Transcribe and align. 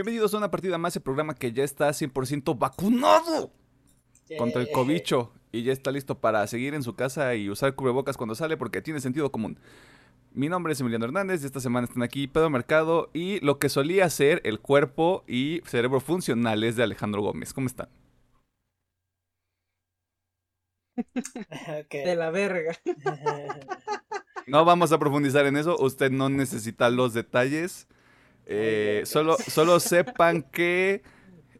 Bienvenidos 0.00 0.32
a 0.32 0.38
una 0.38 0.50
partida 0.50 0.78
más, 0.78 0.96
el 0.96 1.02
programa 1.02 1.34
que 1.34 1.52
ya 1.52 1.62
está 1.62 1.90
100% 1.90 2.58
vacunado 2.58 3.52
contra 4.38 4.62
el 4.62 4.70
cobicho 4.70 5.30
y 5.52 5.62
ya 5.62 5.74
está 5.74 5.92
listo 5.92 6.18
para 6.18 6.46
seguir 6.46 6.72
en 6.72 6.82
su 6.82 6.96
casa 6.96 7.34
y 7.34 7.50
usar 7.50 7.74
cubrebocas 7.74 8.16
cuando 8.16 8.34
sale 8.34 8.56
porque 8.56 8.80
tiene 8.80 9.02
sentido 9.02 9.30
común. 9.30 9.58
Mi 10.32 10.48
nombre 10.48 10.72
es 10.72 10.80
Emiliano 10.80 11.04
Hernández 11.04 11.42
y 11.42 11.46
esta 11.46 11.60
semana 11.60 11.86
están 11.86 12.02
aquí 12.02 12.26
Pedro 12.28 12.48
Mercado 12.48 13.10
y 13.12 13.44
lo 13.44 13.58
que 13.58 13.68
solía 13.68 14.08
ser 14.08 14.40
el 14.44 14.58
cuerpo 14.58 15.22
y 15.28 15.60
cerebro 15.66 16.00
funcionales 16.00 16.76
de 16.76 16.82
Alejandro 16.84 17.20
Gómez. 17.20 17.52
¿Cómo 17.52 17.66
están? 17.66 17.90
De 21.90 22.16
la 22.16 22.30
verga. 22.30 22.74
No 24.46 24.64
vamos 24.64 24.90
a 24.90 24.98
profundizar 24.98 25.46
en 25.46 25.56
eso, 25.56 25.76
usted 25.78 26.10
no 26.10 26.28
necesita 26.28 26.90
los 26.90 27.12
detalles. 27.12 27.86
Eh, 28.46 29.02
solo, 29.06 29.36
solo 29.36 29.78
sepan 29.80 30.42
que 30.42 31.02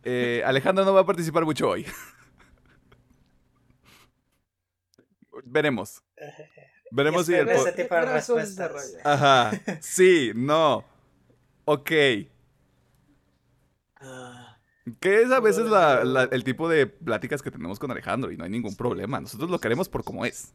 eh, 0.03 0.43
Alejandro 0.45 0.85
no 0.85 0.93
va 0.95 1.01
a 1.03 1.07
participar 1.07 1.45
mucho 1.45 1.69
hoy. 1.69 1.87
Veremos. 5.45 6.03
Veremos 6.91 7.27
si 7.27 7.35
el 7.35 7.49
ese 7.49 7.73
tipo 7.73 7.95
de 7.95 8.01
respuestas. 8.03 8.97
Ajá. 9.05 9.53
Sí, 9.81 10.33
no. 10.35 10.85
Ok. 11.65 11.91
Ah, 13.97 14.59
Que 15.01 15.23
es 15.23 15.31
a 15.31 15.41
veces 15.41 15.67
la- 15.67 16.05
la- 16.05 16.25
el 16.25 16.43
tipo 16.43 16.69
de 16.69 16.87
pláticas 16.87 17.43
que 17.43 17.51
tenemos 17.51 17.79
con 17.79 17.91
Alejandro 17.91 18.33
y 18.33 18.37
no 18.37 18.45
hay 18.45 18.51
ningún 18.51 18.75
problema. 18.77 19.21
Nosotros 19.21 19.51
lo 19.51 19.59
queremos 19.61 19.89
por 19.89 20.03
como 20.05 20.25
es. 20.25 20.53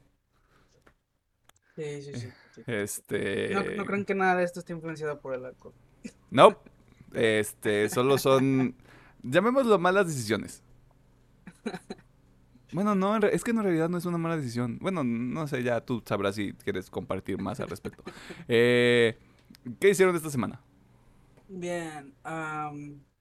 sí, 1.75 2.01
sí, 2.01 2.13
sí. 2.15 2.27
sí. 2.55 2.61
Este. 2.67 3.49
No, 3.53 3.63
no 3.63 3.85
creen 3.85 4.05
que 4.05 4.15
nada 4.15 4.35
de 4.35 4.43
esto 4.43 4.59
esté 4.59 4.73
influenciado 4.73 5.19
por 5.21 5.33
el 5.35 5.45
alcohol. 5.45 5.73
No. 6.31 6.59
Este, 7.13 7.89
solo 7.89 8.17
son. 8.17 8.75
Llamémoslo 9.23 9.79
malas 9.79 10.07
decisiones. 10.07 10.63
Bueno, 12.75 12.93
no, 12.93 13.15
es 13.17 13.43
que 13.45 13.51
en 13.51 13.63
realidad 13.63 13.87
no 13.87 13.97
es 13.97 14.05
una 14.05 14.17
mala 14.17 14.35
decisión. 14.35 14.79
Bueno, 14.79 15.01
no 15.03 15.47
sé, 15.47 15.63
ya 15.63 15.79
tú 15.79 16.03
sabrás 16.05 16.35
si 16.35 16.51
quieres 16.53 16.89
compartir 16.89 17.41
más 17.41 17.61
al 17.61 17.69
respecto. 17.69 18.03
Eh, 18.49 19.17
¿Qué 19.79 19.91
hicieron 19.91 20.13
esta 20.13 20.29
semana? 20.29 20.61
Bien, 21.47 22.13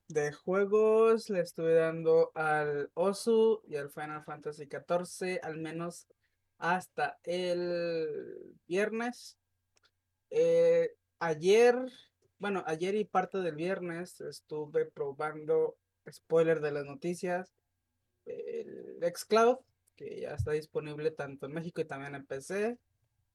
de 0.09 0.33
juegos 0.33 1.31
le 1.31 1.41
estuve 1.41 1.75
dando 1.75 2.33
al 2.35 2.91
Osu 2.95 3.63
y 3.69 3.77
al 3.77 3.91
Final 3.91 4.25
Fantasy 4.25 4.65
XIV, 4.65 5.39
al 5.43 5.59
menos 5.59 6.09
hasta 6.59 7.19
el 7.23 8.57
viernes. 8.67 9.39
Eh, 10.31 10.97
ayer, 11.21 11.77
bueno, 12.39 12.63
ayer 12.67 12.95
y 12.95 13.05
parte 13.05 13.39
del 13.39 13.55
viernes 13.55 14.21
estuve 14.21 14.87
probando, 14.87 15.77
spoiler 16.11 16.61
de 16.61 16.73
las 16.73 16.85
noticias, 16.85 17.53
el 18.27 18.99
xCloud, 19.15 19.59
que 19.97 20.21
ya 20.21 20.35
está 20.35 20.53
disponible 20.53 21.11
tanto 21.11 21.47
en 21.47 21.53
México 21.53 21.81
y 21.81 21.85
también 21.85 22.15
en 22.15 22.27
PC. 22.27 22.79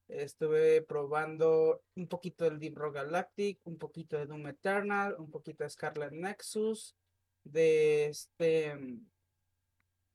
Estuve 0.07 0.81
probando 0.81 1.83
un 1.95 2.07
poquito 2.07 2.45
del 2.45 2.59
Deep 2.59 2.75
Rock 2.75 2.95
Galactic, 2.95 3.59
un 3.65 3.77
poquito 3.77 4.17
de 4.17 4.25
Doom 4.25 4.47
Eternal, 4.47 5.15
un 5.19 5.29
poquito 5.29 5.63
de 5.63 5.69
Scarlet 5.69 6.11
Nexus, 6.11 6.95
de 7.43 8.07
este 8.07 8.75
mm, 8.75 9.07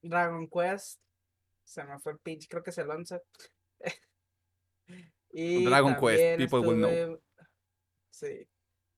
Dragon 0.02 0.48
Quest. 0.48 1.00
Se 1.62 1.84
me 1.84 1.98
fue 2.00 2.12
el 2.12 2.18
pinche, 2.18 2.48
creo 2.48 2.62
que 2.62 2.70
es 2.70 2.78
el 2.78 2.90
11. 2.90 3.22
y 5.30 5.64
Dragon 5.64 5.96
Quest, 5.96 6.38
people 6.38 6.58
will 6.58 6.76
know. 6.76 7.20
Sí. 8.10 8.48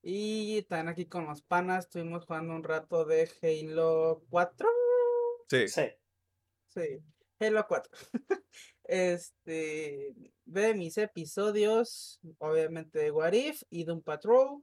Y 0.08 0.62
también 0.62 0.86
aquí 0.86 1.06
con 1.06 1.26
los 1.26 1.42
panas 1.42 1.86
estuvimos 1.86 2.26
jugando 2.26 2.54
un 2.54 2.62
rato 2.62 3.04
de 3.04 3.28
Halo 3.42 4.22
4. 4.30 4.68
Sí. 5.48 5.66
Sí. 5.66 5.82
Sí, 6.68 7.02
Halo 7.40 7.66
4. 7.66 7.90
Este, 8.84 10.14
ve 10.44 10.74
mis 10.74 10.96
episodios, 10.96 12.20
obviamente 12.38 13.00
de 13.00 13.10
What 13.10 13.32
If 13.32 13.64
y 13.68 13.82
Doom 13.82 14.00
Patrol. 14.00 14.62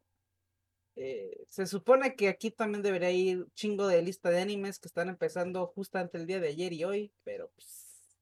Eh, 0.96 1.44
se 1.50 1.66
supone 1.66 2.16
que 2.16 2.30
aquí 2.30 2.50
también 2.50 2.82
debería 2.82 3.12
ir 3.12 3.46
chingo 3.54 3.86
de 3.88 4.02
lista 4.02 4.30
de 4.30 4.40
animes 4.40 4.80
que 4.80 4.88
están 4.88 5.10
empezando 5.10 5.68
justamente 5.68 6.18
el 6.18 6.26
día 6.26 6.40
de 6.40 6.48
ayer 6.48 6.72
y 6.72 6.86
hoy, 6.86 7.12
pero 7.26 7.52
pues. 7.54 8.16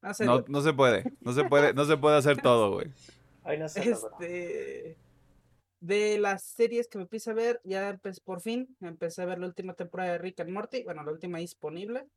No 0.00 0.42
No, 0.48 0.62
se 0.62 0.72
puede. 0.72 1.04
No 1.20 1.34
se 1.34 1.44
puede, 1.44 1.74
no 1.74 1.84
se 1.84 1.98
puede 1.98 2.16
hacer 2.16 2.40
todo, 2.40 2.72
güey. 2.72 2.86
Hoy 3.42 3.58
no 3.58 3.68
se. 3.68 3.80
Este. 3.90 5.03
De 5.84 6.16
las 6.16 6.42
series 6.42 6.88
que 6.88 6.96
me 6.96 7.02
empecé 7.02 7.30
a 7.30 7.34
ver, 7.34 7.60
ya 7.62 7.90
empecé 7.90 8.22
por 8.22 8.40
fin. 8.40 8.74
Empecé 8.80 9.20
a 9.20 9.26
ver 9.26 9.38
la 9.38 9.46
última 9.46 9.74
temporada 9.74 10.12
de 10.12 10.18
Rick 10.18 10.40
and 10.40 10.48
Morty. 10.48 10.82
Bueno, 10.82 11.04
la 11.04 11.12
última 11.12 11.36
disponible. 11.40 12.08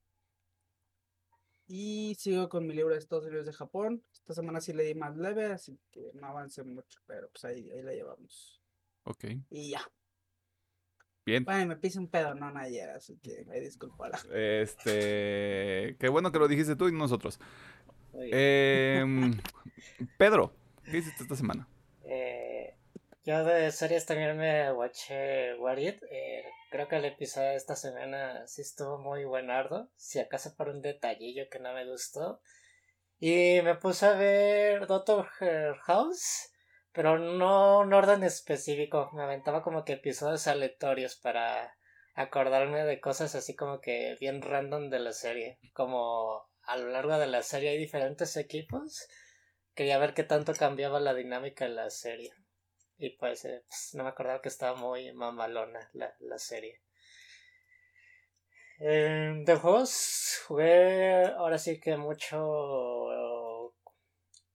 Y 1.68 2.16
sigo 2.18 2.48
con 2.48 2.66
mi 2.66 2.74
libro 2.74 2.94
de 2.94 3.00
Estados 3.00 3.26
Unidos 3.26 3.46
de 3.46 3.52
Japón. 3.52 4.06
Esta 4.14 4.36
semana 4.36 4.62
sí 4.62 4.72
le 4.72 4.84
di 4.84 4.96
más 4.96 5.18
leve, 5.18 5.48
así 5.48 5.78
que 5.92 6.12
no 6.14 6.28
avancé 6.28 6.64
mucho, 6.64 7.02
pero 7.06 7.30
pues 7.30 7.44
ahí, 7.44 7.70
ahí 7.72 7.82
la 7.82 7.92
llevamos. 7.92 8.62
Ok. 9.04 9.26
Y 9.50 9.72
ya. 9.72 9.82
Bien. 11.26 11.44
Bueno, 11.44 11.68
me 11.68 11.76
pise 11.76 12.00
un 12.00 12.08
pedo, 12.08 12.36
no 12.36 12.48
ayer, 12.58 12.92
así 12.92 13.18
que 13.18 13.44
me 13.50 13.60
disculpará. 13.60 14.18
Este. 14.34 15.98
Qué 16.00 16.08
bueno 16.08 16.32
que 16.32 16.40
lo 16.40 16.48
dijiste 16.48 16.78
tú 16.78 16.88
y 16.88 16.94
no 16.94 17.00
nosotros. 17.00 17.38
Em, 18.14 19.38
Pedro, 20.18 20.54
¿qué 20.86 21.00
hiciste 21.00 21.24
esta 21.24 21.36
semana? 21.36 21.68
Yo 23.28 23.44
de 23.44 23.74
series 23.74 24.06
también 24.06 24.38
me 24.38 24.72
watché 24.72 25.54
What 25.56 25.80
It. 25.80 26.02
Eh, 26.10 26.46
creo 26.72 26.88
que 26.88 26.96
el 26.96 27.04
episodio 27.04 27.50
de 27.50 27.56
esta 27.58 27.76
semana 27.76 28.48
sí 28.48 28.62
estuvo 28.62 29.00
muy 29.00 29.26
buenardo. 29.26 29.90
Si 29.98 30.18
acaso 30.20 30.56
por 30.56 30.70
un 30.70 30.82
detallillo 30.82 31.50
que 31.52 31.60
no 31.60 31.74
me 31.74 31.86
gustó. 31.86 32.40
Y 33.20 33.60
me 33.64 33.76
puse 33.76 34.06
a 34.06 34.14
ver 34.14 34.88
Doctor 34.88 35.28
House. 35.82 36.54
Pero 36.94 37.20
no 37.20 37.84
en 37.84 37.92
orden 37.92 38.24
específico. 38.24 39.10
Me 39.12 39.24
aventaba 39.24 39.62
como 39.62 39.84
que 39.84 39.94
episodios 39.94 40.48
aleatorios 40.48 41.18
para 41.18 41.76
acordarme 42.16 42.86
de 42.86 43.02
cosas 43.02 43.36
así 43.36 43.58
como 43.58 43.82
que 43.82 44.16
bien 44.22 44.42
random 44.42 44.90
de 44.90 45.00
la 45.00 45.12
serie. 45.12 45.60
Como 45.74 46.48
a 46.64 46.78
lo 46.78 46.88
largo 46.88 47.20
de 47.20 47.28
la 47.28 47.44
serie 47.44 47.72
hay 47.72 47.78
diferentes 47.78 48.38
equipos. 48.38 49.06
Quería 49.76 49.98
ver 49.98 50.14
qué 50.14 50.24
tanto 50.24 50.54
cambiaba 50.54 51.02
la 51.02 51.14
dinámica 51.14 51.66
de 51.66 51.72
la 51.72 51.90
serie. 51.90 52.32
Y 52.98 53.12
pues, 53.12 53.46
eh, 53.46 53.64
pues, 53.68 53.92
no 53.94 54.04
me 54.04 54.10
acordaba 54.10 54.42
que 54.42 54.50
estaba 54.50 54.76
muy 54.76 55.14
mamalona 55.14 55.90
la, 55.94 56.16
la 56.20 56.40
serie. 56.40 56.82
Eh, 58.80 59.42
de 59.44 59.56
juegos 59.56 60.40
jugué 60.48 61.26
ahora 61.26 61.58
sí 61.58 61.80
que 61.80 61.98
mucho 61.98 63.74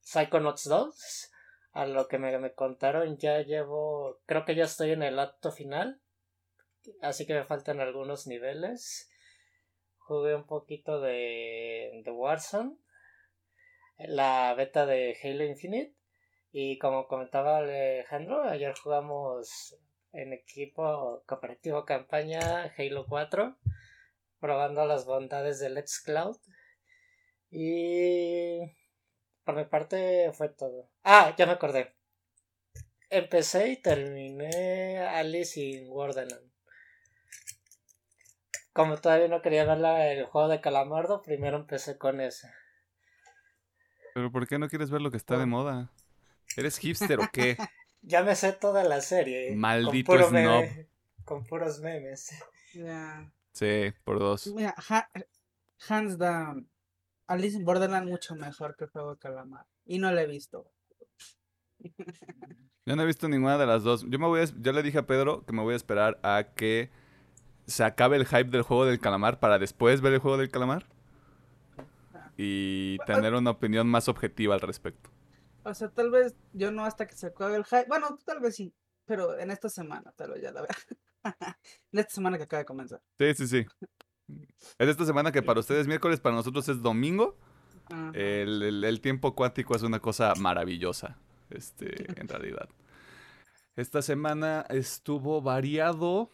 Psychonauts 0.00 0.64
2. 0.68 1.28
A 1.72 1.86
lo 1.86 2.06
que 2.06 2.18
me, 2.18 2.38
me 2.38 2.52
contaron 2.52 3.16
ya 3.16 3.40
llevo, 3.40 4.20
creo 4.26 4.44
que 4.44 4.54
ya 4.54 4.64
estoy 4.64 4.92
en 4.92 5.02
el 5.02 5.18
acto 5.18 5.50
final. 5.50 6.00
Así 7.00 7.26
que 7.26 7.34
me 7.34 7.44
faltan 7.44 7.80
algunos 7.80 8.26
niveles. 8.26 9.10
Jugué 9.98 10.34
un 10.34 10.46
poquito 10.46 11.00
de, 11.00 12.02
de 12.04 12.10
Warzone. 12.10 12.76
La 13.98 14.52
beta 14.54 14.84
de 14.84 15.16
Halo 15.22 15.44
Infinite. 15.44 15.94
Y 16.52 16.78
como 16.78 17.08
comentaba 17.08 17.58
Alejandro, 17.58 18.44
ayer 18.44 18.74
jugamos 18.78 19.74
en 20.12 20.34
equipo 20.34 21.24
cooperativo 21.26 21.86
campaña 21.86 22.70
Halo 22.76 23.06
4, 23.08 23.56
probando 24.38 24.84
las 24.84 25.06
bondades 25.06 25.60
de 25.60 25.70
Let's 25.70 25.98
Cloud. 26.00 26.36
Y 27.50 28.58
por 29.44 29.56
mi 29.56 29.64
parte 29.64 30.30
fue 30.34 30.50
todo. 30.50 30.90
Ah, 31.04 31.34
ya 31.38 31.46
me 31.46 31.52
acordé. 31.52 31.94
Empecé 33.08 33.68
y 33.70 33.80
terminé 33.80 34.98
Alice 34.98 35.58
in 35.58 35.88
Wonderland. 35.88 36.52
Como 38.74 38.98
todavía 38.98 39.28
no 39.28 39.40
quería 39.40 39.64
ver 39.64 40.18
el 40.18 40.24
juego 40.26 40.48
de 40.48 40.60
Calamardo, 40.60 41.22
primero 41.22 41.56
empecé 41.56 41.96
con 41.96 42.20
ese. 42.20 42.50
¿Pero 44.14 44.30
por 44.30 44.46
qué 44.46 44.58
no 44.58 44.68
quieres 44.68 44.90
ver 44.90 45.00
lo 45.00 45.10
que 45.10 45.16
está 45.16 45.38
de 45.38 45.46
moda? 45.46 45.90
¿Eres 46.56 46.78
hipster 46.78 47.20
o 47.20 47.28
qué? 47.32 47.56
Ya 48.04 48.24
me 48.24 48.34
sé 48.34 48.52
toda 48.52 48.82
la 48.82 49.00
serie. 49.00 49.52
¿eh? 49.52 49.54
Maldito 49.56 50.10
con 50.10 50.18
puro 50.18 50.28
snob. 50.28 50.32
meme, 50.62 50.88
con 51.24 51.44
puros 51.44 51.78
memes. 51.80 52.30
Ya. 52.74 53.30
Sí, 53.52 53.92
por 54.02 54.18
dos. 54.18 54.48
Mira, 54.48 54.74
ha- 54.88 55.08
hands 55.88 56.18
down. 56.18 56.68
Alice 57.28 57.56
in 57.56 57.64
Borderland 57.64 58.08
mucho 58.08 58.34
mejor 58.34 58.74
que 58.76 58.84
el 58.86 58.90
juego 58.90 59.12
de 59.14 59.18
calamar. 59.20 59.66
Y 59.84 60.00
no 60.00 60.10
lo 60.10 60.18
he 60.18 60.26
visto. 60.26 60.68
Yo 62.86 62.96
no 62.96 63.02
he 63.04 63.06
visto 63.06 63.28
ninguna 63.28 63.56
de 63.56 63.66
las 63.66 63.84
dos. 63.84 64.04
Yo 64.08 64.18
me 64.18 64.26
voy 64.26 64.40
a, 64.40 64.44
yo 64.46 64.72
le 64.72 64.82
dije 64.82 64.98
a 64.98 65.06
Pedro 65.06 65.46
que 65.46 65.52
me 65.52 65.62
voy 65.62 65.74
a 65.74 65.76
esperar 65.76 66.18
a 66.24 66.48
que 66.56 66.90
se 67.68 67.84
acabe 67.84 68.16
el 68.16 68.26
hype 68.26 68.50
del 68.50 68.62
juego 68.62 68.84
del 68.84 68.98
calamar 68.98 69.38
para 69.38 69.60
después 69.60 70.00
ver 70.00 70.14
el 70.14 70.18
juego 70.18 70.38
del 70.38 70.50
calamar 70.50 70.86
y 72.36 72.98
tener 73.06 73.34
una 73.34 73.50
opinión 73.50 73.86
más 73.86 74.08
objetiva 74.08 74.54
al 74.56 74.60
respecto. 74.60 75.10
O 75.64 75.74
sea, 75.74 75.88
tal 75.90 76.10
vez 76.10 76.34
yo 76.52 76.70
no 76.72 76.84
hasta 76.84 77.06
que 77.06 77.14
se 77.16 77.26
acabe 77.28 77.56
el 77.56 77.64
hype. 77.64 77.86
Bueno, 77.88 78.18
tal 78.24 78.40
vez 78.40 78.56
sí. 78.56 78.74
Pero 79.04 79.38
en 79.38 79.50
esta 79.50 79.68
semana 79.68 80.12
tal 80.16 80.32
vez 80.32 80.42
ya 80.42 80.52
la 80.52 80.62
vea. 80.62 81.24
de 81.92 82.00
esta 82.00 82.14
semana 82.14 82.36
que 82.36 82.44
acaba 82.44 82.58
de 82.60 82.66
comenzar. 82.66 83.00
Sí, 83.18 83.34
sí, 83.34 83.46
sí. 83.48 83.66
Es 84.78 84.88
esta 84.88 85.04
semana 85.04 85.30
que 85.32 85.42
para 85.42 85.60
ustedes 85.60 85.86
miércoles, 85.86 86.20
para 86.20 86.34
nosotros 86.36 86.68
es 86.68 86.80
domingo. 86.82 87.36
El, 88.14 88.62
el- 88.62 88.84
el 88.84 89.00
tiempo 89.00 89.34
cuántico 89.34 89.74
es 89.76 89.82
una 89.82 89.98
cosa 90.00 90.32
maravillosa, 90.38 91.18
este, 91.50 92.18
en 92.18 92.26
realidad. 92.28 92.68
Esta 93.76 94.00
semana 94.02 94.64
estuvo 94.70 95.42
variado. 95.42 96.30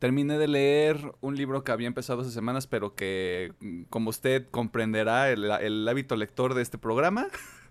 Terminé 0.00 0.38
de 0.38 0.48
leer 0.48 1.12
un 1.20 1.36
libro 1.36 1.62
que 1.62 1.72
había 1.72 1.86
empezado 1.86 2.22
hace 2.22 2.30
semanas, 2.30 2.66
pero 2.66 2.94
que, 2.94 3.54
mm, 3.60 3.84
como 3.84 4.10
usted 4.10 4.48
comprenderá, 4.50 5.30
el, 5.30 5.44
el 5.50 5.86
hábito 5.88 6.16
lector 6.16 6.54
de 6.54 6.62
este 6.62 6.78
programa 6.78 7.28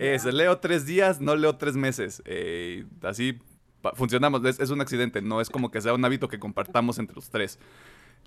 leo 0.00 0.58
tres 0.58 0.86
días, 0.86 1.20
no 1.20 1.36
leo 1.36 1.56
tres 1.56 1.76
meses. 1.76 2.22
Eh, 2.24 2.86
así 3.02 3.38
funcionamos, 3.94 4.44
es, 4.44 4.70
un 4.70 4.80
accidente, 4.80 5.22
no 5.22 5.40
es 5.40 5.50
como 5.50 5.70
que 5.70 5.80
sea 5.80 5.94
un 5.94 6.04
hábito 6.04 6.28
que 6.28 6.38
compartamos 6.38 6.98
entre 6.98 7.16
los 7.16 7.30
tres. 7.30 7.58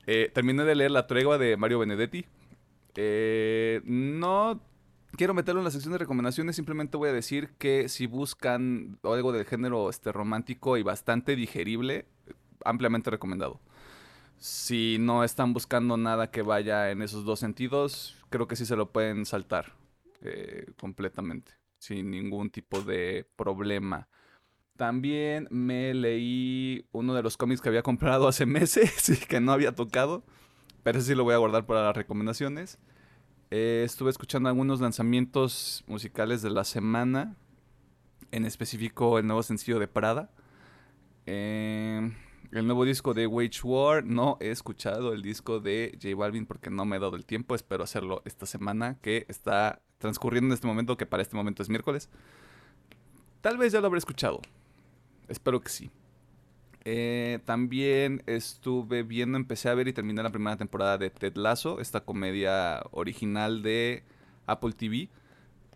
Eh, 0.06 0.32
terminé 0.34 0.64
de 0.64 0.76
leer 0.76 0.92
La 0.92 1.08
tregua 1.08 1.38
de 1.38 1.58
Mario 1.58 1.80
Benedetti. 1.80 2.26
Eh, 2.96 3.82
no 3.86 4.62
quiero 5.16 5.34
meterlo 5.34 5.62
en 5.62 5.66
la 5.66 5.72
sección 5.72 5.94
de 5.94 5.98
recomendaciones, 5.98 6.56
simplemente 6.56 6.98
voy 6.98 7.10
a 7.10 7.14
decir 7.14 7.50
que 7.58 7.90
si 7.90 8.06
buscan 8.06 9.00
algo 9.04 9.32
del 9.32 9.46
género 9.46 9.90
este, 9.90 10.12
romántico 10.12 10.78
y 10.78 10.84
bastante 10.84 11.36
digerible, 11.36 12.06
ampliamente 12.66 13.10
recomendado. 13.10 13.60
Si 14.38 14.98
no 15.00 15.24
están 15.24 15.54
buscando 15.54 15.98
nada 15.98 16.30
que 16.30 16.42
vaya 16.42 16.92
en 16.92 17.02
esos 17.02 17.26
dos 17.26 17.40
sentidos, 17.40 18.18
creo 18.30 18.48
que 18.48 18.56
sí 18.56 18.66
se 18.66 18.76
lo 18.76 18.92
pueden 18.92 19.26
saltar 19.26 19.74
completamente, 20.78 21.52
sin 21.84 22.12
ningún 22.12 22.50
tipo 22.50 22.82
de 22.82 23.28
problema. 23.36 24.08
También 24.78 25.48
me 25.52 25.94
leí 25.94 26.88
uno 26.94 27.14
de 27.14 27.22
los 27.22 27.36
cómics 27.36 27.62
que 27.62 27.68
había 27.68 27.84
comprado 27.84 28.28
hace 28.28 28.46
meses 28.58 29.10
y 29.10 29.18
que 29.18 29.42
no 29.42 29.52
había 29.52 29.76
tocado, 29.76 30.24
pero 30.82 31.00
ese 31.00 31.10
sí 31.10 31.16
lo 31.16 31.26
voy 31.26 31.34
a 31.34 31.38
guardar 31.38 31.66
para 31.66 31.84
las 31.84 31.96
recomendaciones. 31.96 32.80
Eh, 33.52 33.84
estuve 33.86 34.10
escuchando 34.10 34.48
algunos 34.48 34.80
lanzamientos 34.80 35.84
musicales 35.88 36.42
de 36.42 36.52
la 36.52 36.64
semana, 36.64 37.36
en 38.32 38.46
específico 38.46 39.20
el 39.20 39.28
nuevo 39.28 39.44
sencillo 39.44 39.78
de 39.78 39.88
Prada. 39.88 40.32
Eh, 41.26 42.12
el 42.54 42.66
nuevo 42.66 42.86
disco 42.86 43.14
de 43.14 43.28
Wage 43.28 43.62
War. 43.64 44.06
No 44.06 44.38
he 44.40 44.52
escuchado 44.52 45.14
el 45.14 45.22
disco 45.22 45.60
de 45.60 45.98
J 46.02 46.16
Balvin 46.16 46.46
porque 46.46 46.70
no 46.70 46.86
me 46.86 46.96
he 46.96 47.00
dado 47.00 47.16
el 47.16 47.26
tiempo. 47.26 47.56
Espero 47.56 47.84
hacerlo 47.84 48.22
esta 48.26 48.46
semana 48.46 48.98
que 49.02 49.26
está 49.28 49.82
transcurriendo 50.04 50.48
en 50.48 50.54
este 50.54 50.68
momento, 50.68 50.98
que 50.98 51.06
para 51.06 51.24
este 51.24 51.36
momento 51.36 51.64
es 51.64 51.70
miércoles. 51.70 52.10
Tal 53.42 53.58
vez 53.58 53.74
ya 53.74 53.82
lo 53.82 53.88
habré 53.88 53.98
escuchado. 53.98 54.42
Espero 55.28 55.62
que 55.62 55.70
sí. 55.70 55.90
Eh, 56.86 57.40
también 57.46 58.22
estuve 58.26 59.04
viendo, 59.04 59.38
empecé 59.38 59.70
a 59.70 59.74
ver 59.74 59.88
y 59.88 59.94
terminé 59.94 60.22
la 60.22 60.32
primera 60.32 60.58
temporada 60.58 60.98
de 60.98 61.10
Ted 61.10 61.38
Lasso, 61.38 61.80
esta 61.80 62.02
comedia 62.02 62.84
original 62.92 63.64
de 63.64 64.04
Apple 64.46 64.74
TV, 64.74 65.08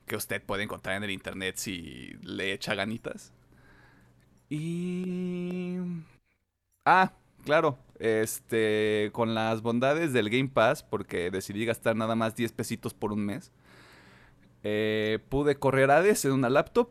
que 0.05 0.17
usted 0.17 0.43
puede 0.43 0.63
encontrar 0.63 0.97
en 0.97 1.05
el 1.05 1.11
internet 1.11 1.55
si 1.55 2.13
le 2.21 2.51
echa 2.51 2.75
ganitas. 2.75 3.31
Y... 4.49 5.77
Ah, 6.85 7.13
claro, 7.45 7.77
este, 7.99 9.09
con 9.13 9.33
las 9.33 9.61
bondades 9.61 10.11
del 10.11 10.29
Game 10.29 10.49
Pass, 10.49 10.83
porque 10.83 11.31
decidí 11.31 11.65
gastar 11.65 11.95
nada 11.95 12.15
más 12.15 12.35
10 12.35 12.51
pesitos 12.51 12.93
por 12.93 13.13
un 13.13 13.25
mes, 13.25 13.51
eh, 14.69 15.19
pude 15.29 15.55
correr 15.57 15.89
Hades 15.91 16.25
en 16.25 16.33
una 16.33 16.49
laptop 16.49 16.89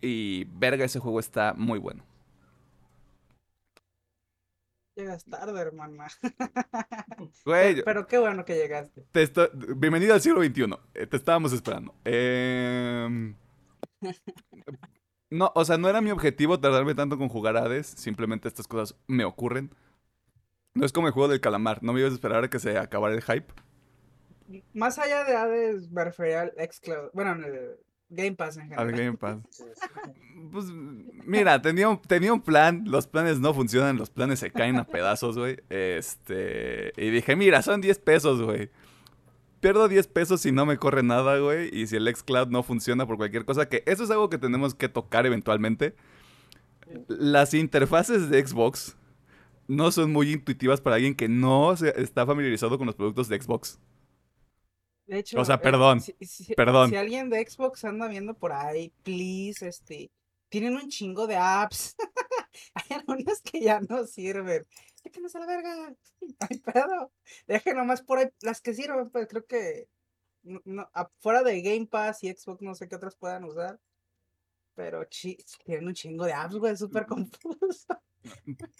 y 0.00 0.44
verga, 0.44 0.86
ese 0.86 0.98
juego 1.00 1.20
está 1.20 1.52
muy 1.54 1.78
bueno. 1.78 2.02
Llegas 4.96 5.24
tarde, 5.24 5.60
hermana. 5.60 6.06
Güey, 7.44 7.82
Pero, 7.82 8.06
qué 8.06 8.18
bueno 8.18 8.44
que 8.44 8.54
llegaste. 8.54 9.02
te 9.12 9.30
bienvenido 9.76 10.14
al 10.14 10.20
siglo 10.22 10.42
XXI. 10.42 10.74
eh, 10.94 11.06
te 11.06 11.16
estábamos 11.16 11.52
esperando. 11.52 11.94
Em, 12.04 13.34
No, 15.30 15.52
o 15.54 15.64
sea, 15.64 15.78
no 15.78 15.88
era 15.88 16.00
mi 16.00 16.10
objetivo 16.10 16.58
tardarme 16.58 16.94
tanto 16.94 17.16
con 17.18 17.28
jugar 17.28 17.56
Hades. 17.56 17.86
Simplemente 17.86 18.48
estas 18.48 18.66
cosas 18.66 18.98
me 19.06 19.24
ocurren. 19.24 19.74
No 20.74 20.84
es 20.84 20.92
como 20.92 21.06
el 21.06 21.12
juego 21.12 21.28
del 21.28 21.40
calamar. 21.40 21.82
No 21.82 21.92
me 21.92 22.00
ibas 22.00 22.12
a 22.12 22.14
esperar 22.14 22.44
a 22.44 22.50
que 22.50 22.58
se 22.58 22.76
acabara 22.78 23.14
el 23.14 23.22
hype. 23.22 23.52
Más 24.74 24.98
allá 24.98 25.24
de 25.24 25.36
Hades, 25.36 25.90
me 25.90 26.04
refería 26.04 26.42
al 26.42 26.52
Xcloud. 26.70 27.10
Bueno, 27.12 27.32
el 27.32 27.76
Game 28.08 28.32
Pass 28.36 28.56
en 28.56 28.64
general. 28.64 28.88
Al 28.88 28.92
Game 28.96 29.16
Pass. 29.16 29.38
Pues, 30.52 30.64
mira, 31.26 31.60
tenía 31.60 31.88
un, 31.90 32.00
tenía 32.00 32.32
un 32.32 32.40
plan. 32.40 32.82
Los 32.86 33.06
planes 33.06 33.38
no 33.38 33.52
funcionan. 33.54 33.98
Los 33.98 34.08
planes 34.10 34.38
se 34.40 34.50
caen 34.50 34.76
a 34.78 34.84
pedazos, 34.84 35.36
güey. 35.38 35.58
Este. 35.68 36.92
Y 36.96 37.10
dije, 37.10 37.36
mira, 37.36 37.60
son 37.62 37.80
10 37.82 37.98
pesos, 38.00 38.42
güey. 38.42 38.70
Pierdo 39.60 39.86
10 39.86 40.06
pesos 40.08 40.40
si 40.40 40.50
no 40.50 40.64
me 40.66 40.78
corre 40.78 41.02
nada, 41.02 41.38
güey. 41.38 41.68
Y 41.78 41.86
si 41.86 41.96
el 41.96 42.08
xCloud 42.12 42.48
no 42.48 42.62
funciona 42.62 43.06
por 43.06 43.16
cualquier 43.18 43.44
cosa, 43.44 43.68
que 43.68 43.84
eso 43.86 44.02
es 44.02 44.10
algo 44.10 44.30
que 44.30 44.38
tenemos 44.38 44.74
que 44.74 44.88
tocar 44.88 45.26
eventualmente. 45.26 45.94
Las 47.06 47.54
interfaces 47.54 48.30
de 48.30 48.44
Xbox 48.44 48.96
no 49.68 49.92
son 49.92 50.10
muy 50.10 50.32
intuitivas 50.32 50.80
para 50.80 50.96
alguien 50.96 51.14
que 51.14 51.28
no 51.28 51.76
se- 51.76 52.00
está 52.02 52.24
familiarizado 52.26 52.76
con 52.78 52.86
los 52.86 52.96
productos 52.96 53.28
de 53.28 53.40
Xbox. 53.40 53.78
De 55.10 55.18
hecho, 55.18 55.40
O 55.40 55.44
sea, 55.44 55.56
eh, 55.56 55.58
perdón, 55.58 56.00
si- 56.00 56.14
si- 56.20 56.54
perdón. 56.54 56.88
Si 56.90 56.94
alguien 56.96 57.28
de 57.30 57.44
Xbox 57.44 57.84
anda 57.84 58.06
viendo 58.06 58.34
por 58.34 58.52
ahí, 58.52 58.92
please, 59.02 59.66
este, 59.66 60.12
tienen 60.48 60.76
un 60.76 60.88
chingo 60.88 61.26
de 61.26 61.36
apps. 61.36 61.96
Hay 62.74 62.96
algunas 62.96 63.40
que 63.40 63.60
ya 63.60 63.80
no 63.80 64.06
sirven. 64.06 64.64
Quítenos 65.02 65.34
a 65.34 65.40
la 65.40 65.46
verga. 65.46 65.94
Ay, 66.38 66.58
pedo. 66.58 67.12
Dejen 67.48 67.76
nomás 67.76 68.02
por 68.02 68.18
ahí 68.18 68.28
las 68.42 68.60
que 68.60 68.72
sirven, 68.72 69.10
pues 69.10 69.26
creo 69.26 69.44
que 69.46 69.88
no, 70.42 70.60
no, 70.64 70.88
afuera 70.92 71.42
de 71.42 71.60
Game 71.60 71.86
Pass 71.86 72.22
y 72.22 72.32
Xbox 72.32 72.62
no 72.62 72.74
sé 72.76 72.88
qué 72.88 72.94
otras 72.94 73.16
puedan 73.16 73.42
usar. 73.44 73.80
Pero 74.76 75.02
chi- 75.06 75.38
tienen 75.64 75.88
un 75.88 75.94
chingo 75.94 76.24
de 76.24 76.34
apps, 76.34 76.54
güey, 76.54 76.76
súper 76.76 77.04
confuso. 77.06 78.00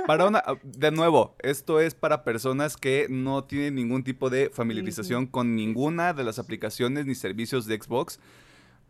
Para 0.06 0.26
una, 0.26 0.42
de 0.62 0.90
nuevo, 0.90 1.36
esto 1.40 1.80
es 1.80 1.94
para 1.94 2.24
personas 2.24 2.76
que 2.76 3.06
no 3.08 3.44
tienen 3.44 3.74
ningún 3.76 4.04
tipo 4.04 4.30
de 4.30 4.50
familiarización 4.50 5.26
con 5.26 5.54
ninguna 5.54 6.12
de 6.12 6.24
las 6.24 6.38
aplicaciones 6.38 7.06
ni 7.06 7.14
servicios 7.14 7.66
de 7.66 7.80
Xbox. 7.80 8.20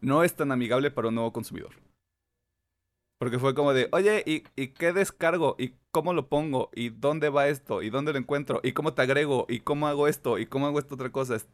No 0.01 0.25
es 0.25 0.35
tan 0.35 0.51
amigable 0.53 0.91
para 0.91 1.09
un 1.09 1.15
nuevo 1.17 1.33
consumidor. 1.33 1.73
Porque 3.19 3.39
fue 3.39 3.55
como 3.55 3.75
de, 3.75 3.89
oye, 3.93 4.23
¿y, 4.27 4.45
y 4.57 4.69
qué 4.69 4.95
descargo? 4.95 5.55
¿Y 5.59 5.75
cómo 5.91 6.15
lo 6.15 6.29
pongo? 6.29 6.71
¿Y 6.75 6.89
dónde 6.89 7.29
va 7.29 7.49
esto? 7.49 7.83
¿Y 7.83 7.91
dónde 7.91 8.13
lo 8.13 8.19
encuentro? 8.19 8.61
¿Y 8.63 8.73
cómo 8.73 8.95
te 8.95 9.03
agrego? 9.03 9.45
¿Y 9.49 9.61
cómo 9.61 9.89
hago 9.89 10.09
esto? 10.09 10.39
¿Y 10.39 10.47
cómo 10.47 10.67
hago 10.67 10.79
esta 10.79 10.95
otra 10.95 11.11
cosa? 11.13 11.37
Es- 11.37 11.47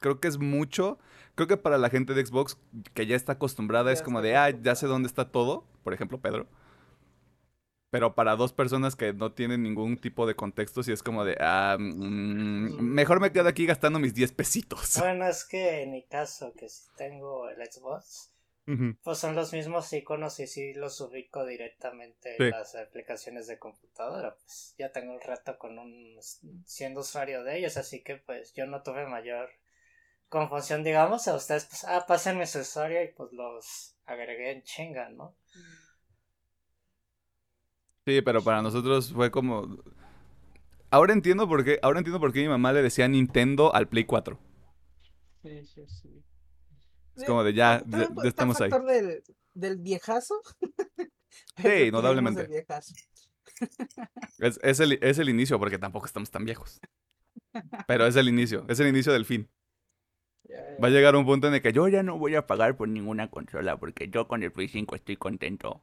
creo 0.00 0.20
que 0.20 0.28
es 0.28 0.38
mucho. 0.38 0.98
Creo 1.34 1.48
que 1.48 1.56
para 1.56 1.78
la 1.78 1.88
gente 1.88 2.12
de 2.12 2.26
Xbox 2.26 2.58
que 2.92 3.06
ya 3.06 3.16
está 3.16 3.32
acostumbrada 3.32 3.90
Ya 3.90 3.94
es 3.94 4.02
como 4.02 4.20
de, 4.20 4.36
ah, 4.36 4.50
ya 4.50 4.74
sé 4.74 4.86
dónde 4.86 5.06
está 5.06 5.30
todo. 5.30 5.64
Por 5.82 5.94
ejemplo, 5.94 6.18
Pedro. 6.20 6.46
Pero 7.90 8.14
para 8.14 8.36
dos 8.36 8.52
personas 8.52 8.96
que 8.96 9.14
no 9.14 9.32
tienen 9.32 9.62
ningún 9.62 9.96
tipo 9.98 10.26
de 10.26 10.34
contexto, 10.36 10.82
sí 10.82 10.92
es 10.92 11.02
como 11.02 11.24
de, 11.24 11.36
ah, 11.40 11.76
mm, 11.78 12.80
mejor 12.82 13.18
me 13.20 13.32
quedo 13.32 13.48
aquí 13.48 13.64
gastando 13.64 13.98
mis 13.98 14.14
10 14.14 14.32
pesitos. 14.32 14.96
Bueno, 15.02 15.26
es 15.26 15.44
que 15.44 15.82
en 15.82 15.92
mi 15.92 16.04
caso, 16.06 16.52
que 16.54 16.68
si 16.68 16.84
tengo 16.96 17.48
el 17.48 17.56
Xbox, 17.64 18.32
pues 19.02 19.16
son 19.16 19.34
los 19.34 19.54
mismos 19.54 19.90
iconos 19.94 20.38
y 20.40 20.46
si 20.46 20.74
los 20.74 21.00
ubico 21.00 21.46
directamente 21.46 22.36
Sí. 22.36 22.42
en 22.42 22.50
las 22.50 22.74
aplicaciones 22.74 23.46
de 23.46 23.58
computadora. 23.58 24.34
Pues 24.36 24.74
ya 24.76 24.92
tengo 24.92 25.14
un 25.14 25.22
rato 25.22 25.56
con 25.56 25.78
un 25.78 26.18
siendo 26.66 27.00
usuario 27.00 27.42
de 27.44 27.56
ellos, 27.56 27.78
así 27.78 28.02
que 28.02 28.16
pues 28.16 28.52
yo 28.52 28.66
no 28.66 28.82
tuve 28.82 29.06
mayor 29.06 29.48
confusión, 30.28 30.84
digamos, 30.84 31.26
a 31.28 31.34
ustedes, 31.36 31.64
pues, 31.64 31.84
ah, 31.84 32.04
pásenme 32.06 32.46
su 32.46 32.58
usuario 32.58 33.02
y 33.02 33.08
pues 33.08 33.32
los 33.32 33.96
agregué 34.04 34.50
en 34.52 34.62
chinga, 34.62 35.08
¿no? 35.08 35.34
Sí, 38.08 38.22
pero 38.22 38.42
para 38.42 38.62
nosotros 38.62 39.12
fue 39.12 39.30
como... 39.30 39.76
Ahora 40.90 41.12
entiendo 41.12 41.46
por 41.46 41.62
qué, 41.62 41.78
ahora 41.82 41.98
entiendo 41.98 42.18
por 42.20 42.32
qué 42.32 42.40
mi 42.40 42.48
mamá 42.48 42.72
le 42.72 42.80
decía 42.80 43.06
Nintendo 43.06 43.74
al 43.74 43.86
Play 43.86 44.04
4. 44.04 44.38
Sí, 45.42 45.62
sí, 45.66 45.82
sí. 45.86 46.24
Es 47.16 47.24
como 47.24 47.44
de 47.44 47.52
ya, 47.52 47.82
ya- 47.86 48.08
ya 48.22 48.28
estamos 48.28 48.56
el 48.60 48.64
ahí. 48.64 48.70
factor 48.70 48.88
del, 48.90 49.22
del 49.52 49.76
viejazo. 49.76 50.40
Sí, 51.58 51.68
indudablemente. 51.88 52.46
viejazo. 52.46 52.94
Es, 54.38 54.58
es 54.62 54.80
el, 54.80 54.92
es 55.02 55.18
el 55.18 55.28
inicio, 55.28 55.58
porque 55.58 55.78
tampoco 55.78 56.06
estamos 56.06 56.30
tan 56.30 56.46
viejos. 56.46 56.80
Pero 57.86 58.06
es 58.06 58.16
el 58.16 58.26
inicio, 58.30 58.64
es 58.68 58.80
el 58.80 58.88
inicio 58.88 59.12
del 59.12 59.26
fin. 59.26 59.50
Va 60.82 60.86
a 60.88 60.90
llegar 60.90 61.14
un 61.14 61.26
punto 61.26 61.46
en 61.48 61.52
el 61.54 61.60
que 61.60 61.74
yo 61.74 61.86
ya 61.88 62.02
no 62.02 62.16
voy 62.16 62.36
a 62.36 62.46
pagar 62.46 62.74
por 62.78 62.88
ninguna 62.88 63.28
consola, 63.30 63.76
porque 63.78 64.08
yo 64.08 64.26
con 64.28 64.42
el 64.42 64.50
Play 64.50 64.68
5 64.68 64.94
estoy 64.96 65.18
contento. 65.18 65.82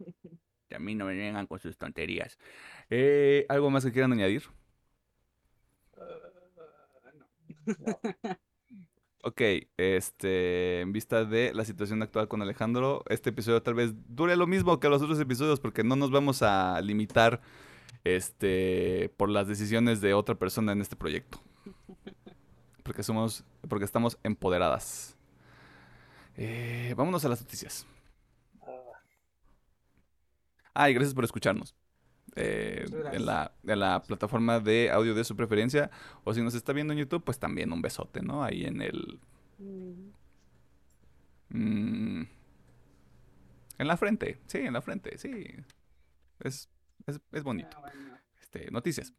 A 0.74 0.78
mí 0.78 0.94
no 0.94 1.06
me 1.06 1.16
vengan 1.16 1.46
con 1.46 1.58
sus 1.58 1.76
tonterías. 1.76 2.38
Eh, 2.90 3.46
¿Algo 3.48 3.70
más 3.70 3.84
que 3.84 3.92
quieran 3.92 4.12
añadir? 4.12 4.44
No. 5.96 7.74
No. 7.78 8.00
Ok, 9.26 9.40
este, 9.78 10.80
en 10.82 10.92
vista 10.92 11.24
de 11.24 11.54
la 11.54 11.64
situación 11.64 12.02
actual 12.02 12.28
con 12.28 12.42
Alejandro, 12.42 13.02
este 13.08 13.30
episodio 13.30 13.62
tal 13.62 13.72
vez 13.72 13.94
dure 14.06 14.36
lo 14.36 14.46
mismo 14.46 14.78
que 14.78 14.90
los 14.90 15.00
otros 15.00 15.18
episodios 15.18 15.60
porque 15.60 15.82
no 15.82 15.96
nos 15.96 16.10
vamos 16.10 16.42
a 16.42 16.78
limitar 16.82 17.40
este 18.04 19.10
por 19.16 19.30
las 19.30 19.48
decisiones 19.48 20.02
de 20.02 20.12
otra 20.12 20.34
persona 20.34 20.72
en 20.72 20.82
este 20.82 20.96
proyecto. 20.96 21.40
Porque 22.82 23.02
somos 23.02 23.44
porque 23.68 23.86
estamos 23.86 24.18
empoderadas. 24.24 25.16
Eh, 26.36 26.92
vámonos 26.96 27.24
a 27.24 27.30
las 27.30 27.40
noticias. 27.40 27.86
Ah, 30.74 30.90
y 30.90 30.94
gracias 30.94 31.14
por 31.14 31.24
escucharnos. 31.24 31.74
Eh, 32.36 32.84
en, 33.12 33.26
la, 33.26 33.52
en 33.62 33.78
la 33.78 34.02
plataforma 34.02 34.58
de 34.58 34.90
audio 34.90 35.14
de 35.14 35.24
su 35.24 35.36
preferencia. 35.36 35.90
O 36.24 36.34
si 36.34 36.42
nos 36.42 36.54
está 36.54 36.72
viendo 36.72 36.92
en 36.92 36.98
YouTube, 36.98 37.22
pues 37.24 37.38
también 37.38 37.72
un 37.72 37.80
besote, 37.80 38.22
¿no? 38.22 38.42
Ahí 38.42 38.64
en 38.64 38.82
el... 38.82 39.20
Mm, 41.50 42.22
en 43.78 43.86
la 43.86 43.96
frente, 43.96 44.40
sí, 44.46 44.58
en 44.58 44.72
la 44.72 44.82
frente, 44.82 45.16
sí. 45.18 45.30
Es, 46.40 46.68
es, 47.06 47.20
es 47.32 47.42
bonito. 47.42 47.76
Ah, 47.82 47.92
este, 48.40 48.70
noticias. 48.70 49.12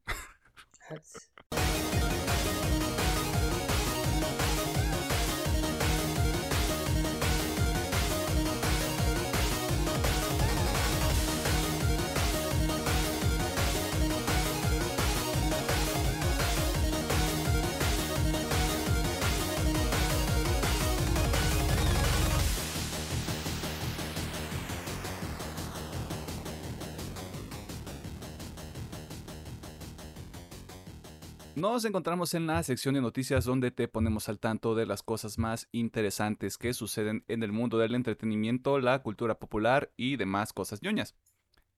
Nos 31.55 31.85
encontramos 31.85 32.33
en 32.33 32.47
la 32.47 32.61
sección 32.63 32.95
de 32.95 33.01
noticias 33.01 33.45
donde 33.45 33.71
te 33.71 33.87
ponemos 33.87 34.27
al 34.27 34.39
tanto 34.39 34.75
de 34.75 34.85
las 34.85 35.03
cosas 35.03 35.37
más 35.37 35.69
interesantes 35.71 36.57
que 36.57 36.73
suceden 36.73 37.23
en 37.29 37.43
el 37.43 37.53
mundo 37.53 37.77
del 37.77 37.95
entretenimiento, 37.95 38.77
la 38.79 39.01
cultura 39.01 39.39
popular 39.39 39.89
y 39.95 40.17
demás 40.17 40.51
cosas 40.51 40.81
ñoñas. 40.81 41.15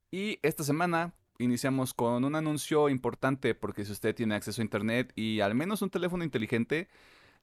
Y 0.09 0.39
esta 0.41 0.63
semana 0.63 1.13
iniciamos 1.37 1.93
con 1.93 2.25
un 2.25 2.33
anuncio 2.33 2.89
importante 2.89 3.53
porque 3.53 3.85
si 3.85 3.91
usted 3.91 4.15
tiene 4.15 4.33
acceso 4.33 4.61
a 4.61 4.65
internet 4.65 5.13
y 5.15 5.41
al 5.41 5.53
menos 5.53 5.83
un 5.83 5.91
teléfono 5.91 6.23
inteligente, 6.23 6.87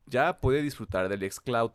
ya 0.07 0.41
puede 0.41 0.61
disfrutar 0.61 1.09
del 1.09 1.31
xCloud, 1.31 1.71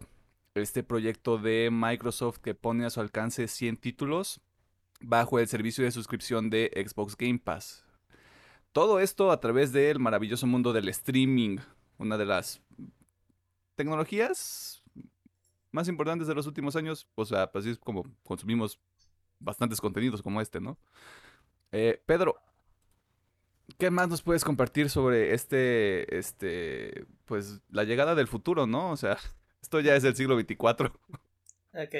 este 0.56 0.84
proyecto 0.84 1.38
de 1.38 1.70
Microsoft 1.72 2.39
que 2.39 2.54
pone 2.54 2.86
a 2.86 2.89
su 2.89 3.00
alcance 3.00 3.48
100 3.48 3.78
títulos 3.78 4.42
bajo 5.00 5.39
el 5.39 5.48
servicio 5.48 5.86
de 5.86 5.92
suscripción 5.92 6.50
de 6.50 6.70
Xbox 6.86 7.16
Game 7.16 7.39
Pass. 7.39 7.86
Todo 8.72 9.00
esto 9.00 9.32
a 9.32 9.40
través 9.40 9.72
del 9.72 10.00
maravilloso 10.00 10.46
mundo 10.48 10.74
del 10.74 10.90
streaming, 10.90 11.58
una 11.98 12.18
de 12.18 12.26
las 12.26 12.62
tecnologías 13.76 14.84
más 15.72 15.88
importantes 15.88 16.28
de 16.28 16.36
los 16.36 16.48
últimos 16.48 16.76
años. 16.76 17.08
O 17.16 17.26
sea, 17.26 17.52
pues 17.52 17.64
así 17.64 17.72
es 17.72 17.80
como 17.80 18.06
consumimos 18.24 18.80
bastantes 19.40 19.82
contenidos 19.82 20.22
como 20.22 20.42
este, 20.42 20.60
¿no? 20.60 20.78
Eh, 21.72 22.02
Pedro, 22.06 22.42
¿qué 23.78 23.90
más 23.92 24.10
nos 24.10 24.22
puedes 24.22 24.44
compartir 24.44 24.90
sobre 24.90 25.34
este, 25.34 26.18
este, 26.18 27.06
pues 27.26 27.62
la 27.70 27.84
llegada 27.84 28.16
del 28.16 28.28
futuro, 28.28 28.68
¿no? 28.68 28.92
O 28.92 28.98
sea, 28.98 29.18
esto 29.62 29.80
ya 29.80 29.96
es 29.96 30.04
el 30.04 30.16
siglo 30.16 30.36
24. 30.36 30.94
Ok. 31.74 31.96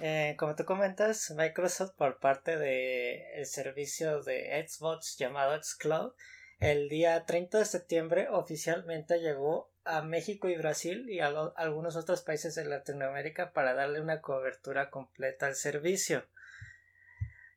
Eh, 0.00 0.36
como 0.38 0.54
tú 0.54 0.64
comentas, 0.64 1.30
Microsoft 1.36 1.94
por 1.96 2.18
parte 2.18 2.56
del 2.56 3.46
servicio 3.46 4.22
de 4.22 4.64
Xbox 4.66 5.16
llamado 5.18 5.60
Xcloud, 5.62 6.12
el 6.60 6.88
día 6.88 7.24
30 7.24 7.58
de 7.58 7.64
septiembre 7.64 8.28
oficialmente 8.30 9.20
llegó 9.20 9.70
a 9.84 10.02
México 10.02 10.48
y 10.48 10.56
Brasil 10.56 11.08
y 11.08 11.20
a 11.20 11.28
algunos 11.56 11.96
otros 11.96 12.22
países 12.22 12.54
de 12.54 12.64
Latinoamérica 12.64 13.52
para 13.52 13.74
darle 13.74 14.00
una 14.00 14.20
cobertura 14.20 14.90
completa 14.90 15.46
al 15.46 15.54
servicio. 15.54 16.26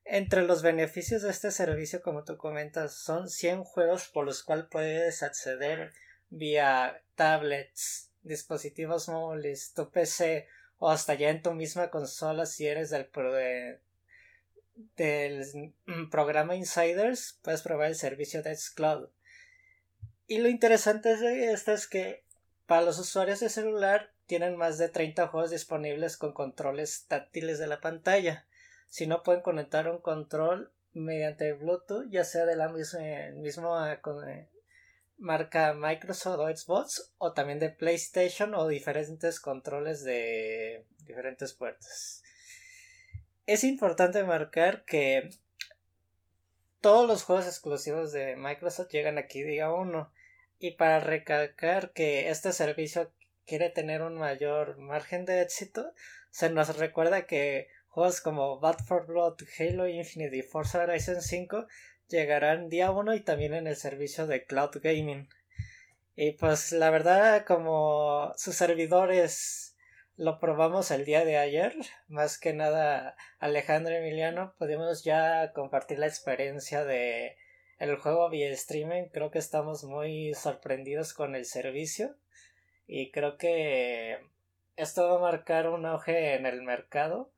Entre 0.06 0.44
los 0.44 0.62
beneficios 0.62 1.22
de 1.22 1.30
este 1.30 1.52
servicio, 1.52 2.02
como 2.02 2.24
tú 2.24 2.38
comentas, 2.38 2.96
son 2.96 3.30
100 3.30 3.64
juegos 3.64 4.08
por 4.08 4.26
los 4.26 4.44
cuales 4.44 4.66
puedes 4.70 5.24
acceder 5.24 5.92
vía 6.30 7.04
tablets, 7.16 8.12
dispositivos 8.22 9.10
móviles, 9.10 9.74
tu 9.74 9.90
PC 9.92 10.48
o 10.84 10.90
hasta 10.90 11.14
ya 11.14 11.30
en 11.30 11.44
tu 11.44 11.54
misma 11.54 11.92
consola 11.92 12.48
si 12.48 12.66
eres 12.66 12.90
del, 12.90 13.08
del 14.98 15.74
mm, 15.86 16.10
programa 16.10 16.56
Insiders, 16.56 17.40
puedes 17.44 17.62
probar 17.62 17.90
el 17.90 17.96
servicio 17.96 18.42
de 18.42 18.56
Xcloud. 18.56 19.10
Y 20.26 20.40
lo 20.40 20.50
interesante 20.50 21.16
de 21.18 21.52
esto 21.52 21.72
es 21.72 21.88
que 21.88 22.24
para 22.66 22.82
los 22.82 22.98
usuarios 22.98 23.42
de 23.42 23.50
celular 23.50 24.12
tienen 24.26 24.58
más 24.58 24.80
de 24.80 24.90
30 24.90 25.28
juegos 25.28 25.52
disponibles 25.52 26.18
con 26.18 26.34
controles 26.34 27.06
táctiles 27.08 27.60
de 27.60 27.68
la 27.68 27.80
pantalla. 27.80 28.48
Si 28.90 29.06
no 29.06 29.22
pueden 29.22 29.44
conectar 29.44 29.88
un 29.88 30.00
control 30.00 30.74
mediante 30.94 31.54
Bluetooth, 31.54 32.10
ya 32.10 32.24
sea 32.24 32.48
de 32.48 32.56
la 32.56 32.70
misma, 32.70 33.02
misma 33.36 33.94
eh, 33.94 34.50
marca 35.22 35.74
Microsoft 35.74 36.40
o 36.40 36.56
Xbox 36.56 37.14
o 37.18 37.34
también 37.34 37.60
de 37.60 37.70
PlayStation 37.70 38.54
o 38.56 38.68
diferentes 38.68 39.40
controles 39.40 40.04
de 40.04 40.86
diferentes 41.06 41.54
puertas. 41.54 42.24
Es 43.46 43.64
importante 43.64 44.24
marcar 44.24 44.84
que 44.84 45.30
todos 46.82 47.08
los 47.08 47.24
juegos 47.24 47.46
exclusivos 47.46 48.12
de 48.12 48.36
Microsoft 48.36 48.90
llegan 48.90 49.18
aquí 49.18 49.44
día 49.44 49.72
1 49.72 50.12
y 50.58 50.72
para 50.72 51.00
recalcar 51.00 51.94
que 51.94 52.30
este 52.30 52.52
servicio 52.54 53.12
quiere 53.46 53.70
tener 53.70 54.02
un 54.02 54.16
mayor 54.16 54.78
margen 54.78 55.26
de 55.26 55.42
éxito, 55.42 55.94
se 56.32 56.50
nos 56.50 56.78
recuerda 56.78 57.28
que 57.28 57.68
juegos 57.88 58.22
como 58.22 58.60
Bad 58.60 58.80
for 58.86 59.06
Blood, 59.06 59.38
Halo 59.60 59.88
Infinite 59.88 60.36
y 60.38 60.42
Forza 60.42 60.84
Horizon 60.84 61.22
5 61.22 61.68
llegarán 62.12 62.70
día 62.70 62.92
1 62.92 63.16
y 63.16 63.22
también 63.22 63.54
en 63.54 63.68
el 63.68 63.76
servicio 63.76 64.28
de 64.28 64.46
Cloud 64.46 64.78
Gaming. 64.84 65.28
Y 66.16 66.34
pues 66.34 66.72
la 66.72 66.90
verdad, 66.92 67.46
como 67.46 68.34
sus 68.36 68.56
servidores 68.56 69.76
lo 70.18 70.40
probamos 70.40 70.92
el 70.92 71.06
día 71.06 71.26
de 71.26 71.38
ayer, 71.38 71.74
más 72.08 72.38
que 72.38 72.54
nada 72.54 73.16
Alejandro 73.40 73.96
Emiliano, 73.96 74.54
pudimos 74.60 75.04
ya 75.04 75.52
compartir 75.54 75.98
la 75.98 76.08
experiencia 76.08 76.86
de 76.86 77.38
el 77.80 77.96
juego 77.96 78.30
vía 78.30 78.52
streaming. 78.52 79.06
Creo 79.12 79.32
que 79.32 79.40
estamos 79.40 79.84
muy 79.84 80.36
sorprendidos 80.36 81.14
con 81.14 81.34
el 81.34 81.46
servicio 81.46 82.16
y 82.86 83.12
creo 83.12 83.38
que 83.38 84.20
esto 84.76 85.10
va 85.10 85.16
a 85.16 85.32
marcar 85.32 85.70
un 85.70 85.86
auge 85.86 86.36
en 86.36 86.46
el 86.46 86.62
mercado 86.62 87.32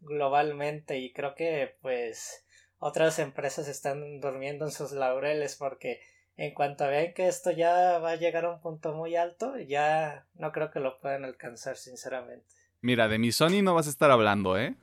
globalmente 0.00 0.98
y 0.98 1.12
creo 1.12 1.34
que 1.34 1.76
pues 1.82 2.44
otras 2.80 3.18
empresas 3.18 3.68
están 3.68 4.20
durmiendo 4.20 4.64
en 4.64 4.72
sus 4.72 4.92
laureles 4.92 5.54
porque 5.56 6.00
en 6.36 6.54
cuanto 6.54 6.86
vean 6.88 7.12
que 7.14 7.28
esto 7.28 7.50
ya 7.50 7.98
va 7.98 8.12
a 8.12 8.16
llegar 8.16 8.46
a 8.46 8.50
un 8.50 8.60
punto 8.60 8.94
muy 8.94 9.14
alto, 9.14 9.58
ya 9.58 10.26
no 10.34 10.50
creo 10.50 10.70
que 10.70 10.80
lo 10.80 10.98
puedan 10.98 11.24
alcanzar, 11.24 11.76
sinceramente. 11.76 12.46
Mira, 12.80 13.08
de 13.08 13.18
mi 13.18 13.30
Sony 13.30 13.62
no 13.62 13.74
vas 13.74 13.86
a 13.86 13.90
estar 13.90 14.10
hablando, 14.10 14.58
¿eh? 14.58 14.74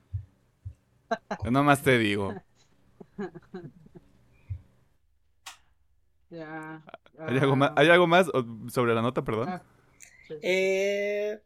Yo 1.43 1.51
nomás 1.51 1.81
te 1.81 1.97
digo. 1.97 2.33
Ya. 6.29 6.83
¿Hay, 7.19 7.37
algo 7.37 7.55
más, 7.55 7.71
¿Hay 7.77 7.89
algo 7.89 8.05
más 8.05 8.25
sobre 8.67 8.93
la 8.93 9.01
nota, 9.01 9.23
perdón? 9.23 9.47
Ah, 9.47 9.61
eh... 10.41 11.41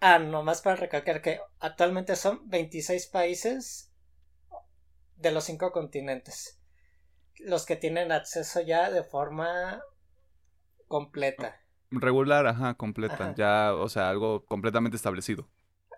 Ah, 0.00 0.20
nomás 0.20 0.62
para 0.62 0.76
recalcar 0.76 1.20
que 1.20 1.40
actualmente 1.58 2.14
son 2.14 2.48
26 2.48 3.08
países 3.08 3.93
de 5.16 5.30
los 5.30 5.44
cinco 5.44 5.72
continentes. 5.72 6.60
Los 7.38 7.66
que 7.66 7.76
tienen 7.76 8.12
acceso 8.12 8.60
ya 8.60 8.90
de 8.90 9.02
forma 9.02 9.82
completa. 10.88 11.60
Regular, 11.90 12.46
ajá, 12.46 12.74
completa. 12.74 13.34
Ya, 13.36 13.74
o 13.74 13.88
sea, 13.88 14.10
algo 14.10 14.44
completamente 14.46 14.96
establecido. 14.96 15.48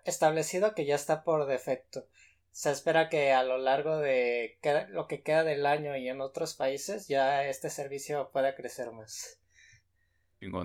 Establecido 0.05 0.73
que 0.73 0.85
ya 0.85 0.95
está 0.95 1.23
por 1.23 1.45
defecto. 1.45 2.07
Se 2.51 2.71
espera 2.71 3.09
que 3.09 3.33
a 3.33 3.43
lo 3.43 3.57
largo 3.57 3.97
de 3.97 4.59
lo 4.89 5.07
que 5.07 5.21
queda 5.21 5.43
del 5.43 5.65
año 5.65 5.95
y 5.95 6.09
en 6.09 6.21
otros 6.21 6.55
países 6.55 7.07
ya 7.07 7.45
este 7.45 7.69
servicio 7.69 8.31
pueda 8.31 8.55
crecer 8.55 8.91
más. 8.91 9.39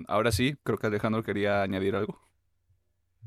Ahora 0.07 0.31
sí, 0.31 0.55
creo 0.63 0.77
que 0.77 0.87
Alejandro 0.87 1.23
quería 1.23 1.61
añadir 1.61 1.95
algo. 1.95 2.19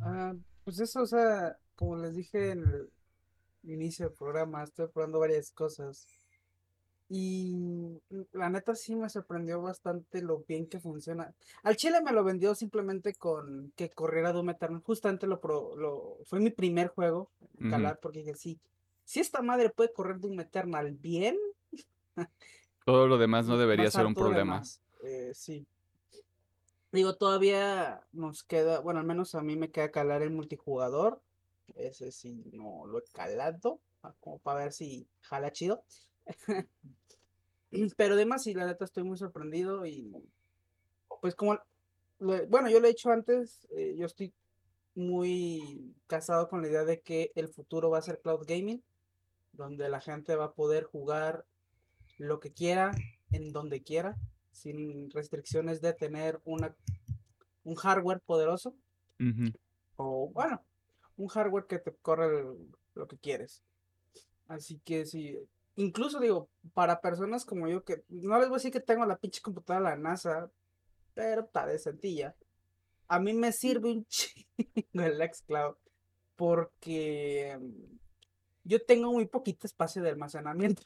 Ah, 0.01 0.35
pues 0.65 0.81
eso, 0.81 1.03
o 1.03 1.07
sea, 1.07 1.59
como 1.75 1.97
les 1.97 2.15
dije 2.15 2.51
en 2.51 2.61
el, 2.61 2.91
inicio 3.67 4.07
del 4.07 4.17
programa, 4.17 4.63
estoy 4.65 4.89
probando 4.89 5.19
varias 5.19 5.51
cosas. 5.51 6.07
Y 7.09 8.01
la 8.33 8.51
neta 8.51 8.75
sí 8.75 8.97
me 8.97 9.09
sorprendió 9.09 9.63
bastante 9.63 10.23
lo 10.23 10.45
bien 10.49 10.67
que 10.67 10.81
funciona. 10.81 11.33
Al 11.63 11.77
chile 11.77 12.01
me 12.03 12.13
lo 12.13 12.25
vendió 12.25 12.55
simplemente 12.55 13.15
con 13.15 13.73
que 13.77 13.91
corriera 13.91 14.33
Doom 14.33 14.51
Eternal. 14.51 14.83
Justamente 14.83 15.29
lo, 15.29 15.41
lo 15.77 16.19
fue 16.25 16.41
mi 16.41 16.51
primer 16.51 16.89
juego 16.89 17.31
calar 17.71 18.01
porque 18.03 18.21
dije, 18.21 18.35
sí, 18.35 18.59
si 19.05 19.21
esta 19.21 19.41
madre 19.41 19.71
puede 19.71 19.93
correr 19.93 20.19
Doom 20.19 20.41
Eternal 20.41 20.93
bien. 20.93 21.39
Todo 22.85 23.07
lo 23.07 23.19
demás 23.19 23.47
no 23.47 23.57
debería 23.57 23.91
ser 23.91 24.05
un 24.05 24.15
problema. 24.15 24.63
Eh, 25.05 25.31
sí. 25.33 25.65
Digo, 26.91 27.15
todavía 27.17 28.01
nos 28.13 28.43
queda, 28.43 28.81
bueno, 28.81 29.01
al 29.01 29.07
menos 29.07 29.35
a 29.35 29.43
mí 29.43 29.57
me 29.57 29.71
queda 29.71 29.91
calar 29.91 30.23
el 30.23 30.31
multijugador. 30.31 31.21
Ese 31.75 32.13
sí 32.13 32.45
no 32.53 32.87
lo 32.87 32.99
he 32.99 33.05
calado, 33.13 33.81
ah, 34.03 34.15
como 34.21 34.39
para 34.39 34.65
ver 34.65 34.73
si 34.73 35.09
jala 35.21 35.51
chido. 35.53 35.85
Pero 37.97 38.15
además, 38.15 38.43
sí, 38.43 38.55
la 38.55 38.67
neta 38.67 38.85
estoy 38.85 39.05
muy 39.05 39.19
sorprendido 39.19 39.87
y 39.87 40.13
pues 41.21 41.35
como, 41.35 41.59
bueno, 42.19 42.69
yo 42.69 42.81
lo 42.81 42.87
he 42.87 42.91
dicho 42.91 43.11
antes, 43.11 43.67
eh, 43.71 43.95
yo 43.97 44.07
estoy 44.07 44.33
muy 44.95 45.95
casado 46.07 46.49
con 46.49 46.63
la 46.63 46.69
idea 46.69 46.85
de 46.85 47.01
que 47.01 47.33
el 47.35 47.49
futuro 47.49 47.91
va 47.91 47.99
a 47.99 48.03
ser 48.03 48.21
cloud 48.21 48.47
gaming, 48.47 48.83
donde 49.53 49.89
la 49.89 50.01
gente 50.01 50.37
va 50.37 50.47
a 50.47 50.55
poder 50.55 50.85
jugar 50.85 51.45
lo 52.19 52.41
que 52.41 52.53
quiera, 52.53 52.93
en 53.31 53.53
donde 53.53 53.83
quiera, 53.83 54.17
sin 54.53 55.11
restricciones 55.11 55.81
de 55.81 55.93
tener 55.93 56.41
una, 56.45 56.75
un 57.65 57.75
hardware 57.75 58.21
poderoso. 58.21 58.75
O 59.97 60.31
bueno, 60.33 60.63
un 61.17 61.29
hardware 61.29 61.67
que 61.67 61.79
te 61.79 61.95
corre 61.95 62.45
lo 62.95 63.09
que 63.09 63.19
quieres. 63.19 63.63
Así 64.49 64.81
que 64.85 65.07
sí, 65.07 65.39
incluso 65.77 66.21
digo, 66.21 66.49
para 66.75 67.01
personas 67.01 67.45
como 67.45 67.69
yo 67.69 67.85
que 67.85 68.03
no 68.09 68.39
les 68.39 68.49
voy 68.49 68.57
a 68.57 68.59
decir 68.59 68.73
que 68.73 68.81
tengo 68.81 69.05
la 69.07 69.19
pinche 69.19 69.41
computadora 69.41 69.91
de 69.91 69.97
la 69.97 70.03
NASA, 70.03 70.51
pero 71.15 71.43
está 71.43 71.67
de 71.67 71.79
sencilla. 71.79 72.35
A 73.09 73.21
mí 73.21 73.33
me 73.33 73.53
sirve 73.53 73.91
un 73.91 74.07
chingo 74.09 75.03
el 75.03 75.23
xCloud 75.33 75.77
porque 76.37 77.59
mm, 77.59 77.97
yo 78.65 78.85
tengo 78.85 79.13
muy 79.13 79.27
poquito 79.27 79.67
espacio 79.67 80.03
de 80.03 80.11
almacenamiento. 80.11 80.83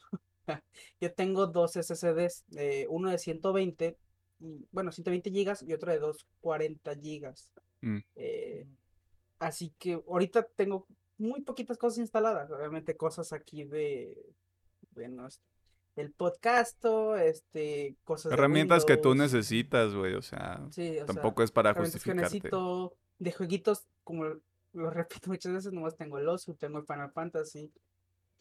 yo 1.01 1.13
tengo 1.13 1.47
dos 1.47 1.73
SSDs, 1.73 2.45
eh, 2.55 2.85
uno 2.89 3.09
de 3.09 3.17
120, 3.17 3.97
bueno, 4.71 4.91
120 4.91 5.29
gigas 5.31 5.63
y 5.63 5.73
otro 5.73 5.91
de 5.91 5.99
240 5.99 6.95
gigas. 6.95 7.51
Mm. 7.81 7.99
Eh, 8.15 8.67
así 9.41 9.73
que 9.79 10.01
ahorita 10.07 10.43
tengo 10.55 10.87
muy 11.17 11.41
poquitas 11.41 11.77
cosas 11.77 11.97
instaladas, 11.97 12.49
obviamente 12.51 12.95
cosas 12.95 13.33
aquí 13.33 13.63
de, 13.63 14.17
bueno, 14.91 15.27
el 15.95 16.11
podcast, 16.11 16.83
este, 17.19 17.95
cosas 18.03 18.31
Herramientas 18.31 18.85
que 18.85 18.97
tú 18.97 19.15
necesitas, 19.15 19.93
güey, 19.93 20.13
o 20.13 20.21
sea, 20.21 20.61
tampoco 21.05 21.43
es 21.43 21.51
para 21.51 21.73
justificarte. 21.73 22.21
necesito 22.21 22.93
de 23.19 23.31
jueguitos, 23.31 23.87
como 24.03 24.25
lo 24.73 24.89
repito 24.91 25.29
muchas 25.29 25.53
veces, 25.53 25.73
nomás 25.73 25.97
tengo 25.97 26.17
el 26.19 26.29
Osu, 26.29 26.53
tengo 26.53 26.77
el 26.77 26.85
Final 26.85 27.11
Fantasy, 27.11 27.71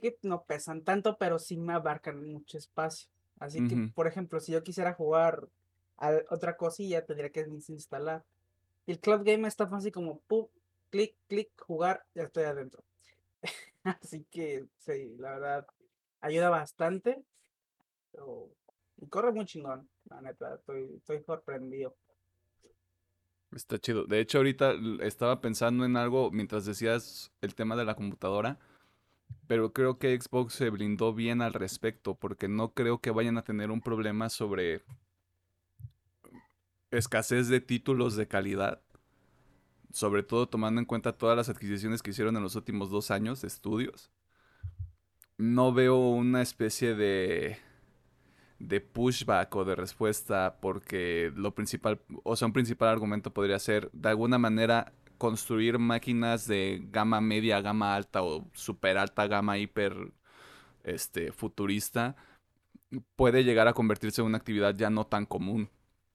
que 0.01 0.19
no 0.23 0.45
pesan 0.45 0.83
tanto, 0.83 1.17
pero 1.19 1.39
sí 1.39 1.57
me 1.57 1.73
abarcan 1.73 2.31
mucho 2.31 2.59
espacio. 2.59 3.09
Así 3.39 3.67
que, 3.67 3.91
por 3.95 4.07
ejemplo, 4.07 4.39
si 4.39 4.53
yo 4.53 4.63
quisiera 4.63 4.93
jugar 4.93 5.49
a 5.97 6.13
otra 6.29 6.59
cosilla, 6.59 7.07
tendría 7.07 7.31
que 7.31 7.47
instalar. 7.69 8.23
El 8.87 8.99
Club 8.99 9.25
Game 9.25 9.49
está 9.49 9.67
fácil 9.67 9.93
como, 9.93 10.21
pum, 10.27 10.47
clic, 10.91 11.17
clic, 11.29 11.51
jugar, 11.61 12.05
ya 12.15 12.25
estoy 12.25 12.45
adentro. 12.45 12.85
Así 13.85 14.25
que, 14.31 14.67
sí, 14.79 15.15
la 15.19 15.31
verdad, 15.33 15.67
ayuda 16.21 16.51
bastante. 16.51 17.23
y 18.97 19.07
corre 19.09 19.33
muy 19.33 19.47
chingón, 19.47 19.89
la 20.05 20.21
neta, 20.21 20.55
estoy, 20.57 20.95
estoy 20.97 21.23
sorprendido. 21.23 21.97
Está 23.53 23.79
chido. 23.79 24.05
De 24.05 24.21
hecho, 24.21 24.39
ahorita 24.39 24.75
estaba 25.01 25.41
pensando 25.41 25.85
en 25.85 25.97
algo 25.97 26.31
mientras 26.31 26.65
decías 26.65 27.33
el 27.41 27.55
tema 27.55 27.75
de 27.75 27.85
la 27.85 27.97
computadora, 27.97 28.59
pero 29.49 29.73
creo 29.73 29.99
que 29.99 30.19
Xbox 30.21 30.55
se 30.55 30.71
blindó 30.71 31.13
bien 31.15 31.43
al 31.43 31.53
respecto, 31.53 32.15
porque 32.15 32.47
no 32.47 32.75
creo 32.75 33.01
que 33.01 33.11
vayan 33.11 33.39
a 33.39 33.45
tener 33.45 33.71
un 33.71 33.81
problema 33.81 34.29
sobre 34.29 34.83
escasez 36.91 37.49
de 37.49 37.61
títulos 37.61 38.17
de 38.17 38.29
calidad, 38.29 38.81
sobre 39.93 40.23
todo 40.23 40.49
tomando 40.49 40.81
en 40.81 40.87
cuenta 40.87 41.13
todas 41.13 41.37
las 41.37 41.49
adquisiciones 41.49 42.03
que 42.03 42.11
hicieron 42.11 42.37
en 42.37 42.43
los 42.43 42.57
últimos 42.57 42.91
dos 42.91 43.11
años 43.11 43.43
de 43.43 43.49
estudios 43.49 44.11
no 45.41 45.73
veo 45.73 45.97
una 45.97 46.43
especie 46.43 46.95
de 46.95 47.59
de 48.59 48.81
pushback 48.81 49.57
o 49.57 49.65
de 49.65 49.75
respuesta 49.75 50.59
porque 50.61 51.33
lo 51.35 51.55
principal, 51.55 52.01
o 52.25 52.37
sea, 52.37 52.47
un 52.47 52.53
principal 52.53 52.91
argumento 52.91 53.33
podría 53.33 53.59
ser 53.59 53.91
de 53.93 54.11
alguna 54.11 54.39
manera 54.39 54.93
construir 55.17 55.79
máquinas 55.79 56.47
de 56.47 56.81
gama 56.91 57.21
media, 57.23 57.63
gama 57.63 57.95
alta 57.95 58.23
o 58.23 58.47
super 58.53 58.99
alta 58.99 59.27
gama 59.27 59.59
hiper 59.59 60.13
este 60.85 61.33
futurista 61.33 62.17
puede 63.17 63.45
llegar 63.45 63.67
a 63.69 63.73
convertirse 63.73 64.21
en 64.21 64.27
una 64.27 64.39
actividad 64.39 64.75
ya 64.77 64.91
no 64.91 65.07
tan 65.07 65.27
común. 65.27 65.71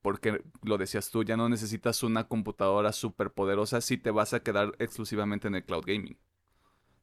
Porque 0.05 0.43
lo 0.61 0.77
decías 0.77 1.09
tú, 1.09 1.23
ya 1.23 1.35
no 1.35 1.49
necesitas 1.49 2.03
una 2.03 2.27
computadora 2.27 2.91
súper 2.91 3.31
poderosa 3.31 3.81
si 3.81 3.97
te 3.97 4.11
vas 4.11 4.35
a 4.35 4.43
quedar 4.43 4.75
exclusivamente 4.77 5.47
en 5.47 5.55
el 5.55 5.65
cloud 5.65 5.83
gaming. 5.83 6.15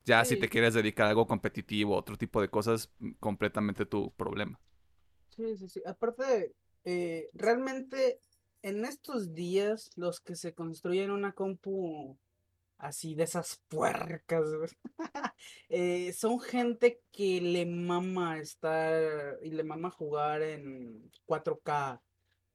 Ya 0.04 0.24
si 0.24 0.36
te 0.36 0.48
quieres 0.48 0.74
dedicar 0.74 1.06
a 1.06 1.08
algo 1.08 1.26
competitivo, 1.26 1.96
otro 1.96 2.16
tipo 2.16 2.40
de 2.40 2.48
cosas, 2.48 2.92
mm, 3.00 3.14
completamente 3.18 3.86
tu 3.86 4.12
problema. 4.12 4.60
Sí, 5.30 5.56
sí, 5.56 5.68
sí. 5.68 5.82
Aparte, 5.84 6.54
eh, 6.84 7.28
realmente 7.34 8.20
en 8.62 8.84
estos 8.84 9.34
días 9.34 9.90
los 9.96 10.20
que 10.20 10.36
se 10.36 10.54
construyen 10.54 11.10
una 11.10 11.32
compu 11.32 12.16
así 12.78 13.16
de 13.16 13.24
esas 13.24 13.60
puercas, 13.66 14.44
eh, 15.68 16.12
son 16.12 16.38
gente 16.38 17.00
que 17.10 17.40
le 17.40 17.66
mama 17.66 18.38
estar 18.38 19.38
y 19.42 19.50
le 19.50 19.64
mama 19.64 19.90
jugar 19.90 20.42
en 20.42 21.10
4K, 21.26 22.00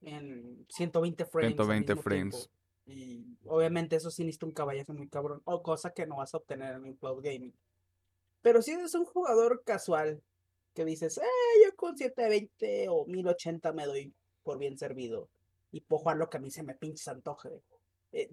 en 0.01 0.65
120 0.69 1.25
frames. 1.25 1.55
120 1.55 1.95
frames. 1.97 2.49
Y 2.85 3.25
obviamente 3.45 3.97
eso 3.97 4.09
sí 4.09 4.23
necesita 4.23 4.45
un 4.45 4.53
caballazo 4.53 4.93
muy 4.93 5.09
cabrón. 5.09 5.41
O 5.45 5.61
cosa 5.61 5.91
que 5.91 6.05
no 6.05 6.17
vas 6.17 6.33
a 6.33 6.37
obtener 6.37 6.75
en 6.75 6.83
un 6.85 6.93
cloud 6.93 7.21
gaming. 7.21 7.53
Pero 8.41 8.61
si 8.61 8.71
eres 8.71 8.95
un 8.95 9.05
jugador 9.05 9.63
casual 9.65 10.21
que 10.73 10.85
dices, 10.85 11.17
eh, 11.17 11.65
yo 11.65 11.75
con 11.75 11.97
720 11.97 12.87
o 12.89 13.05
1080 13.05 13.73
me 13.73 13.85
doy 13.85 14.13
por 14.43 14.57
bien 14.57 14.77
servido. 14.77 15.27
Y 15.71 15.81
puedo 15.81 15.99
jugar 15.99 16.17
lo 16.17 16.29
que 16.29 16.37
a 16.37 16.39
mí 16.39 16.49
se 16.49 16.63
me 16.63 16.75
pinche 16.75 17.09
antoje. 17.11 17.61
Eh, 18.13 18.29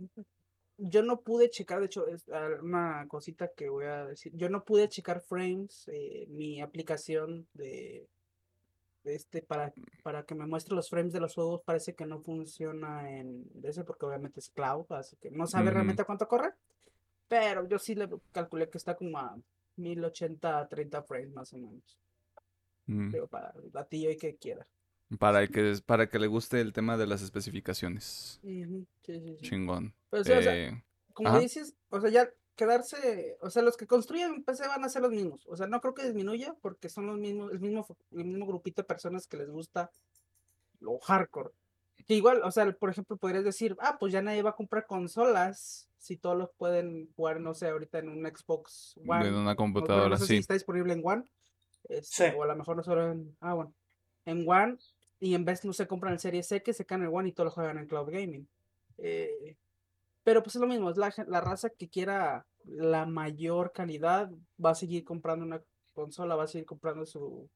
yo 0.76 1.02
no 1.02 1.20
pude 1.20 1.50
checar, 1.50 1.80
de 1.80 1.86
hecho, 1.86 2.06
es 2.06 2.24
una 2.62 3.06
cosita 3.08 3.48
que 3.48 3.68
voy 3.68 3.86
a 3.86 4.06
decir. 4.06 4.32
Yo 4.36 4.48
no 4.48 4.64
pude 4.64 4.88
checar 4.88 5.20
frames. 5.20 5.88
Eh, 5.92 6.26
mi 6.28 6.60
aplicación 6.60 7.46
de 7.54 8.06
este 9.04 9.42
para, 9.42 9.72
para 10.02 10.24
que 10.24 10.34
me 10.34 10.46
muestre 10.46 10.74
los 10.74 10.88
frames 10.88 11.12
de 11.12 11.20
los 11.20 11.34
juegos 11.34 11.62
parece 11.64 11.94
que 11.94 12.06
no 12.06 12.20
funciona 12.20 13.10
en 13.10 13.44
ese 13.62 13.84
porque 13.84 14.06
obviamente 14.06 14.40
es 14.40 14.48
cloud, 14.50 14.86
así 14.90 15.16
que 15.16 15.30
no 15.30 15.46
sabe 15.46 15.70
realmente 15.70 16.04
cuánto 16.04 16.26
corre. 16.26 16.52
Pero 17.28 17.68
yo 17.68 17.78
sí 17.78 17.94
le 17.94 18.08
calculé 18.32 18.68
que 18.68 18.78
está 18.78 18.94
como 18.94 19.18
a 19.18 19.36
1080 19.76 20.58
a 20.58 20.68
30 20.68 21.02
frames 21.02 21.32
más 21.32 21.52
o 21.52 21.58
menos. 21.58 21.98
Mm. 22.86 23.10
Pero 23.10 23.28
para 23.28 23.52
el 23.56 23.86
ti 23.88 24.08
y 24.08 24.16
que 24.16 24.36
quiera. 24.36 24.66
Para 25.18 25.46
que, 25.46 25.74
para 25.84 26.08
que 26.08 26.18
le 26.18 26.26
guste 26.26 26.60
el 26.60 26.72
tema 26.72 26.96
de 26.96 27.06
las 27.06 27.22
especificaciones. 27.22 28.40
Chingón. 29.42 29.94
Eh, 30.12 30.82
como 31.12 31.38
dices, 31.38 31.74
o 31.90 32.00
sea, 32.00 32.10
ya 32.10 32.28
quedarse, 32.56 33.36
o 33.40 33.50
sea, 33.50 33.62
los 33.62 33.76
que 33.76 33.86
construyen 33.86 34.44
PC 34.44 34.66
van 34.68 34.84
a 34.84 34.88
ser 34.88 35.02
los 35.02 35.10
mismos. 35.10 35.46
O 35.46 35.56
sea, 35.56 35.66
no 35.66 35.80
creo 35.80 35.94
que 35.94 36.04
disminuya 36.04 36.54
porque 36.60 36.88
son 36.88 37.06
los 37.06 37.18
mismos, 37.18 37.52
el 37.52 37.60
mismo, 37.60 37.86
el 38.12 38.24
mismo 38.24 38.46
grupito 38.46 38.82
de 38.82 38.86
personas 38.86 39.26
que 39.26 39.36
les 39.36 39.50
gusta 39.50 39.90
lo 40.80 40.98
hardcore. 40.98 41.50
Que 42.06 42.14
igual, 42.14 42.42
o 42.42 42.50
sea, 42.50 42.70
por 42.72 42.90
ejemplo, 42.90 43.16
podrías 43.16 43.44
decir, 43.44 43.76
ah, 43.80 43.96
pues 43.98 44.12
ya 44.12 44.22
nadie 44.22 44.42
va 44.42 44.50
a 44.50 44.56
comprar 44.56 44.86
consolas 44.86 45.88
si 45.98 46.16
todos 46.16 46.36
los 46.36 46.50
pueden 46.50 47.08
jugar, 47.16 47.40
no 47.40 47.54
sé, 47.54 47.68
ahorita 47.68 47.98
en 47.98 48.10
un 48.10 48.26
Xbox 48.26 48.98
One. 49.06 49.28
En 49.28 49.34
una 49.34 49.56
computadora, 49.56 50.10
no, 50.10 50.16
sé 50.18 50.26
Si 50.26 50.36
está 50.36 50.54
disponible 50.54 50.92
en 50.92 51.00
One. 51.02 51.24
Este, 51.88 52.34
o 52.34 52.42
a 52.42 52.46
lo 52.46 52.56
mejor 52.56 52.76
no 52.76 52.82
solo 52.82 53.10
en, 53.10 53.36
ah, 53.40 53.54
bueno, 53.54 53.74
en 54.26 54.44
One. 54.46 54.76
Y 55.20 55.34
en 55.34 55.44
vez 55.44 55.64
no 55.64 55.72
se 55.72 55.86
compran 55.86 56.12
el 56.12 56.18
Serie 56.18 56.42
C, 56.42 56.62
que 56.62 56.74
se 56.74 56.84
caen 56.84 57.02
en 57.04 57.14
One 57.14 57.28
y 57.28 57.32
todos 57.32 57.46
lo 57.46 57.50
juegan 57.52 57.78
en 57.78 57.86
Cloud 57.86 58.10
Gaming. 58.10 58.46
Eh, 58.98 59.56
pero 60.24 60.42
pues 60.42 60.56
es 60.56 60.60
lo 60.60 60.66
mismo, 60.66 60.90
es 60.90 60.96
la, 60.96 61.12
la 61.28 61.40
raza 61.40 61.70
que 61.70 61.88
quiera 61.88 62.46
la 62.64 63.06
mayor 63.06 63.72
calidad 63.72 64.30
va 64.62 64.70
a 64.70 64.74
seguir 64.74 65.04
comprando 65.04 65.44
una 65.44 65.62
consola, 65.92 66.34
va 66.34 66.44
a 66.44 66.48
seguir 66.48 66.66
comprando 66.66 67.06
su 67.06 67.48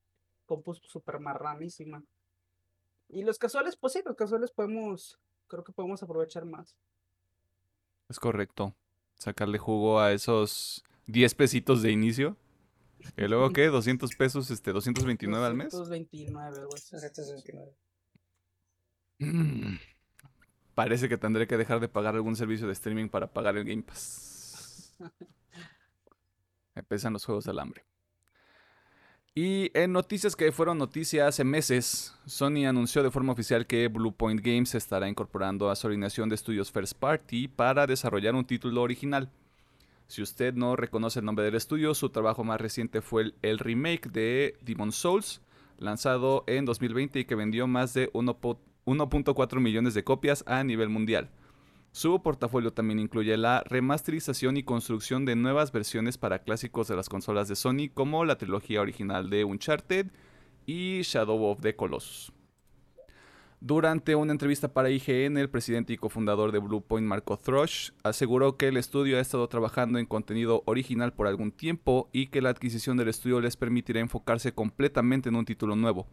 compu 0.46 0.74
super 0.74 1.18
marranísima. 1.18 2.02
Y 3.08 3.22
los 3.22 3.38
casuales, 3.38 3.76
pues 3.76 3.94
sí, 3.94 4.02
los 4.04 4.16
casuales 4.16 4.50
podemos, 4.50 5.18
creo 5.46 5.64
que 5.64 5.72
podemos 5.72 6.02
aprovechar 6.02 6.44
más. 6.44 6.76
Es 8.08 8.20
correcto. 8.20 8.74
Sacarle 9.16 9.58
jugo 9.58 10.00
a 10.00 10.12
esos 10.12 10.84
10 11.06 11.34
pesitos 11.34 11.82
de 11.82 11.90
inicio. 11.90 12.36
¿Y 13.16 13.22
luego 13.28 13.50
qué? 13.50 13.70
¿200 13.70 14.16
pesos, 14.16 14.50
este, 14.50 14.72
229 14.72 15.46
al 15.46 15.54
mes? 15.54 15.72
229, 15.72 16.58
algo 16.58 16.74
así. 16.74 16.96
229. 16.96 17.72
Mm. 19.20 19.76
Parece 20.78 21.08
que 21.08 21.18
tendré 21.18 21.48
que 21.48 21.56
dejar 21.56 21.80
de 21.80 21.88
pagar 21.88 22.14
algún 22.14 22.36
servicio 22.36 22.68
de 22.68 22.72
streaming 22.72 23.08
para 23.08 23.26
pagar 23.26 23.56
el 23.56 23.64
Game 23.64 23.82
Pass. 23.82 24.94
Me 26.76 26.84
pesan 26.84 27.12
los 27.12 27.24
juegos 27.24 27.46
del 27.46 27.58
hambre. 27.58 27.84
Y 29.34 29.76
en 29.76 29.90
noticias 29.90 30.36
que 30.36 30.52
fueron 30.52 30.78
noticias 30.78 31.26
hace 31.26 31.42
meses, 31.42 32.14
Sony 32.26 32.64
anunció 32.68 33.02
de 33.02 33.10
forma 33.10 33.32
oficial 33.32 33.66
que 33.66 33.88
Bluepoint 33.88 34.40
Games 34.40 34.76
estará 34.76 35.08
incorporando 35.08 35.68
a 35.68 35.74
su 35.74 35.88
alineación 35.88 36.28
de 36.28 36.36
estudios 36.36 36.70
First 36.70 36.96
Party 36.96 37.48
para 37.48 37.88
desarrollar 37.88 38.36
un 38.36 38.44
título 38.44 38.82
original. 38.82 39.32
Si 40.06 40.22
usted 40.22 40.54
no 40.54 40.76
reconoce 40.76 41.18
el 41.18 41.24
nombre 41.24 41.44
del 41.44 41.56
estudio, 41.56 41.92
su 41.92 42.10
trabajo 42.10 42.44
más 42.44 42.60
reciente 42.60 43.00
fue 43.02 43.22
el, 43.22 43.34
el 43.42 43.58
remake 43.58 44.10
de 44.10 44.56
Demon 44.60 44.92
Souls, 44.92 45.40
lanzado 45.76 46.44
en 46.46 46.66
2020 46.66 47.18
y 47.18 47.24
que 47.24 47.34
vendió 47.34 47.66
más 47.66 47.94
de 47.94 48.10
1.4 48.88 49.60
millones 49.60 49.94
de 49.94 50.04
copias 50.04 50.42
a 50.46 50.64
nivel 50.64 50.88
mundial. 50.88 51.30
Su 51.92 52.22
portafolio 52.22 52.72
también 52.72 52.98
incluye 52.98 53.36
la 53.36 53.62
remasterización 53.64 54.56
y 54.56 54.62
construcción 54.62 55.24
de 55.24 55.36
nuevas 55.36 55.72
versiones 55.72 56.18
para 56.18 56.40
clásicos 56.40 56.88
de 56.88 56.96
las 56.96 57.08
consolas 57.08 57.48
de 57.48 57.56
Sony 57.56 57.90
como 57.92 58.24
la 58.24 58.38
trilogía 58.38 58.80
original 58.80 59.30
de 59.30 59.44
Uncharted 59.44 60.06
y 60.66 61.02
Shadow 61.02 61.44
of 61.44 61.60
the 61.60 61.74
Colossus. 61.76 62.32
Durante 63.60 64.14
una 64.14 64.30
entrevista 64.30 64.72
para 64.72 64.90
IGN, 64.90 65.36
el 65.36 65.50
presidente 65.50 65.92
y 65.92 65.96
cofundador 65.96 66.52
de 66.52 66.60
Bluepoint, 66.60 67.08
Marco 67.08 67.36
Thrush, 67.36 67.90
aseguró 68.04 68.56
que 68.56 68.68
el 68.68 68.76
estudio 68.76 69.18
ha 69.18 69.20
estado 69.20 69.48
trabajando 69.48 69.98
en 69.98 70.06
contenido 70.06 70.62
original 70.66 71.12
por 71.12 71.26
algún 71.26 71.50
tiempo 71.50 72.08
y 72.12 72.28
que 72.28 72.40
la 72.40 72.50
adquisición 72.50 72.96
del 72.96 73.08
estudio 73.08 73.40
les 73.40 73.56
permitirá 73.56 73.98
enfocarse 73.98 74.52
completamente 74.52 75.28
en 75.28 75.34
un 75.34 75.44
título 75.44 75.74
nuevo. 75.74 76.06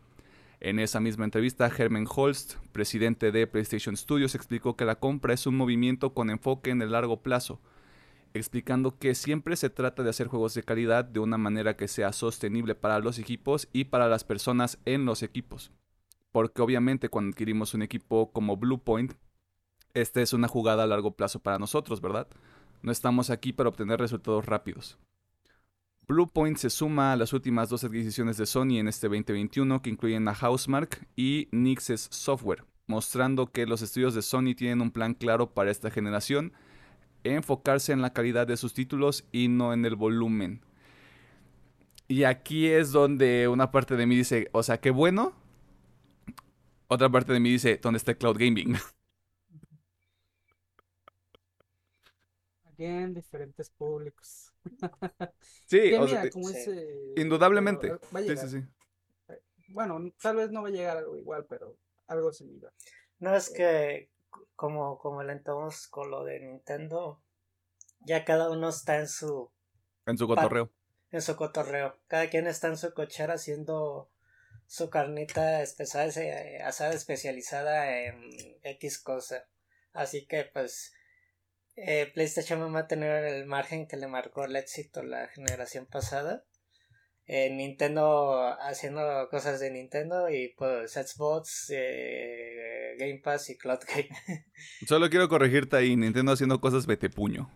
En 0.60 0.80
esa 0.80 1.00
misma 1.00 1.26
entrevista, 1.26 1.68
Herman 1.68 2.08
Holst, 2.14 2.56
presidente 2.72 3.32
de 3.32 3.48
PlayStation 3.48 3.98
Studios, 3.98 4.36
explicó 4.36 4.76
que 4.76 4.86
la 4.86 5.00
compra 5.00 5.34
es 5.34 5.46
un 5.48 5.56
movimiento 5.58 6.14
con 6.14 6.30
enfoque 6.30 6.72
en 6.72 6.82
el 6.82 6.94
largo 6.94 7.22
plazo, 7.22 7.62
explicando 8.34 8.98
que 8.98 9.16
siempre 9.16 9.56
se 9.58 9.70
trata 9.70 10.04
de 10.04 10.10
hacer 10.10 10.28
juegos 10.28 10.54
de 10.54 10.64
calidad 10.64 11.06
de 11.06 11.20
una 11.20 11.38
manera 11.38 11.76
que 11.76 11.88
sea 11.88 12.14
sostenible 12.14 12.76
para 12.76 13.00
los 13.00 13.20
equipos 13.20 13.68
y 13.74 13.86
para 13.86 14.08
las 14.08 14.24
personas 14.24 14.80
en 14.86 15.06
los 15.06 15.24
equipos. 15.24 15.72
Porque 16.32 16.62
obviamente 16.62 17.10
cuando 17.10 17.32
adquirimos 17.32 17.74
un 17.74 17.82
equipo 17.82 18.32
como 18.32 18.58
Bluepoint, 18.58 19.14
esta 19.94 20.22
es 20.22 20.34
una 20.34 20.48
jugada 20.48 20.84
a 20.84 20.88
largo 20.88 21.16
plazo 21.16 21.40
para 21.40 21.60
nosotros, 21.60 22.02
¿verdad? 22.02 22.28
No 22.82 22.92
estamos 22.92 23.30
aquí 23.30 23.54
para 23.54 23.70
obtener 23.70 24.00
resultados 24.00 24.46
rápidos. 24.46 25.00
Bluepoint 26.08 26.58
se 26.58 26.70
suma 26.70 27.14
a 27.14 27.16
las 27.16 27.34
últimas 27.34 27.70
dos 27.70 27.84
adquisiciones 27.84 28.38
de 28.38 28.46
Sony 28.46 28.78
en 28.78 28.88
este 28.88 29.08
2021 29.08 29.82
que 29.82 29.90
incluyen 29.90 30.28
a 30.28 30.36
Housemark 30.36 31.08
y 31.16 31.48
Nixes 31.52 32.10
Software, 32.12 32.64
mostrando 32.86 33.52
que 33.52 33.66
los 33.66 33.82
estudios 33.82 34.14
de 34.14 34.22
Sony 34.22 34.54
tienen 34.56 34.82
un 34.82 34.92
plan 34.92 35.16
claro 35.16 35.50
para 35.52 35.72
esta 35.72 35.90
generación, 35.90 36.54
enfocarse 37.24 37.92
en 37.92 38.04
la 38.04 38.14
calidad 38.14 38.46
de 38.46 38.56
sus 38.56 38.76
títulos 38.76 39.26
y 39.32 39.48
no 39.48 39.74
en 39.74 39.84
el 39.84 39.96
volumen. 39.96 40.62
Y 42.08 42.26
aquí 42.26 42.68
es 42.68 42.92
donde 42.92 43.48
una 43.48 43.72
parte 43.72 43.96
de 43.96 44.06
mí 44.06 44.16
dice, 44.16 44.48
o 44.52 44.62
sea, 44.62 44.80
qué 44.80 44.92
bueno. 44.92 45.34
Otra 46.88 47.10
parte 47.10 47.34
de 47.34 47.40
mí 47.40 47.50
dice, 47.50 47.80
¿dónde 47.82 47.98
está 47.98 48.14
cloud 48.14 48.38
gaming? 48.38 48.76
Again, 52.78 53.16
diferentes 53.16 53.72
públicos. 53.72 54.55
Sí, 55.68 55.80
Que 55.90 55.98
o 56.00 56.08
sea, 56.08 56.20
mira, 56.22 56.32
como 56.32 56.50
sí. 56.50 56.58
es, 56.58 56.68
eh, 56.68 57.14
indudablemente. 57.18 57.88
pero, 57.90 57.96
eh, 57.96 58.08
va 58.14 58.20
a 58.20 58.24
Sí, 58.24 58.28
llegar. 58.30 58.50
sí, 58.50 58.62
sí. 58.62 58.68
Bueno, 59.70 60.00
tal 60.22 60.36
vez 60.36 60.52
no 60.52 60.62
va 60.62 60.68
a 60.70 60.72
llegar 60.72 60.98
algo 60.98 61.18
igual, 61.18 61.46
pero 61.50 61.78
algo 62.08 62.32
similar. 62.32 62.72
No 63.20 63.36
es 63.36 63.50
que, 63.50 64.12
como, 64.56 64.98
como 65.00 65.22
alentamos 65.22 65.88
con 65.88 66.12
lo 66.12 66.24
de 66.24 66.40
Nintendo, 66.40 67.24
ya 68.02 68.24
cada 68.26 68.52
uno 68.52 68.70
está 68.70 68.98
en 69.00 69.08
su, 69.08 69.52
En 70.06 70.18
su 70.18 70.28
cotorreo. 70.28 70.72
en 71.12 71.22
su 71.22 71.36
cotorreo. 71.36 72.00
Cada 72.08 72.30
quien 72.30 72.46
está 72.48 72.68
en 72.68 72.78
su 72.78 72.94
cochera 72.94 73.34
haciendo 73.36 74.12
su 74.68 74.90
carnita 74.90 75.62
especial, 75.62 76.12
eh, 76.18 76.62
asada 76.64 76.94
especializada 76.94 78.00
en 78.04 78.22
X 78.64 79.00
cosa. 79.02 79.48
Así 79.94 80.28
que 80.28 80.46
pues 80.46 80.94
eh, 81.76 82.12
PlayStation 82.14 82.74
va 82.74 82.80
a 82.80 82.88
tener 82.88 83.26
el 83.26 83.46
margen 83.46 83.88
que 83.88 83.98
le 83.98 84.08
marcó 84.08 84.46
el 84.46 84.56
éxito 84.56 85.04
la 85.04 85.28
generación 85.28 85.86
pasada. 85.86 86.46
Eh, 87.28 87.50
Nintendo 87.50 88.56
haciendo 88.62 89.28
cosas 89.32 89.60
de 89.60 89.72
Nintendo 89.72 90.30
y 90.30 90.54
pues 90.58 90.94
Xbox, 90.94 91.72
eh, 91.72 92.96
Game 93.00 93.20
Pass 93.24 93.50
y 93.50 93.58
Cloud 93.58 93.80
Game. 93.88 94.10
Solo 94.88 95.10
quiero 95.10 95.28
corregirte 95.28 95.76
ahí, 95.76 95.96
Nintendo 95.96 96.34
haciendo 96.34 96.62
cosas 96.62 96.86
vete 96.86 97.10
puño. 97.10 97.50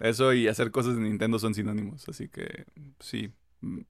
Eso 0.00 0.32
y 0.32 0.48
hacer 0.48 0.70
cosas 0.70 0.94
de 0.96 1.02
Nintendo 1.02 1.38
son 1.38 1.54
sinónimos, 1.54 2.08
así 2.08 2.28
que 2.28 2.64
sí. 3.00 3.34
mm, 3.60 3.82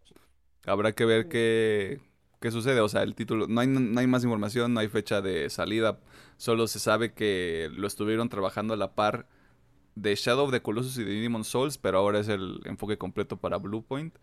Habrá 0.65 0.93
que 0.93 1.05
ver 1.05 1.29
qué, 1.29 2.01
qué 2.47 2.53
sucede. 2.53 2.81
O 2.81 2.89
sea, 2.89 3.03
el 3.03 3.17
título, 3.17 3.49
no 3.49 3.61
hay, 3.61 3.67
no 3.67 3.99
hay 3.99 4.07
más 4.07 4.23
información, 4.23 4.73
no 4.73 4.79
hay 4.79 4.89
fecha 4.89 5.21
de 5.21 5.51
salida. 5.51 5.99
Solo 6.37 6.69
se 6.69 6.79
sabe 6.79 7.13
que 7.13 7.69
lo 7.75 7.89
estuvieron 7.89 8.29
trabajando 8.29 8.75
a 8.75 8.77
la 8.77 8.95
par 8.95 9.27
de 9.97 10.15
Shadow 10.15 10.45
of 10.45 10.53
the 10.53 10.63
Colossus 10.63 10.97
y 10.99 11.05
de 11.05 11.21
Demon 11.21 11.43
Souls, 11.43 11.77
pero 11.77 11.99
ahora 11.99 12.21
es 12.21 12.29
el 12.29 12.61
enfoque 12.65 12.99
completo 12.99 13.37
para 13.37 13.57
Bluepoint. 13.57 14.17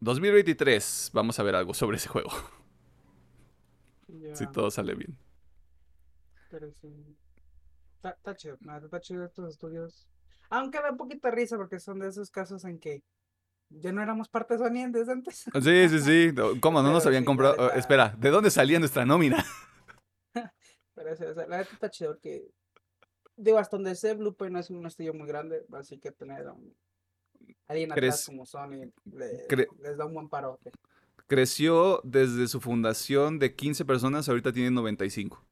2023, 0.00 1.10
vamos 1.12 1.38
a 1.38 1.42
ver 1.44 1.54
algo 1.54 1.74
sobre 1.74 1.96
ese 1.96 2.08
juego, 2.08 2.30
si 4.34 4.46
todo 4.48 4.70
sale 4.70 4.94
bien. 4.94 5.16
pero 6.50 6.72
sí. 6.72 6.88
Está, 8.02 8.34
chido, 8.34 8.58
está 8.84 9.00
chido 9.00 9.24
estos 9.24 9.48
estudios. 9.50 10.08
Aunque 10.50 10.80
da 10.80 10.90
un 10.90 10.96
poquito 10.96 11.28
de 11.28 11.34
risa 11.34 11.56
porque 11.56 11.78
son 11.78 11.98
de 11.98 12.08
esos 12.08 12.30
casos 12.30 12.64
en 12.64 12.78
que 12.78 13.02
ya 13.70 13.92
no 13.92 14.02
éramos 14.02 14.28
parte 14.28 14.54
de 14.56 14.60
Sony 14.60 14.90
desde 14.90 15.12
antes. 15.12 15.44
Sí, 15.62 15.88
sí, 15.88 15.98
sí. 16.00 16.34
¿Cómo 16.60 16.82
no 16.82 16.90
nos 16.92 17.04
habían 17.06 17.22
sí, 17.22 17.26
comprado? 17.26 17.52
neta. 17.56 17.74
Oh, 17.74 17.78
espera, 17.78 18.14
¿de 18.18 18.30
dónde 18.30 18.50
salía 18.50 18.78
nuestra 18.78 19.04
nómina? 19.04 19.44
Pero 20.94 21.12
o 21.12 21.16
sea, 21.16 21.32
la 21.46 21.58
neta 21.58 21.72
está 21.72 21.90
chido 21.90 22.12
porque, 22.12 22.48
digo, 23.36 23.58
hasta 23.58 23.76
donde 23.76 23.94
sé, 23.94 24.14
Bluepoint 24.14 24.52
no 24.52 24.58
es 24.58 24.70
un 24.70 24.84
estudio 24.86 25.14
muy 25.14 25.28
grande, 25.28 25.64
así 25.72 25.98
que 25.98 26.10
tener 26.10 26.46
a 26.46 26.52
un- 26.52 26.74
alguien 27.68 27.92
atrás 27.92 28.00
¿Crees- 28.02 28.26
como 28.26 28.44
Sony 28.46 28.90
le- 29.04 29.46
cre- 29.48 29.68
les 29.80 29.96
da 29.96 30.06
un 30.06 30.14
buen 30.14 30.28
parote. 30.28 30.72
Creció 31.28 32.00
desde 32.04 32.48
su 32.48 32.60
fundación 32.60 33.38
de 33.38 33.54
15 33.54 33.84
personas, 33.84 34.28
ahorita 34.28 34.52
tiene 34.52 34.70
95. 34.70 35.44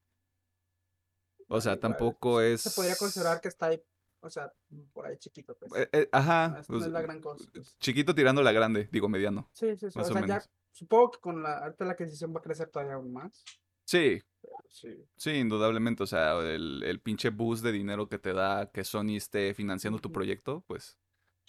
O 1.49 1.61
sea, 1.61 1.79
tampoco 1.79 2.41
es... 2.41 2.63
Se 2.63 2.71
podría 2.71 2.97
considerar 2.97 3.41
que 3.41 3.49
está 3.49 3.67
ahí, 3.67 3.81
o 4.27 4.31
sea, 4.31 4.53
por 4.93 5.07
ahí 5.07 5.17
chiquito, 5.19 5.57
pues. 5.57 5.73
Eh, 5.75 5.89
eh, 5.93 6.09
ajá, 6.13 6.49
No 6.49 6.59
es, 6.59 6.69
no 6.69 6.75
pues, 6.75 6.87
es 6.87 6.93
la 6.93 7.03
gran 7.03 7.21
cosa. 7.21 7.45
pues. 7.53 7.77
chiquito 7.79 8.15
tirando 8.15 8.43
la 8.43 8.53
grande, 8.53 8.89
digo 8.93 9.09
mediano. 9.09 9.49
Sí, 9.53 9.77
sí, 9.77 9.91
sí. 9.91 9.99
más 9.99 10.11
O 10.11 10.13
o 10.13 10.19
sea, 10.19 10.27
ya, 10.27 10.43
supongo 10.73 11.13
que 11.13 11.21
con 11.21 11.43
la, 11.43 11.59
ahorita 11.59 11.85
la 11.85 11.93
adquisición 11.93 12.35
va 12.35 12.41
a 12.41 12.43
crecer 12.43 12.69
todavía 12.69 12.95
aún 12.95 13.13
más. 13.13 13.45
Sí, 13.85 14.21
sí. 14.69 15.05
sí, 15.17 15.31
indudablemente. 15.31 16.03
O 16.03 16.07
sea, 16.07 16.39
el, 16.41 16.83
el 16.83 17.01
pinche 17.01 17.31
boost 17.31 17.63
de 17.63 17.73
dinero 17.73 18.09
que 18.09 18.19
te 18.19 18.33
da 18.33 18.71
que 18.71 18.85
Sony 18.85 19.17
esté 19.17 19.55
financiando 19.55 20.01
tu 20.01 20.11
proyecto, 20.11 20.65
pues 20.67 20.99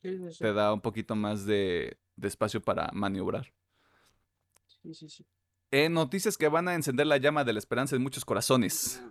Sí, 0.01 0.31
sí, 0.31 0.37
te 0.39 0.53
da 0.53 0.71
un 0.73 0.81
poquito 0.81 1.15
más 1.15 1.45
de, 1.45 1.97
de 2.15 2.27
espacio 2.27 2.61
para 2.61 2.89
maniobrar. 2.93 3.51
Sí, 4.67 4.93
sí, 4.93 5.09
sí. 5.09 5.25
En 5.71 5.93
noticias 5.93 6.37
que 6.37 6.47
van 6.47 6.67
a 6.67 6.75
encender 6.75 7.07
la 7.07 7.17
llama 7.17 7.43
de 7.43 7.53
la 7.53 7.59
esperanza 7.59 7.95
en 7.95 8.03
muchos 8.03 8.23
corazones. 8.23 9.03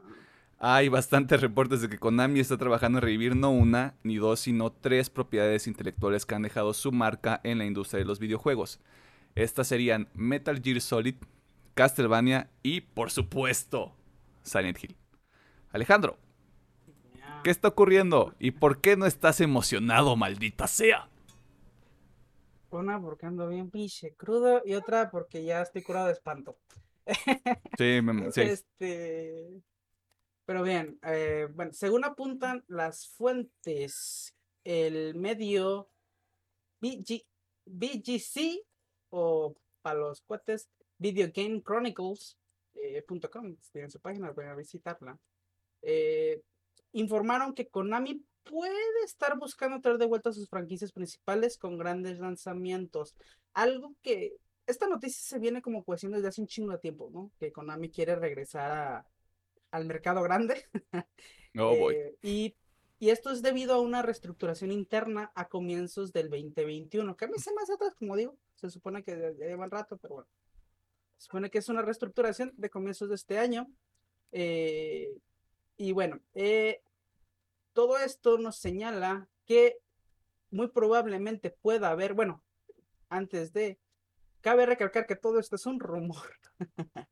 Hay 0.59 0.89
bastantes 0.89 1.41
reportes 1.43 1.83
de 1.83 1.89
que 1.91 1.99
Konami 1.99 2.41
está 2.41 2.57
trabajando 2.57 2.99
en 2.99 3.03
revivir 3.03 3.37
no 3.37 3.51
una, 3.51 3.95
ni 4.03 4.17
dos, 4.17 4.41
sino 4.41 4.73
tres 4.73 5.11
propiedades 5.11 5.67
intelectuales 5.67 6.25
que 6.25 6.35
han 6.35 6.43
dejado 6.43 6.73
su 6.73 6.93
marca 6.93 7.41
en 7.45 7.59
la 7.59 7.67
industria 7.67 7.99
de 7.99 8.07
los 8.07 8.19
videojuegos. 8.19 8.81
Estas 9.35 9.69
serían 9.69 10.09
Metal 10.15 10.61
Gear 10.63 10.81
Solid, 10.81 11.17
Castlevania 11.75 12.49
y, 12.63 12.81
por 12.81 13.11
supuesto, 13.11 13.95
Silent 14.43 14.83
Hill. 14.83 14.97
Alejandro. 15.73 16.19
¿qué 17.45 17.51
está 17.51 17.69
ocurriendo? 17.69 18.35
¿Y 18.41 18.53
por 18.53 18.81
qué 18.81 18.97
no 18.97 19.07
estás 19.07 19.41
emocionado, 19.41 20.17
maldita 20.17 20.67
sea? 20.67 21.09
Una 22.71 23.01
porque 23.01 23.27
ando 23.27 23.49
bien 23.49 23.71
pinche 23.71 24.15
crudo 24.15 24.63
y 24.65 24.75
otra 24.75 25.11
porque 25.11 25.45
ya 25.45 25.63
estoy 25.63 25.83
curado 25.83 26.07
de 26.07 26.13
espanto. 26.15 26.57
Sí, 27.79 28.01
me- 28.03 28.33
sí. 28.33 28.41
Este. 28.43 29.61
Pero 30.47 30.63
bien, 30.63 30.99
eh, 31.03 31.49
bueno, 31.53 31.73
según 31.73 32.05
apuntan 32.05 32.65
las 32.69 33.09
fuentes, 33.09 34.33
el 34.63 35.17
medio 35.17 35.91
BG, 36.81 37.27
BGC 37.67 38.65
o 39.11 39.57
para 39.83 39.99
los 39.99 40.23
cuates 40.23 40.69
Video 40.99 41.31
Chronicles 41.63 42.39
eh, 42.75 43.05
tienen 43.73 43.91
su 43.91 44.01
página, 44.01 44.31
voy 44.31 44.45
a 44.47 44.55
visitarla. 44.55 45.19
eh, 45.83 46.41
informaron 46.93 47.53
que 47.55 47.69
Konami 47.69 48.25
puede 48.45 49.05
estar 49.05 49.37
buscando 49.39 49.81
traer 49.81 49.99
de 49.99 50.07
vuelta 50.07 50.33
sus 50.33 50.49
franquicias 50.49 50.93
principales 50.93 51.59
con 51.59 51.77
grandes 51.77 52.19
lanzamientos. 52.21 53.17
Algo 53.53 53.95
que 54.03 54.37
esta 54.67 54.87
noticia 54.87 55.23
se 55.23 55.39
viene 55.39 55.61
como 55.61 55.85
cuestión 55.85 56.13
desde 56.13 56.29
hace 56.29 56.41
un 56.41 56.47
chingo 56.47 56.73
de 56.73 56.79
tiempo, 56.79 57.11
¿no? 57.13 57.33
Que 57.39 57.53
Konami 57.53 57.91
quiere 57.91 58.17
regresar 58.17 58.71
a, 58.71 59.07
al 59.71 59.85
mercado 59.85 60.23
grande. 60.23 60.65
Oh, 61.59 61.75
boy. 61.75 61.95
Eh, 61.95 62.19
y, 62.21 62.55
y 62.99 63.09
esto 63.09 63.31
es 63.31 63.41
debido 63.41 63.73
a 63.73 63.81
una 63.81 64.03
reestructuración 64.03 64.73
interna 64.73 65.33
a 65.35 65.49
comienzos 65.49 66.13
del 66.13 66.29
2021, 66.29 67.17
que 67.17 67.25
a 67.25 67.29
mí 67.29 67.39
se 67.39 67.51
me 67.55 67.63
hace 67.63 67.73
atrás, 67.73 67.95
como 67.95 68.15
digo, 68.15 68.37
se 68.57 68.69
supone 68.69 69.03
que 69.03 69.13
ya 69.19 69.31
ya 69.31 69.47
llevan 69.47 69.71
rato, 69.71 69.97
pero 69.97 70.17
bueno. 70.17 70.29
Se 71.17 71.25
supone 71.25 71.49
que 71.49 71.57
es 71.57 71.71
una 71.71 71.81
reestructuración 71.81 72.53
de 72.59 72.69
comienzos 72.69 73.09
de 73.09 73.15
este 73.15 73.39
año. 73.39 73.69
eh, 74.33 75.17
y 75.79 75.93
bueno, 75.93 76.21
eh, 76.35 76.83
todo 77.73 77.99
esto 77.99 78.39
nos 78.39 78.57
señala 78.57 79.29
que 79.45 79.79
muy 80.51 80.69
probablemente 80.69 81.51
pueda 81.51 81.91
haber, 81.91 82.15
bueno, 82.15 82.43
antes 83.09 83.53
de, 83.53 83.79
cabe 84.41 84.65
recalcar 84.65 85.07
que 85.07 85.17
todo 85.17 85.39
esto 85.39 85.57
es 85.57 85.67
un 85.67 85.81
rumor 85.81 86.39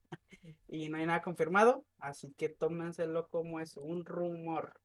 y 0.75 0.89
no 0.89 0.99
hay 0.99 1.07
nada 1.07 1.23
confirmado, 1.23 1.85
así 1.99 2.33
que 2.37 2.49
tómenselo 2.49 3.29
como 3.29 3.61
es 3.61 3.77
un 3.77 4.05
rumor. 4.05 4.81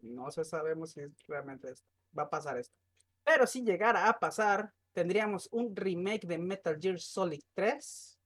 No 0.00 0.30
se 0.30 0.44
sabemos 0.44 0.92
si 0.92 1.00
realmente 1.26 1.74
va 2.16 2.24
a 2.24 2.30
pasar 2.30 2.58
esto. 2.58 2.76
Pero 3.24 3.46
si 3.48 3.64
llegara 3.64 4.08
a 4.08 4.20
pasar, 4.20 4.72
tendríamos 4.92 5.48
un 5.50 5.74
remake 5.74 6.28
de 6.28 6.38
Metal 6.38 6.78
Gear 6.80 7.00
Solid 7.00 7.42
3 7.54 8.18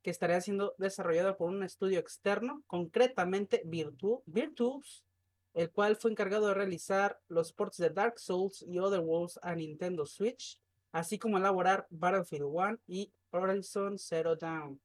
que 0.00 0.10
estaría 0.10 0.40
siendo 0.40 0.76
desarrollado 0.78 1.36
por 1.36 1.48
un 1.50 1.64
estudio 1.64 1.98
externo, 1.98 2.62
concretamente 2.68 3.62
Virtu 3.64 4.22
el 5.54 5.72
cual 5.72 5.96
fue 5.96 6.12
encargado 6.12 6.46
de 6.46 6.54
realizar 6.54 7.20
los 7.26 7.52
ports 7.52 7.78
de 7.78 7.90
Dark 7.90 8.20
Souls 8.20 8.62
y 8.62 8.78
Other 8.78 9.00
Worlds 9.00 9.40
a 9.42 9.56
Nintendo 9.56 10.06
Switch, 10.06 10.60
así 10.92 11.18
como 11.18 11.36
elaborar 11.36 11.88
Battlefield 11.90 12.44
1 12.44 12.78
y 12.86 13.12
Horizon 13.32 13.98
Zero 13.98 14.36
Dawn. 14.36 14.80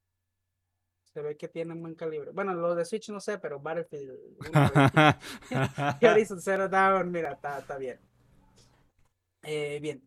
Se 1.14 1.22
ve 1.22 1.38
que 1.38 1.48
tienen 1.48 1.80
buen 1.82 1.94
calibre. 1.96 2.32
Bueno, 2.32 2.54
los 2.56 2.76
de 2.76 2.86
Switch 2.86 3.10
no 3.10 3.20
sé, 3.20 3.38
pero 3.38 3.60
Battlefield 3.60 4.18
1 4.40 4.52
y 6.02 6.06
Horizon 6.06 6.42
Zero 6.42 6.68
Dawn, 6.68 7.12
mira, 7.12 7.34
está, 7.34 7.60
está 7.60 7.78
bien. 7.78 8.00
Eh, 9.44 9.80
bien. 9.82 10.02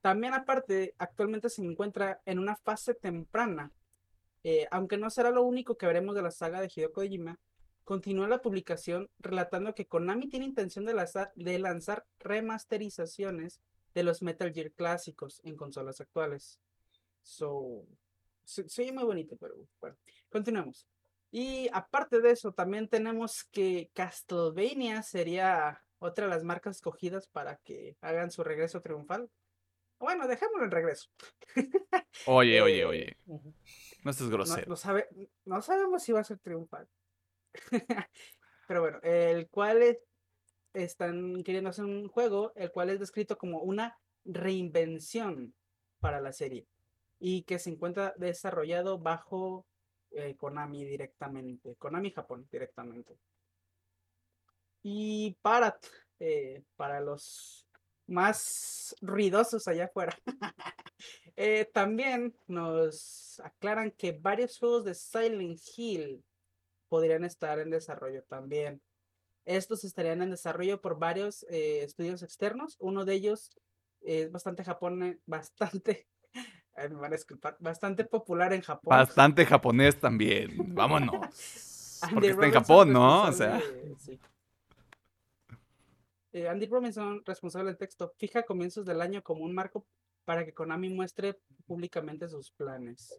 También 0.00 0.34
aparte, 0.34 0.94
actualmente 0.98 1.50
se 1.50 1.62
encuentra 1.62 2.20
en 2.24 2.38
una 2.38 2.56
fase 2.56 2.94
temprana. 2.94 3.72
eh, 4.44 4.66
aunque 4.70 4.96
no 4.96 5.10
será 5.10 5.30
lo 5.30 5.42
único 5.42 5.76
que 5.76 5.86
veremos 5.86 6.14
de 6.14 6.22
la 6.22 6.30
saga 6.30 6.60
de 6.60 6.70
Hideo 6.74 6.92
Kojima, 6.92 7.38
continúa 7.84 8.28
la 8.28 8.40
publicación 8.40 9.10
relatando 9.18 9.74
que 9.74 9.86
Konami 9.86 10.28
tiene 10.28 10.46
intención 10.46 10.84
de, 10.84 10.94
lanzar- 10.94 11.32
de 11.34 11.58
lanzar 11.58 12.06
remasterizaciones 12.20 13.60
de 13.94 14.04
los 14.04 14.22
Metal 14.22 14.52
Gear 14.52 14.70
clásicos 14.72 15.40
en 15.44 15.56
consolas 15.56 16.00
actuales. 16.00 16.60
So, 17.22 17.84
se, 18.46 18.68
se 18.68 18.82
oye 18.82 18.92
muy 18.92 19.04
bonito, 19.04 19.36
pero 19.36 19.54
bueno, 19.80 19.96
continuemos. 20.30 20.86
Y 21.30 21.68
aparte 21.72 22.20
de 22.20 22.30
eso, 22.30 22.52
también 22.52 22.88
tenemos 22.88 23.44
que 23.50 23.90
Castlevania 23.92 25.02
sería 25.02 25.82
otra 25.98 26.26
de 26.26 26.30
las 26.30 26.44
marcas 26.44 26.76
escogidas 26.76 27.26
para 27.28 27.56
que 27.58 27.96
hagan 28.00 28.30
su 28.30 28.42
regreso 28.44 28.80
triunfal. 28.80 29.28
Bueno, 29.98 30.26
dejémoslo 30.28 30.64
en 30.64 30.70
regreso. 30.70 31.08
Oye, 32.26 32.60
oye, 32.62 32.80
Eh, 32.80 32.84
oye. 32.86 33.16
Ujú. 33.26 33.54
No 34.04 34.10
estés 34.10 34.26
No, 34.28 34.32
grosero. 34.32 34.66
no 34.68 34.76
sabe, 34.76 35.08
no 35.44 35.60
sabemos 35.62 36.02
si 36.02 36.12
va 36.12 36.20
a 36.20 36.24
ser 36.24 36.38
triunfal. 36.38 36.88
Pero 38.68 38.80
bueno, 38.80 38.98
el 39.02 39.48
cual 39.48 39.82
es- 39.82 39.98
están 40.74 41.42
queriendo 41.42 41.70
hacer 41.70 41.84
un 41.84 42.08
juego, 42.08 42.52
el 42.56 42.70
cual 42.70 42.90
es 42.90 43.00
descrito 43.00 43.36
como 43.38 43.60
una 43.60 43.98
reinvención 44.24 45.54
para 46.00 46.20
la 46.20 46.32
serie 46.32 46.66
y 47.18 47.42
que 47.42 47.58
se 47.58 47.70
encuentra 47.70 48.14
desarrollado 48.16 48.98
bajo 48.98 49.66
eh, 50.10 50.36
Konami 50.36 50.84
directamente, 50.84 51.76
Konami 51.76 52.10
Japón 52.10 52.46
directamente. 52.50 53.16
Y 54.82 55.36
para, 55.42 55.78
eh, 56.20 56.62
para 56.76 57.00
los 57.00 57.66
más 58.06 58.94
ruidosos 59.00 59.66
allá 59.66 59.86
afuera, 59.86 60.16
eh, 61.36 61.68
también 61.72 62.36
nos 62.46 63.40
aclaran 63.42 63.90
que 63.90 64.12
varios 64.12 64.58
juegos 64.58 64.84
de 64.84 64.94
Silent 64.94 65.58
Hill 65.76 66.24
podrían 66.88 67.24
estar 67.24 67.58
en 67.58 67.70
desarrollo 67.70 68.22
también. 68.24 68.80
Estos 69.44 69.84
estarían 69.84 70.22
en 70.22 70.30
desarrollo 70.30 70.80
por 70.80 70.98
varios 70.98 71.44
eh, 71.48 71.82
estudios 71.84 72.22
externos. 72.22 72.76
Uno 72.80 73.04
de 73.04 73.14
ellos 73.14 73.58
es 74.00 74.30
bastante 74.30 74.64
Japón, 74.64 75.20
bastante, 75.26 76.06
ay, 76.76 76.88
me 76.88 76.96
van 76.96 77.12
a 77.12 77.16
disculpar, 77.16 77.56
bastante 77.60 78.04
popular 78.04 78.52
en 78.52 78.62
Japón. 78.62 78.90
Bastante 78.90 79.44
japonés 79.46 79.98
también. 79.98 80.74
Vámonos. 80.74 82.00
Porque 82.12 82.28
está 82.28 82.46
en 82.46 82.52
Japón, 82.52 82.92
¿no? 82.92 83.24
O 83.24 83.32
sea. 83.32 83.60
sí. 83.98 84.18
Eh, 86.32 86.48
Andy 86.48 86.66
Robinson, 86.66 87.22
responsable 87.24 87.70
del 87.70 87.78
texto, 87.78 88.12
fija 88.18 88.42
comienzos 88.42 88.84
del 88.84 89.00
año 89.00 89.22
como 89.22 89.42
un 89.42 89.54
marco 89.54 89.86
para 90.26 90.44
que 90.44 90.52
Konami 90.52 90.90
muestre 90.90 91.40
públicamente 91.66 92.28
sus 92.28 92.50
planes. 92.50 93.18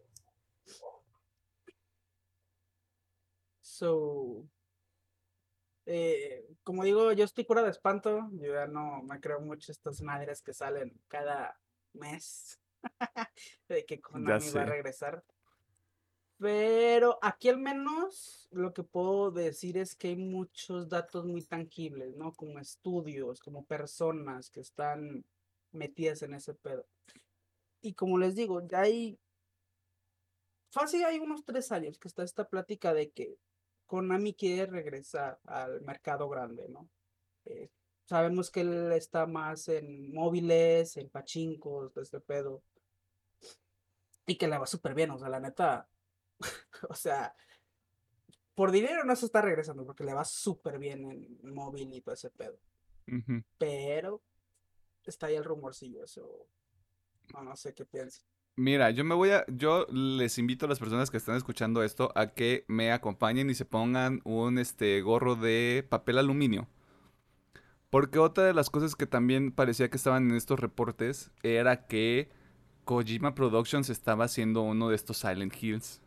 So, 3.60 4.44
eh, 5.86 6.46
como 6.62 6.84
digo, 6.84 7.10
yo 7.12 7.24
estoy 7.24 7.44
cura 7.44 7.62
de 7.62 7.70
espanto. 7.70 8.28
Yo 8.34 8.52
ya 8.52 8.66
no 8.66 9.02
me 9.02 9.18
creo 9.20 9.40
mucho 9.40 9.72
estas 9.72 10.00
madres 10.00 10.40
que 10.40 10.52
salen 10.52 10.92
cada 11.08 11.58
mes 11.94 12.60
de 13.68 13.84
que 13.84 14.00
Konami 14.00 14.50
va 14.50 14.62
a 14.62 14.66
regresar. 14.66 15.24
Pero 16.38 17.18
aquí 17.20 17.48
al 17.48 17.58
menos 17.58 18.48
lo 18.52 18.72
que 18.72 18.84
puedo 18.84 19.32
decir 19.32 19.76
es 19.76 19.96
que 19.96 20.08
hay 20.08 20.16
muchos 20.16 20.88
datos 20.88 21.24
muy 21.24 21.42
tangibles, 21.42 22.14
¿no? 22.16 22.32
Como 22.32 22.60
estudios, 22.60 23.40
como 23.40 23.64
personas 23.64 24.48
que 24.48 24.60
están 24.60 25.24
metidas 25.72 26.22
en 26.22 26.34
ese 26.34 26.54
pedo. 26.54 26.86
Y 27.80 27.94
como 27.94 28.18
les 28.18 28.36
digo, 28.36 28.64
ya 28.66 28.82
hay, 28.82 29.18
fácil 30.70 31.04
hay 31.04 31.18
unos 31.18 31.44
tres 31.44 31.72
años 31.72 31.98
que 31.98 32.06
está 32.06 32.22
esta 32.22 32.48
plática 32.48 32.94
de 32.94 33.10
que 33.10 33.36
Konami 33.86 34.34
quiere 34.34 34.66
regresar 34.66 35.40
al 35.44 35.80
mercado 35.80 36.28
grande, 36.28 36.68
¿no? 36.68 36.88
Eh, 37.46 37.68
sabemos 38.08 38.50
que 38.50 38.62
él 38.62 38.92
está 38.92 39.26
más 39.26 39.68
en 39.68 40.12
móviles, 40.14 40.96
en 40.96 41.10
pachincos, 41.10 41.92
de 41.94 42.02
este 42.02 42.20
pedo. 42.20 42.62
Y 44.26 44.36
que 44.36 44.48
le 44.48 44.56
va 44.56 44.66
súper 44.66 44.94
bien, 44.94 45.10
o 45.10 45.18
sea, 45.18 45.28
la 45.28 45.40
neta, 45.40 45.88
o 46.88 46.94
sea, 46.94 47.34
por 48.54 48.70
dinero 48.70 49.04
no 49.04 49.14
se 49.14 49.26
está 49.26 49.42
regresando 49.42 49.84
porque 49.84 50.04
le 50.04 50.14
va 50.14 50.24
súper 50.24 50.78
bien 50.78 51.04
en 51.10 51.54
móvil 51.54 51.92
y 51.92 52.00
todo 52.00 52.14
ese 52.14 52.30
pedo. 52.30 52.58
Pero 53.58 54.22
está 55.04 55.26
ahí 55.26 55.36
el 55.36 55.44
rumorcillo, 55.44 56.04
eso. 56.04 56.46
No, 57.32 57.42
no 57.42 57.56
sé 57.56 57.74
qué 57.74 57.84
piensan. 57.84 58.24
Mira, 58.56 58.90
yo 58.90 59.04
me 59.04 59.14
voy 59.14 59.30
a, 59.30 59.44
yo 59.48 59.86
les 59.90 60.38
invito 60.38 60.66
a 60.66 60.68
las 60.68 60.78
personas 60.78 61.10
que 61.10 61.16
están 61.16 61.36
escuchando 61.36 61.82
esto 61.82 62.10
a 62.14 62.34
que 62.34 62.64
me 62.68 62.90
acompañen 62.90 63.50
y 63.50 63.54
se 63.54 63.64
pongan 63.64 64.20
un 64.24 64.58
este 64.58 65.00
gorro 65.00 65.36
de 65.36 65.86
papel 65.88 66.18
aluminio. 66.18 66.68
Porque 67.90 68.18
otra 68.18 68.44
de 68.44 68.54
las 68.54 68.70
cosas 68.70 68.96
que 68.96 69.06
también 69.06 69.52
parecía 69.52 69.88
que 69.88 69.96
estaban 69.96 70.30
en 70.30 70.36
estos 70.36 70.60
reportes 70.60 71.30
era 71.42 71.86
que 71.86 72.28
Kojima 72.84 73.34
Productions 73.34 73.90
estaba 73.90 74.24
haciendo 74.24 74.62
uno 74.62 74.88
de 74.90 74.96
estos 74.96 75.18
Silent 75.18 75.54
Hills. 75.62 76.02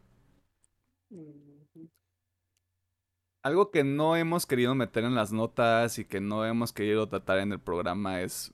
Algo 3.44 3.72
que 3.72 3.84
no 3.84 4.16
hemos 4.16 4.46
querido 4.46 4.76
meter 4.76 5.04
en 5.04 5.16
las 5.16 5.32
notas 5.32 5.98
y 5.98 6.06
que 6.06 6.22
no 6.22 6.46
hemos 6.46 6.74
querido 6.74 7.10
tratar 7.10 7.40
en 7.40 7.52
el 7.52 7.60
programa 7.60 8.22
es 8.22 8.52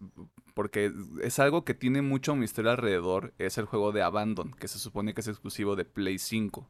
porque 0.53 0.91
es 1.21 1.37
algo 1.37 1.63
que 1.65 1.75
tiene 1.75 2.01
mucho 2.01 2.35
misterio 2.35 2.71
alrededor, 2.71 3.31
es 3.37 3.59
el 3.59 3.65
juego 3.65 3.91
de 3.91 4.01
Abandon, 4.01 4.53
que 4.53 4.67
se 4.67 4.79
supone 4.79 5.13
que 5.13 5.21
es 5.21 5.27
exclusivo 5.27 5.75
de 5.75 5.85
Play 5.85 6.17
5. 6.17 6.67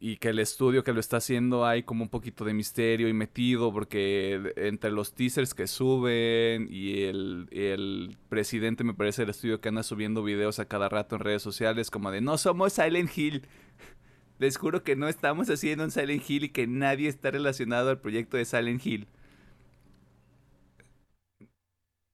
Y 0.00 0.16
que 0.16 0.30
el 0.30 0.38
estudio 0.38 0.82
que 0.84 0.92
lo 0.92 1.00
está 1.00 1.18
haciendo 1.18 1.64
hay 1.66 1.82
como 1.84 2.02
un 2.02 2.08
poquito 2.10 2.44
de 2.44 2.52
misterio 2.54 3.08
y 3.08 3.12
metido, 3.12 3.72
porque 3.72 4.52
entre 4.56 4.90
los 4.90 5.14
teasers 5.14 5.54
que 5.54 5.66
suben 5.66 6.68
y 6.70 7.04
el, 7.04 7.48
el 7.52 8.18
presidente, 8.28 8.84
me 8.84 8.94
parece, 8.94 9.22
del 9.22 9.30
estudio 9.30 9.60
que 9.60 9.68
anda 9.68 9.82
subiendo 9.82 10.22
videos 10.22 10.58
a 10.58 10.66
cada 10.66 10.88
rato 10.88 11.16
en 11.16 11.22
redes 11.22 11.42
sociales, 11.42 11.90
como 11.90 12.10
de 12.10 12.20
no 12.20 12.38
somos 12.38 12.72
Silent 12.72 13.16
Hill. 13.16 13.46
Les 14.38 14.56
juro 14.58 14.82
que 14.82 14.96
no 14.96 15.08
estamos 15.08 15.48
haciendo 15.48 15.84
un 15.84 15.90
Silent 15.90 16.28
Hill 16.28 16.44
y 16.44 16.48
que 16.50 16.66
nadie 16.66 17.08
está 17.08 17.30
relacionado 17.30 17.90
al 17.90 18.00
proyecto 18.00 18.36
de 18.36 18.44
Silent 18.44 18.84
Hill. 18.84 19.08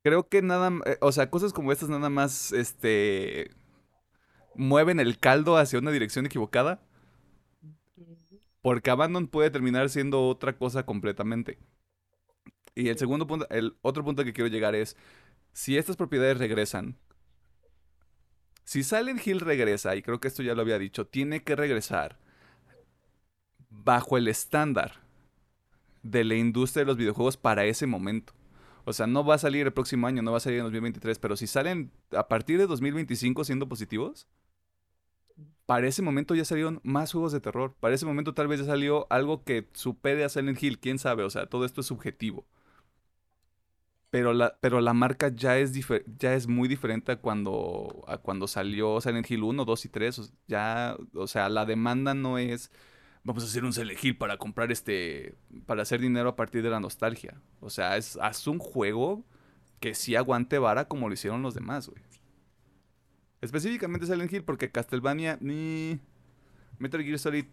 Creo 0.04 0.28
que 0.28 0.42
nada, 0.42 0.70
eh, 0.86 0.98
o 1.00 1.12
sea, 1.12 1.30
cosas 1.30 1.52
como 1.52 1.72
estas 1.72 1.88
nada 1.88 2.10
más, 2.10 2.52
este, 2.52 3.50
mueven 4.54 5.00
el 5.00 5.18
caldo 5.18 5.56
hacia 5.56 5.78
una 5.78 5.90
dirección 5.92 6.26
equivocada. 6.26 6.82
Porque 8.62 8.90
Abandon 8.90 9.26
puede 9.26 9.50
terminar 9.50 9.90
siendo 9.90 10.26
otra 10.26 10.56
cosa 10.56 10.86
completamente. 10.86 11.58
Y 12.74 12.88
el 12.88 12.96
segundo 12.96 13.26
punto, 13.26 13.46
el 13.50 13.76
otro 13.82 14.04
punto 14.04 14.24
que 14.24 14.32
quiero 14.32 14.48
llegar 14.48 14.74
es, 14.74 14.96
si 15.52 15.76
estas 15.76 15.96
propiedades 15.96 16.38
regresan, 16.38 16.96
si 18.64 18.82
Silent 18.82 19.26
Hill 19.26 19.40
regresa, 19.40 19.94
y 19.96 20.02
creo 20.02 20.20
que 20.20 20.28
esto 20.28 20.42
ya 20.42 20.54
lo 20.54 20.62
había 20.62 20.78
dicho, 20.78 21.06
tiene 21.06 21.42
que 21.42 21.56
regresar 21.56 22.18
bajo 23.68 24.16
el 24.16 24.28
estándar 24.28 25.02
de 26.02 26.24
la 26.24 26.34
industria 26.36 26.82
de 26.82 26.86
los 26.86 26.96
videojuegos 26.96 27.36
para 27.36 27.64
ese 27.64 27.86
momento. 27.86 28.32
O 28.84 28.92
sea, 28.92 29.06
no 29.06 29.24
va 29.24 29.34
a 29.34 29.38
salir 29.38 29.66
el 29.66 29.72
próximo 29.72 30.06
año, 30.06 30.22
no 30.22 30.32
va 30.32 30.38
a 30.38 30.40
salir 30.40 30.58
en 30.58 30.64
2023, 30.64 31.18
pero 31.18 31.36
si 31.36 31.46
salen 31.46 31.92
a 32.16 32.28
partir 32.28 32.58
de 32.58 32.66
2025 32.66 33.44
siendo 33.44 33.68
positivos, 33.68 34.26
para 35.66 35.86
ese 35.86 36.02
momento 36.02 36.34
ya 36.34 36.44
salieron 36.44 36.80
más 36.82 37.12
juegos 37.12 37.32
de 37.32 37.40
terror. 37.40 37.74
Para 37.80 37.94
ese 37.94 38.06
momento 38.06 38.34
tal 38.34 38.48
vez 38.48 38.60
ya 38.60 38.66
salió 38.66 39.06
algo 39.10 39.44
que 39.44 39.68
supere 39.72 40.24
a 40.24 40.28
Silent 40.28 40.62
Hill, 40.62 40.78
quién 40.80 40.98
sabe, 40.98 41.24
o 41.24 41.30
sea, 41.30 41.46
todo 41.46 41.64
esto 41.64 41.80
es 41.80 41.86
subjetivo. 41.86 42.46
Pero 44.10 44.34
la, 44.34 44.58
pero 44.60 44.80
la 44.82 44.92
marca 44.92 45.28
ya 45.28 45.56
es, 45.58 45.72
ya 46.18 46.34
es 46.34 46.46
muy 46.46 46.68
diferente 46.68 47.12
a 47.12 47.16
cuando, 47.16 48.04
a 48.06 48.18
cuando 48.18 48.46
salió 48.46 49.00
Silent 49.00 49.30
Hill 49.30 49.42
1, 49.42 49.64
2 49.64 49.84
y 49.86 49.88
3. 49.88 50.32
ya, 50.46 50.96
o 51.14 51.26
sea, 51.26 51.48
la 51.48 51.64
demanda 51.64 52.12
no 52.14 52.36
es 52.38 52.70
vamos 53.24 53.44
a 53.44 53.46
hacer 53.46 53.64
un 53.64 53.72
Silent 53.72 54.02
Hill 54.02 54.16
para 54.16 54.36
comprar 54.36 54.72
este, 54.72 55.34
para 55.66 55.82
hacer 55.82 56.00
dinero 56.00 56.28
a 56.28 56.36
partir 56.36 56.62
de 56.62 56.70
la 56.70 56.80
nostalgia. 56.80 57.40
O 57.60 57.70
sea, 57.70 57.96
es, 57.96 58.16
haz 58.20 58.46
un 58.46 58.58
juego 58.58 59.24
que 59.80 59.94
sí 59.94 60.16
aguante 60.16 60.58
vara 60.58 60.88
como 60.88 61.08
lo 61.08 61.14
hicieron 61.14 61.42
los 61.42 61.54
demás, 61.54 61.88
güey. 61.88 62.02
Específicamente 63.42 64.06
Silent 64.06 64.32
Hill 64.32 64.44
porque 64.44 64.70
Castlevania, 64.70 65.36
ni 65.40 66.00
Metal 66.78 67.02
Gear 67.02 67.18
Solid, 67.18 67.44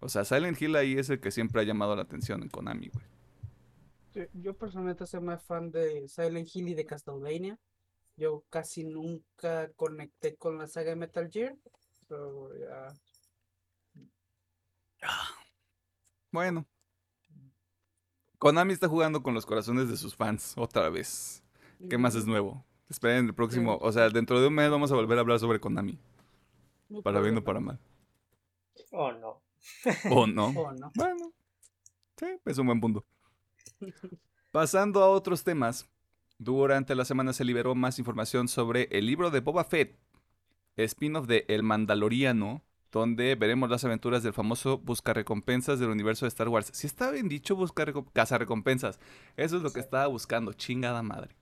o 0.00 0.08
sea, 0.08 0.24
Silent 0.24 0.60
Hill 0.60 0.74
ahí 0.74 0.98
es 0.98 1.10
el 1.10 1.20
que 1.20 1.30
siempre 1.30 1.60
ha 1.60 1.64
llamado 1.64 1.94
la 1.94 2.02
atención 2.02 2.42
en 2.42 2.48
Konami, 2.48 2.88
güey. 2.88 4.28
Yo 4.32 4.56
personalmente 4.56 5.06
soy 5.06 5.20
más 5.20 5.44
fan 5.44 5.70
de 5.70 6.08
Silent 6.08 6.48
Hill 6.52 6.70
y 6.70 6.74
de 6.74 6.84
Castlevania. 6.86 7.58
Yo 8.16 8.44
casi 8.50 8.82
nunca 8.82 9.70
conecté 9.74 10.36
con 10.36 10.58
la 10.58 10.66
saga 10.66 10.90
de 10.90 10.96
Metal 10.96 11.30
Gear. 11.30 11.54
Bueno. 16.32 16.66
Konami 18.38 18.72
está 18.72 18.88
jugando 18.88 19.22
con 19.22 19.34
los 19.34 19.44
corazones 19.46 19.88
de 19.88 19.96
sus 19.96 20.16
fans 20.16 20.54
otra 20.56 20.88
vez. 20.88 21.42
¿Qué 21.88 21.98
más 21.98 22.14
es 22.14 22.26
nuevo? 22.26 22.64
Esperen 22.90 23.26
el 23.26 23.34
próximo. 23.34 23.78
O 23.80 23.92
sea, 23.92 24.10
dentro 24.10 24.40
de 24.40 24.48
un 24.48 24.54
mes 24.54 24.68
vamos 24.68 24.90
a 24.90 24.96
volver 24.96 25.16
a 25.16 25.20
hablar 25.20 25.38
sobre 25.38 25.60
Konami. 25.60 25.96
Para 27.04 27.20
bien 27.20 27.38
o 27.38 27.44
para 27.44 27.60
mal. 27.60 27.78
O 28.90 29.12
no. 29.12 29.40
O 30.10 30.26
no. 30.26 30.52
Bueno. 30.94 31.32
Sí, 32.16 32.26
es 32.44 32.58
un 32.58 32.66
buen 32.66 32.80
punto. 32.80 33.04
Pasando 34.50 35.02
a 35.02 35.08
otros 35.08 35.44
temas, 35.44 35.88
durante 36.38 36.96
la 36.96 37.04
semana 37.04 37.32
se 37.32 37.44
liberó 37.44 37.74
más 37.76 37.98
información 38.00 38.48
sobre 38.48 38.88
el 38.90 39.06
libro 39.06 39.30
de 39.30 39.40
Boba 39.40 39.62
Fett, 39.62 39.96
spin-off 40.76 41.28
de 41.28 41.44
El 41.48 41.62
Mandaloriano, 41.62 42.64
donde 42.90 43.36
veremos 43.36 43.70
las 43.70 43.84
aventuras 43.84 44.24
del 44.24 44.32
famoso 44.32 44.78
buscarrecompensas 44.78 45.78
del 45.78 45.90
universo 45.90 46.24
de 46.24 46.30
Star 46.30 46.48
Wars. 46.48 46.70
Si 46.72 46.88
está 46.88 47.10
bien 47.12 47.28
dicho 47.28 47.54
buscar 47.54 47.94
recompensas, 47.94 48.98
eso 49.36 49.56
es 49.56 49.62
lo 49.62 49.72
que 49.72 49.80
estaba 49.80 50.08
buscando, 50.08 50.52
chingada 50.52 51.02
madre. 51.02 51.36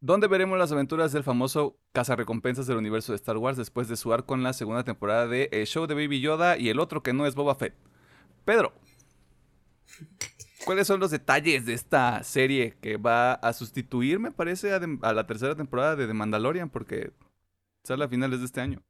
¿Dónde 0.00 0.26
veremos 0.26 0.58
las 0.58 0.70
aventuras 0.70 1.12
del 1.12 1.24
famoso 1.24 1.78
cazarrecompensas 1.92 2.66
del 2.66 2.76
universo 2.76 3.12
de 3.12 3.16
Star 3.16 3.38
Wars 3.38 3.56
después 3.56 3.88
de 3.88 3.96
su 3.96 4.12
arco 4.12 4.34
en 4.34 4.42
la 4.42 4.52
segunda 4.52 4.84
temporada 4.84 5.26
de 5.26 5.48
El 5.50 5.66
Show 5.66 5.86
de 5.86 5.94
Baby 5.94 6.20
Yoda 6.20 6.58
y 6.58 6.68
el 6.68 6.78
otro 6.78 7.02
que 7.02 7.14
no 7.14 7.26
es 7.26 7.34
Boba 7.34 7.54
Fett? 7.54 7.74
Pedro, 8.44 8.74
¿cuáles 10.66 10.86
son 10.86 11.00
los 11.00 11.10
detalles 11.10 11.64
de 11.64 11.72
esta 11.72 12.22
serie 12.22 12.76
que 12.82 12.98
va 12.98 13.32
a 13.32 13.54
sustituir, 13.54 14.18
me 14.18 14.30
parece, 14.30 14.74
a, 14.74 14.78
la 14.78 15.26
tercera 15.26 15.54
temporada 15.54 15.96
de 15.96 16.06
The 16.06 16.12
Mandalorian? 16.12 16.68
Porque 16.68 17.12
sale 17.82 18.04
a 18.04 18.08
finales 18.08 18.40
de 18.40 18.44
este 18.44 18.60
año. 18.60 18.82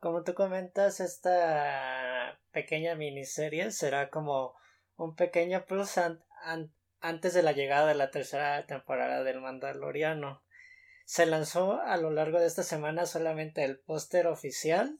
Como 0.00 0.22
tú 0.22 0.32
comentas, 0.32 1.00
esta 1.00 2.40
pequeña 2.52 2.94
miniserie 2.94 3.70
será 3.72 4.08
como 4.08 4.54
un 4.96 5.14
pequeño 5.14 5.66
plus 5.66 5.98
antes 7.06 7.34
de 7.34 7.42
la 7.42 7.52
llegada 7.52 7.86
de 7.86 7.94
la 7.94 8.10
tercera 8.10 8.66
temporada 8.66 9.22
del 9.22 9.40
Mandaloriano. 9.40 10.42
Se 11.04 11.24
lanzó 11.24 11.80
a 11.80 11.96
lo 11.98 12.10
largo 12.10 12.40
de 12.40 12.46
esta 12.46 12.64
semana 12.64 13.06
solamente 13.06 13.62
el 13.64 13.78
póster 13.78 14.26
oficial 14.26 14.98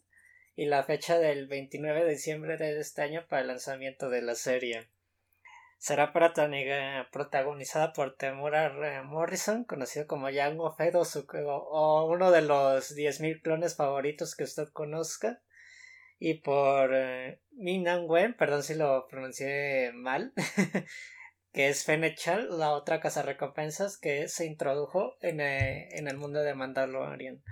y 0.55 0.66
la 0.66 0.85
fecha 0.85 1.19
del 1.19 1.49
29 1.49 2.05
de 2.05 2.11
diciembre 2.11 2.57
de 2.57 2.79
este 2.79 3.03
año 3.03 3.27
para 3.29 3.42
el 3.42 3.49
lanzamiento 3.49 4.09
de 4.09 4.23
la 4.23 4.37
serie. 4.37 4.88
Será 5.79 6.12
protagonizada 6.12 7.92
por 7.92 8.16
Temura 8.16 9.03
Morrison, 9.03 9.64
conocido 9.64 10.07
como 10.07 10.29
Jango 10.33 10.73
Fett 10.75 10.95
o, 10.95 12.07
uno 12.09 12.31
de 12.31 12.42
los 12.42 12.97
10.000 12.97 13.42
clones 13.42 13.75
favoritos 13.77 14.37
que 14.37 14.45
usted 14.45 14.69
conozca, 14.69 15.42
y 16.19 16.35
por 16.35 16.95
eh, 16.95 17.40
Wen, 17.53 18.35
perdón 18.35 18.62
si 18.62 18.75
lo 18.75 19.07
pronuncié 19.07 19.92
mal, 19.92 20.33
que 21.57 21.71
es 21.71 21.85
Fenechal, 21.85 22.59
la 22.59 22.73
otra 22.73 23.01
casa 23.01 23.23
recompensas 23.23 23.97
que 23.97 24.29
se 24.29 24.45
introdujo 24.45 25.16
en, 25.23 25.40
eh, 25.40 25.88
en 25.92 26.07
el 26.07 26.19
mundo 26.19 26.42
de 26.42 26.53
Mandalorian. 26.55 27.42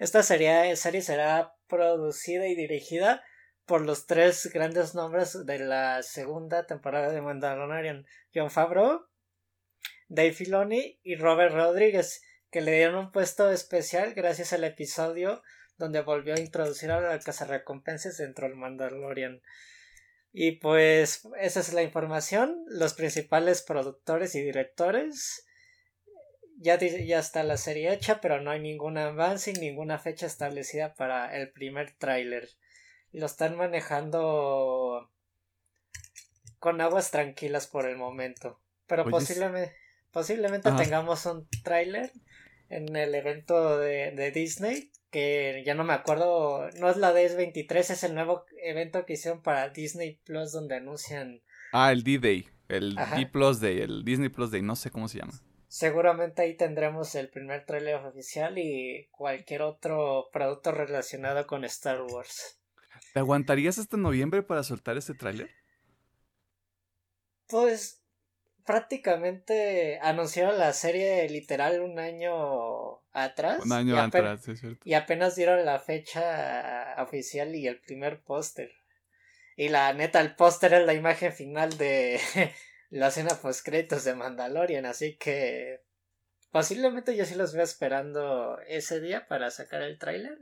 Esta 0.00 0.24
serie, 0.24 0.74
será 0.74 1.54
producida 1.68 2.48
y 2.48 2.56
dirigida 2.56 3.22
por 3.66 3.82
los 3.82 4.08
tres 4.08 4.50
grandes 4.52 4.96
nombres 4.96 5.46
de 5.46 5.60
la 5.60 6.02
segunda 6.02 6.66
temporada 6.66 7.12
de 7.12 7.22
Mandalorian, 7.22 8.04
John 8.34 8.50
Favreau, 8.50 9.06
Dave 10.08 10.32
Filoni 10.32 10.98
y 11.04 11.14
Robert 11.14 11.54
Rodríguez, 11.54 12.20
que 12.50 12.62
le 12.62 12.72
dieron 12.72 12.96
un 12.96 13.12
puesto 13.12 13.48
especial 13.52 14.14
gracias 14.14 14.52
al 14.52 14.64
episodio 14.64 15.40
donde 15.76 16.02
volvió 16.02 16.34
a 16.34 16.40
introducir 16.40 16.90
a 16.90 17.00
la 17.00 17.20
recompensas 17.46 18.16
dentro 18.16 18.48
del 18.48 18.56
Mandalorian. 18.56 19.40
Y 20.36 20.56
pues 20.56 21.28
esa 21.38 21.60
es 21.60 21.72
la 21.72 21.84
información, 21.84 22.64
los 22.66 22.94
principales 22.94 23.62
productores 23.62 24.34
y 24.34 24.42
directores 24.42 25.46
ya, 26.56 26.76
ya 26.76 27.20
está 27.20 27.44
la 27.44 27.56
serie 27.56 27.92
hecha, 27.92 28.20
pero 28.20 28.40
no 28.40 28.50
hay 28.50 28.58
ningún 28.58 28.98
avance 28.98 29.52
y 29.52 29.54
ninguna 29.54 30.00
fecha 30.00 30.26
establecida 30.26 30.94
para 30.94 31.36
el 31.36 31.52
primer 31.52 31.92
tráiler. 31.92 32.48
Lo 33.12 33.26
están 33.26 33.56
manejando 33.56 35.08
con 36.58 36.80
aguas 36.80 37.12
tranquilas 37.12 37.68
por 37.68 37.86
el 37.86 37.96
momento. 37.96 38.60
Pero 38.88 39.04
posiblemente, 39.04 39.76
posiblemente 40.10 40.72
tengamos 40.72 41.26
un 41.26 41.48
tráiler 41.62 42.10
en 42.74 42.96
el 42.96 43.14
evento 43.14 43.78
de, 43.78 44.10
de, 44.10 44.30
Disney, 44.32 44.90
que 45.10 45.62
ya 45.64 45.74
no 45.74 45.84
me 45.84 45.92
acuerdo, 45.92 46.68
no 46.80 46.90
es 46.90 46.96
la 46.96 47.14
DS23, 47.14 47.78
es 47.78 48.02
el 48.02 48.14
nuevo 48.14 48.44
evento 48.62 49.06
que 49.06 49.12
hicieron 49.12 49.42
para 49.42 49.68
Disney 49.68 50.20
Plus 50.24 50.52
donde 50.52 50.76
anuncian... 50.76 51.40
Ah, 51.72 51.92
el 51.92 52.02
D-Day, 52.02 52.48
el 52.68 52.96
D 52.96 53.26
Plus 53.26 53.60
Day, 53.60 53.80
el 53.80 54.04
Disney 54.04 54.28
Plus 54.28 54.50
Day, 54.50 54.62
no 54.62 54.74
sé 54.74 54.90
cómo 54.90 55.06
se 55.08 55.18
llama. 55.18 55.40
Seguramente 55.68 56.42
ahí 56.42 56.56
tendremos 56.56 57.14
el 57.14 57.30
primer 57.30 57.64
tráiler 57.64 57.96
oficial 57.96 58.58
y 58.58 59.08
cualquier 59.12 59.62
otro 59.62 60.28
producto 60.32 60.72
relacionado 60.72 61.46
con 61.46 61.64
Star 61.64 62.02
Wars. 62.02 62.60
¿Te 63.12 63.20
aguantarías 63.20 63.78
hasta 63.78 63.96
noviembre 63.96 64.42
para 64.42 64.64
soltar 64.64 64.96
ese 64.96 65.14
tráiler? 65.14 65.50
Pues 67.48 68.03
prácticamente 68.64 69.98
anunciaron 70.02 70.58
la 70.58 70.72
serie 70.72 71.28
literal 71.28 71.80
un 71.80 71.98
año 71.98 73.00
atrás. 73.12 73.60
Un 73.64 73.72
año 73.72 73.98
atrás, 73.98 74.46
es 74.48 74.60
cierto. 74.60 74.80
Y 74.84 74.94
apenas 74.94 75.36
dieron 75.36 75.64
la 75.64 75.78
fecha 75.78 76.96
oficial 76.98 77.54
y 77.54 77.66
el 77.66 77.80
primer 77.80 78.22
póster. 78.22 78.72
Y 79.56 79.68
la 79.68 79.92
neta, 79.92 80.20
el 80.20 80.34
póster 80.34 80.74
es 80.74 80.86
la 80.86 80.94
imagen 80.94 81.32
final 81.32 81.76
de 81.78 82.20
la 82.90 83.08
escena 83.08 83.34
post 83.40 83.64
créditos 83.64 84.04
de 84.04 84.14
Mandalorian, 84.14 84.86
así 84.86 85.16
que 85.16 85.82
posiblemente 86.50 87.16
yo 87.16 87.24
sí 87.24 87.34
los 87.34 87.52
veo 87.52 87.64
esperando 87.64 88.58
ese 88.66 89.00
día 89.00 89.26
para 89.28 89.50
sacar 89.50 89.82
el 89.82 89.98
tráiler. 89.98 90.38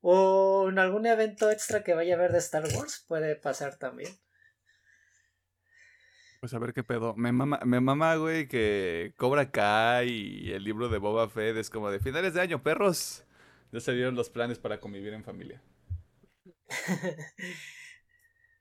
O 0.00 0.68
en 0.70 0.78
algún 0.78 1.06
evento 1.06 1.50
extra 1.50 1.84
que 1.84 1.94
vaya 1.94 2.14
a 2.14 2.18
haber 2.18 2.32
de 2.32 2.38
Star 2.38 2.64
Wars 2.74 3.04
puede 3.06 3.36
pasar 3.36 3.76
también. 3.76 4.10
Pues 6.40 6.54
a 6.54 6.58
ver 6.58 6.72
qué 6.72 6.82
pedo. 6.82 7.14
Me 7.16 7.32
mama, 7.32 7.60
me 7.66 7.80
mama, 7.80 8.16
güey, 8.16 8.48
que 8.48 9.12
Cobra 9.18 9.50
Kai 9.50 10.08
y 10.08 10.52
el 10.52 10.64
libro 10.64 10.88
de 10.88 10.96
Boba 10.96 11.28
Fett 11.28 11.54
es 11.58 11.68
como 11.68 11.90
de 11.90 12.00
finales 12.00 12.32
de 12.32 12.40
año, 12.40 12.62
perros. 12.62 13.24
Ya 13.72 13.80
se 13.80 13.92
dieron 13.92 14.14
los 14.14 14.30
planes 14.30 14.58
para 14.58 14.80
convivir 14.80 15.12
en 15.12 15.22
familia. 15.22 15.62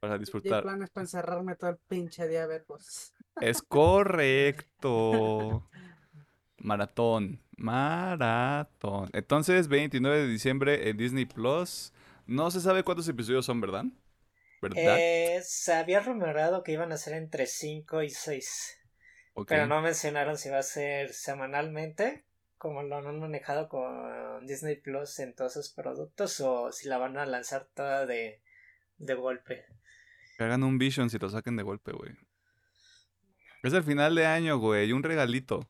para 0.02 0.18
disfrutar. 0.18 0.64
planes 0.64 0.90
para 0.90 1.06
encerrarme 1.06 1.56
todo 1.56 1.70
el 1.70 1.78
pinche 1.88 2.28
día 2.28 2.44
a 2.44 2.48
ver 2.48 2.66
pues. 2.68 3.14
Es 3.40 3.62
correcto. 3.62 5.66
Maratón. 6.58 7.42
Maratón. 7.56 9.10
Entonces, 9.14 9.70
29 9.70 10.18
de 10.18 10.28
diciembre 10.28 10.90
en 10.90 10.98
Disney 10.98 11.26
Plus. 11.26 11.94
No 12.28 12.52
se 12.52 12.60
sabe 12.60 12.84
cuántos 12.84 13.08
episodios 13.08 13.46
son, 13.46 13.62
¿verdad? 13.62 13.86
¿Verdad? 14.62 14.98
Eh, 14.98 15.42
se 15.44 15.74
había 15.74 16.00
rumorado 16.00 16.64
que 16.64 16.72
iban 16.72 16.92
a 16.92 16.98
ser 16.98 17.14
entre 17.14 17.46
5 17.46 18.04
y 18.04 18.10
6. 18.10 18.80
Pero 19.48 19.68
no 19.68 19.82
mencionaron 19.82 20.38
si 20.38 20.50
va 20.50 20.60
a 20.60 20.64
ser 20.64 21.14
semanalmente, 21.14 22.26
como 22.58 22.84
lo 22.84 22.98
han 22.98 23.20
manejado 23.20 23.70
con 23.70 24.46
Disney 24.46 24.76
Plus 24.76 25.20
en 25.20 25.34
todos 25.34 25.54
sus 25.54 25.74
productos, 25.74 26.40
o 26.42 26.72
si 26.72 26.90
la 26.90 26.98
van 26.98 27.18
a 27.18 27.26
lanzar 27.26 27.70
toda 27.74 28.06
de, 28.06 28.42
de 28.98 29.14
golpe. 29.14 29.66
Que 30.38 30.44
hagan 30.44 30.64
un 30.64 30.78
Vision 30.78 31.10
si 31.10 31.18
lo 31.18 31.30
saquen 31.30 31.56
de 31.56 31.64
golpe, 31.64 31.92
güey. 31.92 32.12
Es 33.64 33.74
el 33.74 33.84
final 33.84 34.16
de 34.16 34.26
año, 34.26 34.58
güey, 34.58 34.92
un 34.92 35.04
regalito. 35.04 35.70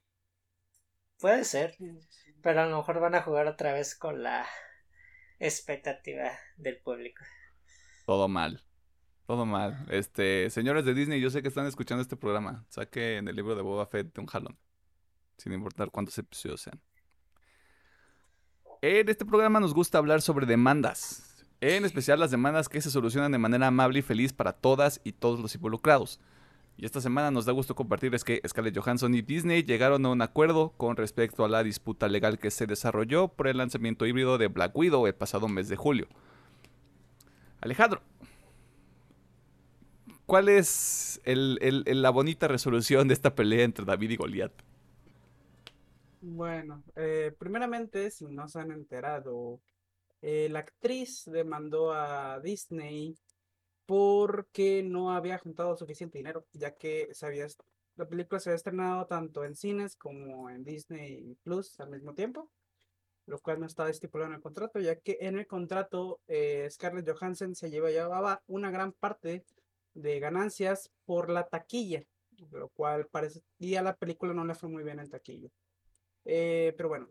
Puede 1.19 1.43
ser, 1.43 1.75
pero 2.41 2.61
a 2.61 2.65
lo 2.65 2.77
mejor 2.77 2.99
van 2.99 3.15
a 3.15 3.21
jugar 3.21 3.47
otra 3.47 3.73
vez 3.73 3.95
con 3.95 4.23
la 4.23 4.47
expectativa 5.39 6.31
del 6.57 6.79
público. 6.79 7.23
Todo 8.05 8.27
mal. 8.27 8.63
Todo 9.29 9.45
mal. 9.45 9.85
Este, 9.91 10.49
señores 10.49 10.85
de 10.85 10.95
Disney, 10.95 11.21
yo 11.21 11.29
sé 11.29 11.43
que 11.43 11.49
están 11.49 11.67
escuchando 11.67 12.01
este 12.01 12.15
programa. 12.15 12.65
Saquen 12.69 13.27
el 13.27 13.35
libro 13.35 13.53
de 13.53 13.61
Boba 13.61 13.85
Fett 13.85 14.11
de 14.11 14.21
un 14.21 14.25
jalón. 14.25 14.57
Sin 15.37 15.53
importar 15.53 15.91
cuántos 15.91 16.17
episodios 16.17 16.61
sean. 16.61 16.81
En 18.81 19.07
este 19.07 19.25
programa 19.25 19.59
nos 19.59 19.75
gusta 19.75 19.99
hablar 19.99 20.23
sobre 20.23 20.47
demandas. 20.47 21.45
En 21.61 21.85
especial 21.85 22.19
las 22.19 22.31
demandas 22.31 22.69
que 22.69 22.81
se 22.81 22.89
solucionan 22.89 23.31
de 23.31 23.37
manera 23.37 23.67
amable 23.67 23.99
y 23.99 24.01
feliz 24.01 24.33
para 24.33 24.51
todas 24.51 24.99
y 25.03 25.11
todos 25.11 25.39
los 25.39 25.53
involucrados. 25.53 26.19
Y 26.75 26.85
esta 26.85 26.99
semana 26.99 27.29
nos 27.29 27.45
da 27.45 27.51
gusto 27.51 27.75
compartirles 27.75 28.23
que 28.23 28.41
Scarlett 28.47 28.79
Johansson 28.79 29.13
y 29.13 29.21
Disney 29.21 29.61
llegaron 29.61 30.03
a 30.07 30.09
un 30.09 30.23
acuerdo 30.23 30.71
con 30.71 30.97
respecto 30.97 31.45
a 31.45 31.49
la 31.49 31.61
disputa 31.61 32.07
legal 32.07 32.39
que 32.39 32.49
se 32.49 32.65
desarrolló 32.65 33.27
por 33.27 33.47
el 33.47 33.57
lanzamiento 33.57 34.07
híbrido 34.07 34.39
de 34.39 34.47
Black 34.47 34.75
Widow 34.75 35.05
el 35.05 35.13
pasado 35.13 35.47
mes 35.47 35.69
de 35.69 35.75
julio. 35.75 36.07
Alejandro, 37.61 38.01
¿Cuál 40.29 40.47
es 40.47 41.19
la 41.25 42.11
bonita 42.11 42.47
resolución 42.47 43.07
de 43.07 43.15
esta 43.15 43.33
pelea 43.33 43.63
entre 43.63 43.83
David 43.83 44.11
y 44.11 44.15
Goliat? 44.15 44.51
Bueno, 46.21 46.83
eh, 46.95 47.33
primeramente, 47.39 48.11
si 48.11 48.27
no 48.27 48.47
se 48.47 48.59
han 48.59 48.69
enterado, 48.69 49.59
eh, 50.21 50.47
la 50.51 50.59
actriz 50.59 51.23
demandó 51.25 51.93
a 51.93 52.39
Disney 52.41 53.17
porque 53.87 54.83
no 54.83 55.13
había 55.13 55.39
juntado 55.39 55.75
suficiente 55.75 56.19
dinero, 56.19 56.45
ya 56.53 56.75
que 56.75 57.09
la 57.95 58.07
película 58.07 58.39
se 58.39 58.51
había 58.51 58.57
estrenado 58.57 59.07
tanto 59.07 59.43
en 59.43 59.55
cines 59.55 59.95
como 59.95 60.51
en 60.51 60.63
Disney 60.63 61.35
Plus 61.41 61.79
al 61.79 61.89
mismo 61.89 62.13
tiempo, 62.13 62.51
lo 63.25 63.39
cual 63.39 63.59
no 63.59 63.65
estaba 63.65 63.89
estipulado 63.89 64.29
en 64.29 64.35
el 64.35 64.43
contrato, 64.43 64.79
ya 64.79 64.95
que 64.95 65.17
en 65.21 65.39
el 65.39 65.47
contrato 65.47 66.19
eh, 66.27 66.67
Scarlett 66.69 67.09
Johansson 67.09 67.55
se 67.55 67.71
llevaba 67.71 68.43
una 68.45 68.69
gran 68.69 68.91
parte 68.91 69.43
de 70.01 70.19
ganancias 70.19 70.91
por 71.05 71.29
la 71.29 71.47
taquilla, 71.47 72.03
lo 72.51 72.69
cual 72.69 73.07
parece, 73.07 73.41
y 73.57 73.75
a 73.75 73.81
la 73.81 73.95
película 73.95 74.33
no 74.33 74.45
le 74.45 74.55
fue 74.55 74.69
muy 74.69 74.83
bien 74.83 74.99
en 74.99 75.09
taquilla. 75.09 75.49
Eh, 76.25 76.73
pero 76.77 76.89
bueno, 76.89 77.09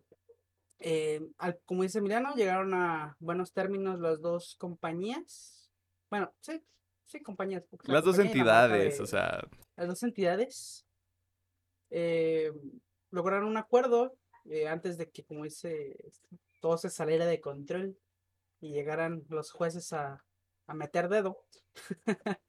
eh, 0.79 1.21
al, 1.39 1.59
como 1.65 1.83
dice 1.83 1.99
Emiliano, 1.99 2.35
llegaron 2.35 2.73
a 2.75 3.17
buenos 3.19 3.53
términos 3.53 4.01
las 4.01 4.21
dos 4.21 4.57
compañías. 4.57 5.71
Bueno, 6.11 6.33
sí, 6.41 6.63
sí, 7.05 7.21
compañías. 7.21 7.65
Las 7.85 8.05
dos 8.05 8.19
entidades, 8.19 9.01
o 9.01 9.07
sea. 9.07 9.47
Las 9.77 9.89
dos 9.89 10.03
entidades 10.03 10.87
eh, 11.91 12.53
lograron 13.11 13.49
un 13.49 13.57
acuerdo 13.57 14.17
antes 14.67 14.97
de 14.97 15.11
que, 15.11 15.25
como 15.25 15.45
dice, 15.45 15.95
todo 16.61 16.79
se 16.79 16.89
saliera 16.89 17.27
de 17.27 17.39
control 17.39 17.99
y 18.61 18.73
llegaran 18.73 19.25
los 19.29 19.53
jueces 19.53 19.93
a, 19.93 20.25
a 20.69 20.75
meter 20.75 21.09
dedo. 21.09 21.45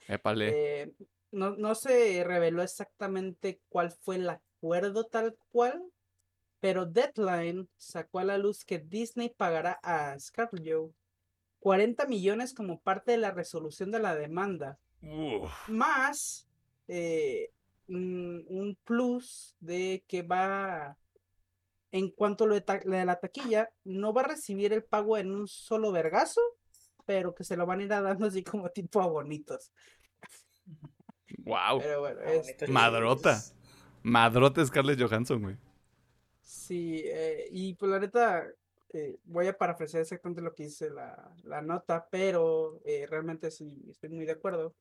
eh, 0.42 0.94
no, 1.32 1.56
no 1.56 1.74
se 1.74 2.24
reveló 2.24 2.62
exactamente 2.62 3.62
cuál 3.70 3.92
fue 3.92 4.18
el 4.18 4.30
acuerdo 4.30 5.06
tal 5.06 5.36
cual, 5.52 5.84
pero 6.60 6.86
Deadline 6.86 7.68
sacó 7.78 8.20
a 8.20 8.26
la 8.26 8.38
luz 8.38 8.64
que 8.64 8.80
Disney 8.80 9.30
pagará 9.30 9.80
a 9.82 10.20
Scarlett 10.20 10.92
40 11.60 12.06
millones 12.06 12.54
como 12.54 12.80
parte 12.80 13.12
de 13.12 13.18
la 13.18 13.32
resolución 13.32 13.92
de 13.92 14.00
la 14.00 14.16
demanda, 14.16 14.80
más 15.68 16.48
eh, 16.88 17.52
un, 17.88 18.78
plus 18.84 19.56
de 19.60 20.04
que 20.08 20.22
va, 20.22 20.98
en 21.92 22.10
cuanto 22.12 22.44
a 22.44 22.48
lo 22.48 22.56
de, 22.56 23.06
la 23.06 23.20
taquilla, 23.20 23.70
no 23.84 24.14
va 24.14 24.22
a 24.22 24.28
recibir 24.28 24.74
el 24.74 24.84
pago 24.84 25.18
en 25.18 25.32
un 25.32 25.48
solo 25.48 25.92
vergazo, 25.92 26.42
pero 27.10 27.34
que 27.34 27.44
se 27.44 27.58
lo 27.58 27.66
van 27.66 27.80
a 27.80 27.82
ir 27.82 27.90
dando 27.90 28.28
así 28.28 28.44
como 28.44 28.70
tipo 28.70 29.02
a 29.02 29.08
bonitos. 29.08 29.72
Wow. 31.40 31.82
Madrota. 32.68 33.42
Madrota 34.04 34.64
Scarlett 34.64 35.02
Johansson, 35.02 35.42
güey. 35.42 35.58
Sí, 36.44 37.02
eh, 37.04 37.48
y 37.50 37.74
pues 37.74 37.92
la 37.92 38.00
neta, 38.00 38.46
eh, 38.94 39.18
voy 39.24 39.48
a 39.48 39.58
parafrasear 39.58 40.02
exactamente 40.02 40.44
lo 40.44 40.54
que 40.54 40.66
dice 40.66 40.92
la, 40.92 41.34
la 41.46 41.64
nota, 41.64 42.08
pero 42.12 42.80
eh, 42.86 43.08
realmente 43.10 43.50
sí 43.50 43.88
estoy 43.90 44.12
muy 44.12 44.26
de 44.26 44.34
acuerdo. 44.34 44.76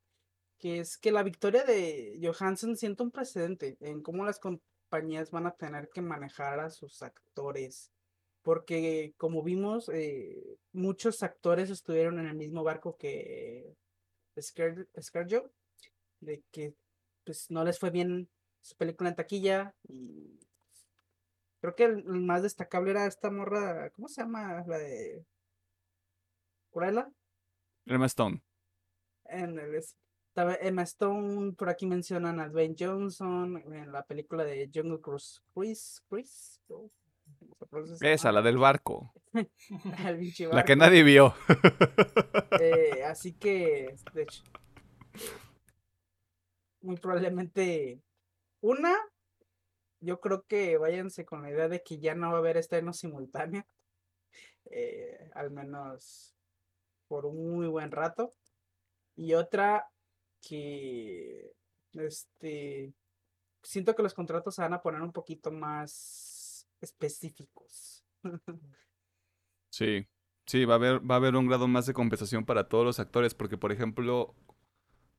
Que 0.58 0.80
es 0.80 0.98
que 0.98 1.12
la 1.12 1.22
victoria 1.22 1.64
de 1.64 2.20
Johansson 2.22 2.76
siente 2.76 3.04
un 3.04 3.10
precedente 3.10 3.78
en 3.80 4.02
cómo 4.02 4.26
las 4.26 4.38
compañías 4.38 5.30
van 5.30 5.46
a 5.46 5.52
tener 5.52 5.88
que 5.88 6.02
manejar 6.02 6.60
a 6.60 6.68
sus 6.68 7.02
actores 7.02 7.90
porque 8.48 9.12
como 9.18 9.42
vimos, 9.42 9.90
eh, 9.90 10.56
muchos 10.72 11.22
actores 11.22 11.68
estuvieron 11.68 12.18
en 12.18 12.28
el 12.28 12.34
mismo 12.34 12.64
barco 12.64 12.96
que 12.96 13.76
Scarjo, 14.40 15.50
de 16.20 16.42
que 16.50 16.74
pues 17.24 17.50
no 17.50 17.62
les 17.62 17.78
fue 17.78 17.90
bien 17.90 18.26
su 18.62 18.74
película 18.74 19.10
en 19.10 19.16
taquilla 19.16 19.74
y 19.86 20.40
creo 21.60 21.74
que 21.74 21.84
el, 21.84 22.04
más 22.04 22.42
destacable 22.42 22.92
era 22.92 23.04
esta 23.04 23.30
morra, 23.30 23.90
¿cómo 23.90 24.08
se 24.08 24.22
llama? 24.22 24.64
La 24.66 24.78
de 24.78 25.26
Cruella. 26.70 27.12
Emma 27.84 28.06
Stone. 28.06 28.42
En 29.26 29.58
el, 29.58 29.84
Emma 30.62 30.84
Stone, 30.84 31.52
por 31.52 31.68
aquí 31.68 31.84
mencionan 31.84 32.40
a 32.40 32.48
Dwayne 32.48 32.76
Johnson 32.78 33.62
en 33.74 33.92
la 33.92 34.06
película 34.06 34.42
de 34.42 34.70
Jungle 34.74 35.02
Cruise. 35.02 35.42
Chris, 35.52 36.02
Chris, 36.08 36.62
esa, 38.00 38.32
la 38.32 38.42
del 38.42 38.58
barco. 38.58 39.12
La 40.52 40.64
que 40.64 40.74
nadie 40.74 41.02
vio. 41.02 41.34
Eh, 42.60 43.02
así 43.06 43.34
que, 43.34 43.94
de 44.14 44.22
hecho, 44.22 44.42
muy 46.80 46.96
probablemente 46.96 48.00
una, 48.60 48.96
yo 50.00 50.20
creo 50.20 50.44
que 50.46 50.78
váyanse 50.78 51.24
con 51.24 51.42
la 51.42 51.50
idea 51.50 51.68
de 51.68 51.82
que 51.82 51.98
ya 51.98 52.14
no 52.14 52.30
va 52.30 52.36
a 52.36 52.38
haber 52.38 52.56
estreno 52.56 52.92
simultáneo. 52.92 53.66
Eh, 54.70 55.30
al 55.34 55.50
menos 55.50 56.34
por 57.06 57.26
un 57.26 57.56
muy 57.56 57.66
buen 57.66 57.90
rato. 57.90 58.34
Y 59.16 59.34
otra 59.34 59.88
que 60.40 61.52
este 61.94 62.92
siento 63.62 63.94
que 63.94 64.02
los 64.02 64.14
contratos 64.14 64.54
se 64.54 64.62
van 64.62 64.74
a 64.74 64.82
poner 64.82 65.02
un 65.02 65.12
poquito 65.12 65.50
más 65.50 66.37
específicos. 66.80 68.04
Sí, 69.70 70.06
sí, 70.46 70.64
va 70.64 70.74
a 70.74 70.76
haber, 70.76 71.10
va 71.10 71.16
a 71.16 71.18
haber 71.18 71.36
un 71.36 71.46
grado 71.46 71.68
más 71.68 71.86
de 71.86 71.92
compensación 71.92 72.44
para 72.44 72.68
todos 72.68 72.84
los 72.84 72.98
actores, 72.98 73.34
porque 73.34 73.58
por 73.58 73.70
ejemplo, 73.70 74.34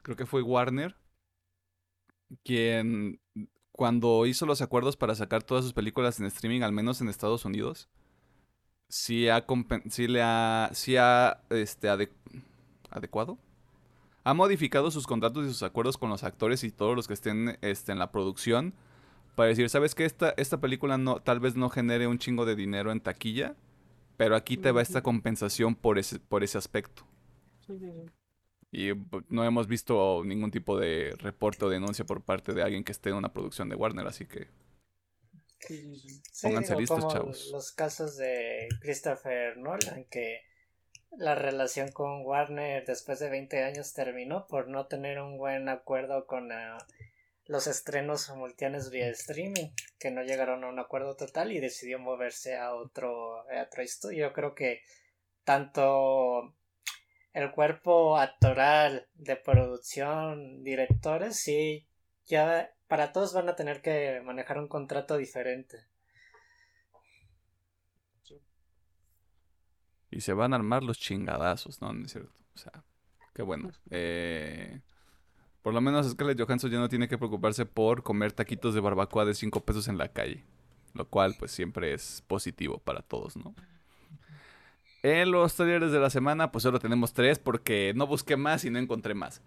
creo 0.01 0.17
que 0.17 0.25
fue 0.25 0.41
Warner 0.41 0.95
quien 2.43 3.19
cuando 3.71 4.25
hizo 4.25 4.45
los 4.45 4.61
acuerdos 4.61 4.97
para 4.97 5.15
sacar 5.15 5.43
todas 5.43 5.63
sus 5.63 5.73
películas 5.73 6.19
en 6.19 6.25
streaming, 6.25 6.61
al 6.61 6.73
menos 6.73 6.99
en 7.01 7.07
Estados 7.09 7.45
Unidos, 7.45 7.87
sí 8.89 9.29
ha, 9.29 9.45
sí 9.89 10.07
le 10.07 10.21
ha, 10.21 10.69
sí 10.73 10.97
ha 10.97 11.41
este, 11.49 11.87
adecuado. 12.89 13.37
Ha 14.25 14.33
modificado 14.33 14.91
sus 14.91 15.07
contratos 15.07 15.45
y 15.45 15.49
sus 15.49 15.63
acuerdos 15.63 15.97
con 15.97 16.09
los 16.09 16.23
actores 16.23 16.63
y 16.65 16.71
todos 16.71 16.95
los 16.95 17.07
que 17.07 17.13
estén 17.13 17.57
este, 17.61 17.93
en 17.93 17.99
la 17.99 18.11
producción 18.11 18.73
para 19.39 19.47
decir, 19.47 19.69
¿sabes 19.69 19.95
qué? 19.95 20.03
Esta, 20.03 20.33
esta 20.35 20.59
película 20.59 20.97
no, 20.97 21.21
tal 21.21 21.39
vez 21.39 21.55
no 21.55 21.69
genere 21.69 22.07
un 22.07 22.19
chingo 22.19 22.45
de 22.45 22.57
dinero 22.57 22.91
en 22.91 22.99
taquilla, 22.99 23.55
pero 24.17 24.35
aquí 24.35 24.57
te 24.57 24.73
va 24.73 24.81
esta 24.81 25.01
compensación 25.01 25.75
por 25.75 25.97
ese, 25.97 26.19
por 26.19 26.43
ese 26.43 26.57
aspecto. 26.57 27.07
Y 28.69 28.93
pues, 28.93 29.23
no 29.29 29.45
hemos 29.45 29.67
visto 29.67 30.23
ningún 30.25 30.51
tipo 30.51 30.77
de 30.77 31.15
reporte 31.19 31.63
o 31.63 31.69
denuncia 31.69 32.03
por 32.03 32.21
parte 32.21 32.53
de 32.53 32.63
alguien 32.63 32.83
que 32.83 32.91
esté 32.91 33.11
en 33.11 33.15
una 33.15 33.31
producción 33.31 33.69
de 33.69 33.77
Warner, 33.77 34.07
así 34.07 34.25
que 34.25 34.49
pónganse 36.41 36.75
listos, 36.75 37.07
chavos. 37.07 37.49
Los 37.53 37.71
casos 37.71 38.17
de 38.17 38.67
Christopher 38.81 39.55
Nolan, 39.55 40.03
que 40.11 40.41
la 41.17 41.35
relación 41.35 41.93
con 41.93 42.25
Warner 42.25 42.85
después 42.85 43.19
de 43.19 43.29
20 43.29 43.63
años 43.63 43.93
terminó 43.93 44.47
por 44.47 44.67
no 44.67 44.87
tener 44.87 45.21
un 45.21 45.37
buen 45.37 45.69
acuerdo 45.69 46.27
con 46.27 46.49
la 46.49 46.77
los 47.49 47.65
estrenos 47.65 48.21
simultáneos 48.21 48.91
vía 48.91 49.09
streaming, 49.09 49.71
que 49.97 50.11
no 50.11 50.21
llegaron 50.21 50.63
a 50.63 50.69
un 50.69 50.77
acuerdo 50.77 51.15
total 51.15 51.51
y 51.51 51.59
decidió 51.59 51.97
moverse 51.97 52.55
a 52.55 52.75
otro, 52.75 53.39
a 53.49 53.63
otro 53.63 53.81
estudio. 53.81 54.27
Yo 54.27 54.33
creo 54.33 54.53
que 54.53 54.83
tanto 55.43 56.55
el 57.33 57.51
cuerpo 57.51 58.19
actoral 58.19 59.07
de 59.15 59.35
producción, 59.35 60.63
directores, 60.63 61.37
sí, 61.37 61.87
ya 62.27 62.71
para 62.87 63.11
todos 63.11 63.33
van 63.33 63.49
a 63.49 63.55
tener 63.55 63.81
que 63.81 64.21
manejar 64.23 64.59
un 64.59 64.67
contrato 64.67 65.17
diferente. 65.17 65.87
Y 70.11 70.21
se 70.21 70.33
van 70.33 70.53
a 70.53 70.57
armar 70.57 70.83
los 70.83 70.99
chingadazos, 70.99 71.81
¿no? 71.81 71.93
¿No 71.93 72.05
es 72.05 72.11
cierto? 72.11 72.43
O 72.53 72.57
sea, 72.59 72.83
qué 73.33 73.41
bueno. 73.41 73.71
Eh, 73.89 74.81
por 75.61 75.73
lo 75.73 75.81
menos 75.81 76.09
Scarlett 76.09 76.39
Johansson 76.39 76.71
ya 76.71 76.79
no 76.79 76.89
tiene 76.89 77.07
que 77.07 77.17
preocuparse 77.17 77.65
por 77.65 78.03
comer 78.03 78.31
taquitos 78.31 78.73
de 78.73 78.79
barbacoa 78.79 79.25
de 79.25 79.33
5 79.33 79.61
pesos 79.61 79.87
en 79.87 79.97
la 79.97 80.09
calle. 80.09 80.43
Lo 80.93 81.07
cual, 81.07 81.35
pues, 81.37 81.51
siempre 81.51 81.93
es 81.93 82.23
positivo 82.27 82.79
para 82.79 83.01
todos, 83.01 83.37
¿no? 83.37 83.53
En 85.01 85.31
los 85.31 85.55
talleres 85.55 85.91
de 85.91 85.99
la 85.99 86.09
semana, 86.09 86.51
pues 86.51 86.63
solo 86.63 86.79
tenemos 86.79 87.13
tres 87.13 87.39
porque 87.39 87.93
no 87.95 88.05
busqué 88.05 88.35
más 88.35 88.65
y 88.65 88.69
no 88.69 88.79
encontré 88.79 89.13
más. 89.13 89.41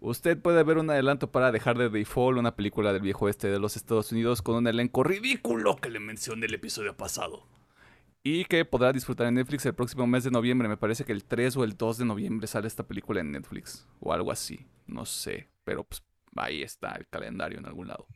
Usted 0.00 0.40
puede 0.40 0.62
ver 0.64 0.78
un 0.78 0.90
adelanto 0.90 1.30
para 1.30 1.52
dejar 1.52 1.78
de 1.78 1.88
default 1.88 2.38
una 2.38 2.56
película 2.56 2.92
del 2.92 3.02
viejo 3.02 3.28
este 3.28 3.48
de 3.48 3.60
los 3.60 3.76
Estados 3.76 4.10
Unidos 4.10 4.42
con 4.42 4.56
un 4.56 4.66
elenco 4.66 5.04
ridículo 5.04 5.76
que 5.76 5.90
le 5.90 6.00
mencioné 6.00 6.46
el 6.46 6.54
episodio 6.54 6.96
pasado. 6.96 7.46
Y 8.24 8.44
que 8.44 8.64
podrá 8.64 8.92
disfrutar 8.92 9.28
en 9.28 9.34
Netflix 9.34 9.66
el 9.66 9.74
próximo 9.74 10.06
mes 10.06 10.24
de 10.24 10.32
noviembre. 10.32 10.68
Me 10.68 10.76
parece 10.76 11.04
que 11.04 11.12
el 11.12 11.24
3 11.24 11.56
o 11.56 11.64
el 11.64 11.76
2 11.76 11.98
de 11.98 12.04
noviembre 12.04 12.48
sale 12.48 12.66
esta 12.66 12.86
película 12.86 13.20
en 13.20 13.30
Netflix. 13.30 13.86
O 14.00 14.12
algo 14.12 14.32
así. 14.32 14.66
No 14.88 15.06
sé. 15.06 15.48
Pero 15.62 15.84
pues 15.84 16.02
ahí 16.36 16.62
está 16.62 16.96
el 16.96 17.06
calendario 17.06 17.58
en 17.58 17.66
algún 17.66 17.88
lado. 17.88 18.06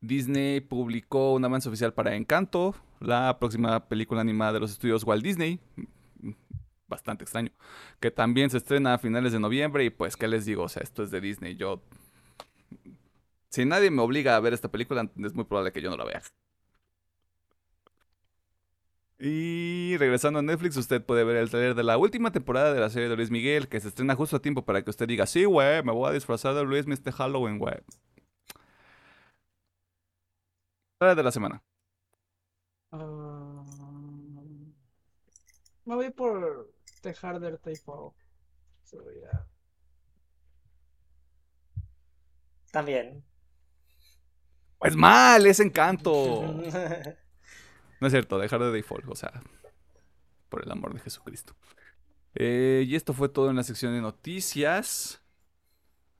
Disney 0.00 0.60
publicó 0.60 1.32
un 1.32 1.44
avance 1.44 1.68
oficial 1.68 1.94
para 1.94 2.16
Encanto, 2.16 2.74
la 2.98 3.38
próxima 3.38 3.88
película 3.88 4.20
animada 4.20 4.54
de 4.54 4.60
los 4.60 4.72
estudios 4.72 5.04
Walt 5.04 5.22
Disney. 5.22 5.60
Bastante 6.88 7.24
extraño. 7.24 7.52
Que 8.00 8.10
también 8.10 8.50
se 8.50 8.56
estrena 8.56 8.94
a 8.94 8.98
finales 8.98 9.32
de 9.32 9.38
noviembre. 9.38 9.84
Y 9.84 9.90
pues, 9.90 10.16
¿qué 10.16 10.26
les 10.26 10.44
digo? 10.44 10.64
O 10.64 10.68
sea, 10.68 10.82
esto 10.82 11.02
es 11.04 11.10
de 11.10 11.20
Disney. 11.20 11.54
Yo. 11.54 11.82
Si 13.48 13.64
nadie 13.64 13.90
me 13.90 14.02
obliga 14.02 14.34
a 14.34 14.40
ver 14.40 14.52
esta 14.52 14.70
película, 14.70 15.08
es 15.16 15.34
muy 15.34 15.44
probable 15.44 15.72
que 15.72 15.80
yo 15.80 15.90
no 15.90 15.96
la 15.96 16.04
vea. 16.04 16.22
Y 19.24 19.96
regresando 19.98 20.40
a 20.40 20.42
Netflix, 20.42 20.76
usted 20.76 21.00
puede 21.00 21.22
ver 21.22 21.36
el 21.36 21.48
trailer 21.48 21.76
de 21.76 21.84
la 21.84 21.96
última 21.96 22.32
temporada 22.32 22.74
de 22.74 22.80
la 22.80 22.90
serie 22.90 23.08
de 23.08 23.14
Luis 23.14 23.30
Miguel, 23.30 23.68
que 23.68 23.78
se 23.78 23.86
estrena 23.86 24.16
justo 24.16 24.34
a 24.34 24.42
tiempo 24.42 24.64
para 24.64 24.82
que 24.82 24.90
usted 24.90 25.06
diga, 25.06 25.26
sí, 25.26 25.44
güey, 25.44 25.80
me 25.84 25.92
voy 25.92 26.10
a 26.10 26.12
disfrazar 26.12 26.56
de 26.56 26.64
Luis 26.64 26.88
este 26.88 27.12
Halloween, 27.12 27.56
güey. 27.60 27.76
Trailer 30.98 31.16
de 31.16 31.22
la 31.22 31.30
semana. 31.30 31.62
Ah, 32.90 33.62
me 35.84 35.94
voy 35.94 36.10
por 36.10 36.72
The 37.02 37.14
Harder 37.22 37.58
Typo. 37.58 38.16
También. 42.72 43.24
Pues 44.78 44.96
mal, 44.96 45.46
es 45.46 45.60
encanto. 45.60 46.60
No 48.02 48.08
es 48.08 48.12
cierto, 48.12 48.36
dejar 48.36 48.60
de 48.60 48.72
default, 48.72 49.08
o 49.08 49.14
sea, 49.14 49.30
por 50.48 50.64
el 50.64 50.72
amor 50.72 50.92
de 50.92 50.98
Jesucristo. 50.98 51.54
Eh, 52.34 52.82
y 52.84 52.96
esto 52.96 53.12
fue 53.12 53.28
todo 53.28 53.48
en 53.48 53.54
la 53.54 53.62
sección 53.62 53.94
de 53.94 54.00
noticias. 54.00 55.22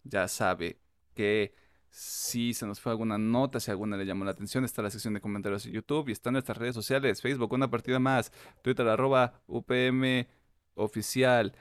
Ya 0.04 0.28
sabe 0.28 0.78
que 1.16 1.56
si 1.90 2.54
se 2.54 2.68
nos 2.68 2.78
fue 2.78 2.92
alguna 2.92 3.18
nota, 3.18 3.58
si 3.58 3.72
alguna 3.72 3.96
le 3.96 4.06
llamó 4.06 4.24
la 4.24 4.30
atención, 4.30 4.64
está 4.64 4.80
la 4.80 4.90
sección 4.90 5.14
de 5.14 5.20
comentarios 5.20 5.66
en 5.66 5.72
YouTube 5.72 6.08
y 6.08 6.12
están 6.12 6.34
nuestras 6.34 6.56
redes 6.56 6.76
sociales, 6.76 7.20
Facebook, 7.20 7.52
una 7.52 7.68
partida 7.68 7.98
más, 7.98 8.30
Twitter, 8.62 8.86
arroba 8.86 9.42
UPM 9.48 10.28
oficial, 10.76 11.52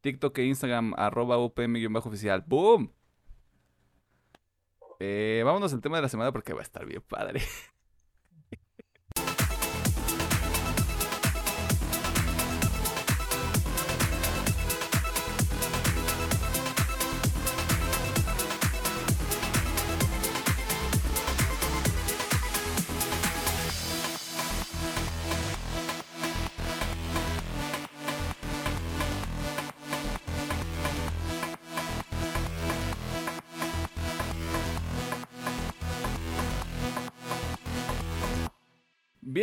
TikTok 0.00 0.36
e 0.38 0.46
Instagram, 0.46 0.94
arroba 0.96 1.38
UPM-oficial. 1.38 2.42
¡Boom! 2.44 2.92
Eh, 4.98 5.42
vámonos 5.44 5.72
al 5.72 5.80
tema 5.80 5.98
de 5.98 6.02
la 6.02 6.08
semana 6.08 6.32
porque 6.32 6.54
va 6.54 6.58
a 6.58 6.64
estar 6.64 6.84
bien 6.84 7.02
padre. 7.02 7.40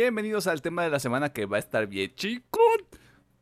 Bienvenidos 0.08 0.46
al 0.46 0.62
tema 0.62 0.84
de 0.84 0.88
la 0.88 1.00
semana 1.00 1.34
que 1.34 1.44
va 1.44 1.58
a 1.58 1.60
estar 1.60 1.86
bien 1.86 2.14
chico. 2.14 2.60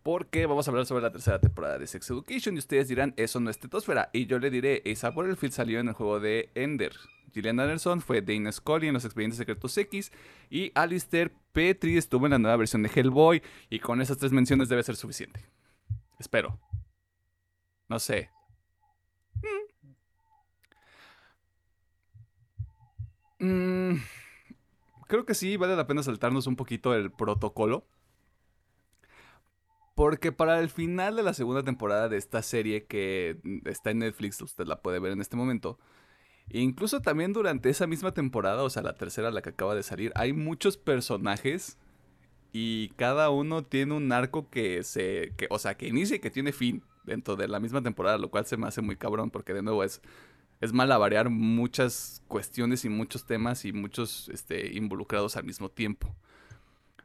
Porque 0.03 0.47
vamos 0.47 0.67
a 0.67 0.73
hablar 0.73 0.85
sobre 0.85 1.05
la 1.05 1.13
tercera 1.13 1.39
temporada 1.39 1.79
de 1.79 1.87
Sex 1.87 2.11
Education. 2.11 2.57
Y 2.57 2.59
ustedes 2.59 2.89
dirán, 2.89 3.15
eso 3.17 3.39
no 3.39 3.51
es 3.51 3.61
tetosfera. 3.61 4.11
Y 4.13 4.27
yo 4.27 4.41
le 4.41 4.51
diré, 4.51 4.83
el 4.85 4.97
field 5.37 5.53
salió 5.53 5.79
en 5.79 5.87
el 5.87 5.95
juego 5.95 6.19
de 6.19 6.51
Ender. 6.57 6.93
Gillian 7.33 7.61
Anderson 7.61 8.01
fue 8.01 8.21
Dana 8.21 8.51
Scully 8.51 8.89
en 8.89 8.95
Los 8.95 9.05
Expedientes 9.05 9.39
Secretos 9.39 9.79
X. 9.79 10.11
Y 10.51 10.73
Alistair 10.75 11.33
Petri 11.53 11.99
estuvo 11.99 12.27
en 12.27 12.33
la 12.33 12.39
nueva 12.41 12.57
versión 12.57 12.83
de 12.83 12.91
Hellboy. 12.93 13.45
Y 13.71 13.79
con 13.79 14.01
esas 14.01 14.19
tres 14.19 14.33
menciones 14.33 14.69
debe 14.69 14.83
ser 14.83 14.97
suficiente. 14.97 15.49
Espero. 16.19 16.59
No 17.89 18.01
sé. 18.01 18.29
Mmm 23.39 23.99
creo 25.07 25.25
que 25.25 25.35
sí 25.35 25.57
vale 25.57 25.77
la 25.77 25.87
pena 25.87 26.03
saltarnos 26.03 26.47
un 26.47 26.57
poquito 26.57 26.95
el 26.95 27.11
protocolo. 27.11 27.87
Porque 29.95 30.31
para 30.31 30.61
el 30.61 30.69
final 30.69 31.17
de 31.17 31.23
la 31.23 31.33
segunda 31.33 31.63
temporada 31.63 32.09
de 32.11 32.19
esta 32.19 32.43
serie 32.43 32.85
que 32.85 33.39
está 33.65 33.91
en 33.91 34.01
Netflix, 34.01 34.41
usted 34.43 34.67
la 34.67 34.83
puede 34.83 34.99
ver 34.99 35.13
en 35.13 35.21
este 35.23 35.37
momento. 35.37 35.79
incluso 36.51 37.03
también 37.03 37.33
durante 37.33 37.71
esa 37.71 37.87
misma 37.87 38.13
temporada, 38.13 38.63
o 38.63 38.71
sea, 38.71 38.83
la 38.83 38.95
tercera, 38.95 39.31
la 39.31 39.43
que 39.43 39.51
acaba 39.51 39.75
de 39.75 39.83
salir, 39.83 40.13
hay 40.15 40.33
muchos 40.33 40.77
personajes 40.77 41.79
y 42.53 42.91
cada 42.97 43.31
uno 43.31 43.65
tiene 43.65 43.95
un 43.95 44.13
arco 44.13 44.51
que 44.51 44.83
se, 44.85 45.33
que, 45.37 45.47
o 45.51 45.59
sea, 45.59 45.77
que 45.77 45.89
inicia 45.89 46.17
y 46.17 46.21
que 46.21 46.31
tiene 46.31 46.53
fin 46.53 46.83
dentro 47.05 47.37
de 47.37 47.49
la 47.49 47.61
misma 47.61 47.83
temporada, 47.83 48.19
lo 48.19 48.31
cual 48.31 48.47
se 48.47 48.57
me 48.57 48.67
hace 48.67 48.83
muy 48.83 48.97
cabrón 48.97 49.31
porque 49.31 49.55
de 49.55 49.63
nuevo 49.63 49.83
es 49.85 50.03
es 50.61 50.73
malabarear 50.73 51.31
muchas 51.31 52.23
cuestiones 52.29 52.85
y 52.85 52.89
muchos 52.89 53.27
temas 53.27 53.65
y 53.65 53.73
muchos 53.73 54.29
este, 54.31 54.75
involucrados 54.75 55.37
al 55.37 55.45
mismo 55.45 55.71
tiempo. 55.71 56.15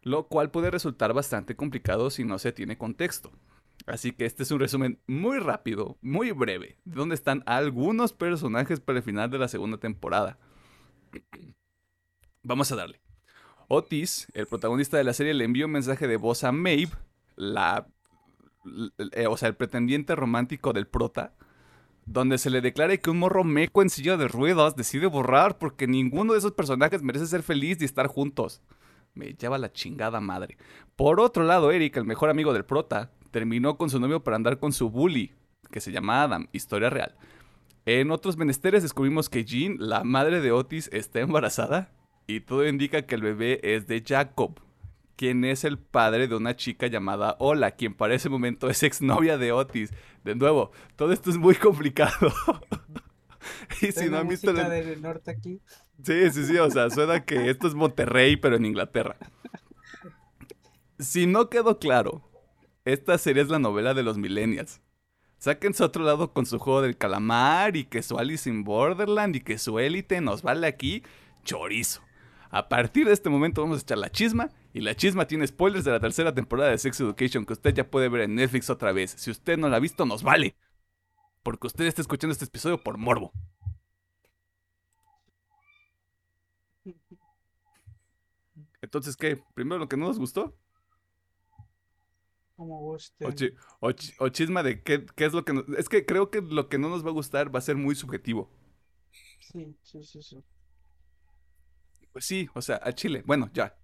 Lo 0.04 0.28
cual 0.28 0.50
puede 0.52 0.72
resultar 0.72 1.14
bastante 1.14 1.56
complicado 1.56 2.10
si 2.10 2.24
no 2.24 2.40
se 2.40 2.52
tiene 2.52 2.78
contexto. 2.78 3.32
Así 3.86 4.12
que 4.12 4.26
este 4.26 4.44
es 4.44 4.52
un 4.52 4.60
resumen 4.60 5.00
muy 5.08 5.40
rápido, 5.40 5.98
muy 6.02 6.32
breve, 6.32 6.78
de 6.86 6.96
dónde 6.96 7.16
están 7.16 7.44
algunos 7.46 8.14
personajes 8.14 8.80
para 8.80 9.00
el 9.00 9.04
final 9.04 9.30
de 9.30 9.40
la 9.40 9.48
segunda 9.48 9.78
temporada. 9.78 10.38
Vamos 12.44 12.72
a 12.72 12.76
darle. 12.76 13.02
Otis, 13.68 14.28
el 14.34 14.48
protagonista 14.48 14.98
de 14.98 15.04
la 15.04 15.14
serie, 15.14 15.34
le 15.34 15.46
envió 15.46 15.66
un 15.66 15.72
mensaje 15.72 16.08
de 16.08 16.18
voz 16.18 16.44
a 16.44 16.52
Maeve, 16.52 16.92
la, 17.36 17.88
eh, 19.14 19.28
o 19.28 19.38
sea, 19.38 19.48
el 19.50 19.56
pretendiente 19.56 20.16
romántico 20.16 20.74
del 20.74 20.88
prota, 20.88 21.34
donde 22.06 22.38
se 22.38 22.50
le 22.50 22.62
declara 22.62 22.98
que 22.98 23.10
un 23.10 23.20
morro 23.20 23.44
meco 23.44 23.82
en 23.82 23.90
silla 23.90 24.18
de 24.18 24.28
ruedas 24.28 24.76
decide 24.76 25.08
borrar 25.08 25.58
porque 25.58 25.88
ninguno 25.88 26.34
de 26.34 26.40
esos 26.40 26.54
personajes 26.54 27.02
merece 27.02 27.28
ser 27.28 27.44
feliz 27.44 27.82
y 27.82 27.86
estar 27.86 28.08
juntos. 28.08 28.62
Me 29.14 29.34
lleva 29.34 29.58
la 29.58 29.72
chingada 29.72 30.20
madre. 30.20 30.58
Por 30.96 31.20
otro 31.20 31.44
lado, 31.44 31.72
Eric, 31.72 31.98
el 31.98 32.06
mejor 32.06 32.30
amigo 32.30 32.54
del 32.54 32.66
prota, 32.66 33.12
terminó 33.32 33.78
con 33.78 33.90
su 33.90 34.00
novio 34.00 34.24
para 34.24 34.36
andar 34.36 34.60
con 34.60 34.74
su 34.74 34.90
bully, 34.90 35.34
que 35.72 35.82
se 35.82 35.92
llama 35.92 36.24
Adam, 36.24 36.48
historia 36.52 36.90
real. 36.90 37.16
En 37.86 38.12
otros 38.12 38.38
menesteres 38.38 38.84
descubrimos 38.84 39.30
que 39.30 39.44
Jean, 39.44 39.78
la 39.80 40.04
madre 40.04 40.40
de 40.42 40.52
Otis, 40.52 40.90
está 40.94 41.20
embarazada 41.20 41.92
y 42.28 42.42
todo 42.42 42.68
indica 42.68 43.04
que 43.04 43.16
el 43.16 43.22
bebé 43.22 43.60
es 43.64 43.88
de 43.88 44.04
Jacob, 44.06 44.60
quien 45.16 45.46
es 45.46 45.64
el 45.64 45.78
padre 45.78 46.28
de 46.28 46.36
una 46.36 46.56
chica 46.56 46.88
llamada 46.88 47.36
Ola, 47.40 47.72
quien 47.72 47.94
para 47.94 48.16
ese 48.16 48.30
momento 48.30 48.70
es 48.70 48.84
exnovia 48.84 49.38
de 49.38 49.52
Otis. 49.52 49.92
De 50.24 50.36
nuevo, 50.36 50.72
todo 50.96 51.14
esto 51.14 51.30
es 51.30 51.38
muy 51.38 51.56
complicado. 51.56 52.34
y 53.82 53.92
si 53.92 54.10
no 54.10 54.18
han 54.18 54.28
visto 54.28 54.54
del 54.54 55.02
norte 55.02 55.32
aquí. 55.32 55.62
Sí, 56.04 56.32
sí, 56.32 56.46
sí, 56.46 56.58
o 56.58 56.70
sea, 56.70 56.90
suena 56.90 57.24
que 57.24 57.50
esto 57.50 57.68
es 57.68 57.76
Monterrey, 57.76 58.38
pero 58.38 58.56
en 58.56 58.66
Inglaterra. 58.66 59.18
Si 61.00 61.26
no 61.26 61.50
quedó 61.50 61.80
claro, 61.80 62.30
esta 62.86 63.18
serie 63.18 63.44
es 63.44 63.50
la 63.50 63.60
novela 63.60 63.94
de 63.94 64.04
los 64.04 64.18
millennials. 64.18 64.82
Sáquense 65.38 65.84
otro 65.84 66.04
lado 66.04 66.34
con 66.34 66.46
su 66.46 66.60
juego 66.60 66.84
del 66.84 66.98
calamar 66.98 67.76
y 67.76 67.86
que 67.86 68.04
su 68.04 68.20
Alice 68.20 68.48
in 68.48 68.64
Borderland 68.64 69.36
y 69.36 69.42
que 69.42 69.58
su 69.58 69.80
élite 69.80 70.22
nos 70.22 70.44
vale 70.44 70.68
aquí 70.68 71.04
chorizo. 71.44 72.02
A 72.52 72.70
partir 72.70 73.08
de 73.08 73.14
este 73.14 73.30
momento 73.30 73.62
vamos 73.62 73.80
a 73.80 73.82
echar 73.82 73.98
la 73.98 74.12
chisma 74.12 74.52
Y 74.74 74.82
la 74.82 74.96
chisma 74.96 75.28
tiene 75.28 75.48
spoilers 75.48 75.84
de 75.86 75.92
la 75.92 76.00
tercera 76.00 76.34
temporada 76.34 76.72
de 76.72 76.78
Sex 76.78 77.00
Education 77.02 77.46
que 77.46 77.54
usted 77.54 77.74
ya 77.74 77.90
puede 77.90 78.10
ver 78.10 78.22
en 78.22 78.36
Netflix 78.36 78.70
otra 78.70 78.92
vez. 78.92 79.12
Si 79.18 79.30
usted 79.32 79.58
no 79.58 79.70
la 79.70 79.78
ha 79.78 79.80
visto, 79.80 80.06
nos 80.06 80.24
vale. 80.24 80.56
Porque 81.44 81.68
usted 81.68 81.86
está 81.86 82.02
escuchando 82.02 82.34
este 82.34 82.46
episodio 82.46 82.82
por 82.84 82.98
morbo. 82.98 83.32
Entonces, 88.82 89.16
¿qué? 89.16 89.40
Primero 89.54 89.80
lo 89.80 89.88
que 89.88 89.98
no 89.98 90.08
nos 90.08 90.20
gustó. 90.20 90.56
Como 92.56 92.78
O, 92.78 92.82
guste. 92.92 93.26
chi- 93.34 93.54
o 93.80 93.92
chi- 93.92 94.14
o 94.20 94.30
chisma 94.30 94.64
de 94.64 94.82
qué, 94.84 95.06
qué 95.16 95.26
es 95.26 95.34
lo 95.34 95.44
que 95.46 95.54
nos... 95.54 95.68
Es 95.78 95.90
que 95.90 96.06
creo 96.06 96.30
que 96.30 96.42
lo 96.42 96.70
que 96.70 96.78
no 96.78 96.90
nos 96.90 97.04
va 97.06 97.10
a 97.10 97.14
gustar 97.14 97.54
va 97.54 97.60
a 97.60 97.62
ser 97.62 97.76
muy 97.76 97.96
subjetivo. 97.96 98.50
Sí, 99.40 99.76
sí, 99.84 100.04
sí, 100.04 100.22
sí. 100.22 100.44
Pues 102.14 102.26
sí, 102.26 102.48
o 102.54 102.62
sea, 102.62 102.80
a 102.84 102.94
Chile. 102.94 103.24
Bueno, 103.26 103.50
ya. 103.54 103.76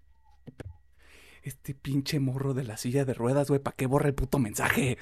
Este 1.47 1.73
pinche 1.73 2.19
morro 2.19 2.53
de 2.53 2.65
la 2.65 2.75
silla 2.75 3.05
de 3.05 3.13
ruedas, 3.13 3.47
güey, 3.47 3.61
¿para 3.61 3.73
qué 3.73 3.85
borra 3.85 4.09
el 4.09 4.13
puto 4.13 4.37
mensaje? 4.37 4.97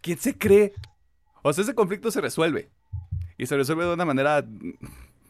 ¿Quién 0.00 0.16
se 0.16 0.38
cree? 0.38 0.72
O 1.42 1.52
sea, 1.52 1.62
ese 1.62 1.74
conflicto 1.74 2.10
se 2.10 2.22
resuelve. 2.22 2.70
Y 3.36 3.44
se 3.44 3.58
resuelve 3.58 3.84
de 3.84 3.92
una 3.92 4.06
manera 4.06 4.42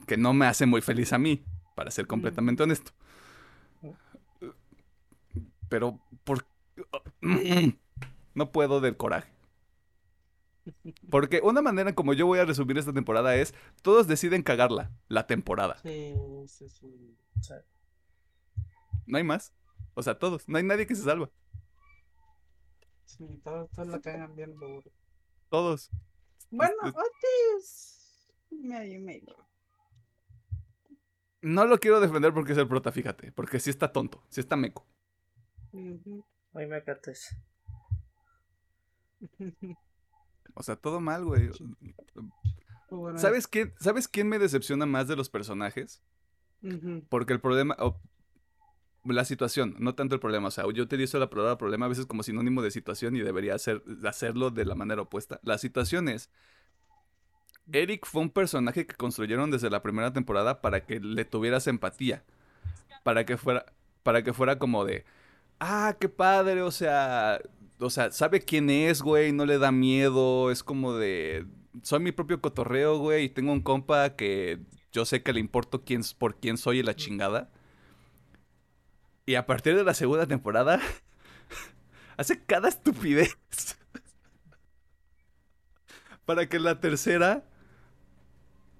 que 0.06 0.16
no 0.16 0.32
me 0.32 0.46
hace 0.46 0.64
muy 0.64 0.80
feliz 0.80 1.12
a 1.12 1.18
mí, 1.18 1.42
para 1.74 1.90
ser 1.90 2.06
completamente 2.06 2.62
honesto. 2.62 2.92
Pero, 5.68 5.98
por... 6.22 6.46
No 8.32 8.52
puedo 8.52 8.80
del 8.80 8.96
coraje. 8.96 9.32
Porque 11.10 11.40
una 11.42 11.62
manera 11.62 11.96
como 11.96 12.12
yo 12.12 12.26
voy 12.26 12.38
a 12.38 12.44
resumir 12.44 12.78
esta 12.78 12.92
temporada 12.92 13.34
es, 13.34 13.54
todos 13.82 14.06
deciden 14.06 14.44
cagarla, 14.44 14.92
la 15.08 15.26
temporada. 15.26 15.78
Sí, 15.82 16.14
sí, 16.46 16.68
sí. 16.68 16.86
No 19.10 19.18
hay 19.18 19.24
más. 19.24 19.52
O 19.94 20.02
sea, 20.02 20.18
todos. 20.18 20.48
No 20.48 20.56
hay 20.58 20.64
nadie 20.64 20.86
que 20.86 20.94
se 20.94 21.02
salva. 21.02 21.30
Sí, 23.04 23.26
todos, 23.42 23.70
todos 23.72 23.88
la 23.88 24.00
cagan 24.00 24.34
bien 24.36 24.54
duro. 24.54 24.90
Todos. 25.48 25.90
Bueno, 26.50 26.74
es- 26.84 26.94
Otis. 26.94 28.32
Medio, 28.50 29.00
medio. 29.00 29.36
No 31.42 31.64
lo 31.64 31.78
quiero 31.78 32.00
defender 32.00 32.32
porque 32.34 32.52
es 32.52 32.58
el 32.58 32.68
prota, 32.68 32.92
fíjate. 32.92 33.32
Porque 33.32 33.58
sí 33.60 33.70
está 33.70 33.92
tonto. 33.92 34.22
Sí 34.28 34.40
está 34.40 34.56
meco. 34.56 34.86
Hoy 35.72 36.66
me 36.66 36.82
cates. 36.84 37.34
O 40.54 40.62
sea, 40.62 40.76
todo 40.76 41.00
mal, 41.00 41.24
güey. 41.24 41.50
Bueno, 42.90 43.18
¿Sabes 43.18 43.46
quién, 43.46 43.72
¿Sabes 43.78 44.08
quién 44.08 44.28
me 44.28 44.38
decepciona 44.38 44.84
más 44.86 45.06
de 45.08 45.16
los 45.16 45.30
personajes? 45.30 46.02
Porque 47.08 47.32
el 47.32 47.40
problema... 47.40 47.76
la 49.04 49.24
situación, 49.24 49.76
no 49.78 49.94
tanto 49.94 50.14
el 50.14 50.20
problema. 50.20 50.48
O 50.48 50.50
sea, 50.50 50.64
yo 50.72 50.82
utilizo 50.82 51.18
la 51.18 51.30
palabra 51.30 51.58
problema 51.58 51.86
a 51.86 51.88
veces 51.88 52.06
como 52.06 52.22
sinónimo 52.22 52.62
de 52.62 52.70
situación 52.70 53.16
y 53.16 53.20
debería 53.20 53.54
hacer, 53.54 53.82
hacerlo 54.04 54.50
de 54.50 54.64
la 54.64 54.74
manera 54.74 55.02
opuesta. 55.02 55.40
La 55.42 55.58
situación 55.58 56.08
es... 56.08 56.30
Eric 57.72 58.04
fue 58.04 58.22
un 58.22 58.30
personaje 58.30 58.86
que 58.86 58.96
construyeron 58.96 59.50
desde 59.50 59.70
la 59.70 59.82
primera 59.82 60.12
temporada 60.12 60.60
para 60.60 60.84
que 60.86 60.98
le 60.98 61.24
tuvieras 61.24 61.66
empatía. 61.66 62.24
Para 63.04 63.24
que 63.24 63.36
fuera, 63.36 63.66
para 64.02 64.22
que 64.22 64.32
fuera 64.32 64.58
como 64.58 64.84
de... 64.84 65.04
Ah, 65.60 65.96
qué 66.00 66.08
padre, 66.08 66.62
o 66.62 66.70
sea... 66.70 67.40
O 67.78 67.88
sea, 67.88 68.12
sabe 68.12 68.40
quién 68.40 68.68
es, 68.68 69.00
güey, 69.00 69.32
no 69.32 69.46
le 69.46 69.58
da 69.58 69.72
miedo, 69.72 70.50
es 70.50 70.62
como 70.62 70.94
de... 70.94 71.46
Soy 71.82 72.00
mi 72.00 72.12
propio 72.12 72.40
cotorreo, 72.42 72.98
güey, 72.98 73.24
y 73.24 73.28
tengo 73.30 73.52
un 73.52 73.62
compa 73.62 74.16
que 74.16 74.60
yo 74.92 75.04
sé 75.04 75.22
que 75.22 75.32
le 75.32 75.40
importo 75.40 75.84
quién, 75.84 76.02
por 76.18 76.38
quién 76.38 76.58
soy 76.58 76.80
y 76.80 76.82
la 76.82 76.94
chingada. 76.96 77.50
Y 79.26 79.34
a 79.36 79.46
partir 79.46 79.76
de 79.76 79.84
la 79.84 79.94
segunda 79.94 80.26
temporada, 80.26 80.80
hace 82.16 82.42
cada 82.44 82.68
estupidez. 82.68 83.36
Para 86.24 86.48
que 86.48 86.58
la 86.58 86.80
tercera... 86.80 87.44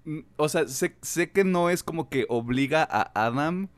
mm, 0.05 0.19
O 0.37 0.49
sea, 0.49 0.67
sé, 0.67 0.97
sé 1.01 1.31
que 1.31 1.43
no 1.43 1.69
es 1.69 1.83
como 1.83 2.09
que 2.09 2.25
obliga 2.29 2.83
a 2.89 3.11
Adam 3.25 3.69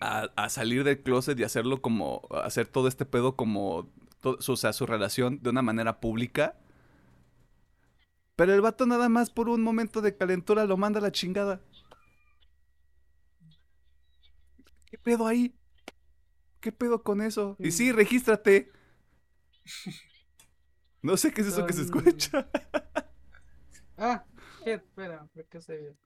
a, 0.00 0.28
a 0.36 0.48
salir 0.48 0.84
del 0.84 1.02
closet 1.02 1.38
y 1.38 1.44
hacerlo 1.44 1.80
como... 1.82 2.22
Hacer 2.42 2.66
todo 2.66 2.88
este 2.88 3.06
pedo 3.06 3.36
como... 3.36 3.90
o 4.22 4.56
sea, 4.56 4.72
su 4.72 4.86
relación 4.86 5.40
de 5.42 5.50
una 5.50 5.62
manera 5.62 6.00
pública. 6.00 6.56
Pero 8.36 8.54
el 8.54 8.60
vato 8.60 8.86
nada 8.86 9.08
más 9.08 9.30
por 9.30 9.48
un 9.48 9.62
momento 9.62 10.00
de 10.00 10.16
calentura 10.16 10.64
lo 10.64 10.76
manda 10.76 11.00
a 11.00 11.02
la 11.02 11.12
chingada. 11.12 11.60
¿Qué 14.86 14.95
pedo 15.06 15.28
ahí? 15.28 15.54
¿Qué 16.60 16.72
pedo 16.72 17.04
con 17.04 17.20
eso? 17.22 17.56
Y 17.60 17.70
sí, 17.70 17.92
Mm. 17.92 17.96
regístrate. 17.96 18.72
No 21.00 21.16
sé 21.16 21.32
qué 21.32 21.42
es 21.42 21.46
eso 21.46 21.64
que 21.64 21.72
se 21.72 21.82
escucha. 21.82 22.50
Ah, 23.98 24.26
espera, 24.66 25.26
que 25.48 25.60
se 25.62 25.76
vio. 25.78 25.96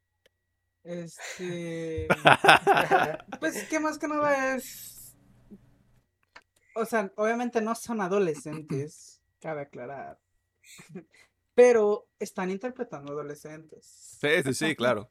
Este. 0.85 2.07
Pues 3.41 3.65
que 3.69 3.81
más 3.81 3.99
que 3.99 4.07
nada 4.07 4.55
es. 4.55 5.17
O 6.77 6.85
sea, 6.85 7.11
obviamente 7.17 7.61
no 7.63 7.75
son 7.75 8.01
adolescentes, 8.01 9.21
cabe 9.41 9.63
aclarar. 9.63 10.21
Pero 11.55 12.07
están 12.21 12.51
interpretando 12.51 13.13
adolescentes. 13.13 13.85
Sí, 14.21 14.29
sí, 14.45 14.55
sí, 14.55 14.77
claro. 14.77 15.11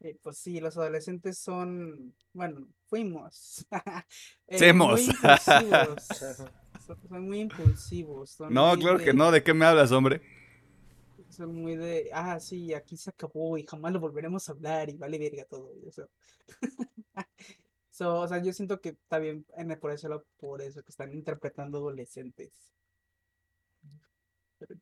Y 0.00 0.14
pues 0.14 0.38
sí, 0.38 0.60
los 0.60 0.76
adolescentes 0.78 1.38
son. 1.38 2.14
Bueno, 2.32 2.66
fuimos. 2.86 3.66
eh, 4.48 4.58
Semos. 4.58 5.00
impulsivos. 5.08 6.04
Son, 6.86 6.96
son 7.08 7.28
muy 7.28 7.40
impulsivos. 7.40 8.30
son 8.30 8.54
No, 8.54 8.70
muy 8.70 8.78
claro 8.80 8.98
que 8.98 9.12
no. 9.12 9.30
¿De 9.30 9.42
qué 9.42 9.52
me 9.52 9.66
hablas, 9.66 9.92
hombre? 9.92 10.22
Son 11.30 11.54
muy 11.54 11.76
de, 11.76 12.10
ah, 12.12 12.40
sí, 12.40 12.74
aquí 12.74 12.96
se 12.96 13.10
acabó 13.10 13.56
y 13.58 13.64
jamás 13.66 13.92
lo 13.92 14.00
volveremos 14.00 14.48
a 14.48 14.52
hablar 14.52 14.88
y 14.90 14.96
vale 14.96 15.18
verga 15.18 15.44
todo. 15.44 15.72
eso. 15.86 16.08
So, 17.90 18.20
o 18.20 18.28
sea, 18.28 18.42
yo 18.42 18.52
siento 18.52 18.80
que 18.80 18.90
está 18.90 19.18
bien 19.18 19.44
en 19.56 19.70
el- 19.70 19.78
por 19.78 19.92
eso, 19.92 20.24
por 20.38 20.62
eso 20.62 20.82
que 20.82 20.90
están 20.90 21.12
interpretando 21.12 21.78
adolescentes. 21.78 22.70
Pero 24.58 24.74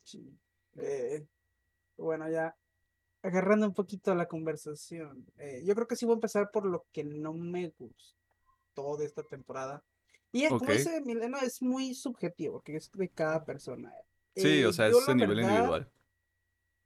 eh, 0.77 1.27
bueno, 1.97 2.31
ya 2.31 2.57
agarrando 3.23 3.67
un 3.67 3.75
poquito 3.75 4.15
la 4.15 4.27
conversación. 4.29 5.27
eh, 5.39 5.63
yo 5.65 5.75
creo 5.75 5.87
que 5.87 5.97
sí 5.97 6.05
voy 6.07 6.15
a 6.15 6.17
empezar 6.17 6.51
por 6.51 6.67
lo 6.67 6.87
que 6.93 7.05
no 7.05 7.33
me 7.35 7.73
gustó 7.79 8.97
de 8.97 9.07
esta 9.07 9.23
temporada. 9.23 9.83
Y 10.33 10.45
es, 10.45 10.51
como 10.51 10.71
dice 10.73 11.01
Milena, 11.01 11.39
es 11.41 11.63
muy 11.63 11.95
subjetivo, 11.95 12.61
que 12.61 12.77
es 12.77 12.91
de 12.93 13.09
cada 13.09 13.45
persona. 13.45 13.93
Sí, 14.37 14.65
o 14.65 14.71
Eh, 14.71 14.73
sea, 14.73 14.87
es 14.89 15.09
a 15.09 15.15
nivel 15.15 15.37
verdad, 15.39 15.51
individual. 15.51 15.91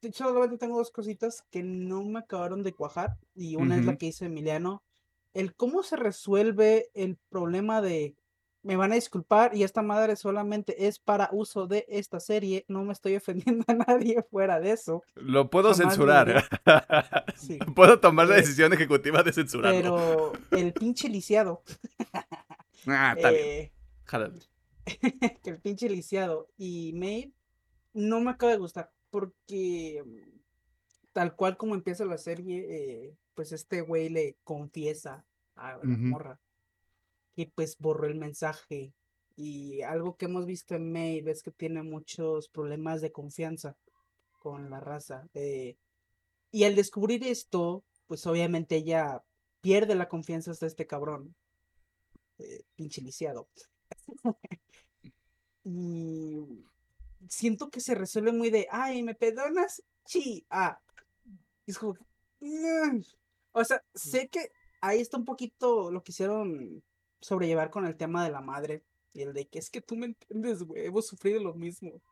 de 0.00 0.08
hecho, 0.08 0.24
solamente 0.24 0.58
tengo 0.58 0.78
dos 0.78 0.90
cositas 0.90 1.42
que 1.50 1.62
no 1.62 2.02
me 2.04 2.18
acabaron 2.20 2.62
de 2.62 2.72
cuajar. 2.74 3.16
Y 3.34 3.56
una 3.56 3.76
es 3.76 3.84
la 3.84 3.96
que 3.96 4.06
dice 4.06 4.26
Emiliano. 4.26 4.82
El 5.34 5.54
cómo 5.54 5.82
se 5.82 5.96
resuelve 5.96 6.90
el 6.94 7.16
problema 7.30 7.80
de 7.80 8.14
me 8.62 8.76
van 8.76 8.92
a 8.92 8.94
disculpar 8.94 9.56
y 9.56 9.64
esta 9.64 9.82
madre 9.82 10.14
solamente 10.16 10.86
es 10.86 10.98
para 11.00 11.28
uso 11.32 11.66
de 11.66 11.84
esta 11.88 12.20
serie. 12.20 12.64
No 12.68 12.84
me 12.84 12.92
estoy 12.92 13.16
ofendiendo 13.16 13.64
a 13.68 13.74
nadie 13.74 14.22
fuera 14.30 14.60
de 14.60 14.70
eso. 14.72 15.02
Lo 15.14 15.50
puedo 15.50 15.74
censurar. 15.74 16.44
Sí. 17.36 17.58
puedo 17.74 17.98
tomar 17.98 18.28
la 18.28 18.34
Eh, 18.36 18.40
decisión 18.42 18.72
ejecutiva 18.72 19.22
de 19.22 19.32
censurarlo. 19.32 20.32
Pero 20.50 20.62
el 20.62 20.72
pinche 20.72 21.08
lisiado. 21.08 21.62
Ah, 22.86 23.14
está 23.16 23.30
bien. 23.30 23.42
eh, 23.46 23.72
Jálale. 24.04 24.40
que 25.42 25.50
el 25.50 25.60
pinche 25.60 25.88
lisiado 25.88 26.48
y 26.56 26.92
Maeve 26.94 27.30
no 27.92 28.20
me 28.20 28.30
acaba 28.32 28.50
de 28.50 28.58
gustar 28.58 28.90
porque 29.10 30.02
mm, 30.04 30.38
tal 31.12 31.36
cual 31.36 31.56
como 31.56 31.76
empieza 31.76 32.04
la 32.04 32.18
serie, 32.18 32.66
eh, 32.68 33.16
pues 33.34 33.52
este 33.52 33.82
güey 33.82 34.08
le 34.08 34.36
confiesa 34.42 35.24
a 35.54 35.76
la 35.76 35.80
morra 35.84 36.40
que 37.34 37.50
pues 37.54 37.76
borró 37.78 38.06
el 38.06 38.14
mensaje 38.16 38.92
y 39.36 39.82
algo 39.82 40.16
que 40.16 40.26
hemos 40.26 40.46
visto 40.46 40.74
en 40.74 40.92
Maeve 40.92 41.30
es 41.30 41.42
que 41.42 41.50
tiene 41.50 41.82
muchos 41.82 42.48
problemas 42.48 43.00
de 43.00 43.12
confianza 43.12 43.76
con 44.38 44.70
la 44.70 44.80
raza 44.80 45.26
eh, 45.34 45.76
y 46.50 46.64
al 46.64 46.74
descubrir 46.76 47.24
esto, 47.24 47.82
pues 48.06 48.26
obviamente 48.26 48.76
ella 48.76 49.22
pierde 49.62 49.94
la 49.94 50.08
confianza 50.08 50.50
hasta 50.50 50.66
este 50.66 50.86
cabrón, 50.86 51.34
eh, 52.38 52.62
pinche 52.76 53.00
lisiado. 53.00 53.48
Y 55.64 56.64
siento 57.28 57.70
que 57.70 57.80
se 57.80 57.94
resuelve 57.94 58.32
muy 58.32 58.50
de, 58.50 58.66
ay, 58.70 59.02
¿me 59.02 59.14
perdonas? 59.14 59.82
Sí, 60.04 60.44
ah. 60.50 60.76
Y 61.66 61.70
es 61.70 61.78
como, 61.78 61.94
"Mm". 62.40 63.00
o 63.52 63.64
sea, 63.64 63.80
sé 63.94 64.28
que 64.28 64.50
ahí 64.80 65.00
está 65.00 65.18
un 65.18 65.24
poquito 65.24 65.92
lo 65.92 66.02
que 66.02 66.10
hicieron 66.10 66.82
sobrellevar 67.22 67.70
con 67.70 67.86
el 67.86 67.96
tema 67.96 68.24
de 68.24 68.30
la 68.30 68.42
madre 68.42 68.84
y 69.14 69.22
el 69.22 69.32
de 69.32 69.46
que 69.46 69.58
es 69.58 69.70
que 69.70 69.80
tú 69.80 69.96
me 69.96 70.06
entiendes, 70.06 70.62
güey, 70.62 70.86
hemos 70.86 71.06
sufrido 71.06 71.42
lo 71.42 71.54
mismo. 71.54 72.02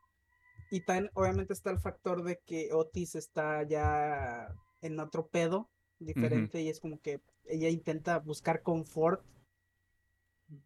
Y 0.71 0.81
también, 0.81 1.11
obviamente, 1.13 1.53
está 1.53 1.69
el 1.69 1.79
factor 1.79 2.23
de 2.23 2.39
que 2.45 2.69
Otis 2.71 3.15
está 3.15 3.63
ya 3.63 4.47
en 4.81 4.99
otro 4.99 5.27
pedo 5.27 5.69
diferente 5.99 6.61
y 6.61 6.69
es 6.69 6.79
como 6.79 6.99
que 7.01 7.21
ella 7.45 7.69
intenta 7.69 8.19
buscar 8.19 8.63
confort, 8.63 9.23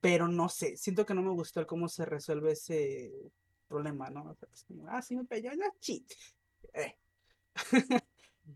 pero 0.02 0.28
no 0.28 0.50
sé, 0.50 0.78
siento 0.78 1.06
que 1.06 1.14
no 1.14 1.22
me 1.22 1.32
gustó 1.32 1.60
el 1.60 1.66
cómo 1.66 1.90
se 1.90 2.06
resuelve 2.06 2.52
ese 2.52 3.12
problema, 3.68 4.10
¿no? 4.10 4.36
ah, 4.88 5.02
sí 5.02 5.16
me 5.16 5.26
pegó, 5.26 5.50
ya 5.52 5.74
cheat. 5.80 6.04
Eh. 6.74 6.96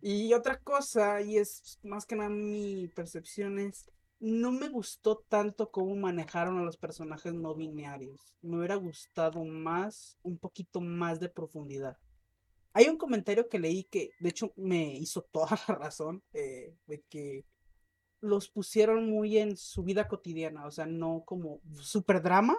y 0.01 0.33
otra 0.33 0.59
cosa, 0.59 1.21
y 1.21 1.37
es 1.37 1.79
más 1.83 2.05
que 2.05 2.15
nada 2.15 2.29
mi 2.29 2.87
percepción 2.89 3.59
es, 3.59 3.89
no 4.19 4.51
me 4.51 4.67
gustó 4.67 5.23
tanto 5.29 5.71
cómo 5.71 5.95
manejaron 5.95 6.57
a 6.59 6.63
los 6.63 6.77
personajes 6.77 7.33
no 7.33 7.55
binarios. 7.55 8.35
Me 8.41 8.57
hubiera 8.57 8.75
gustado 8.75 9.45
más, 9.45 10.17
un 10.23 10.37
poquito 10.37 10.81
más 10.81 11.19
de 11.19 11.29
profundidad. 11.29 11.97
Hay 12.73 12.87
un 12.87 12.97
comentario 12.97 13.47
que 13.49 13.59
leí 13.59 13.85
que, 13.85 14.11
de 14.19 14.29
hecho, 14.29 14.53
me 14.55 14.93
hizo 14.93 15.21
toda 15.31 15.57
la 15.67 15.75
razón, 15.75 16.21
eh, 16.33 16.75
de 16.85 17.01
que 17.09 17.45
los 18.21 18.49
pusieron 18.49 19.09
muy 19.09 19.37
en 19.37 19.55
su 19.55 19.83
vida 19.83 20.07
cotidiana, 20.07 20.65
o 20.65 20.71
sea, 20.71 20.85
no 20.85 21.23
como 21.25 21.61
super 21.81 22.21
drama. 22.21 22.57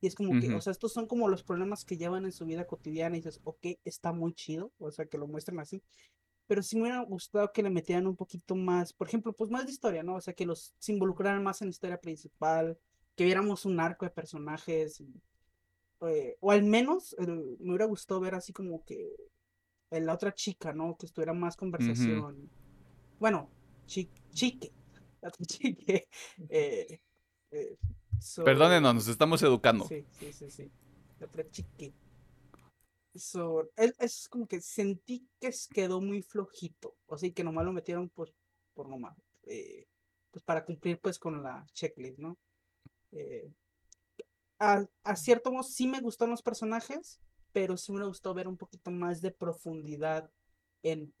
Y 0.00 0.08
es 0.08 0.16
como 0.16 0.38
que, 0.40 0.52
o 0.52 0.60
sea, 0.60 0.72
estos 0.72 0.92
son 0.92 1.06
como 1.06 1.28
los 1.28 1.44
problemas 1.44 1.84
que 1.84 1.96
llevan 1.96 2.24
en 2.24 2.32
su 2.32 2.44
vida 2.44 2.66
cotidiana 2.66 3.16
y 3.16 3.20
dices, 3.20 3.40
ok, 3.44 3.66
está 3.84 4.12
muy 4.12 4.34
chido, 4.34 4.72
o 4.78 4.90
sea, 4.90 5.06
que 5.06 5.16
lo 5.16 5.28
muestran 5.28 5.60
así. 5.60 5.80
Pero 6.52 6.62
sí 6.62 6.76
me 6.76 6.82
hubiera 6.82 7.00
gustado 7.00 7.50
que 7.50 7.62
le 7.62 7.70
metieran 7.70 8.06
un 8.06 8.14
poquito 8.14 8.54
más, 8.54 8.92
por 8.92 9.08
ejemplo, 9.08 9.32
pues 9.32 9.50
más 9.50 9.64
de 9.64 9.72
historia, 9.72 10.02
¿no? 10.02 10.16
O 10.16 10.20
sea, 10.20 10.34
que 10.34 10.44
los 10.44 10.74
se 10.78 10.92
involucraran 10.92 11.42
más 11.42 11.62
en 11.62 11.68
la 11.68 11.70
historia 11.70 11.98
principal, 11.98 12.78
que 13.16 13.24
viéramos 13.24 13.64
un 13.64 13.80
arco 13.80 14.04
de 14.04 14.10
personajes, 14.10 15.02
eh, 16.02 16.36
o 16.40 16.50
al 16.50 16.62
menos 16.62 17.16
me 17.18 17.70
hubiera 17.70 17.86
gustado 17.86 18.20
ver 18.20 18.34
así 18.34 18.52
como 18.52 18.84
que 18.84 19.16
la 19.88 20.12
otra 20.12 20.34
chica, 20.34 20.74
¿no? 20.74 20.94
Que 20.98 21.06
estuviera 21.06 21.32
más 21.32 21.56
conversación. 21.56 22.50
Bueno, 23.18 23.48
chique, 23.86 24.20
chique. 25.46 26.06
Eh, 26.50 27.00
eh, 27.50 27.78
Perdónenos, 28.44 28.94
nos 28.94 29.08
estamos 29.08 29.42
educando. 29.42 29.86
Sí, 29.86 30.04
sí, 30.10 30.30
sí, 30.34 30.50
sí. 30.50 30.70
La 31.18 31.28
otra 31.28 31.48
chique. 31.48 31.94
Es, 33.14 34.28
como 34.28 34.46
que 34.46 34.60
sentí 34.60 35.28
que 35.40 35.50
quedó 35.72 36.00
muy 36.00 36.22
flojito. 36.22 36.96
O 37.06 37.16
sea, 37.16 37.30
que 37.32 37.44
nomás 37.44 37.64
lo 37.64 37.72
metieron 37.72 38.08
pues, 38.10 38.32
por 38.74 38.88
nomás. 38.88 39.16
Eh, 39.44 39.86
pues 40.30 40.44
para 40.44 40.64
cumplir 40.64 40.98
pues 41.00 41.18
con 41.18 41.42
la 41.42 41.66
checklist, 41.74 42.18
¿no? 42.18 42.38
a, 44.58 44.86
a, 45.04 45.16
cierto 45.16 45.52
modo 45.52 45.64
sí 45.64 45.86
me 45.86 46.00
gustan 46.00 46.30
los 46.30 46.40
personajes, 46.40 47.20
pero 47.52 47.76
sí 47.76 47.92
me 47.92 48.06
gustó 48.06 48.32
ver 48.32 48.48
un 48.48 48.56
poquito 48.56 48.90
más 48.90 49.20
de 49.20 49.30
profundidad 49.30 50.30
en, 50.82 51.12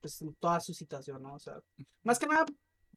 pues, 0.00 0.22
en 0.22 0.34
toda 0.34 0.60
su 0.60 0.72
situación, 0.74 1.22
¿no? 1.22 1.34
O 1.34 1.38
sea, 1.38 1.60
más 2.02 2.18
que 2.18 2.26
nada 2.26 2.46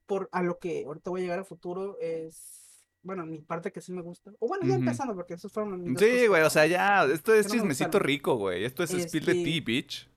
por 0.06 0.30
a 0.32 0.42
lo 0.42 0.58
que 0.58 0.86
ahorita 0.86 1.10
voy 1.10 1.22
a 1.22 1.24
llegar 1.24 1.40
a 1.40 1.44
futuro 1.44 1.98
es, 2.00 2.67
bueno, 3.08 3.26
mi 3.26 3.40
parte 3.40 3.72
que 3.72 3.80
sí 3.80 3.94
me 3.94 4.02
gusta. 4.02 4.34
O 4.38 4.50
bueno, 4.50 4.68
ya 4.68 4.76
empezando, 4.76 5.16
porque 5.16 5.36
esos 5.36 5.50
fueron 5.50 5.82
mis 5.82 5.98
Sí, 5.98 6.28
güey, 6.28 6.44
o 6.44 6.50
sea, 6.50 6.68
ya, 6.68 7.06
esto 7.06 7.34
es 7.34 7.48
chismecito 7.48 8.00
rico, 8.00 8.36
güey. 8.36 8.66
Esto 8.66 8.84
es 8.84 8.92
spill 8.92 9.26
de 9.26 9.34
tea, 9.34 9.62
bitch. 9.64 10.10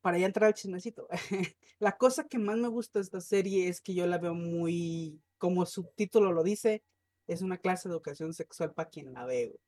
Para 0.00 0.16
ya 0.16 0.24
entrar 0.24 0.46
al 0.46 0.54
chismecito. 0.54 1.06
la 1.78 1.98
cosa 1.98 2.26
que 2.26 2.38
más 2.38 2.56
me 2.56 2.68
gusta 2.68 3.00
de 3.00 3.02
esta 3.02 3.20
serie 3.20 3.68
es 3.68 3.82
que 3.82 3.94
yo 3.94 4.06
la 4.06 4.16
veo 4.16 4.32
muy, 4.32 5.20
como 5.36 5.66
su 5.66 5.84
título 5.94 6.32
lo 6.32 6.42
dice, 6.42 6.82
es 7.26 7.42
una 7.42 7.58
clase 7.58 7.86
de 7.86 7.92
educación 7.92 8.32
sexual 8.32 8.72
para 8.72 8.88
quien 8.88 9.12
la 9.12 9.26
ve, 9.26 9.48
güey. 9.48 9.60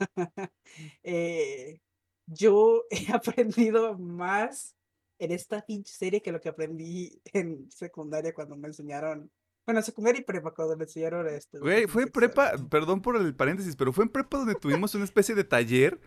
Eh, 1.04 1.80
yo 2.26 2.82
he 2.90 3.12
aprendido 3.14 3.96
más 3.96 4.74
en 5.20 5.30
esta 5.30 5.64
pinche 5.64 5.94
serie 5.94 6.20
que 6.20 6.32
lo 6.32 6.40
que 6.40 6.48
aprendí 6.48 7.20
en 7.32 7.70
secundaria 7.70 8.34
cuando 8.34 8.56
me 8.56 8.66
enseñaron. 8.66 9.30
Bueno, 9.66 9.82
secundaria 9.82 10.20
y 10.20 10.24
prepa, 10.24 10.52
cuando 10.52 10.76
me 10.76 10.84
enseñaron 10.84 11.26
esto. 11.28 11.58
Güey, 11.60 11.86
fue 11.86 12.06
prepa, 12.06 12.52
perdón 12.70 13.00
por 13.00 13.16
el 13.16 13.34
paréntesis, 13.34 13.76
pero 13.76 13.92
fue 13.92 14.04
en 14.04 14.10
prepa 14.10 14.38
donde 14.38 14.54
tuvimos 14.54 14.94
una 14.94 15.04
especie 15.04 15.34
de 15.34 15.44
taller 15.44 15.98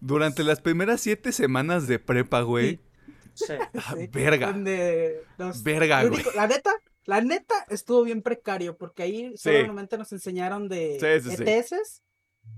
durante 0.00 0.44
las 0.44 0.60
primeras 0.60 1.00
siete 1.00 1.32
semanas 1.32 1.86
de 1.86 1.98
prepa, 1.98 2.42
güey. 2.42 2.80
Sí. 3.34 3.54
Ah, 3.74 3.94
verga. 4.12 4.52
verga, 5.64 6.04
güey. 6.04 6.22
La 6.34 6.46
neta, 6.46 6.70
la 7.06 7.22
neta 7.22 7.54
estuvo 7.70 8.02
bien 8.02 8.20
precario 8.20 8.76
porque 8.76 9.02
ahí 9.02 9.36
solamente 9.36 9.96
nos 9.96 10.12
enseñaron 10.12 10.68
de 10.68 10.96
ETS 10.96 12.02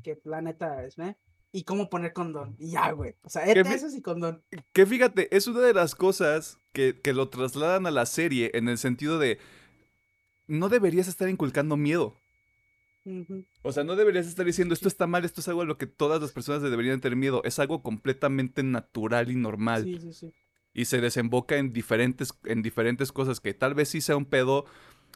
que 0.02 0.16
planeta 0.16 0.84
es, 0.84 0.98
¿eh? 0.98 1.16
Y 1.52 1.62
cómo 1.62 1.88
poner 1.88 2.12
condón. 2.12 2.56
Y 2.58 2.72
ya, 2.72 2.90
güey. 2.90 3.14
O 3.22 3.28
sea, 3.28 3.46
ETS 3.46 3.94
y 3.94 4.02
condón. 4.02 4.42
Que 4.72 4.86
fíjate, 4.86 5.34
es 5.34 5.46
una 5.46 5.60
de 5.60 5.72
las 5.72 5.94
cosas 5.94 6.58
que, 6.72 7.00
lo 7.14 7.28
trasladan 7.28 7.86
a 7.86 7.92
la 7.92 8.06
serie 8.06 8.50
en 8.54 8.68
el 8.68 8.78
sentido 8.78 9.18
de. 9.18 9.38
No 10.46 10.68
deberías 10.68 11.08
estar 11.08 11.28
inculcando 11.28 11.76
miedo. 11.76 12.16
O 13.62 13.72
sea, 13.72 13.84
no 13.84 13.96
deberías 13.96 14.26
estar 14.26 14.46
diciendo 14.46 14.72
esto 14.72 14.88
está 14.88 15.06
mal, 15.06 15.24
esto 15.24 15.40
es 15.40 15.48
algo 15.48 15.62
a 15.62 15.66
lo 15.66 15.76
que 15.76 15.86
todas 15.86 16.22
las 16.22 16.32
personas 16.32 16.62
deberían 16.62 17.00
tener 17.00 17.16
miedo. 17.16 17.42
Es 17.44 17.58
algo 17.58 17.82
completamente 17.82 18.62
natural 18.62 19.30
y 19.30 19.36
normal. 19.36 19.84
Sí, 19.84 19.98
sí, 20.00 20.12
sí. 20.12 20.32
Y 20.72 20.86
se 20.86 21.00
desemboca 21.00 21.56
en 21.56 21.72
diferentes, 21.72 22.34
en 22.44 22.62
diferentes 22.62 23.12
cosas 23.12 23.40
que 23.40 23.54
tal 23.54 23.74
vez 23.74 23.90
sí 23.90 24.00
sea 24.00 24.16
un 24.16 24.24
pedo 24.24 24.64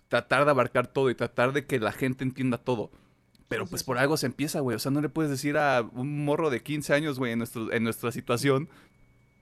tratar 0.08 0.44
de 0.44 0.50
abarcar 0.50 0.86
todo 0.86 1.10
y 1.10 1.14
tratar 1.14 1.52
de 1.52 1.66
que 1.66 1.80
la 1.80 1.92
gente 1.92 2.24
entienda 2.24 2.58
todo. 2.58 2.90
Pero 3.48 3.66
pues 3.66 3.82
por 3.82 3.96
algo 3.96 4.16
se 4.16 4.26
empieza, 4.26 4.60
güey. 4.60 4.76
O 4.76 4.78
sea, 4.78 4.92
no 4.92 5.00
le 5.00 5.08
puedes 5.08 5.30
decir 5.30 5.56
a 5.56 5.80
un 5.80 6.24
morro 6.24 6.50
de 6.50 6.62
15 6.62 6.92
años, 6.92 7.18
güey, 7.18 7.32
en, 7.32 7.42
en 7.72 7.82
nuestra 7.82 8.12
situación, 8.12 8.68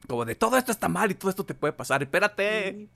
como 0.07 0.25
de 0.25 0.37
todo 0.37 0.57
esto 0.57 0.71
está 0.71 0.89
mal 0.89 1.11
y 1.11 1.15
todo 1.15 1.31
esto 1.31 1.45
te 1.45 1.55
puede 1.55 1.73
pasar, 1.73 2.03
espérate. 2.03 2.89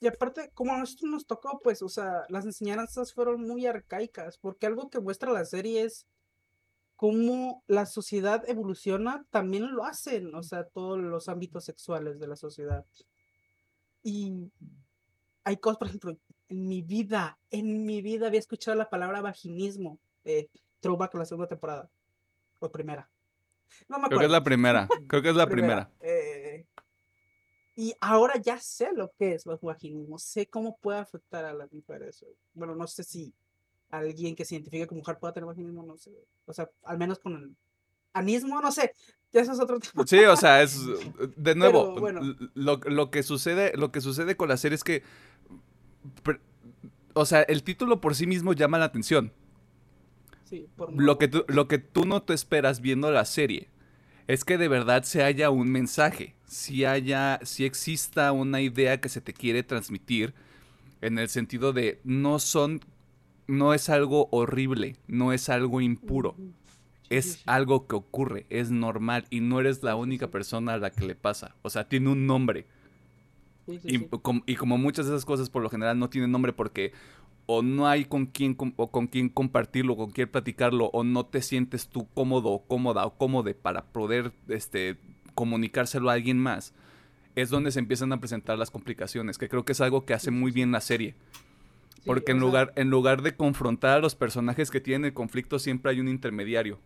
Y 0.00 0.08
aparte, 0.08 0.50
como 0.52 0.74
a 0.74 0.78
nosotros 0.78 1.10
nos 1.10 1.26
tocó, 1.26 1.60
pues, 1.62 1.82
o 1.82 1.88
sea, 1.88 2.24
las 2.28 2.44
enseñanzas 2.44 3.14
fueron 3.14 3.42
muy 3.42 3.66
arcaicas, 3.66 4.38
porque 4.38 4.66
algo 4.66 4.90
que 4.90 5.00
muestra 5.00 5.32
la 5.32 5.44
serie 5.44 5.82
es 5.82 6.06
cómo 6.96 7.62
la 7.66 7.86
sociedad 7.86 8.42
evoluciona, 8.48 9.24
también 9.30 9.74
lo 9.74 9.84
hacen, 9.84 10.34
o 10.34 10.42
sea, 10.42 10.64
todos 10.64 10.98
los 10.98 11.28
ámbitos 11.28 11.64
sexuales 11.64 12.18
de 12.18 12.26
la 12.26 12.36
sociedad. 12.36 12.84
Y 14.02 14.50
hay 15.44 15.56
cosas, 15.58 15.78
por 15.78 15.88
ejemplo, 15.88 16.18
en 16.48 16.68
mi 16.68 16.82
vida, 16.82 17.38
en 17.50 17.84
mi 17.84 18.02
vida 18.02 18.26
había 18.26 18.40
escuchado 18.40 18.76
la 18.76 18.90
palabra 18.90 19.20
vaginismo. 19.20 19.98
Eh, 20.24 20.48
throwback 20.80 21.14
la 21.14 21.24
segunda 21.24 21.48
temporada. 21.48 21.90
O 22.58 22.70
primera. 22.70 23.10
No 23.88 23.98
me 23.98 24.06
acuerdo. 24.06 24.08
Creo 24.08 24.20
que 24.20 24.26
es 24.26 24.32
la 24.32 24.44
primera. 24.44 24.88
Creo 25.08 25.22
que 25.22 25.28
es 25.30 25.36
la 25.36 25.46
primera. 25.48 25.90
Eh, 26.00 26.15
y 27.76 27.94
ahora 28.00 28.40
ya 28.40 28.58
sé 28.58 28.88
lo 28.94 29.12
que 29.18 29.34
es 29.34 29.44
los 29.44 29.60
vaginismos. 29.60 30.22
Sé 30.22 30.46
cómo 30.46 30.78
puede 30.78 30.98
afectar 30.98 31.44
a 31.44 31.52
las 31.52 31.70
mujeres. 31.72 32.24
Bueno, 32.54 32.74
no 32.74 32.86
sé 32.86 33.04
si 33.04 33.34
alguien 33.90 34.34
que 34.34 34.46
se 34.46 34.54
identifique 34.54 34.86
como 34.86 35.00
mujer 35.00 35.18
pueda 35.18 35.34
tener 35.34 35.46
vaginismo, 35.46 35.82
no 35.82 35.98
sé. 35.98 36.10
O 36.46 36.52
sea, 36.54 36.70
al 36.84 36.96
menos 36.96 37.18
con 37.18 37.34
el 37.34 37.56
anismo, 38.14 38.62
no 38.62 38.72
sé. 38.72 38.94
Eso 39.30 39.52
es 39.52 39.60
otro 39.60 39.78
tema. 39.80 40.06
Sí, 40.06 40.24
o 40.24 40.36
sea, 40.36 40.62
es 40.62 40.80
de 41.36 41.54
nuevo 41.54 41.96
lo, 42.54 42.78
lo, 42.78 43.10
que 43.10 43.22
sucede, 43.22 43.76
lo 43.76 43.92
que 43.92 44.00
sucede 44.00 44.36
con 44.36 44.48
la 44.48 44.56
serie 44.56 44.76
es 44.76 44.84
que 44.84 45.02
o 47.12 47.24
sea, 47.24 47.42
el 47.42 47.62
título 47.62 48.00
por 48.00 48.14
sí 48.14 48.26
mismo 48.26 48.52
llama 48.52 48.78
la 48.78 48.86
atención. 48.86 49.32
Sí, 50.44 50.68
por 50.76 50.92
lo, 50.92 51.18
que 51.18 51.28
tú, 51.28 51.44
lo 51.48 51.66
que 51.66 51.78
tú 51.78 52.04
no 52.04 52.22
te 52.22 52.34
esperas 52.34 52.80
viendo 52.80 53.10
la 53.10 53.24
serie 53.24 53.68
es 54.28 54.44
que 54.44 54.58
de 54.58 54.68
verdad 54.68 55.04
se 55.04 55.22
haya 55.22 55.50
un 55.50 55.70
mensaje, 55.70 56.34
si 56.46 56.84
haya, 56.84 57.40
si 57.42 57.64
exista 57.64 58.32
una 58.32 58.60
idea 58.60 59.00
que 59.00 59.08
se 59.08 59.20
te 59.20 59.32
quiere 59.32 59.62
transmitir 59.62 60.34
en 61.00 61.18
el 61.18 61.28
sentido 61.28 61.72
de 61.72 62.00
no 62.04 62.38
son, 62.38 62.80
no 63.46 63.74
es 63.74 63.88
algo 63.88 64.28
horrible, 64.32 64.96
no 65.06 65.32
es 65.32 65.48
algo 65.48 65.80
impuro, 65.80 66.36
es 67.10 67.42
algo 67.46 67.86
que 67.86 67.96
ocurre, 67.96 68.46
es 68.50 68.70
normal 68.70 69.26
y 69.30 69.40
no 69.40 69.60
eres 69.60 69.82
la 69.82 69.94
única 69.94 70.28
persona 70.28 70.74
a 70.74 70.78
la 70.78 70.90
que 70.90 71.06
le 71.06 71.14
pasa, 71.14 71.54
o 71.62 71.70
sea, 71.70 71.88
tiene 71.88 72.10
un 72.10 72.26
nombre. 72.26 72.66
Y, 73.82 74.54
como 74.56 74.78
muchas 74.78 75.06
de 75.06 75.12
esas 75.12 75.24
cosas 75.24 75.50
por 75.50 75.60
lo 75.60 75.68
general 75.68 75.98
no 75.98 76.08
tienen 76.08 76.30
nombre 76.30 76.52
porque 76.52 76.92
o 77.46 77.62
no 77.62 77.86
hay 77.86 78.04
con 78.04 78.26
quién, 78.26 78.56
o 78.76 78.90
con 78.90 79.06
quién 79.06 79.28
compartirlo, 79.28 79.96
con 79.96 80.10
quién 80.10 80.28
platicarlo, 80.28 80.86
o 80.86 81.04
no 81.04 81.26
te 81.26 81.42
sientes 81.42 81.88
tú 81.88 82.08
cómodo 82.12 82.50
o 82.50 82.66
cómoda 82.66 83.06
o 83.06 83.16
cómodo 83.16 83.54
para 83.54 83.86
poder 83.86 84.32
este, 84.48 84.98
comunicárselo 85.34 86.10
a 86.10 86.14
alguien 86.14 86.38
más, 86.38 86.74
es 87.36 87.50
donde 87.50 87.70
se 87.70 87.78
empiezan 87.78 88.12
a 88.12 88.20
presentar 88.20 88.58
las 88.58 88.70
complicaciones, 88.70 89.38
que 89.38 89.48
creo 89.48 89.64
que 89.64 89.72
es 89.72 89.80
algo 89.80 90.04
que 90.04 90.14
hace 90.14 90.30
muy 90.30 90.50
bien 90.50 90.72
la 90.72 90.80
serie. 90.80 91.14
Porque 92.04 92.32
en 92.32 92.38
lugar, 92.38 92.72
en 92.76 92.88
lugar 92.88 93.22
de 93.22 93.36
confrontar 93.36 93.98
a 93.98 94.00
los 94.00 94.14
personajes 94.14 94.70
que 94.70 94.80
tienen 94.80 95.06
el 95.06 95.12
conflicto, 95.12 95.58
siempre 95.58 95.90
hay 95.90 95.98
un 95.98 96.08
intermediario. 96.08 96.78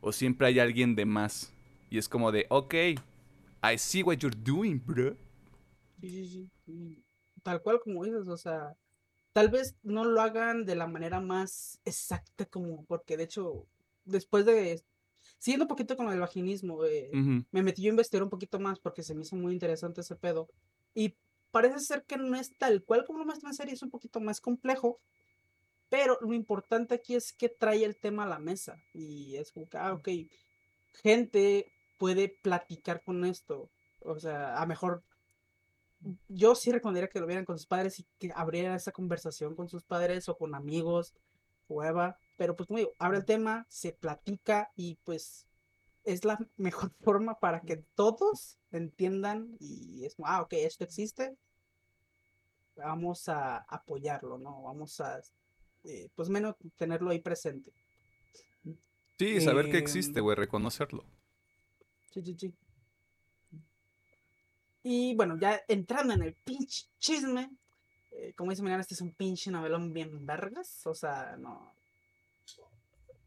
O 0.00 0.12
siempre 0.12 0.46
hay 0.46 0.60
alguien 0.60 0.94
de 0.94 1.04
más. 1.04 1.52
Y 1.90 1.98
es 1.98 2.08
como 2.08 2.30
de, 2.30 2.46
ok, 2.48 2.74
I 2.74 3.76
see 3.76 4.04
what 4.04 4.18
you're 4.18 4.36
doing, 4.40 4.80
bro. 4.84 5.16
Sí, 6.00 6.48
sí, 6.64 7.04
Tal 7.42 7.60
cual 7.60 7.80
como 7.82 8.04
dices, 8.04 8.28
o 8.28 8.36
sea, 8.36 8.76
tal 9.32 9.48
vez 9.48 9.76
no 9.82 10.04
lo 10.04 10.20
hagan 10.20 10.64
de 10.64 10.74
la 10.74 10.86
manera 10.86 11.20
más 11.20 11.80
exacta 11.84 12.44
como, 12.46 12.84
porque 12.84 13.16
de 13.16 13.24
hecho, 13.24 13.66
después 14.04 14.44
de 14.44 14.82
siguiendo 15.38 15.64
un 15.64 15.68
poquito 15.68 15.96
con 15.96 16.08
del 16.08 16.20
vaginismo, 16.20 16.84
eh, 16.84 17.10
me 17.50 17.62
metí 17.62 17.82
yo 17.82 17.88
a 17.88 17.90
investigar 17.90 18.22
un 18.22 18.30
poquito 18.30 18.60
más 18.60 18.78
porque 18.78 19.02
se 19.02 19.14
me 19.14 19.22
hizo 19.22 19.36
muy 19.36 19.52
interesante 19.52 20.00
ese 20.00 20.16
pedo. 20.16 20.48
Y 20.94 21.16
parece 21.50 21.80
ser 21.80 22.04
que 22.04 22.16
no 22.16 22.36
es 22.36 22.56
tal 22.58 22.84
cual 22.84 23.04
como 23.04 23.18
lo 23.18 23.24
muestra 23.24 23.50
en 23.50 23.54
serie, 23.54 23.74
es 23.74 23.82
un 23.82 23.90
poquito 23.90 24.20
más 24.20 24.40
complejo. 24.40 25.00
Pero 25.88 26.16
lo 26.20 26.32
importante 26.32 26.94
aquí 26.94 27.14
es 27.14 27.32
que 27.32 27.48
trae 27.48 27.84
el 27.84 28.00
tema 28.00 28.24
a 28.24 28.28
la 28.28 28.38
mesa. 28.38 28.76
Y 28.94 29.36
es 29.36 29.52
como 29.52 29.68
que, 29.68 29.76
ah, 29.76 29.92
ok, 29.92 30.08
gente 31.02 31.66
puede 31.98 32.28
platicar 32.42 33.02
con 33.04 33.24
esto. 33.24 33.70
O 34.00 34.18
sea, 34.18 34.56
a 34.56 34.66
mejor. 34.66 35.02
Yo 36.28 36.54
sí 36.54 36.72
recomendaría 36.72 37.08
que 37.08 37.20
lo 37.20 37.26
vieran 37.26 37.44
con 37.44 37.58
sus 37.58 37.66
padres 37.66 38.00
y 38.00 38.06
que 38.18 38.32
abrieran 38.34 38.74
esa 38.74 38.92
conversación 38.92 39.54
con 39.54 39.68
sus 39.68 39.84
padres 39.84 40.28
o 40.28 40.36
con 40.36 40.54
amigos, 40.54 41.14
hueva. 41.68 42.18
Pero 42.36 42.56
pues 42.56 42.66
como 42.66 42.78
digo, 42.78 42.92
abre 42.98 43.18
el 43.18 43.24
tema, 43.24 43.66
se 43.68 43.92
platica 43.92 44.70
y 44.74 44.98
pues 45.04 45.46
es 46.04 46.24
la 46.24 46.38
mejor 46.56 46.90
forma 47.02 47.38
para 47.38 47.60
que 47.60 47.84
todos 47.94 48.58
entiendan 48.70 49.56
y 49.60 50.04
es 50.04 50.14
como, 50.14 50.28
ah, 50.28 50.42
ok, 50.42 50.54
esto 50.54 50.84
existe, 50.84 51.36
vamos 52.76 53.28
a 53.28 53.58
apoyarlo, 53.58 54.38
¿no? 54.38 54.62
Vamos 54.62 55.00
a, 55.00 55.20
eh, 55.84 56.08
pues 56.14 56.28
menos 56.28 56.56
tenerlo 56.76 57.10
ahí 57.10 57.20
presente. 57.20 57.72
Sí, 59.18 59.40
saber 59.40 59.66
que 59.66 59.78
Em, 59.78 59.82
existe, 59.82 60.20
güey, 60.20 60.36
reconocerlo. 60.36 61.04
Sí, 62.10 62.22
sí, 62.22 62.34
sí. 62.38 62.54
Y 64.82 65.14
bueno, 65.14 65.38
ya 65.38 65.62
entrando 65.68 66.12
en 66.12 66.22
el 66.22 66.34
pinche 66.34 66.86
chisme, 66.98 67.50
eh, 68.12 68.34
como 68.36 68.50
dice 68.50 68.62
Milán, 68.62 68.80
este 68.80 68.94
es 68.94 69.00
un 69.00 69.14
pinche 69.14 69.50
novelón 69.50 69.92
bien 69.92 70.26
vergas, 70.26 70.86
o 70.86 70.94
sea, 70.94 71.36
no, 71.38 71.72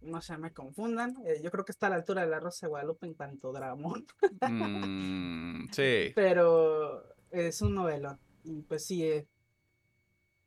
no 0.01 0.21
se 0.21 0.37
me 0.37 0.53
confundan, 0.53 1.15
eh, 1.25 1.39
yo 1.41 1.51
creo 1.51 1.65
que 1.65 1.71
está 1.71 1.87
a 1.87 1.89
la 1.89 1.95
altura 1.95 2.21
de 2.21 2.27
la 2.27 2.39
Rosa 2.39 2.65
de 2.65 2.69
Guadalupe 2.69 3.07
en 3.07 3.13
cuanto 3.13 3.49
a 3.49 3.59
Dramón. 3.59 4.05
Mm, 4.41 5.69
sí. 5.71 6.11
Pero 6.15 7.03
es 7.31 7.61
un 7.61 7.75
novelón. 7.75 8.19
Y 8.43 8.61
pues 8.61 8.85
sí, 8.85 9.03
eh, 9.03 9.27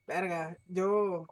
verga, 0.07 0.57
yo, 0.69 1.27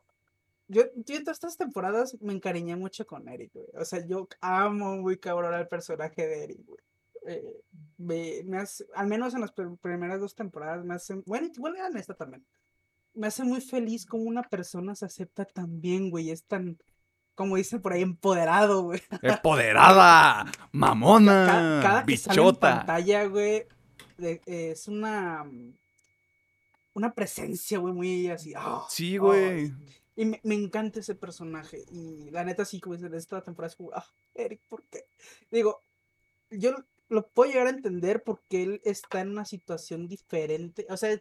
yo, 0.69 0.83
yo 0.97 1.17
en 1.17 1.25
todas 1.25 1.37
estas 1.37 1.57
temporadas 1.57 2.17
me 2.21 2.33
encariñé 2.33 2.77
mucho 2.77 3.07
con 3.07 3.29
Eric, 3.29 3.53
güey. 3.55 3.67
O 3.75 3.85
sea, 3.85 4.05
yo 4.05 4.29
amo 4.41 4.97
muy 4.97 5.19
cabrón 5.19 5.55
al 5.55 5.69
personaje 5.69 6.27
de 6.27 6.45
Eric, 6.45 6.67
güey. 6.67 6.86
Eh, 7.27 7.61
me, 7.99 8.43
me 8.45 8.59
hace, 8.59 8.87
al 8.95 9.07
menos 9.09 9.35
en 9.35 9.41
las 9.41 9.55
pr- 9.55 9.79
primeras 9.81 10.21
dos 10.21 10.35
temporadas 10.35 10.85
me 10.85 10.95
hace, 10.95 11.15
bueno, 11.27 11.49
igual 11.55 11.75
en 11.77 11.97
esta 11.97 12.15
también. 12.15 12.45
Me 13.15 13.27
hace 13.27 13.45
muy 13.45 13.61
feliz 13.61 14.05
como 14.07 14.25
una 14.25 14.43
persona 14.43 14.95
se 14.95 15.07
acepta 15.07 15.45
tan 15.45 15.81
bien, 15.81 16.11
güey. 16.11 16.31
Es 16.31 16.45
tan, 16.45 16.79
como 17.35 17.57
dicen 17.57 17.81
por 17.83 17.93
ahí, 17.95 18.03
empoderado, 18.03 18.83
güey. 18.83 19.01
¡Empoderada! 19.23 20.45
¡Mamona! 20.73 21.81
cada 21.83 22.05
que 22.05 22.17
sale 22.17 22.41
en 22.41 22.47
¡Bichota! 22.47 22.77
pantalla, 22.79 23.25
güey, 23.27 23.67
de- 24.19 24.43
eh, 24.47 24.71
es 24.73 24.87
una 24.89 25.45
una 26.95 27.13
presencia, 27.13 27.79
güey, 27.79 27.93
muy 27.93 28.29
así. 28.29 28.55
ah, 28.57 28.87
Sí, 28.89 29.17
ah, 29.17 29.21
güey. 29.21 29.73
y 30.17 30.25
me, 30.25 30.41
me 30.45 30.55
encanta 30.55 31.01
ese 31.01 31.15
personaje. 31.15 31.85
Y 31.91 32.31
la 32.31 32.43
neta, 32.45 32.65
sí, 32.65 32.81
como 32.81 32.95
dicen, 32.97 33.13
esta 33.15 33.43
temporada 33.43 33.71
es 33.71 33.77
como, 33.77 33.91
ah, 33.93 34.07
Eric, 34.35 34.61
¿por 34.69 34.83
qué? 34.85 35.05
Digo, 35.51 35.83
yo 36.51 36.75
lo- 37.09 37.27
puedo 37.29 37.51
llegar 37.51 37.67
a 37.69 37.71
entender 37.71 38.23
porque 38.23 38.63
él 38.63 38.81
está 38.85 39.21
en 39.21 39.31
una 39.31 39.45
situación 39.45 40.09
diferente. 40.09 40.87
O 40.91 40.97
sea, 40.97 41.19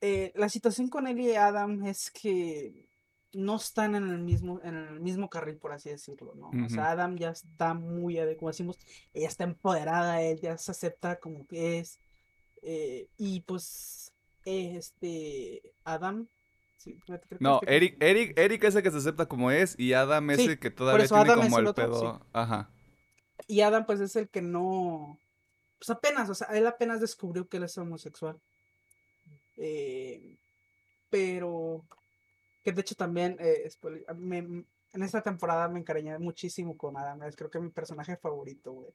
eh, 0.00 0.32
la 0.34 0.48
situación 0.48 0.88
con 0.88 1.06
él 1.06 1.20
y 1.20 1.34
Adam 1.34 1.84
es 1.84 2.10
que 2.10 2.88
no 3.32 3.56
están 3.56 3.94
en 3.94 4.08
el 4.08 4.18
mismo, 4.18 4.60
en 4.64 4.74
el 4.74 5.00
mismo 5.00 5.28
carril, 5.28 5.56
por 5.56 5.72
así 5.72 5.90
decirlo, 5.90 6.34
¿no? 6.34 6.50
O 6.64 6.68
sea, 6.68 6.90
Adam 6.90 7.16
ya 7.16 7.30
está 7.30 7.74
muy, 7.74 8.16
como 8.36 8.50
decimos, 8.50 8.76
ella 9.14 9.28
está 9.28 9.44
empoderada, 9.44 10.20
él 10.22 10.40
ya 10.40 10.56
se 10.58 10.70
acepta 10.72 11.16
como 11.20 11.46
que 11.46 11.78
es. 11.78 11.98
eh, 12.62 13.08
y 13.16 13.40
pues, 13.42 14.12
este, 14.44 15.62
Adam. 15.84 16.26
sí, 16.76 16.98
creo 17.06 17.20
que 17.20 17.36
No, 17.38 17.60
Eric, 17.66 17.96
Eric, 18.02 18.36
Eric 18.38 18.64
es 18.64 18.74
el 18.74 18.82
que 18.82 18.90
se 18.90 18.96
acepta 18.98 19.26
como 19.26 19.50
es 19.50 19.78
y 19.78 19.92
Adam 19.92 20.28
es 20.30 20.38
Sí, 20.38 20.46
el 20.46 20.58
que 20.58 20.70
todavía 20.70 21.06
tiene 21.06 21.22
Adam 21.22 21.40
como 21.42 21.58
el 21.58 21.64
el 21.64 21.68
otro, 21.68 21.84
sí. 21.84 21.90
pedo. 22.00 22.26
Ajá. 22.32 22.68
Y 23.50 23.62
Adam, 23.62 23.84
pues, 23.84 23.98
es 24.00 24.14
el 24.14 24.28
que 24.28 24.42
no. 24.42 25.18
Pues 25.78 25.90
apenas, 25.90 26.30
o 26.30 26.34
sea, 26.34 26.46
él 26.48 26.66
apenas 26.66 27.00
descubrió 27.00 27.48
que 27.48 27.56
él 27.56 27.64
es 27.64 27.76
homosexual. 27.78 28.38
Eh, 29.56 30.36
pero. 31.10 31.84
Que 32.62 32.72
de 32.72 32.80
hecho 32.80 32.94
también. 32.94 33.36
eh, 33.40 33.68
me- 34.16 34.64
en 34.92 35.02
esta 35.04 35.22
temporada 35.22 35.68
me 35.68 35.78
encariñé 35.80 36.18
muchísimo 36.18 36.76
con 36.76 36.96
Adam. 36.96 37.22
Es 37.24 37.36
creo 37.36 37.50
que 37.50 37.60
mi 37.60 37.70
personaje 37.70 38.16
favorito, 38.16 38.72
güey. 38.72 38.92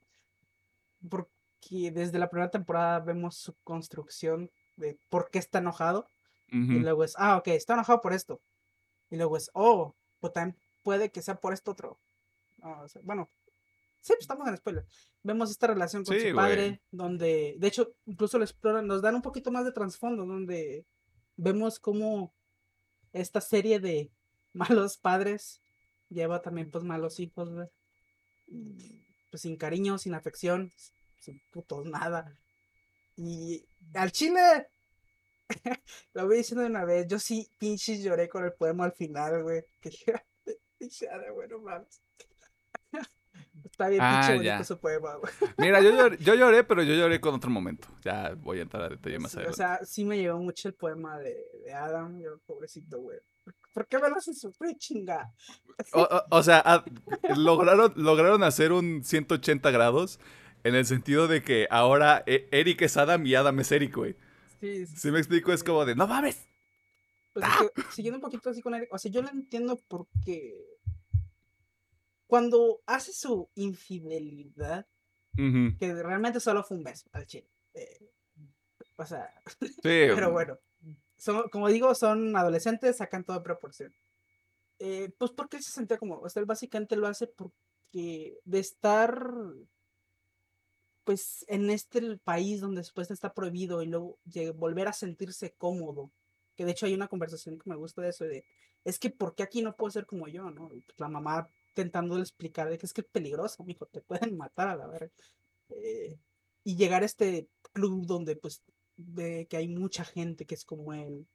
Porque 1.09 1.91
desde 1.91 2.19
la 2.19 2.29
primera 2.29 2.51
temporada 2.51 2.99
vemos 2.99 3.35
su 3.37 3.53
construcción 3.63 4.51
de 4.77 4.97
por 5.09 5.29
qué 5.31 5.39
está 5.39 5.59
enojado. 5.59 6.07
Y 6.47 6.63
Ujú. 6.63 6.79
luego 6.79 7.03
es, 7.03 7.13
ah, 7.17 7.37
ok, 7.37 7.47
está 7.49 7.73
enojado 7.73 8.01
por 8.01 8.13
esto. 8.13 8.39
Y 9.09 9.15
luego 9.17 9.35
es, 9.37 9.49
oh, 9.53 9.95
pues 10.19 10.31
también 10.33 10.57
puede 10.83 11.11
que 11.11 11.21
sea 11.21 11.35
por 11.35 11.53
esto 11.53 11.71
otro. 11.71 11.97
No, 12.57 12.81
o 12.81 12.87
sea, 12.87 13.01
bueno, 13.03 13.29
sí, 14.05 14.13
pues 14.13 14.21
estamos 14.21 14.47
en 14.47 14.57
spoiler. 14.57 14.85
Vemos 15.23 15.49
esta 15.49 15.65
relación 15.65 16.03
con 16.03 16.13
Sí, 16.13 16.19
su 16.19 16.25
güey. 16.25 16.35
padre, 16.35 16.81
donde, 16.91 17.55
de 17.57 17.67
hecho, 17.67 17.95
incluso 18.05 18.37
lo 18.37 18.43
exploran, 18.43 18.85
nos 18.85 19.01
dan 19.01 19.15
un 19.15 19.23
poquito 19.23 19.49
más 19.51 19.65
de 19.65 19.71
trasfondo, 19.71 20.25
donde 20.25 20.85
vemos 21.37 21.79
cómo 21.79 22.35
esta 23.13 23.41
serie 23.41 23.79
de 23.79 24.11
malos 24.53 24.97
padres 24.97 25.59
lleva 26.09 26.41
también, 26.43 26.69
pues, 26.69 26.83
malos 26.83 27.19
hijos, 27.19 27.49
güey. 27.51 27.67
Pues 29.31 29.41
sin 29.41 29.57
cariño, 29.57 29.97
sin 29.97 30.13
afección, 30.13 30.71
sin 31.19 31.41
putos 31.51 31.85
nada. 31.87 32.37
Y 33.17 33.65
al 33.95 34.11
chile, 34.11 34.67
lo 36.13 36.27
voy 36.27 36.37
diciendo 36.37 36.61
de 36.61 36.69
una 36.69 36.85
vez, 36.85 37.07
yo 37.07 37.17
sí 37.17 37.49
pinches 37.57 38.03
lloré 38.03 38.29
con 38.29 38.45
el 38.45 38.53
poema 38.53 38.85
al 38.85 38.93
final, 38.93 39.41
güey. 39.41 39.63
Que 39.81 39.89
pinche 40.77 41.09
Ada, 41.09 41.31
güey, 41.31 41.47
no 41.49 41.59
mames. 41.59 42.01
Está 43.75 43.89
bien 43.89 44.01
Ah, 44.01 44.21
pinche 44.25 44.37
bonito 44.49 44.63
su 44.63 44.79
poema, 44.79 45.15
güey. 45.15 45.33
Mira, 45.57 45.81
yo 45.81 45.89
lloré, 45.91 46.17
yo 46.19 46.33
lloré, 46.33 46.63
pero 46.63 46.81
yo 46.81 46.93
lloré 46.95 47.19
con 47.19 47.35
otro 47.35 47.49
momento. 47.49 47.89
Ya 48.05 48.33
voy 48.37 48.59
a 48.59 48.61
entrar 48.61 48.83
a 48.83 48.89
detalle 48.89 49.19
más 49.19 49.31
Sí, 49.31 49.37
o 49.37 49.39
adelante. 49.41 49.57
sea, 49.57 49.79
sí 49.85 50.05
me 50.05 50.17
llevó 50.17 50.39
mucho 50.39 50.69
el 50.69 50.75
poema 50.75 51.17
de, 51.19 51.35
de 51.65 51.73
Adam, 51.73 52.17
yo, 52.21 52.39
pobrecito, 52.45 52.99
güey. 53.01 53.17
¿Por 53.73 53.85
qué 53.87 53.99
me 53.99 54.09
lo 54.09 54.15
hacen 54.15 54.33
sufrir, 54.33 54.77
chinga? 54.77 55.29
O, 55.91 56.01
o- 56.03 56.23
o 56.37 56.41
sea, 56.43 56.61
ah, 56.65 56.85
lograron, 57.35 57.91
lograron 57.97 58.43
hacer 58.43 58.71
un 58.71 59.03
180 59.03 59.69
grados 59.71 60.21
en 60.63 60.73
el 60.73 60.85
sentido 60.85 61.27
de 61.27 61.43
que 61.43 61.67
ahora 61.69 62.23
eh, 62.25 62.47
Eric 62.53 62.81
es 62.83 62.95
Adam 62.95 63.25
y 63.25 63.35
Adam 63.35 63.59
es 63.59 63.71
Eric, 63.73 63.93
güey. 63.93 64.15
Sí, 64.61 64.87
sí, 64.87 64.95
Si 64.97 65.11
me 65.11 65.19
explico, 65.19 65.51
es 65.51 65.65
como 65.65 65.83
de, 65.83 65.95
no 65.95 66.07
mames. 66.07 66.47
Pues 67.33 67.45
es 67.45 67.51
que, 67.75 67.81
siguiendo 67.91 68.19
un 68.19 68.21
poquito 68.21 68.49
así 68.49 68.61
con 68.61 68.73
Eric, 68.73 68.87
o 68.93 68.97
sea, 68.97 69.11
yo 69.11 69.21
lo 69.21 69.27
entiendo 69.29 69.77
porque 69.89 70.55
cuando 72.27 72.81
hace 72.85 73.13
su 73.13 73.49
infidelidad, 73.55 74.87
Ujú. 75.37 75.77
que 75.77 75.93
realmente 75.93 76.39
solo 76.39 76.63
fue 76.63 76.77
un 76.77 76.83
beso 76.83 77.09
al 77.11 77.25
chile. 77.25 77.49
eh, 77.73 77.99
o 78.97 79.05
sea, 79.05 79.33
Sí, 79.83 80.07
pero 80.15 80.31
bueno, 80.31 80.57
son, 81.17 81.49
como 81.49 81.69
digo, 81.69 81.93
son 81.95 82.35
adolescentes, 82.35 82.97
sacan 82.97 83.23
todo 83.23 83.37
de 83.37 83.43
proporción. 83.43 83.93
Eh, 84.79 85.09
pues 85.17 85.31
porque 85.31 85.57
él 85.57 85.63
se 85.63 85.71
sentía 85.71 85.97
como, 85.97 86.19
o 86.19 86.29
sea, 86.29 86.41
él 86.41 86.45
básicamente 86.45 86.95
lo 86.97 87.07
hace 87.07 87.27
porque 87.27 88.39
de 88.43 88.59
estar, 88.59 89.17
pues, 91.03 91.45
en 91.47 91.69
este 91.69 92.17
país 92.23 92.61
donde 92.61 92.81
después 92.81 93.11
está 93.11 93.33
prohibido 93.33 93.81
y 93.83 93.87
luego 93.87 94.17
volver 94.55 94.87
a 94.87 94.93
sentirse 94.93 95.53
cómodo, 95.57 96.11
que 96.55 96.65
de 96.65 96.71
hecho 96.71 96.85
hay 96.87 96.93
una 96.95 97.07
conversación 97.07 97.59
que 97.59 97.69
me 97.69 97.75
gusta 97.75 98.01
de 98.01 98.09
eso, 98.09 98.25
de, 98.25 98.45
es 98.83 98.97
que 98.99 99.09
¿por 99.11 99.35
qué 99.35 99.43
aquí 99.43 99.61
no 99.61 99.75
puedo 99.75 99.91
ser 99.91 100.05
como 100.05 100.27
yo, 100.27 100.49
no? 100.49 100.69
Pues, 100.69 100.99
la 100.99 101.07
mamá 101.09 101.49
intentándole 101.75 102.21
explicar 102.21 102.69
de 102.69 102.77
que 102.77 102.85
es 102.85 102.93
que 102.93 103.01
es 103.01 103.07
peligroso, 103.07 103.63
mijo, 103.65 103.85
te 103.87 104.01
pueden 104.01 104.37
matar 104.37 104.69
a 104.69 104.75
la 104.77 104.87
verga. 104.87 105.11
Eh, 105.69 106.17
y 106.63 106.77
llegar 106.77 107.03
a 107.03 107.05
este 107.05 107.49
club 107.73 108.05
donde, 108.05 108.35
pues, 108.37 108.63
ve 108.95 109.45
que 109.49 109.57
hay 109.57 109.67
mucha 109.67 110.05
gente 110.05 110.45
que 110.45 110.55
es 110.55 110.63
como 110.63 110.93
él, 110.93 111.27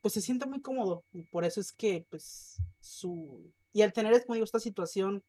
pues 0.00 0.14
se 0.14 0.20
siente 0.20 0.46
muy 0.46 0.62
cómodo. 0.62 1.04
Y 1.12 1.24
por 1.24 1.44
eso 1.44 1.60
es 1.60 1.72
que, 1.72 2.06
pues, 2.08 2.62
su... 2.80 3.52
Y 3.72 3.82
al 3.82 3.92
tener, 3.92 4.12
como 4.24 4.34
digo, 4.34 4.44
esta 4.44 4.60
situación, 4.60 5.24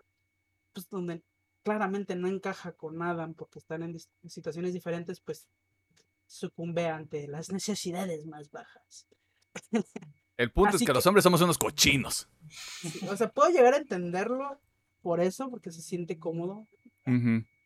pues, 0.73 0.87
donde 0.89 1.23
claramente 1.63 2.15
no 2.15 2.27
encaja 2.27 2.73
con 2.73 3.01
Adam 3.01 3.33
porque 3.33 3.59
están 3.59 3.83
en 3.83 3.97
situaciones 4.29 4.73
diferentes, 4.73 5.19
pues, 5.21 5.47
sucumbe 6.27 6.87
ante 6.87 7.27
las 7.27 7.51
necesidades 7.51 8.25
más 8.27 8.51
bajas. 8.51 9.07
el 10.38 10.51
punto 10.51 10.69
así 10.69 10.77
es 10.77 10.81
que, 10.81 10.86
que- 10.88 10.93
los 10.93 11.05
hombres 11.05 11.23
somos 11.23 11.41
unos 11.41 11.57
cochinos. 11.57 12.27
Sí, 12.49 12.99
O 13.09 13.15
sea, 13.17 13.29
puedo 13.31 13.49
llegar 13.51 13.73
a 13.73 13.77
entenderlo 13.77 14.59
por 15.01 15.19
eso, 15.19 15.49
porque 15.49 15.71
se 15.71 15.81
siente 15.81 16.17
cómodo. 16.19 16.67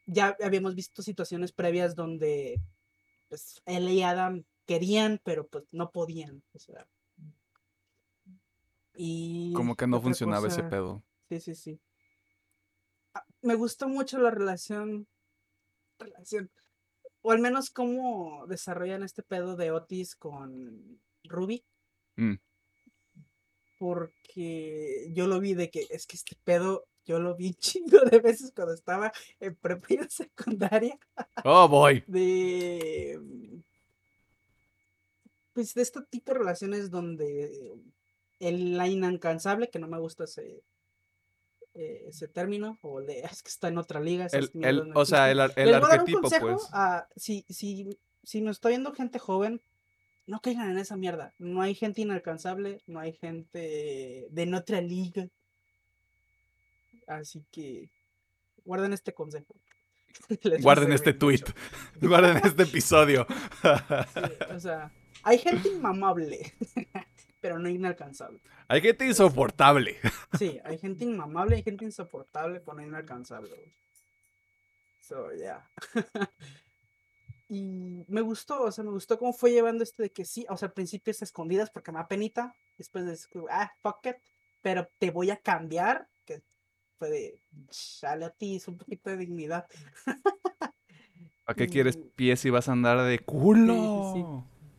Ya 0.06 0.36
habíamos 0.44 0.74
visto 0.76 1.02
situaciones 1.02 1.52
previas 1.52 1.96
donde, 1.96 2.60
pues, 3.30 3.62
él 3.66 3.90
y 3.90 4.02
Adam 4.04 4.44
querían, 4.66 5.20
pero 5.24 5.46
pues 5.48 5.66
no 5.72 5.92
podían. 5.92 6.42
O 6.54 6.60
sea. 6.60 6.88
Y 8.96 9.54
Como 9.54 9.76
que 9.76 9.86
no 9.88 10.02
funcionaba 10.02 10.48
ese 10.48 10.64
pedo. 10.64 11.04
Sí, 11.30 11.40
sí, 11.40 11.56
sí. 11.56 11.80
Ah, 13.14 13.26
me 13.42 13.56
gustó 13.56 13.88
mucho 13.88 14.18
la 14.18 14.32
relación, 14.32 15.08
relación, 16.00 16.50
o 17.22 17.32
al 17.32 17.40
menos 17.40 17.70
cómo 17.70 18.46
desarrollan 18.48 19.04
este 19.04 19.22
pedo 19.24 19.56
de 19.56 19.72
Otis 19.72 20.16
con 20.16 21.00
Ruby. 21.26 21.64
Mm. 22.16 22.36
Porque 23.78 25.10
yo 25.14 25.28
lo 25.28 25.40
vi 25.40 25.54
de 25.54 25.70
que 25.70 25.88
es 25.90 26.08
que 26.08 26.16
este 26.16 26.36
pedo 26.44 26.86
yo 27.06 27.20
lo 27.20 27.36
vi 27.36 27.54
chingo 27.56 28.00
de 28.02 28.20
veces 28.20 28.52
cuando 28.56 28.74
estaba 28.74 29.12
en 29.40 29.56
prepa 29.56 29.88
y 29.90 29.96
en 29.96 30.10
secundaria. 30.10 31.00
Oh, 31.44 31.68
boy. 31.68 32.04
De. 32.08 33.20
Pues 35.54 35.74
de 35.74 35.82
este 35.82 36.02
tipo 36.10 36.34
de 36.34 36.40
relaciones 36.40 36.92
donde 36.92 37.80
el, 38.40 38.78
la 38.78 38.88
inalcanzable, 38.88 39.70
que 39.70 39.80
no 39.80 39.88
me 39.88 40.00
gusta 40.00 40.26
ese, 40.26 40.62
eh, 41.74 42.06
ese 42.08 42.28
término, 42.28 42.78
o 42.82 43.02
de, 43.02 43.20
es 43.32 43.42
que 43.42 43.50
está 43.50 43.70
en 43.70 43.78
otra 43.78 44.00
liga. 44.00 44.28
El, 44.32 44.52
el, 44.64 44.92
o 44.96 45.06
sea, 45.06 45.32
el, 45.32 45.40
arquetipo, 45.40 46.22
pues. 46.22 46.68
a- 46.74 47.08
si, 47.16 47.46
si, 47.50 47.98
si 48.24 48.42
nos 48.42 48.58
está 48.58 48.70
viendo 48.70 48.94
gente 48.94 49.18
joven, 49.18 49.62
no 50.28 50.42
caigan 50.42 50.70
en 50.70 50.78
esa 50.78 50.98
mierda. 50.98 51.34
No 51.40 51.62
hay 51.62 51.74
gente 51.74 52.02
inalcanzable, 52.02 52.82
no 52.86 53.00
hay 53.00 53.14
gente 53.14 54.28
de 54.30 54.56
otra 54.56 54.82
liga. 54.82 55.28
Así 57.08 57.46
que 57.52 57.90
guarden 58.66 58.94
este 58.94 59.14
consejo. 59.14 59.56
Guarden 60.62 60.92
este 60.92 61.14
tweet. 61.14 61.44
Guarden 62.02 62.42
este 62.44 62.64
episodio. 62.64 63.26
Sí, 63.30 64.54
o 64.54 64.60
sea, 64.60 64.92
hay 65.24 65.38
gente 65.38 65.70
inmamable, 65.70 66.54
pero 67.42 67.60
no 67.60 67.70
inalcanzable. 67.70 68.42
Hay 68.68 68.82
gente 68.82 69.06
insoportable. 69.06 69.98
Sí, 70.38 70.60
hay 70.66 70.78
gente 70.80 71.06
inmamable, 71.06 71.58
hay 71.58 71.64
gente 71.64 71.86
insoportable, 71.86 72.60
pero 72.60 72.78
no 72.78 72.84
inalcanzable. 72.84 73.74
So, 75.02 75.32
yeah. 75.34 75.64
Y 77.50 78.04
me 78.08 78.22
gustó, 78.22 78.64
o 78.64 78.72
sea, 78.72 78.84
me 78.84 78.92
gustó 78.92 79.18
cómo 79.18 79.34
fue 79.34 79.52
llevando 79.52 79.84
este 79.84 80.04
de 80.04 80.12
que 80.12 80.26
sí, 80.26 80.46
o 80.50 80.58
sea, 80.58 80.68
al 80.68 80.74
principio 80.74 81.12
es 81.12 81.22
escondidas 81.22 81.70
porque 81.70 81.92
me 81.92 82.00
da 82.00 82.08
penita, 82.08 82.54
después 82.78 83.06
de 83.06 83.18
ah, 83.50 83.72
fuck 83.82 84.06
it, 84.06 84.18
pero 84.62 84.90
te 85.00 85.12
voy 85.12 85.32
a 85.32 85.38
cambiar, 85.38 86.10
que 86.26 86.44
fue 86.98 87.10
de, 87.10 87.42
chale 87.70 88.26
a 88.26 88.30
ti, 88.32 88.58
es 88.58 88.68
un 88.68 88.78
poquito 88.78 89.10
de 89.10 89.18
dignidad. 89.18 89.68
¿Para 91.46 91.56
qué 91.56 91.68
quieres 91.68 91.98
pies 92.16 92.42
si 92.42 92.50
vas 92.50 92.68
a 92.68 92.74
andar 92.74 93.02
de 93.04 93.20
culo? 93.20 93.74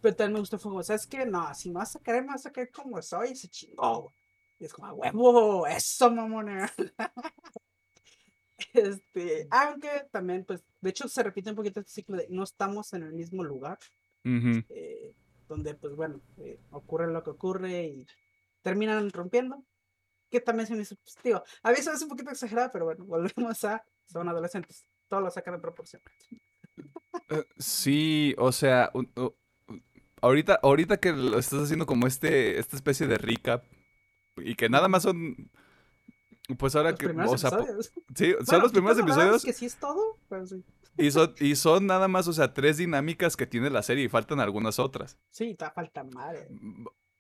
Pero 0.03 0.15
también 0.15 0.35
me 0.35 0.41
gustó, 0.41 0.59
fue 0.59 0.71
como, 0.71 0.83
¿sabes 0.83 1.07
qué? 1.07 1.25
No, 1.25 1.55
si 1.55 1.71
me 1.71 1.77
vas 1.77 1.97
a 1.97 2.01
querer, 2.01 2.23
me 2.23 2.29
vas 2.29 2.45
a 2.45 2.53
querer 2.53 2.71
como 2.71 3.01
soy, 3.01 3.35
se 3.35 3.49
chingó. 3.49 4.03
güey". 4.03 4.15
Y 4.61 4.65
es 4.67 4.73
como, 4.75 4.89
"A 4.89 4.93
huevo, 4.93 5.67
eso, 5.67 6.11
mamona. 6.11 6.71
este, 8.75 9.47
aunque 9.51 9.89
también, 10.11 10.45
pues, 10.45 10.63
de 10.81 10.91
hecho 10.91 11.09
se 11.09 11.23
repite 11.23 11.51
un 11.51 11.57
poquito 11.57 11.81
este 11.81 11.93
ciclo 11.93 12.17
de 12.17 12.27
no 12.31 12.45
estamos 12.45 12.93
en 12.93 13.03
el 13.05 13.13
mismo 13.13 13.45
lugar, 13.45 13.79
Ujú. 14.25 14.63
eh, 14.71 15.15
donde, 15.49 15.75
pues, 15.75 15.95
bueno, 15.95 16.21
eh, 16.39 16.59
ocurre 16.71 17.11
lo 17.13 17.23
que 17.23 17.31
ocurre 17.31 17.85
y 17.85 18.07
terminan 18.63 19.11
rompiendo. 19.11 19.63
Que 20.31 20.41
también 20.43 20.67
se 20.67 20.75
me 20.75 20.83
hizo, 20.83 20.95
pues, 20.97 21.17
digo, 21.25 21.43
a 21.63 21.71
veces 21.71 21.95
es 21.95 22.03
un 22.03 22.09
poquito 22.11 22.31
exagerado, 22.31 22.69
pero 22.71 22.85
bueno, 22.85 23.05
volvemos 23.47 23.65
a, 23.65 23.83
son 24.13 24.29
adolescentes, 24.29 24.85
todo 25.09 25.21
lo 25.23 25.31
sacan 25.31 25.55
de 25.55 25.61
proporción. 25.61 26.03
Eh, 27.31 27.45
Sí, 27.59 28.35
o 28.39 28.53
sea, 28.53 28.91
un- 28.95 29.11
u- 29.17 29.35
u- 29.73 29.81
ahorita, 30.21 30.61
ahorita 30.63 30.99
que 30.99 31.13
lo 31.13 31.39
estás 31.39 31.63
haciendo 31.63 31.87
como 31.87 32.07
este, 32.07 32.59
esta 32.59 32.77
especie 32.77 33.07
de 33.07 33.17
recap 33.19 33.65
y 34.37 34.55
que 34.55 34.69
nada 34.69 34.89
más 34.89 35.03
son, 35.05 35.51
pues 36.55 36.75
ahora 36.77 36.91
Los 36.91 36.99
que, 36.99 37.07
o 37.07 37.39
sea, 37.39 37.51
episodios. 37.51 37.93
sí, 38.15 38.35
son 38.47 38.63
los 38.63 38.73
primeros 38.73 38.99
episodios 38.99 39.43
Que 39.45 39.53
sí 39.53 39.67
es 39.67 39.77
todo, 39.77 40.17
pero 40.29 40.47
sí. 40.47 40.65
y 40.97 41.11
son, 41.11 41.35
y 41.39 41.55
son 41.57 41.87
nada 41.87 42.09
más, 42.09 42.27
o 42.29 42.33
sea, 42.33 42.55
tres 42.55 42.77
dinámicas 42.79 43.37
que 43.37 43.47
tiene 43.47 43.71
la 43.71 43.83
serie 43.83 44.05
y 44.05 44.09
faltan 44.09 44.41
algunas 44.41 44.79
otras. 44.79 45.19
Sí, 45.31 45.55
te 45.55 45.71
falta 45.71 46.05
madre. 46.05 46.49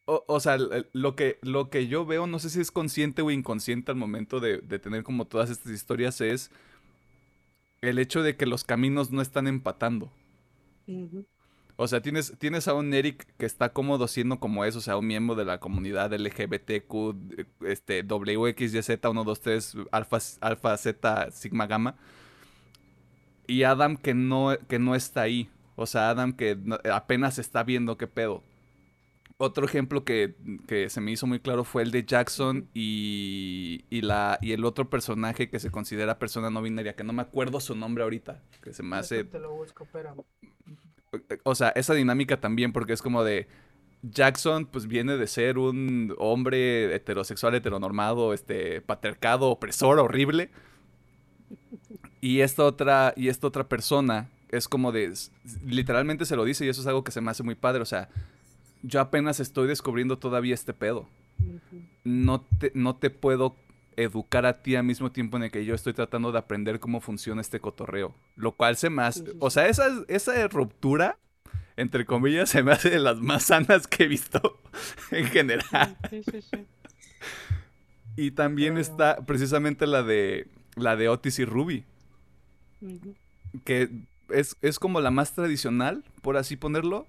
O, 0.06 0.24
o 0.26 0.40
sea, 0.40 0.56
lo 0.92 1.14
que, 1.16 1.38
lo 1.42 1.68
que 1.68 1.86
yo 1.86 2.06
veo, 2.06 2.26
no 2.26 2.38
sé 2.38 2.48
si 2.48 2.60
es 2.60 2.70
consciente 2.70 3.20
o 3.20 3.30
inconsciente 3.30 3.90
al 3.92 3.98
momento 3.98 4.40
de, 4.40 4.58
de 4.58 4.78
tener 4.78 5.02
como 5.02 5.26
todas 5.26 5.50
estas 5.50 5.72
historias, 5.72 6.20
es 6.22 6.50
el 7.82 7.98
hecho 7.98 8.22
de 8.22 8.36
que 8.36 8.46
los 8.46 8.64
caminos 8.64 9.10
no 9.10 9.20
están 9.22 9.46
empatando. 9.46 10.10
Ujú. 10.86 11.26
O 11.80 11.86
sea, 11.86 12.00
tienes, 12.02 12.34
tienes 12.38 12.66
a 12.66 12.74
un 12.74 12.92
Eric 12.92 13.24
que 13.38 13.46
está 13.46 13.72
cómodo 13.72 14.08
siendo 14.08 14.40
como 14.40 14.64
es, 14.64 14.74
o 14.74 14.80
sea, 14.80 14.96
un 14.96 15.06
miembro 15.06 15.36
de 15.36 15.44
la 15.44 15.60
comunidad 15.60 16.12
LGBTQ, 16.12 17.14
este, 17.64 18.02
WXYZ123, 18.04 19.86
alfa, 19.92 20.18
alfa 20.40 20.76
Z, 20.76 21.30
sigma 21.30 21.68
gamma. 21.68 21.94
Y 23.46 23.62
Adam 23.62 23.96
que 23.96 24.14
no, 24.14 24.56
que 24.68 24.78
no 24.78 24.94
está 24.94 25.22
ahí. 25.22 25.48
O 25.76 25.86
sea, 25.86 26.10
Adam 26.10 26.32
que 26.32 26.56
no- 26.56 26.78
apenas 26.92 27.38
está 27.38 27.62
viendo 27.62 27.96
qué 27.96 28.06
pedo. 28.06 28.42
Otro 29.40 29.64
ejemplo 29.64 30.04
que, 30.04 30.34
que 30.66 30.90
se 30.90 31.00
me 31.00 31.12
hizo 31.12 31.28
muy 31.28 31.38
claro 31.38 31.62
fue 31.62 31.82
el 31.84 31.92
de 31.92 32.04
Jackson 32.04 32.68
y, 32.74 33.84
y, 33.88 34.00
la, 34.00 34.38
y 34.42 34.50
el 34.50 34.64
otro 34.64 34.90
personaje 34.90 35.48
que 35.48 35.60
se 35.60 35.70
considera 35.70 36.18
persona 36.18 36.50
no 36.50 36.60
binaria, 36.60 36.96
que 36.96 37.04
no 37.04 37.12
me 37.12 37.22
acuerdo 37.22 37.60
su 37.60 37.76
nombre 37.76 38.02
ahorita, 38.02 38.42
que 38.62 38.72
se 38.74 38.82
me 38.82 38.96
hace 38.96 39.22
Te 39.22 39.38
lo 39.38 39.52
busco, 39.54 39.84
espérame. 39.84 40.24
O 41.42 41.54
sea, 41.54 41.70
esa 41.70 41.94
dinámica 41.94 42.40
también, 42.40 42.72
porque 42.72 42.92
es 42.92 43.02
como 43.02 43.24
de. 43.24 43.46
Jackson, 44.02 44.66
pues 44.66 44.86
viene 44.86 45.16
de 45.16 45.26
ser 45.26 45.58
un 45.58 46.14
hombre 46.18 46.94
heterosexual, 46.94 47.56
heteronormado, 47.56 48.32
este, 48.32 48.80
patriarcado, 48.80 49.48
opresor, 49.48 49.98
horrible. 49.98 50.50
Y 52.20 52.40
esta 52.40 52.64
otra, 52.64 53.12
y 53.16 53.28
esta 53.28 53.48
otra 53.48 53.68
persona 53.68 54.30
es 54.50 54.68
como 54.68 54.92
de. 54.92 55.12
Literalmente 55.64 56.26
se 56.26 56.36
lo 56.36 56.44
dice, 56.44 56.64
y 56.64 56.68
eso 56.68 56.80
es 56.80 56.86
algo 56.86 57.02
que 57.02 57.10
se 57.10 57.20
me 57.20 57.30
hace 57.30 57.42
muy 57.42 57.56
padre. 57.56 57.82
O 57.82 57.86
sea, 57.86 58.08
yo 58.82 59.00
apenas 59.00 59.40
estoy 59.40 59.66
descubriendo 59.66 60.18
todavía 60.18 60.54
este 60.54 60.74
pedo. 60.74 61.08
No 62.04 62.40
te, 62.40 62.70
no 62.74 62.96
te 62.96 63.10
puedo 63.10 63.56
educar 64.02 64.46
a 64.46 64.62
ti 64.62 64.76
al 64.76 64.84
mismo 64.84 65.10
tiempo 65.10 65.36
en 65.36 65.44
el 65.44 65.50
que 65.50 65.64
yo 65.64 65.74
estoy 65.74 65.92
tratando 65.92 66.30
de 66.32 66.38
aprender 66.38 66.78
cómo 66.80 67.00
funciona 67.00 67.40
este 67.40 67.60
cotorreo. 67.60 68.14
Lo 68.36 68.52
cual 68.52 68.76
se 68.76 68.90
me 68.90 69.02
hace... 69.02 69.24
O 69.40 69.50
sea, 69.50 69.66
esa, 69.68 69.88
esa 70.08 70.46
ruptura, 70.48 71.18
entre 71.76 72.04
comillas, 72.06 72.48
se 72.50 72.62
me 72.62 72.72
hace 72.72 72.90
de 72.90 73.00
las 73.00 73.18
más 73.18 73.44
sanas 73.44 73.86
que 73.86 74.04
he 74.04 74.08
visto 74.08 74.60
en 75.10 75.26
general. 75.26 75.96
Sí, 76.10 76.22
sí, 76.22 76.42
sí. 76.42 76.66
Y 78.16 78.30
también 78.32 78.74
Pero- 78.74 78.80
está 78.82 79.16
precisamente 79.26 79.86
la 79.86 80.02
de, 80.02 80.46
la 80.76 80.96
de 80.96 81.08
Otis 81.08 81.38
y 81.40 81.44
Ruby, 81.44 81.84
que 83.64 83.88
es, 84.30 84.56
es 84.62 84.78
como 84.78 85.00
la 85.00 85.10
más 85.10 85.34
tradicional, 85.34 86.04
por 86.22 86.36
así 86.36 86.56
ponerlo. 86.56 87.06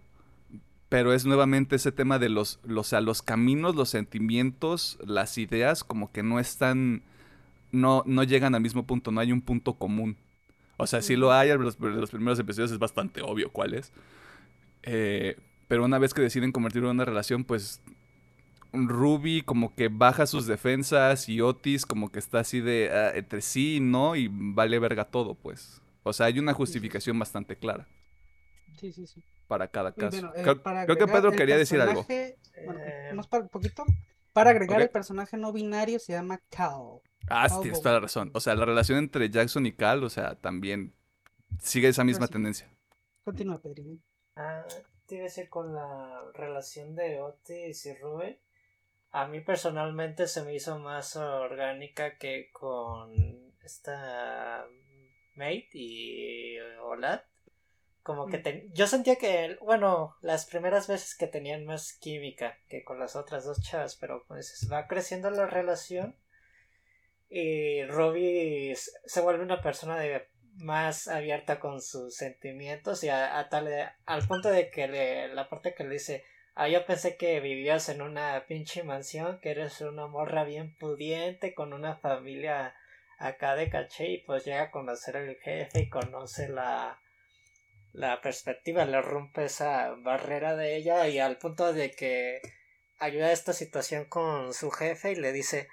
Pero 0.89 1.13
es 1.13 1.25
nuevamente 1.25 1.75
ese 1.75 1.91
tema 1.91 2.17
de 2.17 2.29
los, 2.29 2.59
los, 2.63 2.87
o 2.87 2.89
sea, 2.89 3.01
los 3.01 3.21
caminos, 3.21 3.75
los 3.75 3.89
sentimientos, 3.89 4.97
las 5.05 5.37
ideas, 5.37 5.83
como 5.83 6.11
que 6.11 6.23
no 6.23 6.39
están, 6.39 7.03
no, 7.71 8.03
no 8.07 8.23
llegan 8.23 8.55
al 8.55 8.61
mismo 8.61 8.83
punto, 8.83 9.11
no 9.11 9.21
hay 9.21 9.31
un 9.31 9.41
punto 9.41 9.73
común. 9.73 10.17
O 10.77 10.87
sea, 10.87 11.01
sí 11.01 11.15
lo 11.15 11.31
hay, 11.31 11.51
en 11.51 11.61
los, 11.61 11.79
los 11.79 12.09
primeros 12.09 12.39
episodios 12.39 12.71
es 12.71 12.79
bastante 12.79 13.21
obvio 13.21 13.51
cuál 13.51 13.75
es. 13.75 13.91
Eh, 14.83 15.37
pero 15.67 15.85
una 15.85 15.99
vez 15.99 16.13
que 16.13 16.21
deciden 16.21 16.51
convertirlo 16.51 16.89
en 16.89 16.95
una 16.95 17.05
relación, 17.05 17.43
pues 17.43 17.81
Ruby 18.73 19.41
como 19.41 19.75
que 19.75 19.87
baja 19.87 20.25
sus 20.25 20.47
defensas 20.47 21.29
y 21.29 21.41
Otis 21.41 21.85
como 21.85 22.11
que 22.11 22.19
está 22.19 22.39
así 22.39 22.61
de 22.61 22.89
ah, 22.91 23.11
entre 23.15 23.41
sí 23.41 23.75
y 23.77 23.79
no 23.79 24.15
y 24.15 24.29
vale 24.31 24.79
verga 24.79 25.05
todo, 25.05 25.35
pues. 25.35 25.81
O 26.03 26.13
sea, 26.13 26.27
hay 26.27 26.39
una 26.39 26.53
justificación 26.53 27.19
bastante 27.19 27.55
clara 27.55 27.87
Sí, 28.79 28.91
sí, 28.91 29.05
sí. 29.05 29.21
Para 29.49 29.67
cada 29.67 29.91
caso. 29.91 30.11
bueno, 30.11 30.31
eh, 30.35 30.43
creo, 30.43 30.61
para 30.61 30.85
creo 30.85 30.97
que 30.97 31.07
Pedro 31.07 31.31
quería 31.31 31.57
decir 31.57 31.81
algo. 31.81 32.05
Bueno, 32.65 32.79
más 33.15 33.27
para 33.27 33.43
un 33.43 33.49
poquito. 33.49 33.83
Para 34.31 34.51
agregar 34.51 34.79
el 34.79 34.91
personaje 34.91 35.37
no 35.37 35.51
binario 35.51 35.97
se 35.97 36.13
llama 36.13 36.39
Cal. 36.49 37.01
Ah, 37.27 37.49
sí, 37.49 37.55
tienes 37.63 37.81
toda 37.81 37.95
la 37.95 38.01
razón. 38.01 38.29
O 38.35 38.39
sea, 38.39 38.53
la 38.53 38.63
relación 38.63 38.99
entre 38.99 39.29
Jackson 39.29 39.65
y 39.65 39.73
Cal, 39.73 40.03
o 40.03 40.09
sea, 40.09 40.35
también 40.35 40.93
sigue 41.59 41.87
esa 41.87 42.03
misma 42.03 42.27
sí. 42.27 42.33
tendencia. 42.33 42.69
Continúa, 43.25 43.59
Pedrín. 43.59 44.03
Ah, 44.35 44.65
te 45.07 45.15
iba 45.15 45.23
a 45.23 45.27
decir 45.29 45.49
con 45.49 45.73
la 45.73 46.21
relación 46.35 46.95
de 46.95 47.19
Otis 47.19 47.87
y 47.87 47.95
Rubén. 47.95 48.37
A 49.11 49.27
mí 49.27 49.41
personalmente 49.41 50.27
se 50.27 50.43
me 50.43 50.53
hizo 50.53 50.77
más 50.77 51.15
orgánica 51.15 52.19
que 52.19 52.51
con 52.51 53.11
esta 53.63 54.63
Mate 55.35 55.69
y 55.73 56.59
Olad. 56.83 57.21
Como 58.09 58.25
que 58.25 58.65
yo 58.73 58.87
sentía 58.87 59.17
que, 59.17 59.55
bueno, 59.61 60.15
las 60.21 60.47
primeras 60.47 60.87
veces 60.87 61.13
que 61.13 61.27
tenían 61.27 61.65
más 61.65 61.93
química 61.93 62.57
que 62.67 62.83
con 62.83 62.97
las 62.97 63.15
otras 63.15 63.45
dos 63.45 63.61
chavas, 63.61 63.97
pero 63.97 64.23
pues 64.27 64.67
va 64.73 64.87
creciendo 64.87 65.29
la 65.29 65.45
relación 65.45 66.15
y 67.29 67.83
Robbie 67.83 68.73
se 68.75 69.21
vuelve 69.21 69.43
una 69.43 69.61
persona 69.61 69.99
de 69.99 70.27
más 70.55 71.07
abierta 71.07 71.59
con 71.59 71.83
sus 71.83 72.15
sentimientos 72.15 73.03
y 73.03 73.09
a, 73.09 73.37
a 73.37 73.47
tal 73.47 73.69
al 74.07 74.27
punto 74.27 74.49
de 74.49 74.71
que 74.71 74.87
le, 74.87 75.27
la 75.35 75.47
parte 75.47 75.75
que 75.75 75.83
le 75.83 75.91
dice 75.91 76.23
ah 76.55 76.67
yo 76.67 76.87
pensé 76.87 77.15
que 77.15 77.39
vivías 77.41 77.89
en 77.89 78.01
una 78.01 78.43
pinche 78.47 78.81
mansión 78.81 79.39
que 79.39 79.51
eres 79.51 79.81
una 79.81 80.07
morra 80.07 80.45
bien 80.45 80.75
pudiente 80.79 81.53
con 81.53 81.73
una 81.73 81.97
familia 81.97 82.73
acá 83.19 83.53
de 83.53 83.69
caché 83.69 84.07
y 84.07 84.17
pues 84.17 84.45
llega 84.45 84.63
a 84.63 84.71
conocer 84.71 85.15
al 85.15 85.35
jefe 85.35 85.81
y 85.81 85.89
conoce 85.89 86.49
la 86.49 86.99
la 87.93 88.21
perspectiva, 88.21 88.85
le 88.85 89.01
rompe 89.01 89.45
esa 89.45 89.95
barrera 89.95 90.55
de 90.55 90.75
ella 90.75 91.07
y 91.07 91.19
al 91.19 91.37
punto 91.37 91.73
de 91.73 91.91
que 91.91 92.41
ayuda 92.99 93.27
a 93.27 93.31
esta 93.31 93.53
situación 93.53 94.05
con 94.05 94.53
su 94.53 94.71
jefe 94.71 95.13
y 95.13 95.15
le 95.15 95.31
dice 95.31 95.67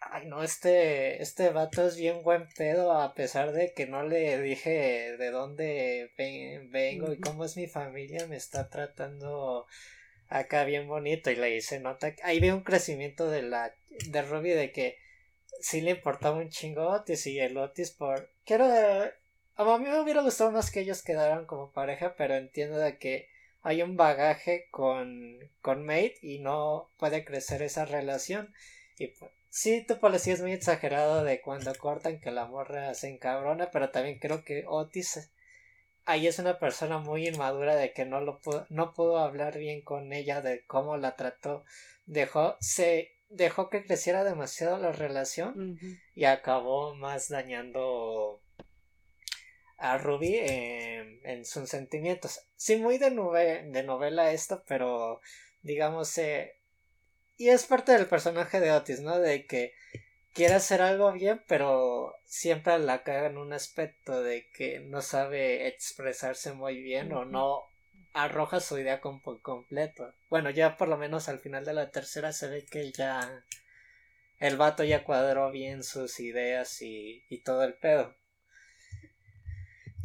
ay 0.00 0.26
no, 0.26 0.42
este, 0.42 1.22
este 1.22 1.50
vato 1.50 1.86
es 1.86 1.96
bien 1.96 2.22
buen 2.22 2.48
pedo 2.56 2.92
a 2.92 3.14
pesar 3.14 3.52
de 3.52 3.72
que 3.74 3.86
no 3.86 4.02
le 4.02 4.40
dije 4.40 5.16
de 5.16 5.30
dónde 5.30 6.12
vengo 6.70 7.12
y 7.12 7.20
cómo 7.20 7.44
es 7.44 7.56
mi 7.56 7.66
familia, 7.66 8.26
me 8.26 8.36
está 8.36 8.68
tratando 8.68 9.66
acá 10.28 10.64
bien 10.64 10.88
bonito 10.88 11.30
y 11.30 11.36
le 11.36 11.48
dice 11.48 11.80
nota, 11.80 12.14
ahí 12.22 12.40
ve 12.40 12.52
un 12.52 12.62
crecimiento 12.62 13.30
de 13.30 13.42
la, 13.42 13.74
de 14.08 14.22
Ruby 14.22 14.50
de 14.50 14.72
que 14.72 14.98
sí 15.60 15.80
le 15.80 15.92
importaba 15.92 16.36
un 16.38 16.50
chingo 16.50 16.88
Otis 16.88 17.26
y 17.26 17.38
el 17.38 17.56
Otis 17.56 17.90
por, 17.90 18.30
quiero, 18.44 18.68
a 19.56 19.78
mí 19.78 19.84
me 19.84 20.00
hubiera 20.00 20.22
gustado 20.22 20.52
más 20.52 20.70
que 20.70 20.80
ellos 20.80 21.02
quedaran 21.02 21.46
como 21.46 21.72
pareja, 21.72 22.14
pero 22.16 22.34
entiendo 22.34 22.78
de 22.78 22.98
que 22.98 23.28
hay 23.62 23.82
un 23.82 23.96
bagaje 23.96 24.68
con, 24.70 25.38
con 25.60 25.84
Mate 25.84 26.18
y 26.22 26.38
no 26.38 26.90
puede 26.98 27.24
crecer 27.24 27.62
esa 27.62 27.84
relación 27.84 28.54
y 28.98 29.08
pues, 29.08 29.30
Sí, 29.56 29.86
tu 29.88 29.98
policía 29.98 30.34
es 30.34 30.42
muy 30.42 30.52
exagerado 30.52 31.24
de 31.24 31.40
cuando 31.40 31.74
cortan 31.76 32.20
que 32.20 32.30
la 32.30 32.44
morra 32.44 32.92
se 32.92 33.08
encabrona, 33.08 33.70
pero 33.70 33.88
también 33.88 34.18
creo 34.18 34.44
que 34.44 34.66
Otis 34.66 35.30
ahí 36.04 36.26
es 36.26 36.38
una 36.38 36.58
persona 36.58 36.98
muy 36.98 37.26
inmadura 37.26 37.74
de 37.74 37.94
que 37.94 38.04
no 38.04 38.20
lo 38.20 38.38
pudo, 38.40 38.66
no 38.68 38.92
pudo 38.92 39.16
hablar 39.16 39.56
bien 39.56 39.80
con 39.80 40.12
ella 40.12 40.42
de 40.42 40.64
cómo 40.66 40.98
la 40.98 41.16
trató. 41.16 41.64
Dejó, 42.04 42.58
se 42.60 43.12
dejó 43.30 43.70
que 43.70 43.82
creciera 43.82 44.24
demasiado 44.24 44.76
la 44.76 44.92
relación 44.92 45.78
y 46.14 46.24
acabó 46.24 46.94
más 46.94 47.30
dañando 47.30 48.42
a 49.78 49.98
Ruby 49.98 50.36
en, 50.38 51.44
sus 51.44 51.68
sentimientos. 51.68 52.40
Sí, 52.56 52.76
muy 52.76 52.98
de, 52.98 53.10
de 53.10 53.82
novela 53.82 54.32
esto, 54.32 54.62
pero 54.66 55.20
digamos, 55.62 56.16
eh, 56.18 56.56
y 57.36 57.48
es 57.48 57.66
parte 57.66 57.92
del 57.92 58.06
personaje 58.06 58.60
de 58.60 58.72
Otis, 58.72 59.00
¿no? 59.00 59.18
De 59.18 59.46
que 59.46 59.74
quiere 60.32 60.54
hacer 60.54 60.82
algo 60.82 61.12
bien, 61.12 61.42
pero 61.46 62.14
siempre 62.24 62.78
la 62.78 63.02
caga 63.02 63.26
en 63.26 63.38
un 63.38 63.52
aspecto 63.52 64.22
de 64.22 64.50
que 64.52 64.80
no 64.80 65.02
sabe 65.02 65.66
expresarse 65.66 66.52
muy 66.52 66.80
bien 66.80 67.12
o 67.12 67.24
no 67.24 67.64
arroja 68.14 68.60
su 68.60 68.78
idea 68.78 69.00
por 69.00 69.42
completo. 69.42 70.14
Bueno, 70.30 70.50
ya 70.50 70.76
por 70.76 70.88
lo 70.88 70.96
menos 70.96 71.28
al 71.28 71.38
final 71.38 71.64
de 71.64 71.74
la 71.74 71.90
tercera 71.90 72.32
se 72.32 72.48
ve 72.48 72.64
que 72.64 72.90
ya 72.92 73.44
el 74.38 74.56
vato 74.56 74.84
ya 74.84 75.04
cuadró 75.04 75.50
bien 75.50 75.82
sus 75.82 76.20
ideas 76.20 76.80
y, 76.80 77.24
y 77.28 77.38
todo 77.38 77.64
el 77.64 77.74
pedo. 77.74 78.14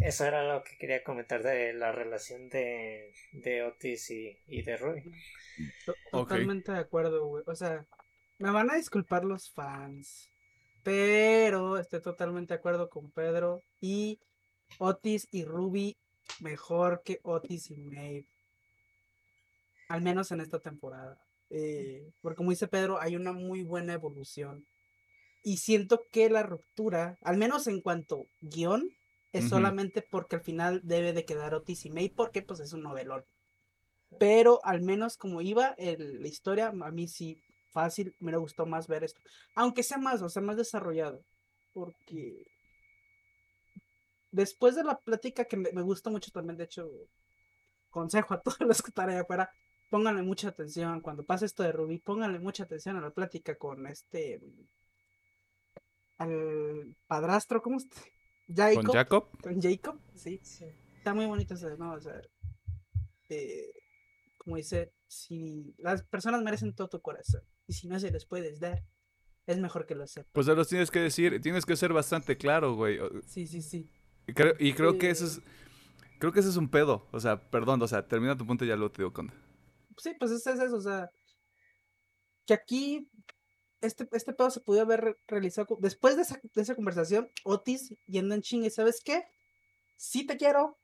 Eso 0.03 0.25
era 0.25 0.43
lo 0.43 0.63
que 0.63 0.77
quería 0.77 1.03
comentar 1.03 1.43
de 1.43 1.73
la 1.73 1.91
relación 1.91 2.49
de, 2.49 3.13
de 3.33 3.63
Otis 3.63 4.09
y, 4.09 4.37
y 4.47 4.63
de 4.63 4.77
Ruby. 4.77 5.11
Totalmente 6.11 6.71
de 6.71 6.79
acuerdo, 6.79 7.27
güey. 7.27 7.43
O 7.45 7.55
sea, 7.55 7.85
me 8.39 8.49
van 8.49 8.71
a 8.71 8.75
disculpar 8.75 9.23
los 9.23 9.51
fans, 9.51 10.27
pero 10.83 11.77
estoy 11.77 12.01
totalmente 12.01 12.53
de 12.53 12.59
acuerdo 12.59 12.89
con 12.89 13.11
Pedro 13.11 13.61
y 13.79 14.19
Otis 14.79 15.27
y 15.31 15.45
Ruby 15.45 15.97
mejor 16.39 17.03
que 17.03 17.19
Otis 17.23 17.69
y 17.69 17.77
Maeve. 17.77 18.25
Al 19.87 20.01
menos 20.01 20.31
en 20.31 20.41
esta 20.41 20.59
temporada. 20.59 21.21
Eh, 21.51 22.11
porque 22.21 22.37
como 22.37 22.49
dice 22.49 22.67
Pedro, 22.67 22.99
hay 22.99 23.15
una 23.15 23.33
muy 23.33 23.63
buena 23.63 23.93
evolución. 23.93 24.65
Y 25.43 25.57
siento 25.57 26.05
que 26.11 26.29
la 26.29 26.43
ruptura, 26.43 27.17
al 27.21 27.37
menos 27.37 27.67
en 27.67 27.81
cuanto 27.81 28.25
guion, 28.41 28.89
es 29.33 29.47
solamente 29.49 30.01
porque 30.01 30.35
al 30.35 30.41
final 30.41 30.81
debe 30.83 31.13
de 31.13 31.25
quedar 31.25 31.53
Otis 31.53 31.85
y 31.85 31.89
May 31.89 32.09
porque 32.09 32.41
pues 32.41 32.59
es 32.59 32.73
un 32.73 32.83
novelón. 32.83 33.23
Pero 34.19 34.59
al 34.65 34.81
menos 34.81 35.15
como 35.15 35.41
iba 35.41 35.75
la 35.77 36.27
historia, 36.27 36.67
a 36.67 36.91
mí 36.91 37.07
sí 37.07 37.41
fácil 37.71 38.13
me 38.19 38.35
gustó 38.37 38.65
más 38.65 38.87
ver 38.87 39.03
esto. 39.03 39.21
Aunque 39.55 39.83
sea 39.83 39.97
más, 39.97 40.21
o 40.21 40.29
sea, 40.29 40.41
más 40.41 40.57
desarrollado. 40.57 41.23
Porque 41.73 42.45
después 44.31 44.75
de 44.75 44.83
la 44.83 44.99
plática 44.99 45.45
que 45.45 45.57
me, 45.57 45.81
gusta 45.81 46.09
mucho 46.09 46.31
también, 46.31 46.57
de 46.57 46.65
hecho, 46.65 46.89
consejo 47.89 48.33
a 48.33 48.41
todos 48.41 48.59
los 48.59 48.81
que 48.81 48.89
están 48.89 49.09
allá 49.09 49.21
afuera, 49.21 49.49
pónganle 49.89 50.23
mucha 50.23 50.49
atención. 50.49 51.01
Cuando 51.01 51.23
pase 51.23 51.45
esto 51.45 51.63
de 51.63 51.71
Ruby, 51.71 51.99
pónganle 51.99 52.39
mucha 52.39 52.63
atención 52.63 52.97
a 52.97 53.01
la 53.01 53.11
plática 53.11 53.55
con 53.55 53.87
este 53.87 54.41
al 56.17 56.95
padrastro, 57.07 57.63
¿cómo 57.63 57.77
¿Con 58.55 58.85
Jacob? 58.85 59.27
Con 59.41 59.61
Jacob, 59.61 59.99
sí. 60.15 60.39
Está 60.97 61.13
muy 61.13 61.25
bonito 61.25 61.53
ese, 61.53 61.77
¿no? 61.77 61.93
O 61.93 61.99
sea, 61.99 62.21
eh, 63.29 63.71
como 64.37 64.57
dice, 64.57 64.93
si 65.07 65.73
las 65.77 66.03
personas 66.03 66.41
merecen 66.43 66.73
todo 66.73 66.89
tu 66.89 67.01
corazón 67.01 67.41
y 67.67 67.73
si 67.73 67.87
no 67.87 67.99
se 67.99 68.11
les 68.11 68.25
puedes 68.25 68.59
dar, 68.59 68.83
es 69.47 69.57
mejor 69.59 69.85
que 69.85 69.95
lo 69.95 70.07
sepas. 70.07 70.31
Pues 70.33 70.47
los 70.47 70.67
tienes 70.67 70.91
que 70.91 70.99
decir, 70.99 71.41
tienes 71.41 71.65
que 71.65 71.75
ser 71.75 71.93
bastante 71.93 72.37
claro, 72.37 72.75
güey. 72.75 72.99
Sí, 73.25 73.47
sí, 73.47 73.61
sí. 73.61 73.89
Y 74.27 74.33
creo, 74.33 74.53
y 74.59 74.73
creo 74.73 74.97
que 74.97 75.09
eso 75.09 75.25
es, 75.25 75.41
creo 76.19 76.31
que 76.31 76.39
ese 76.39 76.49
es 76.49 76.57
un 76.57 76.69
pedo. 76.69 77.07
O 77.11 77.19
sea, 77.19 77.49
perdón, 77.49 77.81
o 77.81 77.87
sea, 77.87 78.07
termina 78.07 78.37
tu 78.37 78.45
punto 78.45 78.65
y 78.65 78.67
ya 78.67 78.75
lo 78.75 78.91
te 78.91 79.01
digo 79.01 79.13
con. 79.13 79.31
Sí, 79.97 80.13
pues 80.19 80.31
es 80.31 80.45
eso, 80.45 80.75
o 80.75 80.81
sea, 80.81 81.09
que 82.45 82.53
aquí 82.53 83.09
este, 83.81 84.07
este 84.13 84.33
pedo 84.33 84.49
se 84.49 84.59
pudo 84.59 84.81
haber 84.81 85.17
realizado 85.27 85.77
después 85.79 86.15
de 86.15 86.21
esa, 86.21 86.39
de 86.41 86.61
esa 86.61 86.75
conversación, 86.75 87.29
Otis 87.43 87.95
yendo 88.07 88.35
en 88.35 88.41
chingue, 88.41 88.69
¿sabes 88.69 89.01
qué? 89.03 89.25
Sí 89.97 90.25
te 90.25 90.37
quiero, 90.37 90.77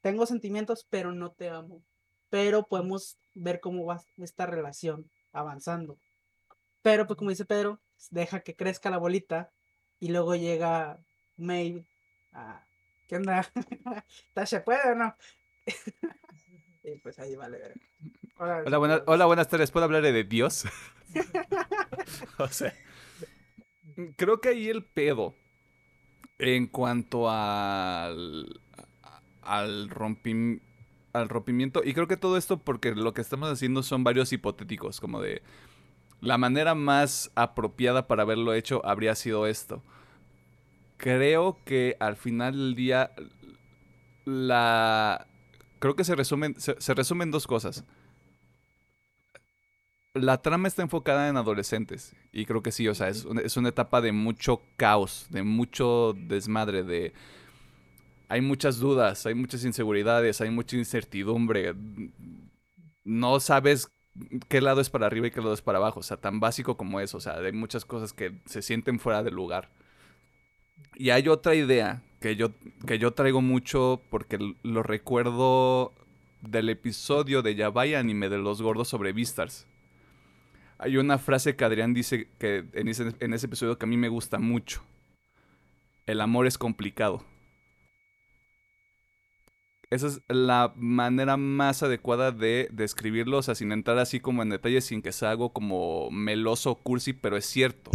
tengo 0.00 0.26
sentimientos, 0.26 0.86
pero 0.88 1.12
no 1.12 1.32
te 1.32 1.48
amo. 1.48 1.82
Pero 2.30 2.66
podemos 2.66 3.18
ver 3.34 3.60
cómo 3.60 3.84
va 3.84 4.02
esta 4.18 4.46
relación 4.46 5.10
avanzando. 5.32 5.98
Pero, 6.82 7.06
pues 7.06 7.16
como 7.16 7.30
dice 7.30 7.44
Pedro, 7.44 7.80
deja 8.10 8.40
que 8.40 8.56
crezca 8.56 8.90
la 8.90 8.98
bolita 8.98 9.50
y 10.00 10.08
luego 10.08 10.34
llega 10.34 10.98
May 11.36 11.86
a... 12.32 12.64
¿Qué 13.08 13.16
onda? 13.16 13.46
¿Tasha 14.34 14.64
puede 14.64 14.90
o 14.90 14.94
no? 14.94 15.14
y 16.82 16.98
pues 16.98 17.18
ahí 17.18 17.36
vale. 17.36 17.58
Hola, 18.38 18.64
hola, 18.64 19.04
hola, 19.06 19.26
buenas 19.26 19.48
tardes. 19.48 19.70
¿Puedo 19.70 19.84
hablar 19.84 20.02
de 20.02 20.24
Dios? 20.24 20.64
creo 24.16 24.40
que 24.40 24.50
ahí 24.50 24.68
el 24.68 24.84
pedo 24.84 25.34
en 26.38 26.66
cuanto 26.66 27.30
al, 27.30 28.60
al, 29.42 29.90
al 31.12 31.28
rompimiento, 31.28 31.82
y 31.84 31.94
creo 31.94 32.08
que 32.08 32.16
todo 32.16 32.36
esto 32.36 32.58
porque 32.58 32.94
lo 32.94 33.14
que 33.14 33.20
estamos 33.20 33.50
haciendo 33.50 33.82
son 33.82 34.04
varios 34.04 34.32
hipotéticos, 34.32 35.00
como 35.00 35.20
de 35.20 35.42
la 36.20 36.38
manera 36.38 36.74
más 36.74 37.30
apropiada 37.34 38.06
para 38.06 38.22
haberlo 38.22 38.54
hecho 38.54 38.84
habría 38.84 39.14
sido 39.14 39.46
esto. 39.46 39.82
Creo 40.96 41.58
que 41.64 41.96
al 41.98 42.16
final 42.16 42.54
del 42.54 42.74
día 42.76 43.10
la 44.24 45.26
creo 45.80 45.96
que 45.96 46.04
se 46.04 46.14
resumen 46.14 46.54
se 46.58 46.94
resumen 46.94 47.32
dos 47.32 47.48
cosas 47.48 47.84
la 50.14 50.42
trama 50.42 50.68
está 50.68 50.82
enfocada 50.82 51.28
en 51.28 51.36
adolescentes. 51.36 52.14
Y 52.32 52.44
creo 52.44 52.62
que 52.62 52.72
sí, 52.72 52.88
o 52.88 52.94
sea, 52.94 53.08
es 53.08 53.24
una, 53.24 53.40
es 53.40 53.56
una 53.56 53.70
etapa 53.70 54.00
de 54.00 54.12
mucho 54.12 54.62
caos, 54.76 55.26
de 55.30 55.42
mucho 55.42 56.14
desmadre, 56.16 56.82
de... 56.82 57.12
Hay 58.28 58.40
muchas 58.40 58.78
dudas, 58.78 59.26
hay 59.26 59.34
muchas 59.34 59.64
inseguridades, 59.64 60.40
hay 60.40 60.50
mucha 60.50 60.76
incertidumbre. 60.76 61.74
No 63.04 63.40
sabes 63.40 63.88
qué 64.48 64.60
lado 64.62 64.80
es 64.80 64.88
para 64.88 65.06
arriba 65.06 65.26
y 65.26 65.30
qué 65.30 65.40
lado 65.40 65.52
es 65.52 65.60
para 65.60 65.78
abajo. 65.78 66.00
O 66.00 66.02
sea, 66.02 66.16
tan 66.16 66.40
básico 66.40 66.78
como 66.78 67.00
eso. 67.00 67.18
O 67.18 67.20
sea, 67.20 67.34
hay 67.34 67.52
muchas 67.52 67.84
cosas 67.84 68.14
que 68.14 68.40
se 68.46 68.62
sienten 68.62 68.98
fuera 69.00 69.22
de 69.22 69.30
lugar. 69.30 69.70
Y 70.94 71.10
hay 71.10 71.28
otra 71.28 71.54
idea 71.54 72.02
que 72.20 72.36
yo, 72.36 72.52
que 72.86 72.98
yo 72.98 73.12
traigo 73.12 73.42
mucho 73.42 74.00
porque 74.10 74.38
lo 74.62 74.82
recuerdo 74.82 75.92
del 76.40 76.70
episodio 76.70 77.42
de 77.42 77.54
Yabai 77.54 77.94
Anime 77.94 78.30
de 78.30 78.38
los 78.38 78.62
gordos 78.62 78.88
sobre 78.88 79.12
Vistars. 79.12 79.66
Hay 80.82 80.96
una 80.96 81.16
frase 81.18 81.54
que 81.54 81.64
Adrián 81.64 81.94
dice 81.94 82.28
que 82.40 82.64
en 82.72 82.88
ese, 82.88 83.14
en 83.20 83.32
ese 83.32 83.46
episodio 83.46 83.78
que 83.78 83.86
a 83.86 83.88
mí 83.88 83.96
me 83.96 84.08
gusta 84.08 84.40
mucho. 84.40 84.82
El 86.06 86.20
amor 86.20 86.48
es 86.48 86.58
complicado. 86.58 87.24
Esa 89.90 90.08
es 90.08 90.20
la 90.26 90.72
manera 90.74 91.36
más 91.36 91.84
adecuada 91.84 92.32
de 92.32 92.68
describirlo, 92.72 93.38
o 93.38 93.42
sea, 93.42 93.54
sin 93.54 93.70
entrar 93.70 93.98
así 93.98 94.18
como 94.18 94.42
en 94.42 94.48
detalles, 94.48 94.86
sin 94.86 95.02
que 95.02 95.12
sea 95.12 95.30
algo 95.30 95.52
como 95.52 96.10
meloso, 96.10 96.74
cursi, 96.74 97.12
pero 97.12 97.36
es 97.36 97.46
cierto. 97.46 97.92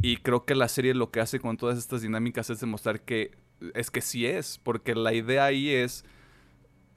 Y 0.00 0.16
creo 0.16 0.46
que 0.46 0.54
la 0.54 0.68
serie 0.68 0.94
lo 0.94 1.10
que 1.10 1.20
hace 1.20 1.40
con 1.40 1.58
todas 1.58 1.76
estas 1.76 2.00
dinámicas 2.00 2.48
es 2.48 2.60
demostrar 2.60 3.02
que 3.02 3.32
es 3.74 3.90
que 3.90 4.00
sí 4.00 4.24
es, 4.24 4.58
porque 4.62 4.94
la 4.94 5.12
idea 5.12 5.44
ahí 5.44 5.68
es, 5.68 6.06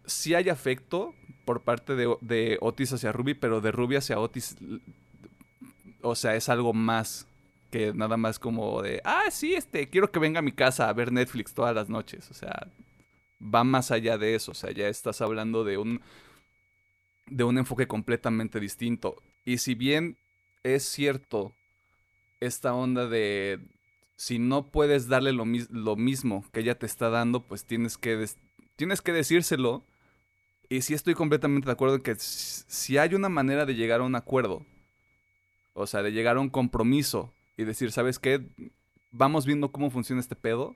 si 0.06 0.36
hay 0.36 0.50
afecto, 0.50 1.14
por 1.46 1.62
parte 1.62 1.96
de, 1.96 2.58
Otis 2.62 2.94
hacia 2.94 3.12
Ruby, 3.12 3.34
pero 3.34 3.62
de 3.62 3.72
Ruby 3.72 3.98
hacia 3.98 4.20
Otis, 4.20 4.56
o 6.02 6.16
sea, 6.16 6.36
es 6.36 6.50
algo 6.50 6.74
más 6.74 7.28
que 7.72 7.92
nada 7.94 8.18
más 8.18 8.38
como 8.38 8.82
de, 8.84 9.02
ah, 9.04 9.24
sí, 9.32 9.56
este, 9.56 9.90
quiero 9.90 10.12
que 10.12 10.20
venga 10.20 10.40
a 10.40 10.44
mi 10.44 10.52
casa 10.52 10.88
a 10.88 10.94
ver 10.94 11.12
Netflix 11.12 11.54
todas 11.56 11.74
las 11.74 11.90
noches. 11.90 12.30
O 12.30 12.36
sea, 12.36 12.68
va 13.44 13.64
más 13.64 13.90
allá 13.90 14.18
de 14.20 14.36
eso. 14.36 14.52
O 14.52 14.54
sea, 14.54 14.72
ya 14.72 14.88
estás 14.88 15.22
hablando 15.22 15.64
de 15.64 15.80
un, 15.80 16.02
de 17.26 17.44
un 17.44 17.58
enfoque 17.58 17.88
completamente 17.88 18.60
distinto. 18.60 19.16
Y 19.44 19.58
si 19.58 19.74
bien 19.74 20.18
es 20.62 20.84
cierto 20.84 21.54
esta 22.40 22.74
onda 22.74 23.08
de 23.08 23.60
si 24.16 24.38
no 24.38 24.68
puedes 24.68 25.08
darle 25.08 25.32
lo, 25.34 25.46
lo 25.72 25.96
mismo 25.96 26.46
que 26.52 26.60
ella 26.60 26.78
te 26.78 26.86
está 26.86 27.10
dando, 27.10 27.42
pues 27.42 27.66
tienes 27.66 27.98
que, 27.98 28.24
tienes 28.76 29.02
que 29.02 29.14
decírselo. 29.14 29.84
Y 30.74 30.82
sí 30.82 30.96
estoy 30.96 31.14
completamente 31.14 31.68
de 31.68 31.72
acuerdo 31.72 31.98
en 31.98 32.02
que 32.02 32.16
si 32.18 32.98
hay 32.98 33.14
una 33.14 33.30
manera 33.30 33.64
de 33.68 33.76
llegar 33.76 34.00
a 34.00 34.06
un 34.06 34.16
acuerdo, 34.16 34.66
o 35.74 35.86
sea, 35.86 36.02
de 36.02 36.12
llegar 36.12 36.38
a 36.38 36.40
un 36.40 36.50
compromiso 36.50 37.32
y 37.58 37.64
decir, 37.64 37.92
¿sabes 37.92 38.18
qué? 38.18 38.44
Vamos 39.12 39.46
viendo 39.46 39.72
cómo 39.72 39.92
funciona 39.92 40.20
este 40.20 40.36
pedo. 40.36 40.76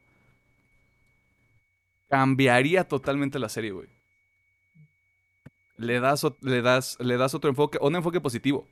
Cambiaría 2.11 2.87
totalmente 2.87 3.39
la 3.39 3.49
serie, 3.49 3.71
güey. 3.71 3.89
Le 5.77 5.99
das, 5.99 6.27
le 6.41 6.61
das, 6.61 6.99
le 6.99 7.17
das 7.17 7.33
otro 7.33 7.49
enfoque, 7.49 7.79
un 7.81 7.95
enfoque 7.95 8.21
positivo. 8.21 8.67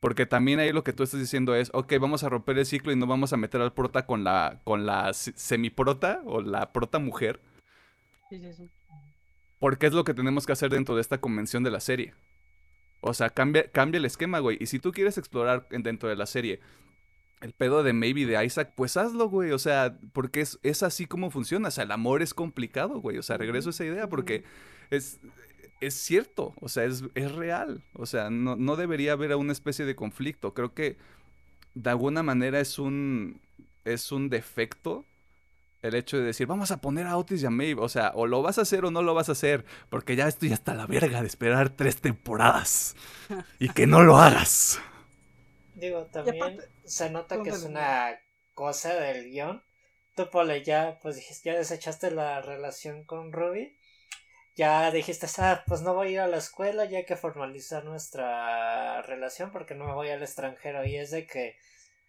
Porque 0.00 0.26
también 0.26 0.60
ahí 0.60 0.70
lo 0.70 0.84
que 0.84 0.92
tú 0.92 1.02
estás 1.02 1.18
diciendo 1.18 1.54
es, 1.54 1.70
ok, 1.72 1.94
vamos 1.98 2.24
a 2.24 2.28
romper 2.28 2.58
el 2.58 2.66
ciclo 2.66 2.92
y 2.92 2.96
no 2.96 3.06
vamos 3.06 3.32
a 3.32 3.38
meter 3.38 3.62
al 3.62 3.72
prota 3.72 4.04
con 4.04 4.22
la, 4.22 4.60
con 4.64 4.84
la 4.84 5.14
semiprota 5.14 6.20
o 6.26 6.42
la 6.42 6.74
prota 6.74 6.98
mujer. 6.98 7.40
Sí, 8.28 8.38
sí, 8.38 8.52
sí. 8.52 8.70
Porque 9.58 9.86
es 9.86 9.92
lo 9.92 10.04
que 10.04 10.14
tenemos 10.14 10.46
que 10.46 10.52
hacer 10.52 10.70
dentro 10.70 10.94
de 10.94 11.00
esta 11.00 11.18
convención 11.18 11.62
de 11.62 11.70
la 11.70 11.80
serie. 11.80 12.14
O 13.00 13.14
sea, 13.14 13.30
cambia, 13.30 13.70
cambia 13.70 13.98
el 13.98 14.04
esquema, 14.04 14.38
güey. 14.38 14.56
Y 14.60 14.66
si 14.66 14.78
tú 14.78 14.92
quieres 14.92 15.18
explorar 15.18 15.68
dentro 15.70 16.08
de 16.08 16.16
la 16.16 16.26
serie 16.26 16.60
el 17.40 17.52
pedo 17.52 17.82
de 17.82 17.92
Maybe 17.92 18.26
de 18.26 18.44
Isaac, 18.44 18.72
pues 18.76 18.96
hazlo, 18.96 19.28
güey. 19.28 19.52
O 19.52 19.58
sea, 19.58 19.98
porque 20.12 20.40
es, 20.40 20.58
es 20.62 20.82
así 20.82 21.06
como 21.06 21.30
funciona. 21.30 21.68
O 21.68 21.70
sea, 21.70 21.84
el 21.84 21.92
amor 21.92 22.22
es 22.22 22.34
complicado, 22.34 23.00
güey. 23.00 23.18
O 23.18 23.22
sea, 23.22 23.36
regreso 23.36 23.68
a 23.68 23.70
esa 23.70 23.84
idea 23.84 24.08
porque 24.08 24.44
es, 24.90 25.20
es 25.80 25.94
cierto, 25.94 26.54
o 26.60 26.68
sea, 26.68 26.84
es, 26.84 27.04
es 27.14 27.32
real. 27.32 27.84
O 27.94 28.06
sea, 28.06 28.30
no, 28.30 28.56
no, 28.56 28.76
debería 28.76 29.12
haber 29.12 29.34
una 29.36 29.52
especie 29.52 29.84
de 29.84 29.96
conflicto. 29.96 30.54
Creo 30.54 30.74
que 30.74 30.96
de 31.74 31.90
alguna 31.90 32.22
manera 32.22 32.60
es 32.60 32.78
un, 32.78 33.40
es 33.84 34.10
un 34.10 34.28
defecto 34.28 35.04
el 35.82 35.94
hecho 35.94 36.18
de 36.18 36.24
decir, 36.24 36.46
vamos 36.46 36.70
a 36.70 36.80
poner 36.80 37.06
a 37.06 37.16
Otis 37.16 37.42
y 37.42 37.46
a 37.46 37.50
Maeve. 37.50 37.80
O 37.80 37.88
sea, 37.88 38.12
o 38.14 38.26
lo 38.26 38.42
vas 38.42 38.58
a 38.58 38.62
hacer 38.62 38.84
o 38.84 38.90
no 38.90 39.02
lo 39.02 39.14
vas 39.14 39.28
a 39.28 39.32
hacer. 39.32 39.64
Porque 39.88 40.16
ya 40.16 40.28
estoy 40.28 40.52
hasta 40.52 40.74
la 40.74 40.86
verga 40.86 41.20
de 41.20 41.26
esperar 41.26 41.70
tres 41.70 42.00
temporadas. 42.00 42.96
y 43.58 43.68
que 43.70 43.86
no 43.86 44.02
lo 44.02 44.18
hagas. 44.18 44.80
Digo, 45.74 46.06
también 46.06 46.60
se 46.84 47.10
nota 47.10 47.42
que 47.42 47.50
es 47.50 47.62
una 47.62 48.18
cosa 48.54 48.94
del 48.94 49.30
guion. 49.30 49.62
Tú, 50.16 50.28
Pole, 50.30 50.64
ya, 50.64 50.98
pues 51.00 51.16
dijiste, 51.16 51.50
ya 51.50 51.56
desechaste 51.56 52.10
la 52.10 52.42
relación 52.42 53.04
con 53.04 53.32
Ruby 53.32 53.78
ya 54.58 54.90
dijiste, 54.90 55.28
ah, 55.38 55.62
pues 55.68 55.82
no 55.82 55.94
voy 55.94 56.08
a 56.08 56.10
ir 56.10 56.20
a 56.20 56.26
la 56.26 56.38
escuela, 56.38 56.84
ya 56.84 56.98
hay 56.98 57.04
que 57.04 57.14
formalizar 57.16 57.84
nuestra 57.84 59.00
relación 59.02 59.52
porque 59.52 59.76
no 59.76 59.86
me 59.86 59.92
voy 59.94 60.10
al 60.10 60.20
extranjero. 60.20 60.84
Y 60.84 60.96
es 60.96 61.12
de 61.12 61.28
que 61.28 61.56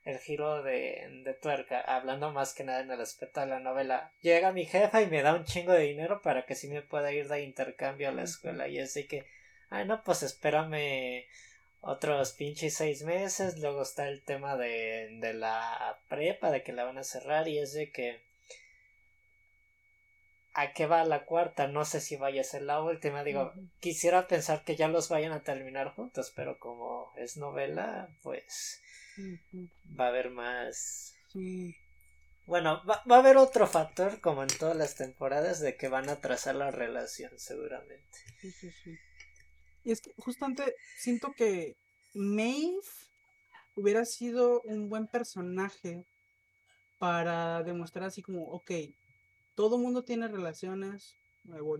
el 0.09 0.19
giro 0.19 0.63
de, 0.63 1.21
de 1.23 1.33
tuerca, 1.33 1.81
hablando 1.81 2.31
más 2.31 2.53
que 2.53 2.63
nada 2.63 2.81
en 2.81 2.91
el 2.91 3.01
aspecto 3.01 3.39
de 3.39 3.47
la 3.47 3.59
novela, 3.59 4.11
llega 4.21 4.51
mi 4.51 4.65
jefa 4.65 5.01
y 5.01 5.07
me 5.07 5.21
da 5.21 5.33
un 5.33 5.45
chingo 5.45 5.71
de 5.71 5.83
dinero 5.83 6.21
para 6.21 6.45
que 6.45 6.55
sí 6.55 6.67
me 6.67 6.81
pueda 6.81 7.11
ir 7.11 7.27
de 7.27 7.43
intercambio 7.43 8.09
a 8.09 8.13
la 8.13 8.23
escuela. 8.23 8.67
Y 8.67 8.79
es 8.79 8.93
de 8.93 9.07
que, 9.07 9.25
ay, 9.69 9.85
no, 9.85 10.03
pues 10.03 10.23
espérame 10.23 11.25
otros 11.81 12.33
pinches 12.33 12.75
seis 12.75 13.03
meses. 13.03 13.59
Luego 13.59 13.83
está 13.83 14.07
el 14.07 14.21
tema 14.21 14.57
de, 14.57 15.17
de 15.19 15.33
la 15.33 15.99
prepa, 16.09 16.51
de 16.51 16.63
que 16.63 16.73
la 16.73 16.83
van 16.83 16.97
a 16.97 17.03
cerrar. 17.03 17.47
Y 17.47 17.59
es 17.59 17.73
de 17.73 17.91
que 17.91 18.21
a 20.53 20.73
qué 20.73 20.87
va 20.87 21.05
la 21.05 21.25
cuarta, 21.25 21.67
no 21.67 21.85
sé 21.85 22.01
si 22.01 22.17
vaya 22.17 22.41
a 22.41 22.43
ser 22.43 22.63
la 22.63 22.81
última, 22.81 23.23
digo, 23.23 23.53
quisiera 23.79 24.27
pensar 24.27 24.63
que 24.63 24.75
ya 24.75 24.87
los 24.87 25.07
vayan 25.07 25.31
a 25.31 25.43
terminar 25.43 25.93
juntos, 25.93 26.33
pero 26.35 26.59
como 26.59 27.13
es 27.15 27.37
novela, 27.37 28.09
pues 28.23 28.81
va 29.99 30.05
a 30.05 30.09
haber 30.09 30.29
más... 30.31 31.15
Bueno, 32.45 32.81
va, 32.89 33.03
a 33.07 33.19
haber 33.19 33.37
otro 33.37 33.67
factor, 33.67 34.19
como 34.21 34.41
en 34.41 34.49
todas 34.49 34.75
las 34.75 34.95
temporadas, 34.95 35.59
de 35.59 35.77
que 35.77 35.87
van 35.87 36.09
a 36.09 36.19
trazar 36.19 36.55
la 36.55 36.71
relación, 36.71 37.31
seguramente. 37.37 38.17
Sí, 38.41 38.51
sí, 38.51 38.71
sí. 38.71 38.97
Y 39.83 39.91
es 39.91 40.01
que 40.01 40.13
justamente 40.17 40.75
siento 40.97 41.31
que 41.33 41.75
Maeve 42.15 42.81
hubiera 43.75 44.03
sido 44.05 44.61
un 44.61 44.89
buen 44.89 45.07
personaje 45.07 46.05
para 46.97 47.63
demostrar 47.63 48.05
así 48.05 48.21
como, 48.21 48.43
ok, 48.45 48.71
todo 49.55 49.77
mundo 49.77 50.03
tiene 50.03 50.27
relaciones, 50.27 51.15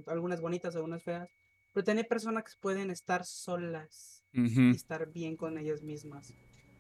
algunas 0.08 0.40
bonitas, 0.40 0.76
algunas 0.76 1.04
feas, 1.04 1.30
pero 1.74 1.84
tiene 1.84 2.04
personas 2.04 2.44
que 2.44 2.60
pueden 2.62 2.90
estar 2.90 3.26
solas 3.26 4.24
y 4.34 4.72
estar 4.72 5.12
bien 5.12 5.36
con 5.36 5.58
ellas 5.58 5.82
mismas. 5.82 6.34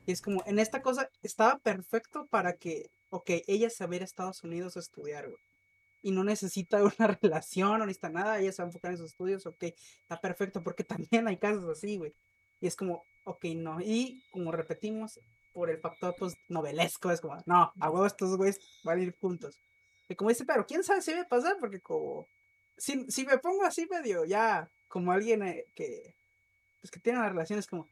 Y 0.10 0.12
es 0.12 0.24
como, 0.24 0.42
en 0.48 0.58
esta 0.58 0.82
cosa 0.82 1.08
estaba 1.22 1.60
perfecto 1.60 2.26
para 2.32 2.58
que, 2.58 2.90
ok, 3.12 3.30
ella 3.46 3.70
se 3.70 3.86
va 3.86 3.94
a 3.94 3.98
Estados 3.98 4.44
Unidos 4.44 4.76
a 4.76 4.80
estudiar, 4.80 5.30
Y 6.02 6.10
no 6.10 6.24
necesita 6.24 6.82
una 7.00 7.20
relación, 7.22 7.78
no 7.78 7.86
necesita 7.86 8.10
nada, 8.10 8.40
ella 8.40 8.52
se 8.52 8.64
va 8.64 8.66
a 8.66 8.70
enfocar 8.70 8.90
en 8.90 8.98
sus 8.98 9.12
estudios, 9.12 9.46
ok, 9.46 9.66
está 10.02 10.20
perfecto, 10.20 10.64
porque 10.64 10.84
también 11.12 11.28
hay 11.28 11.38
casos 11.38 11.64
así, 11.70 11.98
güey. 11.98 12.16
Y 12.60 12.66
es 12.66 12.76
como, 12.76 13.04
ok, 13.24 13.46
no. 13.56 13.82
Y 13.82 14.24
como 14.32 14.52
repetimos, 14.52 15.20
por 15.54 15.70
el 15.70 15.78
factor 15.80 16.16
pues 16.18 16.34
novelesco, 16.48 17.12
es 17.12 17.22
como, 17.22 17.38
no, 17.46 17.72
a 17.80 17.92
huevo 17.92 18.08
estos 18.08 18.36
güeyes 18.36 18.60
van 18.84 18.98
a 18.98 19.04
ir 19.04 19.16
juntos. 19.22 19.60
Y 20.08 20.16
como 20.16 20.30
dice, 20.32 20.44
pero 20.44 20.66
quién 20.66 20.84
sabe 20.84 21.04
si 21.04 21.14
va 21.14 21.22
a 21.22 21.58
porque 21.60 21.82
como, 21.82 22.26
si, 22.78 23.06
si 23.12 23.28
me 23.28 23.38
pongo 23.38 23.64
así 23.64 23.86
medio 23.86 24.26
ya, 24.26 24.72
como 24.88 25.12
alguien 25.12 25.44
eh, 25.44 25.66
que, 25.76 26.16
pues 26.82 26.90
que 26.90 27.00
tiene 27.00 27.20
las 27.20 27.30
relaciones 27.30 27.68
como, 27.68 27.88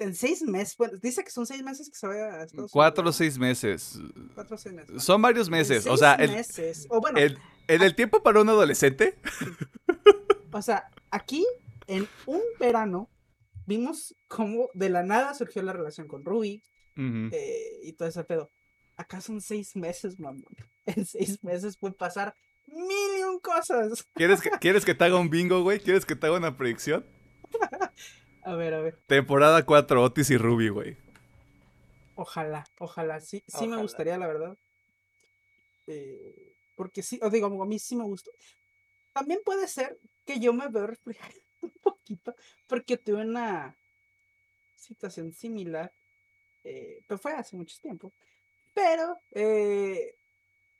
en 0.00 0.14
seis 0.14 0.42
meses, 0.42 0.76
bueno, 0.76 0.98
dice 1.00 1.22
que 1.22 1.30
son 1.30 1.46
seis 1.46 1.62
meses 1.62 1.88
que 1.88 1.96
se 1.96 2.06
vaya 2.06 2.34
a 2.34 2.44
Estados 2.44 2.72
Cuatro 2.72 3.08
o 3.08 3.12
seis 3.12 3.38
meses. 3.38 4.00
Cuatro 4.34 4.56
o 4.56 4.58
seis 4.58 4.74
meses. 4.74 5.02
Son 5.02 5.20
varios 5.20 5.48
meses, 5.48 5.86
o 5.86 5.96
sea, 5.96 6.14
el, 6.14 6.32
meses. 6.32 6.86
O 6.88 7.00
bueno, 7.00 7.18
el, 7.18 7.38
en 7.68 7.82
el 7.82 7.94
tiempo 7.94 8.22
para 8.22 8.40
un 8.40 8.48
adolescente. 8.48 9.18
O 10.52 10.62
sea, 10.62 10.90
aquí, 11.10 11.46
en 11.86 12.08
un 12.26 12.40
verano, 12.58 13.08
vimos 13.66 14.16
cómo 14.26 14.68
de 14.74 14.90
la 14.90 15.02
nada 15.02 15.34
surgió 15.34 15.62
la 15.62 15.72
relación 15.72 16.08
con 16.08 16.24
Ruby 16.24 16.62
eh, 16.96 17.78
y 17.82 17.92
todo 17.92 18.08
ese 18.08 18.24
pedo. 18.24 18.50
Acá 18.96 19.20
son 19.20 19.40
seis 19.40 19.76
meses, 19.76 20.18
mamón. 20.18 20.44
En 20.86 21.06
seis 21.06 21.44
meses 21.44 21.76
puede 21.76 21.94
pasar 21.94 22.34
mil 22.66 23.20
y 23.20 23.22
un 23.22 23.38
cosas. 23.38 24.08
¿Quieres 24.14 24.40
que, 24.40 24.50
¿Quieres 24.60 24.84
que 24.84 24.94
te 24.94 25.04
haga 25.04 25.18
un 25.18 25.30
bingo, 25.30 25.62
güey? 25.62 25.78
¿Quieres 25.78 26.04
que 26.04 26.16
te 26.16 26.26
haga 26.26 26.38
una 26.38 26.56
predicción? 26.56 27.04
a 28.42 28.54
ver, 28.54 28.74
a 28.74 28.80
ver. 28.80 28.98
Temporada 29.06 29.64
4, 29.64 30.02
Otis 30.02 30.30
y 30.30 30.36
Ruby, 30.36 30.68
güey. 30.68 30.96
Ojalá, 32.14 32.64
ojalá. 32.78 33.20
Sí, 33.20 33.42
sí 33.46 33.66
me 33.66 33.78
gustaría, 33.78 34.18
la 34.18 34.26
verdad. 34.26 34.56
Eh, 35.86 36.54
porque 36.76 37.02
sí, 37.02 37.18
os 37.22 37.32
digo, 37.32 37.46
a 37.62 37.66
mí 37.66 37.78
sí 37.78 37.96
me 37.96 38.04
gustó. 38.04 38.30
También 39.12 39.40
puede 39.44 39.66
ser 39.68 39.98
que 40.24 40.38
yo 40.38 40.52
me 40.52 40.68
veo 40.68 40.86
reflejado 40.86 41.34
un 41.62 41.72
poquito, 41.82 42.34
porque 42.66 42.96
tuve 42.96 43.22
una 43.22 43.76
situación 44.76 45.32
similar, 45.32 45.92
eh, 46.64 47.02
pero 47.06 47.18
fue 47.18 47.32
hace 47.32 47.56
mucho 47.56 47.76
tiempo. 47.80 48.12
Pero 48.72 49.18
eh, 49.32 50.14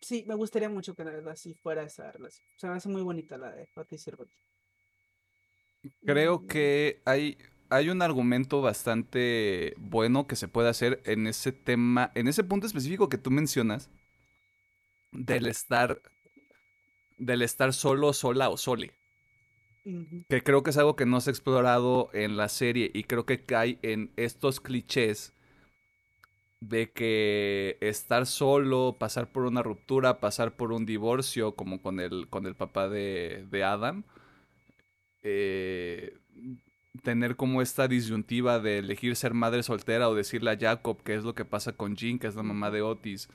sí, 0.00 0.24
me 0.26 0.34
gustaría 0.34 0.68
mucho 0.68 0.94
que 0.94 1.04
la 1.04 1.10
verdad 1.10 1.36
sí 1.36 1.54
fuera 1.54 1.82
esa 1.82 2.10
relación. 2.12 2.46
O 2.56 2.58
sea, 2.58 2.70
me 2.70 2.76
hace 2.76 2.88
muy 2.88 3.02
bonita 3.02 3.36
la 3.36 3.50
de 3.52 3.66
Patricia 3.74 4.12
Creo 6.04 6.40
mm. 6.40 6.46
que 6.46 7.02
hay, 7.04 7.38
hay 7.70 7.88
un 7.88 8.02
argumento 8.02 8.60
bastante 8.60 9.74
bueno 9.78 10.26
que 10.26 10.36
se 10.36 10.48
puede 10.48 10.68
hacer 10.68 11.00
en 11.04 11.26
ese 11.26 11.52
tema, 11.52 12.12
en 12.14 12.28
ese 12.28 12.44
punto 12.44 12.66
específico 12.66 13.08
que 13.08 13.18
tú 13.18 13.30
mencionas, 13.30 13.90
del 15.12 15.46
estar, 15.46 16.00
del 17.18 17.42
estar 17.42 17.72
solo, 17.72 18.12
sola 18.12 18.48
o 18.48 18.56
sole. 18.56 18.92
Que 20.28 20.42
creo 20.42 20.62
que 20.62 20.70
es 20.70 20.76
algo 20.76 20.94
que 20.94 21.06
no 21.06 21.20
se 21.20 21.30
ha 21.30 21.32
explorado 21.32 22.10
en 22.12 22.36
la 22.36 22.48
serie 22.48 22.90
y 22.92 23.04
creo 23.04 23.24
que 23.24 23.44
cae 23.44 23.78
en 23.82 24.12
estos 24.16 24.60
clichés 24.60 25.32
de 26.60 26.92
que 26.92 27.78
estar 27.80 28.26
solo, 28.26 28.96
pasar 28.98 29.32
por 29.32 29.44
una 29.44 29.62
ruptura, 29.62 30.20
pasar 30.20 30.56
por 30.56 30.72
un 30.72 30.84
divorcio, 30.84 31.56
como 31.56 31.80
con 31.80 31.98
el, 31.98 32.28
con 32.28 32.46
el 32.46 32.54
papá 32.54 32.88
de, 32.90 33.46
de 33.50 33.64
Adam, 33.64 34.04
eh, 35.22 36.16
tener 37.02 37.36
como 37.36 37.62
esta 37.62 37.88
disyuntiva 37.88 38.58
de 38.60 38.78
elegir 38.78 39.16
ser 39.16 39.34
madre 39.34 39.62
soltera 39.62 40.08
o 40.08 40.14
decirle 40.14 40.50
a 40.50 40.58
Jacob 40.58 41.02
qué 41.02 41.14
es 41.14 41.24
lo 41.24 41.34
que 41.34 41.44
pasa 41.44 41.72
con 41.72 41.96
Jean, 41.96 42.18
que 42.18 42.26
es 42.26 42.34
la 42.34 42.42
mamá 42.42 42.70
de 42.70 42.82
Otis. 42.82 43.28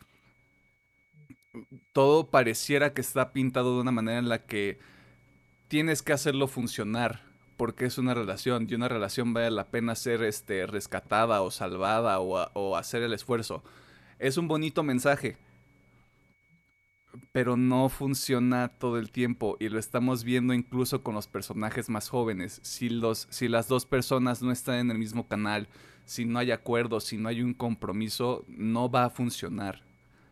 Todo 1.94 2.30
pareciera 2.30 2.94
que 2.94 3.02
está 3.02 3.32
pintado 3.32 3.76
de 3.76 3.82
una 3.82 3.91
manera 3.91 4.20
en 4.20 4.30
la 4.30 4.45
que 4.45 4.78
tienes 5.68 6.02
que 6.02 6.14
hacerlo 6.14 6.48
funcionar 6.48 7.22
porque 7.57 7.86
es 7.86 7.98
una 7.98 8.14
relación 8.14 8.68
y 8.70 8.76
una 8.76 8.90
relación 8.90 9.34
vale 9.34 9.52
la 9.52 9.68
pena 9.68 9.95
ser 9.95 10.24
este, 10.24 10.68
rescatada 10.68 11.41
o 11.41 11.52
salvada 11.52 12.20
o, 12.20 12.49
o 12.53 12.76
hacer 12.76 13.02
el 13.03 13.14
esfuerzo. 13.14 13.64
Es 14.20 14.38
un 14.38 14.48
bonito 14.48 14.84
mensaje, 14.84 15.38
pero 17.32 17.58
no 17.58 17.90
funciona 17.90 18.70
todo 18.70 18.98
el 18.98 19.12
tiempo 19.12 19.58
y 19.60 19.70
lo 19.70 19.80
estamos 19.80 20.24
viendo 20.24 20.54
incluso 20.54 21.04
con 21.04 21.16
los 21.16 21.28
personajes 21.28 21.90
más 21.90 22.10
jóvenes. 22.10 22.60
Si, 22.64 22.90
los, 22.90 23.28
si 23.30 23.48
las 23.48 23.68
dos 23.68 23.86
personas 23.86 24.42
no 24.42 24.52
están 24.52 24.76
en 24.76 24.92
el 24.92 24.98
mismo 24.98 25.28
canal, 25.28 25.68
si 26.06 26.26
no 26.26 26.40
hay 26.40 26.52
acuerdo, 26.52 27.00
si 27.00 27.18
no 27.18 27.30
hay 27.30 27.42
un 27.42 27.54
compromiso, 27.54 28.46
no 28.48 28.90
va 28.90 29.06
a 29.06 29.10
funcionar. 29.10 29.84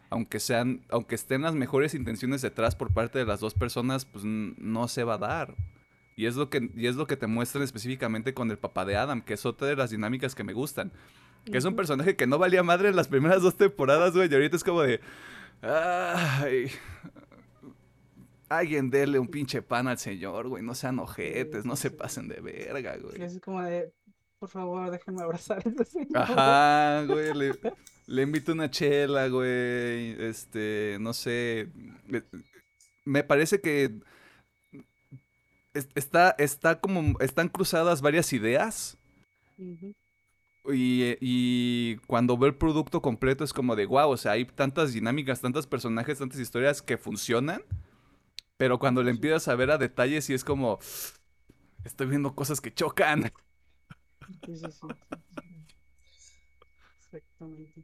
Aunque, 0.10 0.40
sean, 0.40 0.82
aunque 0.90 1.16
estén 1.16 1.42
las 1.42 1.56
mejores 1.56 1.96
intenciones 1.96 2.42
detrás 2.42 2.76
por 2.76 2.94
parte 2.94 3.20
de 3.20 3.26
las 3.26 3.40
dos 3.40 3.56
personas, 3.56 4.06
pues 4.06 4.24
no 4.24 4.88
se 4.88 5.04
va 5.04 5.16
a 5.16 5.18
dar. 5.18 5.56
Y 6.16 6.28
es 6.28 6.36
lo 6.36 6.50
que, 6.50 6.70
y 6.76 6.86
es 6.86 6.96
lo 6.96 7.08
que 7.08 7.18
te 7.18 7.28
muestran 7.28 7.64
específicamente 7.64 8.34
con 8.34 8.52
el 8.52 8.58
papá 8.58 8.86
de 8.86 8.96
Adam, 8.96 9.22
que 9.22 9.34
es 9.34 9.46
otra 9.46 9.68
de 9.68 9.76
las 9.76 9.90
dinámicas 9.90 10.36
que 10.36 10.44
me 10.44 10.54
gustan. 10.54 10.92
Que 11.46 11.58
es 11.58 11.66
un 11.66 11.76
personaje 11.76 12.16
que 12.16 12.28
no 12.28 12.38
valía 12.38 12.64
madre 12.64 12.90
en 12.90 12.96
las 12.96 13.10
primeras 13.10 13.42
dos 13.42 13.58
temporadas, 13.58 14.14
güey. 14.14 14.32
Y 14.32 14.34
ahorita 14.34 14.56
es 14.56 14.64
como 14.64 14.82
de. 14.82 15.02
Ay. 15.64 16.70
Alguien 18.50 18.90
dele 18.90 19.18
un 19.18 19.28
pinche 19.28 19.62
pan 19.62 19.88
al 19.88 19.98
señor, 19.98 20.50
güey. 20.50 20.62
No 20.62 20.76
sean 20.76 21.00
ojetes, 21.00 21.66
no 21.66 21.76
se 21.76 21.90
pasen 21.90 22.28
de 22.28 22.42
verga, 22.42 22.98
güey. 22.98 23.22
Es 23.22 23.40
como 23.40 23.62
de. 23.64 23.92
Por 24.38 24.50
favor, 24.50 24.92
déjenme 24.92 25.24
abrazar 25.24 25.64
Ajá, 26.14 27.06
güey. 27.06 27.34
Le, 27.34 27.54
le 28.08 28.22
invito 28.22 28.52
una 28.52 28.70
chela, 28.70 29.30
güey. 29.30 30.22
Este, 30.22 30.98
no 31.00 31.14
sé. 31.14 31.70
Me 33.06 33.24
parece 33.24 33.62
que 33.62 34.02
está, 35.74 36.36
está 36.38 36.80
como, 36.80 37.18
están 37.20 37.48
cruzadas 37.48 38.02
varias 38.02 38.34
ideas. 38.34 38.98
Y, 40.72 41.18
y, 41.20 41.98
cuando 42.08 42.38
ve 42.38 42.48
el 42.48 42.56
producto 42.56 43.02
completo 43.02 43.44
es 43.44 43.52
como 43.52 43.76
de 43.76 43.86
wow, 43.86 44.10
o 44.10 44.18
sea, 44.18 44.34
hay 44.34 44.46
tantas 44.46 44.94
dinámicas, 44.94 45.42
tantos 45.42 45.68
personajes, 45.68 46.20
tantas 46.20 46.40
historias 46.40 46.82
que 46.82 46.98
funcionan. 46.98 47.64
Pero 48.58 48.80
cuando 48.80 49.04
le 49.04 49.12
empiezas 49.12 49.48
a 49.48 49.56
ver 49.56 49.72
a 49.72 49.78
detalles 49.78 50.30
y 50.30 50.34
es 50.34 50.44
como, 50.44 50.80
estoy 51.84 52.08
viendo 52.08 52.34
cosas 52.34 52.62
que 52.62 52.74
chocan. 52.74 53.34
Sí, 54.46 54.56
sí, 54.56 54.66
sí. 54.72 54.88
Exactamente. 56.98 57.84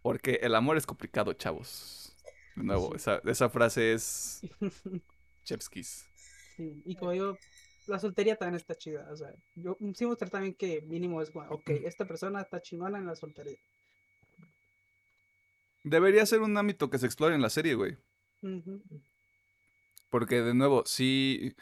Porque 0.00 0.38
el 0.42 0.54
amor 0.54 0.76
es 0.76 0.86
complicado, 0.86 1.32
chavos. 1.34 2.16
De 2.56 2.62
nuevo, 2.62 2.94
esa, 2.94 3.20
esa 3.24 3.48
frase 3.50 3.92
es 3.94 4.42
Chepskis. 5.44 6.06
Sí, 6.56 6.82
y 6.84 6.94
como 6.94 7.12
yo, 7.12 7.36
la 7.86 7.98
soltería 7.98 8.36
también 8.36 8.56
está 8.56 8.74
chida. 8.74 9.06
O 9.10 9.16
sea, 9.16 9.32
yo 9.54 9.76
sí 9.94 10.06
mostrar 10.06 10.30
también 10.30 10.54
que 10.54 10.82
mínimo 10.82 11.20
es, 11.22 11.32
bueno, 11.32 11.52
ok, 11.52 11.70
esta 11.84 12.06
persona 12.06 12.40
está 12.40 12.60
chingona 12.60 12.98
en 12.98 13.06
la 13.06 13.16
soltería. 13.16 13.58
Debería 15.82 16.24
ser 16.24 16.40
un 16.40 16.56
ámbito 16.56 16.88
que 16.88 16.98
se 16.98 17.06
explore 17.06 17.34
en 17.34 17.42
la 17.42 17.50
serie, 17.50 17.74
güey. 17.74 17.96
Porque, 20.10 20.40
de 20.40 20.54
nuevo, 20.54 20.84
sí. 20.86 21.54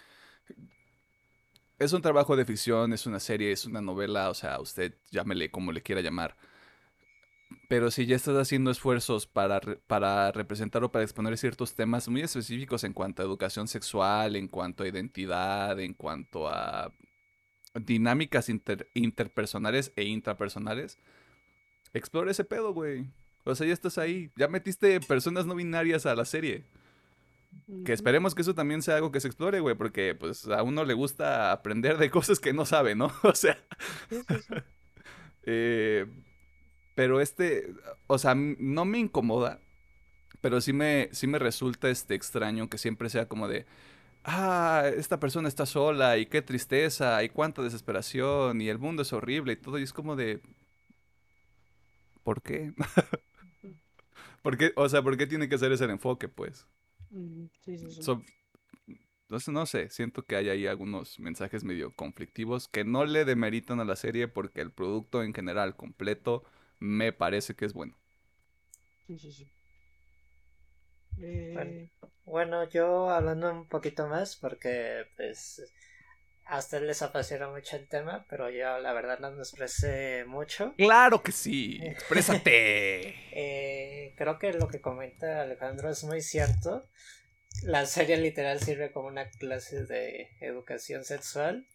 Es 1.78 1.92
un 1.92 2.02
trabajo 2.02 2.36
de 2.36 2.44
ficción, 2.44 2.92
es 2.92 3.06
una 3.06 3.18
serie, 3.18 3.50
es 3.50 3.64
una 3.64 3.80
novela, 3.80 4.30
o 4.30 4.34
sea, 4.34 4.60
usted 4.60 4.94
llámele 5.10 5.50
como 5.50 5.72
le 5.72 5.82
quiera 5.82 6.00
llamar. 6.00 6.36
Pero 7.68 7.90
si 7.90 8.06
ya 8.06 8.16
estás 8.16 8.36
haciendo 8.36 8.70
esfuerzos 8.70 9.26
para, 9.26 9.60
para 9.86 10.32
representar 10.32 10.84
o 10.84 10.92
para 10.92 11.04
exponer 11.04 11.36
ciertos 11.38 11.74
temas 11.74 12.08
muy 12.08 12.22
específicos 12.22 12.84
en 12.84 12.92
cuanto 12.92 13.22
a 13.22 13.24
educación 13.24 13.68
sexual, 13.68 14.36
en 14.36 14.48
cuanto 14.48 14.84
a 14.84 14.88
identidad, 14.88 15.78
en 15.80 15.94
cuanto 15.94 16.48
a 16.48 16.92
dinámicas 17.74 18.48
interpersonales 18.94 19.92
e 19.96 20.04
intrapersonales, 20.04 20.98
explora 21.94 22.30
ese 22.30 22.44
pedo, 22.44 22.72
güey. 22.72 23.06
O 23.44 23.54
sea, 23.54 23.66
ya 23.66 23.72
estás 23.72 23.98
ahí. 23.98 24.30
Ya 24.36 24.48
metiste 24.48 25.00
personas 25.00 25.46
no 25.46 25.54
binarias 25.54 26.06
a 26.06 26.14
la 26.14 26.24
serie. 26.24 26.64
Que 27.84 27.92
esperemos 27.92 28.34
que 28.34 28.42
eso 28.42 28.54
también 28.54 28.82
sea 28.82 28.96
algo 28.96 29.12
que 29.12 29.20
se 29.20 29.28
explore, 29.28 29.60
güey, 29.60 29.74
porque 29.74 30.14
pues 30.14 30.46
a 30.48 30.62
uno 30.62 30.84
le 30.84 30.94
gusta 30.94 31.52
aprender 31.52 31.98
de 31.98 32.10
cosas 32.10 32.40
que 32.40 32.52
no 32.52 32.64
sabe, 32.64 32.94
¿no? 32.94 33.12
O 33.22 33.34
sea... 33.34 33.58
eh, 35.44 36.06
pero 37.02 37.20
este, 37.20 37.74
o 38.06 38.16
sea, 38.16 38.36
no 38.36 38.84
me 38.84 39.00
incomoda, 39.00 39.58
pero 40.40 40.60
sí 40.60 40.72
me, 40.72 41.08
sí 41.10 41.26
me 41.26 41.40
resulta 41.40 41.90
este 41.90 42.14
extraño 42.14 42.70
que 42.70 42.78
siempre 42.78 43.10
sea 43.10 43.26
como 43.26 43.48
de, 43.48 43.66
ah, 44.22 44.84
esta 44.96 45.18
persona 45.18 45.48
está 45.48 45.66
sola 45.66 46.16
y 46.18 46.26
qué 46.26 46.42
tristeza 46.42 47.24
y 47.24 47.28
cuánta 47.28 47.60
desesperación 47.60 48.60
y 48.60 48.68
el 48.68 48.78
mundo 48.78 49.02
es 49.02 49.12
horrible 49.12 49.54
y 49.54 49.56
todo. 49.56 49.80
Y 49.80 49.82
es 49.82 49.92
como 49.92 50.14
de, 50.14 50.42
¿por 52.22 52.40
qué? 52.40 52.72
¿Por 54.42 54.56
qué? 54.56 54.72
O 54.76 54.88
sea, 54.88 55.02
¿por 55.02 55.16
qué 55.16 55.26
tiene 55.26 55.48
que 55.48 55.58
ser 55.58 55.72
ese 55.72 55.86
enfoque, 55.86 56.28
pues? 56.28 56.68
Sí, 57.10 57.78
sí, 57.78 57.90
sí. 57.90 58.12
entonces, 59.22 59.48
no 59.48 59.66
sé, 59.66 59.90
siento 59.90 60.22
que 60.22 60.36
hay 60.36 60.50
ahí 60.50 60.68
algunos 60.68 61.18
mensajes 61.18 61.64
medio 61.64 61.96
conflictivos 61.96 62.68
que 62.68 62.84
no 62.84 63.04
le 63.06 63.24
demeritan 63.24 63.80
a 63.80 63.84
la 63.84 63.96
serie 63.96 64.28
porque 64.28 64.60
el 64.60 64.70
producto 64.70 65.24
en 65.24 65.34
general 65.34 65.74
completo 65.74 66.44
me 66.82 67.12
parece 67.12 67.54
que 67.54 67.64
es 67.64 67.72
bueno. 67.72 67.96
Sí, 69.06 69.18
sí, 69.18 69.32
sí. 69.32 69.48
Eh, 71.20 71.88
bueno, 72.24 72.68
yo 72.68 73.10
hablando 73.10 73.52
un 73.52 73.68
poquito 73.68 74.08
más, 74.08 74.36
porque 74.36 75.04
pues 75.16 75.62
a 76.46 76.58
ustedes 76.58 76.82
les 76.82 77.02
apasiona 77.02 77.48
mucho 77.48 77.76
el 77.76 77.86
tema, 77.88 78.26
pero 78.28 78.50
yo 78.50 78.78
la 78.78 78.92
verdad 78.92 79.20
no 79.20 79.30
me 79.30 79.42
expresé 79.42 80.24
mucho. 80.26 80.74
Claro 80.76 81.22
que 81.22 81.30
sí, 81.30 81.78
exprésate. 81.82 83.14
Eh, 83.30 84.14
creo 84.16 84.38
que 84.38 84.52
lo 84.52 84.66
que 84.66 84.80
comenta 84.80 85.42
Alejandro 85.42 85.88
es 85.88 86.02
muy 86.02 86.20
cierto. 86.20 86.88
La 87.62 87.86
serie 87.86 88.16
literal 88.16 88.60
sirve 88.60 88.90
como 88.90 89.06
una 89.06 89.30
clase 89.30 89.84
de 89.84 90.30
educación 90.40 91.04
sexual 91.04 91.66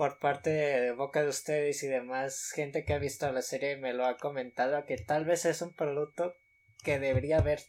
por 0.00 0.18
parte 0.18 0.48
de 0.48 0.92
boca 0.92 1.22
de 1.22 1.28
ustedes 1.28 1.82
y 1.82 1.86
demás 1.86 2.52
gente 2.54 2.86
que 2.86 2.94
ha 2.94 2.98
visto 2.98 3.30
la 3.30 3.42
serie 3.42 3.76
me 3.76 3.92
lo 3.92 4.06
ha 4.06 4.16
comentado 4.16 4.86
que 4.86 4.96
tal 4.96 5.26
vez 5.26 5.44
es 5.44 5.60
un 5.60 5.74
producto 5.74 6.36
que 6.82 6.98
debería 6.98 7.42
ver 7.42 7.60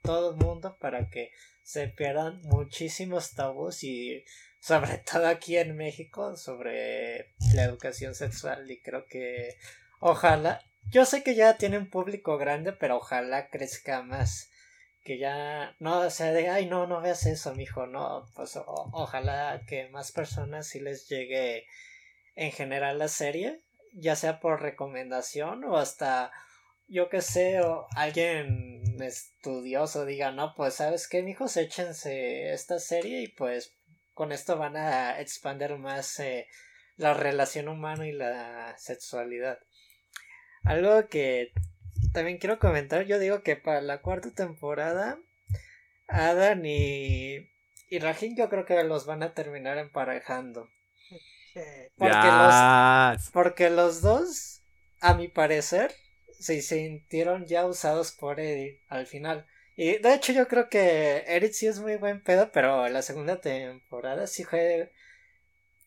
todo 0.00 0.30
el 0.30 0.36
mundo 0.38 0.78
para 0.80 1.10
que 1.10 1.30
se 1.62 1.88
pierdan 1.88 2.40
muchísimos 2.44 3.34
tabús 3.34 3.84
y 3.84 4.24
sobre 4.60 4.96
todo 5.12 5.26
aquí 5.26 5.58
en 5.58 5.76
México 5.76 6.38
sobre 6.38 7.34
la 7.52 7.64
educación 7.64 8.14
sexual 8.14 8.70
y 8.70 8.80
creo 8.80 9.04
que 9.04 9.58
ojalá 10.00 10.62
yo 10.84 11.04
sé 11.04 11.22
que 11.22 11.34
ya 11.34 11.58
tiene 11.58 11.76
un 11.76 11.90
público 11.90 12.38
grande 12.38 12.72
pero 12.72 12.96
ojalá 12.96 13.50
crezca 13.50 14.00
más 14.00 14.50
que 15.04 15.18
ya 15.18 15.76
no 15.78 16.00
o 16.00 16.10
sea 16.10 16.32
de 16.32 16.48
ay 16.48 16.66
no 16.66 16.86
no 16.86 17.00
veas 17.00 17.26
eso 17.26 17.54
mijo 17.54 17.86
no 17.86 18.26
pues 18.34 18.58
ojalá 18.66 19.62
que 19.66 19.88
más 19.90 20.12
personas 20.12 20.66
sí 20.66 20.80
les 20.80 21.08
llegue 21.08 21.66
en 22.34 22.50
general 22.50 22.98
la 22.98 23.08
serie 23.08 23.60
ya 23.92 24.16
sea 24.16 24.40
por 24.40 24.62
recomendación 24.62 25.62
o 25.64 25.76
hasta 25.76 26.32
yo 26.88 27.08
que 27.10 27.20
sé 27.20 27.60
o 27.60 27.86
alguien 27.94 28.82
estudioso 29.02 30.06
diga 30.06 30.32
no 30.32 30.54
pues 30.54 30.74
sabes 30.74 31.06
qué 31.06 31.22
mijos 31.22 31.56
échense 31.58 32.52
esta 32.52 32.78
serie 32.78 33.20
y 33.22 33.28
pues 33.28 33.74
con 34.14 34.32
esto 34.32 34.56
van 34.56 34.76
a 34.76 35.20
expandir 35.20 35.76
más 35.76 36.18
eh, 36.20 36.48
la 36.96 37.12
relación 37.12 37.68
humana 37.68 38.06
y 38.06 38.12
la 38.12 38.74
sexualidad 38.78 39.58
algo 40.64 41.08
que 41.08 41.52
también 42.14 42.38
quiero 42.38 42.58
comentar, 42.58 43.04
yo 43.04 43.18
digo 43.18 43.42
que 43.42 43.56
para 43.56 43.82
la 43.82 44.00
cuarta 44.00 44.30
temporada, 44.30 45.18
Adam 46.06 46.64
y, 46.64 47.50
y 47.90 47.98
Rajin 47.98 48.36
yo 48.36 48.48
creo 48.48 48.64
que 48.64 48.82
los 48.84 49.04
van 49.04 49.22
a 49.22 49.34
terminar 49.34 49.76
emparejando. 49.76 50.70
Porque, 51.96 52.28
los, 52.28 53.30
porque 53.30 53.70
los 53.70 54.00
dos, 54.00 54.62
a 55.00 55.14
mi 55.14 55.28
parecer, 55.28 55.92
se 56.38 56.62
sintieron 56.62 57.46
ya 57.46 57.66
usados 57.66 58.12
por 58.12 58.40
Eddie 58.40 58.80
al 58.88 59.06
final. 59.06 59.46
Y 59.76 59.98
de 59.98 60.14
hecho 60.14 60.32
yo 60.32 60.46
creo 60.46 60.68
que 60.68 61.24
Eric 61.26 61.52
sí 61.52 61.66
es 61.66 61.80
muy 61.80 61.96
buen 61.96 62.22
pedo, 62.22 62.50
pero 62.52 62.88
la 62.88 63.02
segunda 63.02 63.40
temporada 63.40 64.26
sí 64.26 64.44
fue 64.44 64.92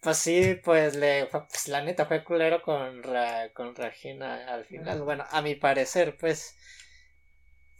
pues 0.08 0.20
sí, 0.20 0.56
pues 0.64 0.96
le 0.96 1.26
pues 1.26 1.68
la 1.68 1.82
neta 1.82 2.06
fue 2.06 2.24
culero 2.24 2.62
con 2.62 3.04
con 3.54 3.76
Regina 3.76 4.48
al 4.48 4.64
final. 4.64 5.02
Bueno, 5.02 5.26
a 5.30 5.42
mi 5.42 5.56
parecer, 5.56 6.16
pues. 6.16 6.56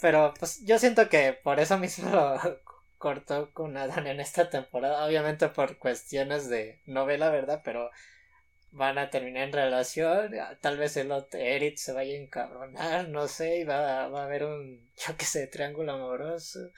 Pero 0.02 0.34
pues 0.38 0.66
yo 0.66 0.78
siento 0.78 1.08
que 1.08 1.32
por 1.32 1.62
eso 1.62 1.78
mismo 1.78 2.10
lo 2.10 2.38
cortó 2.98 3.54
con 3.54 3.78
Adán 3.78 4.08
en 4.08 4.20
esta 4.20 4.50
temporada. 4.50 5.06
Obviamente 5.06 5.48
por 5.48 5.78
cuestiones 5.78 6.50
de 6.50 6.82
novela, 6.86 7.30
¿verdad? 7.30 7.62
Pero 7.64 7.92
van 8.72 8.98
a 8.98 9.10
terminar 9.10 9.44
en 9.48 9.54
relación. 9.54 10.34
Tal 10.60 10.78
vez 10.78 10.98
el 10.98 11.14
otro 11.14 11.40
Eric 11.40 11.78
se 11.78 11.94
vaya 11.94 12.14
a 12.14 12.22
encabronar, 12.22 13.08
no 13.08 13.30
sé, 13.30 13.60
y 13.60 13.64
va, 13.64 14.10
va 14.10 14.24
a 14.24 14.26
haber 14.26 14.44
un, 14.44 14.92
yo 15.08 15.16
que 15.16 15.26
sé, 15.26 15.48
triángulo 15.48 15.94
amoroso. 15.94 16.72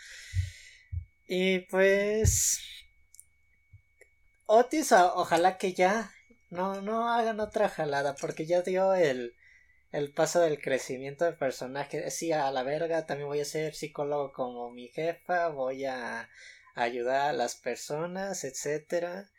Y 1.27 1.59
pues 1.61 2.61
Otis, 4.51 4.91
ojalá 4.93 5.59
que 5.59 5.73
ya 5.73 6.11
no, 6.49 6.81
no 6.81 7.13
hagan 7.13 7.39
otra 7.39 7.69
jalada, 7.69 8.15
porque 8.15 8.47
ya 8.47 8.63
dio 8.63 8.95
el, 8.95 9.35
el 9.91 10.11
paso 10.11 10.39
del 10.39 10.59
crecimiento 10.59 11.23
del 11.25 11.37
personaje. 11.37 12.09
Sí, 12.09 12.31
a 12.31 12.49
la 12.49 12.63
verga, 12.63 13.05
también 13.05 13.27
voy 13.27 13.41
a 13.41 13.45
ser 13.45 13.75
psicólogo 13.75 14.33
como 14.33 14.71
mi 14.71 14.87
jefa, 14.87 15.49
voy 15.49 15.85
a 15.85 16.27
ayudar 16.73 17.29
a 17.29 17.33
las 17.33 17.57
personas, 17.57 18.43
etcétera. 18.43 19.29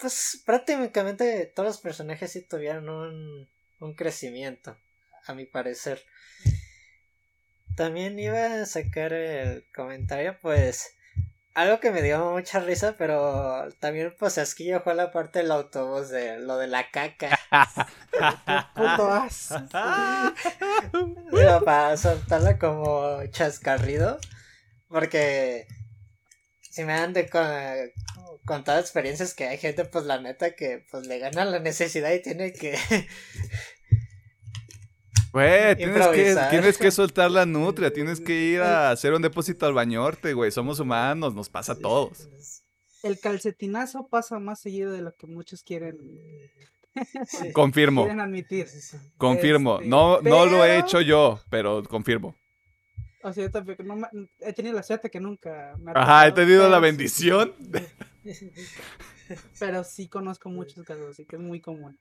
Pues 0.00 0.42
prácticamente 0.44 1.46
todos 1.54 1.68
los 1.68 1.80
personajes 1.80 2.32
sí 2.32 2.42
tuvieron 2.42 2.88
un, 2.88 3.48
un 3.78 3.94
crecimiento, 3.94 4.76
a 5.26 5.34
mi 5.34 5.46
parecer. 5.46 6.02
También 7.76 8.18
iba 8.18 8.62
a 8.62 8.66
sacar 8.66 9.12
el 9.12 9.64
comentario, 9.72 10.36
pues 10.42 10.95
algo 11.56 11.80
que 11.80 11.90
me 11.90 12.02
dio 12.02 12.32
mucha 12.32 12.60
risa, 12.60 12.96
pero 12.98 13.70
también 13.80 14.14
pues 14.18 14.36
asquillo 14.36 14.82
fue 14.82 14.94
la 14.94 15.10
parte 15.10 15.38
del 15.38 15.50
autobús 15.50 16.10
de 16.10 16.38
lo 16.38 16.58
de 16.58 16.66
la 16.66 16.90
caca. 16.90 17.30
Puto 18.74 19.26
para 21.64 21.96
soltarla 21.96 22.58
como 22.58 23.24
chascarrido. 23.30 24.18
Porque 24.88 25.66
si 26.60 26.84
me 26.84 26.92
dan 26.92 27.14
de 27.14 27.30
con, 27.30 27.46
con 28.44 28.62
todas 28.62 28.80
las 28.80 28.84
experiencias 28.84 29.32
que 29.32 29.48
hay 29.48 29.56
gente, 29.56 29.86
pues 29.86 30.04
la 30.04 30.20
neta 30.20 30.54
que 30.54 30.84
pues 30.90 31.06
le 31.06 31.18
gana 31.18 31.46
la 31.46 31.58
necesidad 31.58 32.12
y 32.12 32.20
tiene 32.20 32.52
que 32.52 32.78
Güey, 35.36 35.76
tienes 35.76 36.08
que, 36.08 36.36
tienes 36.48 36.78
que 36.78 36.90
soltar 36.90 37.30
la 37.30 37.44
nutria, 37.44 37.92
tienes 37.92 38.22
que 38.22 38.32
ir 38.32 38.62
a 38.62 38.90
hacer 38.92 39.12
un 39.12 39.20
depósito 39.20 39.66
al 39.66 39.74
bañorte, 39.74 40.32
güey. 40.32 40.50
Somos 40.50 40.80
humanos, 40.80 41.34
nos 41.34 41.50
pasa 41.50 41.72
a 41.72 41.78
todos. 41.78 42.26
El 43.02 43.20
calcetinazo 43.20 44.08
pasa 44.08 44.38
más 44.38 44.60
seguido 44.60 44.92
de 44.92 45.02
lo 45.02 45.14
que 45.14 45.26
muchos 45.26 45.62
quieren. 45.62 45.98
Confirmo. 47.52 48.04
Quieren 48.04 48.20
admitir. 48.20 48.66
Confirmo. 49.18 49.76
Este, 49.76 49.88
no, 49.90 50.22
no 50.22 50.46
lo 50.46 50.64
he 50.64 50.78
hecho 50.78 51.02
yo, 51.02 51.38
pero 51.50 51.82
confirmo. 51.82 52.34
O 53.22 53.30
sea, 53.30 53.44
yo 53.44 53.50
también 53.50 53.76
no 53.84 54.08
he 54.40 54.54
tenido 54.54 54.74
la 54.74 54.82
suerte 54.82 55.10
que 55.10 55.20
nunca 55.20 55.74
me 55.78 55.90
ha 55.90 56.02
Ajá, 56.02 56.28
he 56.28 56.32
tenido 56.32 56.66
la 56.70 56.78
bendición. 56.78 57.52
pero 59.58 59.84
sí 59.84 60.08
conozco 60.08 60.48
muchos 60.48 60.82
casos, 60.86 61.10
así 61.10 61.26
que 61.26 61.36
es 61.36 61.42
muy 61.42 61.60
común 61.60 61.98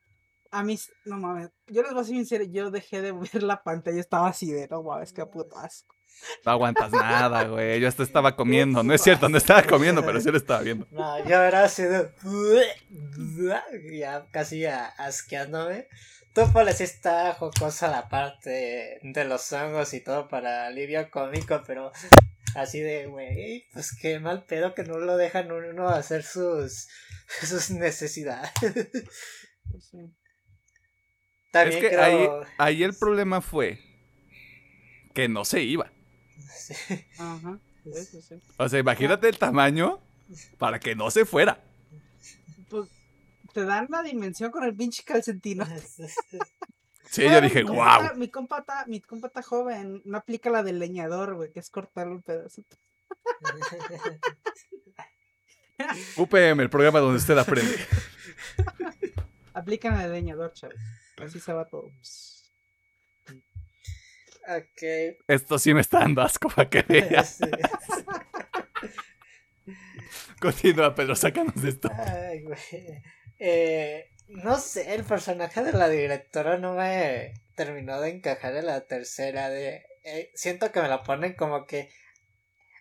a 0.56 0.64
mí, 0.64 0.80
no 1.04 1.18
mames, 1.18 1.50
yo 1.68 1.84
les 1.84 1.92
voy 1.92 2.02
a 2.02 2.06
ser 2.06 2.16
sincero, 2.16 2.46
yo 2.46 2.72
dejé 2.72 3.02
de 3.02 3.12
ver 3.34 3.44
la 3.44 3.62
pantalla, 3.62 4.00
estaba 4.00 4.30
así 4.30 4.52
de, 4.52 4.68
no 4.70 4.84
mames, 4.84 5.12
qué 5.12 5.26
puto 5.26 5.58
asco. 5.58 5.94
No 6.46 6.54
aguantas 6.54 6.92
nada, 6.94 7.44
güey, 7.44 7.82
yo 7.82 7.90
hasta 7.90 8.04
estaba 8.04 8.36
comiendo, 8.38 8.82
no 8.82 8.94
es 8.94 9.02
cierto, 9.02 9.28
no 9.28 9.38
estaba 9.38 9.64
comiendo, 9.64 10.06
pero 10.06 10.22
sí 10.22 10.32
lo 10.32 10.38
estaba 10.38 10.62
viendo. 10.62 10.88
No, 10.92 11.24
yo 11.28 11.44
era 11.44 11.66
así 11.66 11.84
de, 11.84 12.10
ya 14.00 14.26
casi 14.32 14.66
asqueándome. 14.66 15.88
Tú 16.34 16.42
sí 16.74 16.84
está 16.84 17.34
jocosa 17.34 17.90
la 17.90 18.10
parte 18.10 19.00
de 19.02 19.26
los 19.26 19.52
hongos 19.54 19.94
y 19.94 20.02
todo 20.02 20.28
para 20.28 20.68
alivio 20.68 21.10
cómico, 21.10 21.62
pero 21.66 21.92
así 22.56 22.80
de, 22.80 23.08
güey, 23.08 23.66
pues 23.74 23.96
qué 23.96 24.20
mal 24.20 24.46
pedo 24.46 24.74
que 24.74 24.84
no 24.84 24.98
lo 24.98 25.16
dejan 25.16 25.52
uno 25.52 25.88
hacer 25.90 26.24
sus, 26.24 26.88
sus 27.42 27.72
necesidades. 27.72 28.52
Pues 29.72 29.92
es 31.64 31.76
que 31.78 31.98
ahí, 31.98 32.28
ahí, 32.58 32.84
el 32.84 32.94
problema 32.94 33.42
fue 33.42 33.80
que 35.14 35.28
no 35.28 35.46
se 35.46 35.62
iba. 35.62 35.92
Ajá. 37.18 37.60
O 38.58 38.70
sea, 38.70 38.80
imagínate 38.80 39.30
el 39.30 39.38
tamaño 39.38 40.00
para 40.58 40.80
que 40.80 40.96
no 40.96 41.12
se 41.12 41.26
fuera. 41.26 41.60
Pues 42.70 42.90
te 43.54 43.64
dan 43.64 43.88
la 43.90 44.02
dimensión 44.02 44.52
con 44.52 44.64
el 44.64 44.76
pinche 44.76 45.04
calcetino. 45.04 45.66
Sí, 47.10 47.24
yo 47.24 47.40
dije, 47.40 47.64
wow. 47.64 48.16
mi, 48.16 48.28
compa 48.30 48.60
está, 48.60 48.86
mi 48.88 49.00
compa 49.00 49.28
está 49.28 49.42
joven, 49.42 50.02
no 50.06 50.18
aplica 50.18 50.50
la 50.50 50.64
del 50.64 50.80
leñador, 50.80 51.36
güey, 51.36 51.52
que 51.52 51.60
es 51.60 51.70
cortar 51.70 52.10
un 52.10 52.22
pedacito. 52.22 52.76
UPM, 56.18 56.62
el 56.62 56.70
programa 56.70 57.00
donde 57.00 57.18
usted 57.18 57.38
aprende. 57.38 57.78
Aplican 59.54 59.94
la 59.94 60.04
del 60.04 60.14
leñador, 60.14 60.52
chavos. 60.54 60.76
Así 61.18 61.40
se 61.40 61.54
va 61.54 61.66
todo. 61.66 61.90
Ok. 64.48 64.84
Esto 65.28 65.58
sí 65.58 65.74
me 65.74 65.82
está 65.82 66.00
dando 66.00 66.22
asco 66.22 66.50
para 66.50 66.70
que 66.70 66.82
veas. 66.84 67.40
Continúa, 70.40 70.94
Pedro, 70.94 71.16
sácanos 71.16 71.60
de 71.62 71.70
esto. 71.70 71.90
Ay, 71.94 72.44
güey. 72.44 73.02
Eh, 73.40 74.12
no 74.28 74.60
sé, 74.60 74.94
el 74.94 75.04
personaje 75.04 75.64
de 75.64 75.74
la 75.74 75.90
directora 75.90 76.58
no 76.58 76.76
me 76.76 77.34
terminó 77.56 78.00
de 78.02 78.10
encajar 78.10 78.56
en 78.56 78.68
la 78.68 78.86
tercera. 78.86 79.50
De, 79.50 79.84
eh, 80.04 80.32
siento 80.36 80.72
que 80.72 80.82
me 80.82 80.90
la 80.90 81.04
ponen 81.04 81.34
como 81.34 81.66
que. 81.66 81.90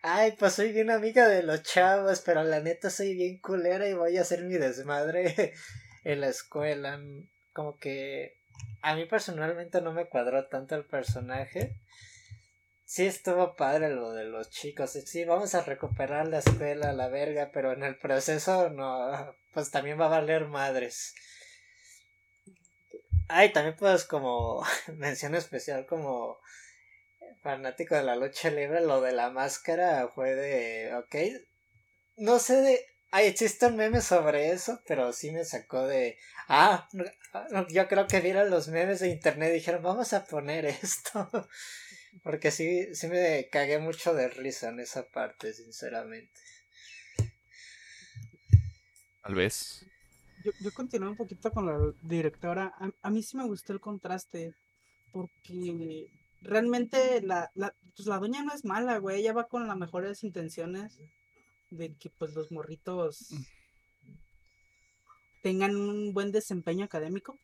Ay, 0.03 0.35
pues 0.39 0.53
soy 0.53 0.73
bien 0.73 0.91
amiga 0.91 1.29
de 1.29 1.43
los 1.43 1.63
chavos, 1.63 2.21
pero 2.21 2.45
la 2.45 2.61
neta 2.61 2.91
soy 2.91 3.15
bien 3.15 3.39
culera 3.39 3.89
y 3.89 3.95
voy 3.95 4.19
a 4.19 4.21
hacer 4.21 4.43
mi 4.45 4.55
desmadre 4.55 5.55
en 6.05 6.21
la 6.21 6.29
escuela 6.29 7.01
como 7.55 7.79
que 7.79 8.37
a 8.83 8.95
mí 8.95 9.07
personalmente 9.07 9.81
no 9.81 9.93
me 9.93 10.07
cuadró 10.07 10.47
tanto 10.49 10.75
el 10.75 10.85
personaje. 10.85 11.81
Sí 12.85 13.07
estuvo 13.07 13.57
padre 13.57 13.89
lo 13.89 14.13
de 14.13 14.25
los 14.25 14.51
chicos. 14.51 14.93
Sí, 14.93 15.25
vamos 15.25 15.55
a 15.55 15.63
recuperar 15.63 16.29
la 16.29 16.41
escuela, 16.41 16.93
la 16.93 17.09
verga, 17.09 17.51
pero 17.53 17.73
en 17.73 17.83
el 17.83 17.97
proceso 17.97 18.69
no, 18.69 19.35
pues 19.55 19.71
también 19.71 19.99
va 19.99 20.07
a 20.07 20.21
valer 20.21 20.47
madres. 20.47 21.15
Ay, 23.29 23.53
también 23.53 23.77
pues 23.77 24.05
como 24.05 24.63
mención 24.99 25.35
especial 25.35 25.87
como 25.87 26.39
fanático 27.43 27.95
de 27.95 28.03
la 28.03 28.17
lucha 28.17 28.51
libre, 28.51 28.81
lo 28.81 29.01
de 29.01 29.13
la 29.13 29.31
máscara 29.31 30.09
fue 30.15 30.35
de, 30.35 30.95
ok, 30.95 31.15
no 32.17 32.39
sé 32.39 32.57
de, 32.61 32.87
Ay, 33.17 33.29
existen 33.29 33.77
memes 33.77 34.03
sobre 34.03 34.51
eso, 34.51 34.83
pero 34.89 35.13
sí 35.13 35.31
me 35.31 35.45
sacó 35.45 35.87
de. 35.87 36.19
Ah, 36.49 36.89
yo 37.71 37.87
creo 37.87 38.09
que 38.09 38.21
vieron 38.21 38.51
los 38.51 38.67
memes 38.67 38.99
de 38.99 39.09
internet 39.09 39.51
y 39.51 39.55
dijeron, 39.55 39.85
vamos 39.85 40.13
a 40.13 40.25
poner 40.25 40.65
esto. 40.65 41.31
Porque 42.25 42.51
sí, 42.51 42.93
sí 42.97 43.07
me 43.07 43.49
cagué 43.53 43.79
mucho 43.79 44.15
de 44.15 44.27
risa 44.27 44.71
en 44.71 44.81
esa 44.81 45.07
parte, 45.07 45.55
sinceramente. 45.55 46.41
Tal 49.23 49.37
vez. 49.37 49.87
Yo, 50.45 50.51
yo 50.59 50.73
continué 50.75 51.09
un 51.09 51.17
poquito 51.17 51.53
con 51.53 51.67
la 51.67 51.79
directora. 52.03 52.75
A, 53.01 53.11
mí 53.11 53.23
sí 53.23 53.37
me 53.37 53.47
gustó 53.47 53.73
el 53.73 53.81
contraste. 53.81 54.55
Porque 55.13 56.09
realmente 56.43 57.23
la, 57.23 57.53
la, 57.55 57.77
pues 57.95 58.09
la 58.09 58.19
doña 58.19 58.43
no 58.43 58.53
es 58.53 58.65
mala, 58.65 58.99
güey. 58.99 59.21
Ella 59.21 59.35
va 59.35 59.47
con 59.47 59.69
las 59.69 59.77
mejores 59.77 60.25
intenciones 60.25 60.99
de 61.77 61.95
que 61.97 62.11
pues 62.11 62.35
los 62.35 62.51
morritos 62.51 63.29
mm. 63.31 63.43
tengan 65.43 65.77
un 65.77 66.13
buen 66.13 66.33
desempeño 66.33 66.85
académico. 66.85 67.39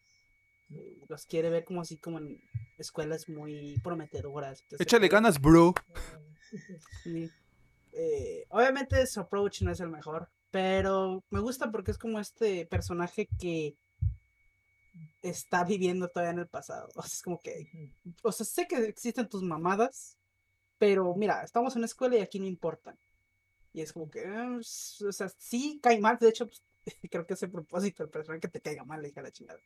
Los 1.08 1.26
quiere 1.26 1.50
ver 1.50 1.64
como 1.64 1.80
así 1.80 1.98
como 1.98 2.18
en 2.18 2.40
escuelas 2.78 3.28
muy 3.28 3.80
prometedoras. 3.82 4.62
Échale 4.78 5.08
ganas, 5.08 5.40
bro. 5.40 5.74
Eh, 7.92 8.46
obviamente 8.50 9.04
su 9.08 9.18
approach 9.18 9.62
no 9.62 9.72
es 9.72 9.80
el 9.80 9.88
mejor, 9.88 10.30
pero 10.52 11.24
me 11.28 11.40
gusta 11.40 11.72
porque 11.72 11.90
es 11.90 11.98
como 11.98 12.20
este 12.20 12.64
personaje 12.66 13.28
que 13.38 13.76
está 15.22 15.64
viviendo 15.64 16.08
todavía 16.08 16.32
en 16.32 16.38
el 16.38 16.48
pasado. 16.48 16.88
O 16.94 17.02
sea, 17.02 17.12
es 17.12 17.22
como 17.22 17.40
que, 17.40 17.66
o 18.22 18.32
sea, 18.32 18.46
sé 18.46 18.66
que 18.66 18.76
existen 18.84 19.28
tus 19.28 19.42
mamadas, 19.42 20.16
pero 20.78 21.14
mira, 21.14 21.42
estamos 21.42 21.74
en 21.74 21.80
una 21.80 21.86
escuela 21.86 22.16
y 22.16 22.20
aquí 22.20 22.38
no 22.38 22.46
importan. 22.46 22.96
Y 23.72 23.82
es 23.82 23.92
como 23.92 24.10
que, 24.10 24.24
ah, 24.26 24.58
o 24.58 25.12
sea, 25.12 25.28
sí 25.38 25.78
cae 25.82 26.00
mal. 26.00 26.18
De 26.18 26.28
hecho, 26.28 26.46
pues, 26.46 26.62
creo 27.10 27.26
que 27.26 27.34
es 27.34 27.42
el 27.42 27.50
propósito 27.50 28.02
del 28.02 28.10
personaje 28.10 28.40
que 28.40 28.48
te 28.48 28.60
caiga 28.60 28.84
mal, 28.84 29.04
hija 29.06 29.22
la 29.22 29.30
chingada. 29.30 29.60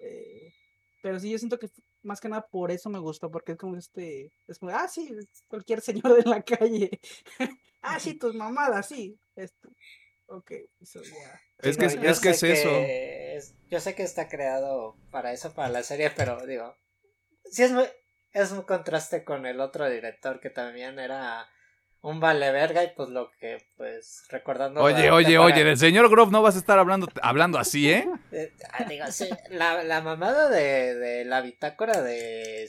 Eh, 0.00 0.52
pero 1.02 1.20
sí, 1.20 1.30
yo 1.30 1.38
siento 1.38 1.58
que 1.58 1.70
más 2.02 2.20
que 2.20 2.28
nada 2.28 2.46
por 2.46 2.70
eso 2.70 2.90
me 2.90 2.98
gustó, 2.98 3.30
porque 3.30 3.52
es 3.52 3.58
como 3.58 3.76
este, 3.76 4.32
es 4.46 4.58
como, 4.58 4.72
ah, 4.72 4.88
sí, 4.88 5.14
cualquier 5.46 5.80
señor 5.80 6.16
de 6.16 6.28
la 6.28 6.42
calle. 6.42 7.00
ah, 7.82 8.00
sí, 8.00 8.14
tus 8.14 8.34
mamadas, 8.34 8.88
sí. 8.88 9.18
Esto. 9.36 9.68
Ok, 10.26 10.52
eso 10.80 11.02
ya. 11.02 11.40
Es 11.58 11.76
que, 11.76 11.86
es, 11.86 12.20
que 12.20 12.30
es 12.30 12.42
eso. 12.42 13.54
yo 13.70 13.80
sé 13.80 13.94
que 13.94 14.02
está 14.02 14.28
creado 14.28 14.96
para 15.10 15.32
eso, 15.32 15.54
para 15.54 15.70
la 15.70 15.82
serie, 15.82 16.10
pero 16.10 16.44
digo, 16.46 16.76
sí 17.50 17.62
es 17.62 17.72
muy, 17.72 17.86
es 18.32 18.52
un 18.52 18.62
contraste 18.62 19.24
con 19.24 19.46
el 19.46 19.60
otro 19.60 19.88
director 19.88 20.38
que 20.38 20.50
también 20.50 20.98
era 20.98 21.48
un 22.02 22.20
vale 22.20 22.52
verga 22.52 22.84
y 22.84 22.90
pues 22.96 23.08
lo 23.08 23.30
que 23.40 23.58
pues 23.76 24.24
recordando 24.30 24.80
oye 24.80 25.10
oye 25.10 25.38
oye 25.38 25.64
del 25.64 25.76
señor 25.76 26.08
Grove 26.08 26.30
no 26.30 26.42
vas 26.42 26.54
a 26.54 26.58
estar 26.58 26.78
hablando 26.78 27.08
hablando 27.22 27.58
así 27.58 27.90
eh, 27.90 28.08
eh 28.32 28.52
ah, 28.72 28.84
digo, 28.84 29.06
sí, 29.10 29.28
la, 29.50 29.82
la 29.82 30.00
mamada 30.00 30.48
de, 30.48 30.94
de 30.94 31.24
la 31.24 31.40
bitácora 31.40 32.00
de 32.00 32.68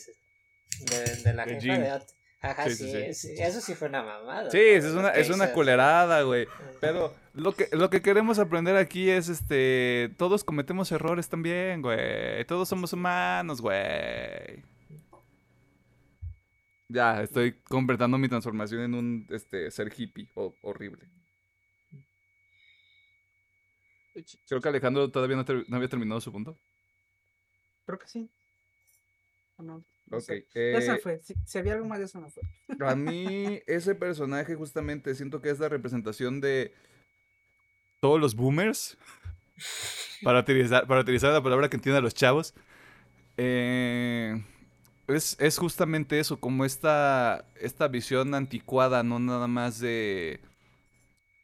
de, 0.81 1.15
de 1.23 1.33
la 1.33 1.45
jefa 1.45 1.77
de, 1.77 2.01
Ajá, 2.41 2.69
sí, 2.69 2.89
eso 3.37 3.59
sí 3.59 3.75
fue 3.75 3.89
una 3.89 4.01
mamada. 4.01 4.49
Sí, 4.49 4.59
es 4.59 4.85
una, 4.85 5.09
es 5.09 5.29
una 5.29 5.51
culerada, 5.51 6.21
güey. 6.21 6.47
Pero 6.79 7.13
lo 7.33 7.53
que, 7.53 7.67
lo 7.73 7.89
que 7.89 8.01
queremos 8.01 8.39
aprender 8.39 8.77
aquí 8.77 9.09
es, 9.09 9.27
este, 9.27 10.09
todos 10.17 10.45
cometemos 10.45 10.89
errores 10.93 11.27
también, 11.27 11.81
güey. 11.81 12.45
Todos 12.45 12.69
somos 12.69 12.93
humanos, 12.93 13.59
güey. 13.59 14.63
Ya, 16.89 17.21
estoy 17.21 17.53
completando 17.61 18.17
mi 18.17 18.27
transformación 18.27 18.81
en 18.81 18.93
un, 18.95 19.27
este, 19.29 19.69
ser 19.69 19.93
hippie 19.95 20.27
horrible. 20.33 21.07
Creo 24.47 24.59
que 24.59 24.69
Alejandro 24.69 25.11
todavía 25.11 25.37
no, 25.37 25.45
no 25.67 25.75
había 25.77 25.87
terminado 25.87 26.19
su 26.19 26.31
punto. 26.31 26.57
Creo 27.85 27.99
que 27.99 28.07
sí. 28.07 28.29
no? 29.59 29.85
Ok. 30.11 30.29
Eh, 30.55 30.99
fue. 31.01 31.21
Si, 31.45 31.57
había 31.59 31.73
algo 31.73 31.85
más, 31.85 31.99
eso 31.99 32.19
no 32.19 32.29
fue. 32.31 32.41
A 32.79 32.95
mí, 32.95 33.61
ese 33.67 33.93
personaje, 33.93 34.55
justamente, 34.55 35.13
siento 35.13 35.41
que 35.41 35.51
es 35.51 35.59
la 35.59 35.69
representación 35.69 36.41
de 36.41 36.73
todos 38.01 38.19
los 38.19 38.35
boomers. 38.35 38.97
Para 40.23 40.39
utilizar, 40.39 40.87
para 40.87 41.01
utilizar 41.01 41.31
la 41.33 41.43
palabra 41.43 41.69
que 41.69 41.77
entiendan 41.77 42.03
los 42.03 42.13
chavos. 42.13 42.55
Eh, 43.37 44.41
es, 45.09 45.37
es, 45.39 45.57
justamente 45.57 46.19
eso, 46.19 46.39
como 46.39 46.65
esta, 46.65 47.45
esta 47.59 47.87
visión 47.87 48.33
anticuada, 48.33 49.03
no 49.03 49.19
nada 49.19 49.47
más 49.47 49.79
de, 49.79 50.39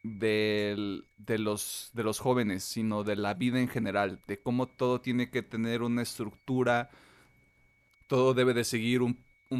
de, 0.02 1.04
los, 1.38 1.90
de 1.92 2.04
los 2.04 2.18
jóvenes, 2.18 2.64
sino 2.64 3.04
de 3.04 3.16
la 3.16 3.34
vida 3.34 3.60
en 3.60 3.68
general, 3.68 4.20
de 4.26 4.38
cómo 4.38 4.66
todo 4.66 5.00
tiene 5.00 5.30
que 5.30 5.42
tener 5.42 5.82
una 5.82 6.02
estructura 6.02 6.90
todo 8.06 8.34
debe 8.34 8.54
de 8.54 8.64
seguir 8.64 9.02
un, 9.02 9.16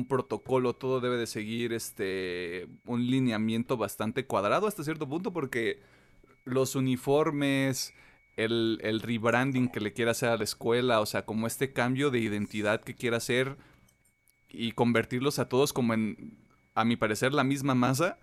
protocolo, 0.09 0.75
todo 0.75 1.01
debe 1.01 1.17
de 1.17 1.27
seguir 1.27 1.73
este 1.73 2.69
un 2.85 3.07
lineamiento 3.07 3.77
bastante 3.77 4.27
cuadrado 4.27 4.67
hasta 4.67 4.85
cierto 4.85 5.09
punto 5.09 5.33
porque 5.33 5.81
los 6.45 6.75
uniformes, 6.75 7.95
el, 8.37 8.79
el 8.83 9.01
rebranding 9.01 9.69
que 9.69 9.81
le 9.81 9.93
quiera 9.93 10.13
hacer 10.13 10.29
a 10.29 10.37
la 10.37 10.45
escuela, 10.45 11.01
o 11.01 11.07
sea, 11.07 11.25
como 11.25 11.47
este 11.47 11.73
cambio 11.73 12.11
de 12.11 12.21
identidad 12.21 12.83
que 12.83 12.95
quiera 12.95 13.19
hacer 13.19 13.57
y 14.49 14.73
convertirlos 14.73 15.39
a 15.39 15.49
todos 15.49 15.73
como 15.73 15.95
en, 15.95 16.37
a 16.75 16.85
mi 16.85 16.97
parecer, 16.97 17.33
la 17.33 17.45
misma 17.45 17.75
masa. 17.75 18.19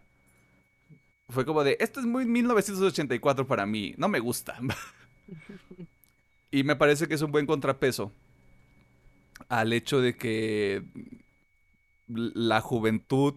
Fue 1.29 1.45
como 1.45 1.63
de, 1.63 1.77
esto 1.79 1.99
es 1.99 2.05
muy 2.05 2.25
1984 2.25 3.47
para 3.47 3.65
mí, 3.65 3.93
no 3.97 4.07
me 4.07 4.19
gusta. 4.19 4.59
y 6.51 6.63
me 6.63 6.75
parece 6.75 7.07
que 7.07 7.15
es 7.15 7.21
un 7.21 7.31
buen 7.31 7.45
contrapeso 7.45 8.11
al 9.49 9.73
hecho 9.73 10.01
de 10.01 10.15
que 10.15 10.83
la 12.07 12.61
juventud, 12.61 13.35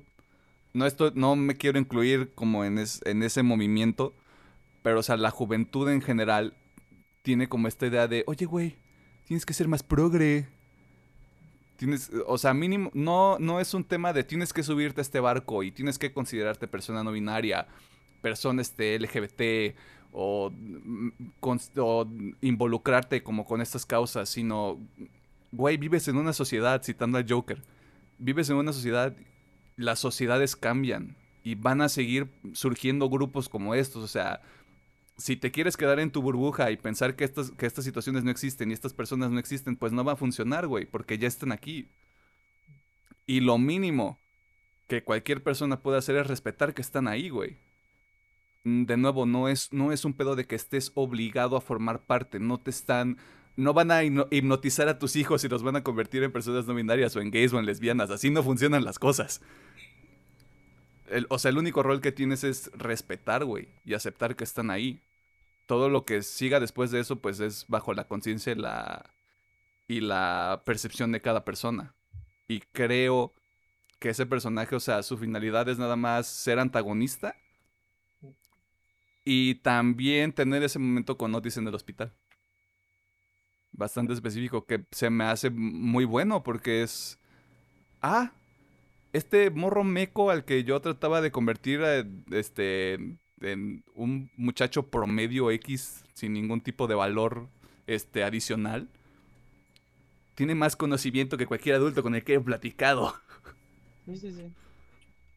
no, 0.75 0.87
esto, 0.87 1.13
no 1.15 1.37
me 1.37 1.57
quiero 1.57 1.79
incluir 1.79 2.33
como 2.35 2.65
en, 2.65 2.79
en 3.05 3.23
ese 3.23 3.43
movimiento, 3.43 4.15
pero 4.83 5.01
o 5.01 5.03
sea, 5.03 5.17
la 5.17 5.31
juventud 5.31 5.89
en 5.91 6.03
general 6.03 6.55
tiene 7.23 7.49
como 7.49 7.69
esta 7.69 7.87
idea 7.87 8.07
de, 8.07 8.25
oye, 8.27 8.47
güey, 8.47 8.77
tienes 9.25 9.45
que 9.45 9.55
ser 9.55 9.69
más 9.69 9.83
progre. 9.83 10.47
Tienes, 11.77 12.11
o 12.27 12.39
sea, 12.39 12.55
mínimo, 12.55 12.91
no, 12.95 13.39
no 13.39 13.61
es 13.61 13.75
un 13.75 13.85
tema 13.85 14.13
de 14.13 14.25
tienes 14.25 14.53
que 14.53 14.63
subirte 14.63 15.01
a 15.01 15.03
este 15.03 15.21
barco 15.21 15.63
y 15.63 15.71
tienes 15.71 15.99
que 15.99 16.13
considerarte 16.13 16.67
persona 16.69 17.05
no 17.05 17.13
binaria, 17.13 17.67
persona 18.23 18.63
este 18.63 18.99
LGBT 18.99 19.77
o, 20.13 20.51
mm, 20.51 21.11
o 21.77 22.07
involucrarte 22.41 23.23
como 23.23 23.45
con 23.45 23.61
estas 23.61 23.85
causas, 23.85 24.29
sino 24.29 24.79
güey, 25.53 25.77
vives 25.77 26.07
en 26.09 26.17
una 26.17 26.33
sociedad, 26.33 26.83
citando 26.83 27.19
al 27.19 27.27
Joker, 27.29 27.63
vives 28.19 28.51
en 28.51 28.57
una 28.57 28.73
sociedad, 28.73 29.15
las 29.77 29.99
sociedades 29.99 30.57
cambian 30.57 31.17
y 31.45 31.55
van 31.55 31.81
a 31.81 31.89
seguir 31.89 32.29
surgiendo 32.53 33.09
grupos 33.09 33.49
como 33.49 33.75
estos, 33.75 34.03
o 34.03 34.09
sea, 34.09 34.41
si 35.17 35.37
te 35.37 35.51
quieres 35.51 35.77
quedar 35.77 35.99
en 36.01 36.11
tu 36.11 36.23
burbuja 36.23 36.71
y 36.71 36.77
pensar 36.77 37.17
que 37.17 37.25
estas, 37.25 37.51
que 37.53 37.67
estas 37.67 37.85
situaciones 37.85 38.25
no 38.25 38.31
existen 38.31 38.71
y 38.71 38.75
estas 38.75 38.93
personas 38.93 39.31
no 39.31 39.39
existen, 39.39 39.77
pues 39.77 39.93
no 39.93 40.05
va 40.05 40.13
a 40.13 40.17
funcionar, 40.17 40.67
güey, 40.67 40.87
porque 40.87 41.19
ya 41.19 41.29
están 41.29 41.53
aquí. 41.53 41.89
Y 43.27 43.41
lo 43.41 43.59
mínimo 43.59 44.19
que 44.89 45.03
cualquier 45.03 45.43
persona 45.43 45.81
puede 45.81 45.99
hacer 45.99 46.17
es 46.17 46.27
respetar 46.27 46.75
que 46.75 46.83
están 46.83 47.09
ahí, 47.09 47.29
güey. 47.29 47.57
Mm, 48.65 48.85
de 48.85 48.97
nuevo, 48.97 49.27
no 49.27 49.49
es, 49.49 49.73
no 49.73 49.93
es 49.93 50.05
un 50.05 50.13
pedo 50.13 50.37
de 50.37 50.47
que 50.47 50.55
estés 50.55 50.93
obligado 50.95 51.57
a 51.57 51.61
formar 51.61 52.05
parte, 52.05 52.39
no 52.39 52.59
te 52.59 52.71
están 52.71 53.19
no 53.57 53.73
van 53.73 53.91
a 53.91 54.05
hipnotizar 54.05 54.89
a 54.89 54.99
tus 54.99 55.17
hijos 55.17 55.43
y 55.45 55.49
los 55.49 55.63
van 55.63 55.77
a 55.77 55.83
convertir 55.83 56.23
en 56.23 56.31
personas 56.31 56.67
no 56.67 56.75
binarias 56.75 57.17
o 57.17 57.21
en 57.21 57.31
gays 57.31 57.53
o 57.53 57.59
en 57.59 57.67
lesbianas. 57.67 58.11
Así 58.11 58.31
no 58.31 58.43
funcionan 58.43 58.85
las 58.85 58.99
cosas. 58.99 59.41
o 61.31 61.39
sea, 61.39 61.49
el 61.51 61.59
único 61.59 61.83
rol 61.83 62.01
que 62.01 62.13
tienes 62.13 62.45
es 62.45 62.71
respetar, 62.75 63.45
güey, 63.45 63.69
y 63.85 63.95
aceptar 63.95 64.37
que 64.37 64.45
están 64.45 64.71
ahí. 64.71 65.01
Todo 65.67 65.89
lo 65.89 66.05
que 66.05 66.23
siga 66.23 66.61
después 66.61 66.91
de 66.91 67.01
eso, 67.01 67.17
pues 67.17 67.41
es 67.41 67.67
bajo 67.69 67.93
la 67.95 68.07
conciencia 68.09 68.53
y 68.53 68.57
la, 68.57 69.11
y 69.89 70.01
la 70.01 70.63
percepción 70.65 71.13
de 71.13 71.21
cada 71.21 71.45
persona. 71.45 71.95
Y 72.49 72.61
creo 72.73 73.33
que 73.99 74.11
ese 74.11 74.27
personaje, 74.27 74.77
o 74.77 74.81
sea, 74.81 75.03
su 75.03 75.19
finalidad 75.19 75.69
es 75.69 75.79
nada 75.79 75.97
más 75.97 76.27
ser 76.27 76.59
antagonista 76.59 77.35
y 79.25 79.57
también 79.57 80.33
tener 80.33 80.63
ese 80.63 80.79
momento 80.79 81.17
con 81.17 81.35
Otis 81.35 81.57
en 81.57 81.67
el 81.69 81.75
hospital 81.75 82.13
bastante 83.77 84.13
específico 84.13 84.65
que 84.67 84.85
se 84.91 85.11
me 85.11 85.25
hace 85.25 85.51
muy 85.51 86.05
bueno 86.05 86.43
porque 86.43 86.83
es... 86.83 87.19
Ah, 88.03 88.33
este 89.13 89.51
morro 89.51 89.85
meco 89.85 90.31
al 90.31 90.45
que 90.45 90.65
yo 90.65 90.81
trataba 90.81 91.21
de 91.21 91.31
convertir 91.31 91.81
este, 92.31 93.19
en 93.41 93.85
un 93.95 94.31
muchacho 94.37 94.85
promedio 94.85 95.51
X 95.51 96.05
sin 96.15 96.33
ningún 96.33 96.61
tipo 96.61 96.87
de 96.87 96.95
valor 96.95 97.49
este, 97.87 98.25
adicional, 98.25 98.89
tiene 100.35 100.55
más 100.55 100.77
conocimiento 100.77 101.37
que 101.37 101.47
cualquier 101.47 101.77
adulto 101.77 102.03
con 102.03 102.15
el 102.15 102.25
que 102.25 102.35
he 102.35 102.41
platicado. 102.41 103.15
Sí, 104.05 104.17
sí, 104.17 104.33
sí. 104.33 104.53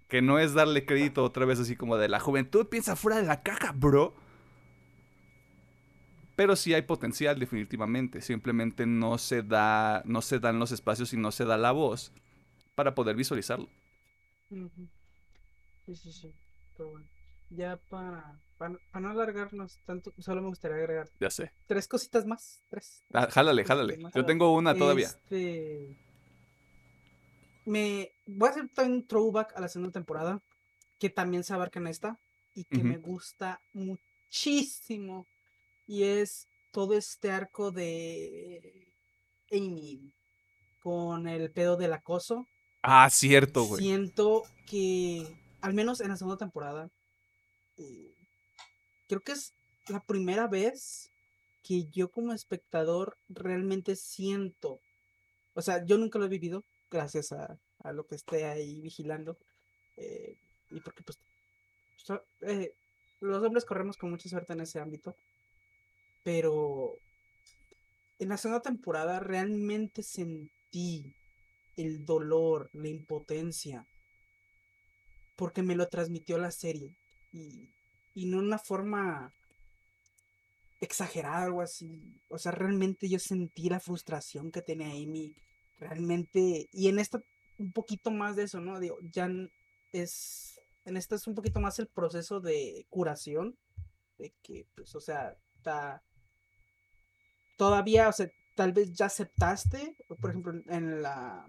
Que 0.07 0.21
no 0.21 0.39
es 0.39 0.53
darle 0.53 0.85
crédito 0.85 1.23
otra 1.23 1.45
vez 1.45 1.59
así 1.59 1.75
como 1.75 1.97
de 1.97 2.07
la 2.07 2.19
juventud 2.19 2.67
piensa 2.67 2.95
fuera 2.95 3.17
de 3.17 3.25
la 3.25 3.41
caja, 3.41 3.71
bro. 3.71 4.13
Pero 6.35 6.55
sí 6.55 6.73
hay 6.73 6.83
potencial 6.83 7.39
definitivamente, 7.39 8.21
simplemente 8.21 8.85
no 8.85 9.17
se 9.17 9.43
da 9.43 10.03
no 10.05 10.21
se 10.21 10.39
dan 10.39 10.59
los 10.59 10.71
espacios 10.71 11.13
y 11.13 11.17
no 11.17 11.31
se 11.31 11.45
da 11.45 11.57
la 11.57 11.71
voz 11.71 12.13
para 12.75 12.95
poder 12.95 13.15
visualizarlo. 13.15 13.67
Sí, 14.49 15.95
sí, 15.95 16.11
sí. 16.11 16.33
Pero 16.77 16.91
bueno, 16.91 17.05
ya 17.49 17.77
para, 17.89 18.39
para, 18.57 18.77
no 18.99 19.09
alargarnos 19.09 19.79
tanto, 19.85 20.13
solo 20.19 20.41
me 20.41 20.49
gustaría 20.49 20.77
agregar 20.77 21.09
ya 21.19 21.29
sé. 21.29 21.51
tres 21.67 21.87
cositas 21.87 22.25
más. 22.25 22.61
Tres. 22.69 23.03
Ah, 23.13 23.27
jálale, 23.29 23.63
jálale. 23.65 23.99
Yo 24.15 24.25
tengo 24.25 24.53
una 24.53 24.75
todavía. 24.75 25.07
Este... 25.07 25.97
Me 27.65 28.11
voy 28.25 28.47
a 28.47 28.51
hacer 28.51 28.69
un 28.77 29.05
throwback 29.05 29.55
a 29.55 29.61
la 29.61 29.67
segunda 29.67 29.91
temporada, 29.91 30.41
que 30.99 31.09
también 31.09 31.43
se 31.43 31.53
abarca 31.53 31.79
en 31.79 31.87
esta, 31.87 32.17
y 32.55 32.63
que 32.63 32.83
me 32.83 32.97
gusta 32.97 33.61
muchísimo 33.73 35.27
y 35.87 36.03
es 36.03 36.47
todo 36.71 36.93
este 36.93 37.31
arco 37.31 37.71
de 37.71 38.87
Amy 39.51 40.13
con 40.79 41.27
el 41.27 41.51
pedo 41.51 41.77
del 41.77 41.93
acoso. 41.93 42.45
Ah, 42.81 43.09
cierto, 43.09 43.63
güey. 43.63 43.83
Siento 43.83 44.43
que, 44.67 45.27
al 45.61 45.73
menos 45.73 45.99
en 46.01 46.09
la 46.09 46.15
segunda 46.15 46.37
temporada, 46.37 46.89
creo 49.07 49.21
que 49.21 49.31
es 49.31 49.53
la 49.87 49.99
primera 50.01 50.47
vez 50.47 51.09
que 51.63 51.85
yo 51.91 52.09
como 52.09 52.33
espectador 52.33 53.17
realmente 53.27 53.95
siento, 53.95 54.79
o 55.53 55.61
sea, 55.61 55.85
yo 55.85 55.97
nunca 55.97 56.19
lo 56.19 56.25
he 56.25 56.29
vivido, 56.29 56.63
gracias 56.89 57.31
a, 57.31 57.59
lo 57.91 58.05
que 58.05 58.15
esté 58.15 58.45
ahí 58.45 58.81
vigilando, 58.81 59.37
eh, 59.97 60.35
y 60.69 60.79
porque 60.81 61.03
pues 61.03 61.17
eh, 62.41 62.73
los 63.21 63.43
hombres 63.43 63.65
corremos 63.65 63.97
con 63.97 64.11
mucha 64.11 64.29
suerte 64.29 64.53
en 64.53 64.61
ese 64.61 64.79
ámbito, 64.79 65.15
pero 66.23 66.97
en 68.19 68.29
la 68.29 68.37
segunda 68.37 68.61
temporada 68.61 69.19
realmente 69.19 70.03
sentí 70.03 71.15
el 71.77 72.05
dolor, 72.05 72.69
la 72.73 72.89
impotencia, 72.89 73.87
porque 75.35 75.63
me 75.63 75.75
lo 75.75 75.87
transmitió 75.87 76.37
la 76.37 76.51
serie. 76.51 76.97
Y, 77.31 77.69
y 78.15 78.25
no 78.25 78.39
en 78.39 78.45
una 78.45 78.59
forma 78.59 79.33
exagerada 80.81 81.43
o 81.43 81.45
algo 81.45 81.61
así. 81.61 82.21
O 82.29 82.37
sea, 82.37 82.51
realmente 82.51 83.09
yo 83.09 83.19
sentí 83.19 83.69
la 83.69 83.79
frustración 83.79 84.51
que 84.51 84.61
tenía 84.61 84.87
Amy. 84.87 85.35
Realmente, 85.79 86.67
y 86.73 86.89
en 86.89 86.99
esta 86.99 87.21
un 87.57 87.73
poquito 87.73 88.09
más 88.09 88.35
de 88.35 88.43
eso, 88.43 88.59
¿no? 88.61 88.79
Digo, 88.79 88.97
ya 89.11 89.29
es, 89.91 90.59
en 90.85 90.97
esta 90.97 91.15
es 91.15 91.27
un 91.27 91.35
poquito 91.35 91.59
más 91.59 91.77
el 91.79 91.87
proceso 91.87 92.39
de 92.39 92.85
curación, 92.89 93.57
de 94.17 94.33
que, 94.41 94.65
pues, 94.75 94.95
o 94.95 95.01
sea, 95.01 95.35
está 95.55 96.01
todavía, 97.57 98.07
o 98.07 98.13
sea, 98.13 98.29
tal 98.55 98.71
vez 98.71 98.93
ya 98.93 99.07
aceptaste, 99.07 99.95
por 100.21 100.29
ejemplo, 100.29 100.53
en 100.67 101.01
la 101.01 101.45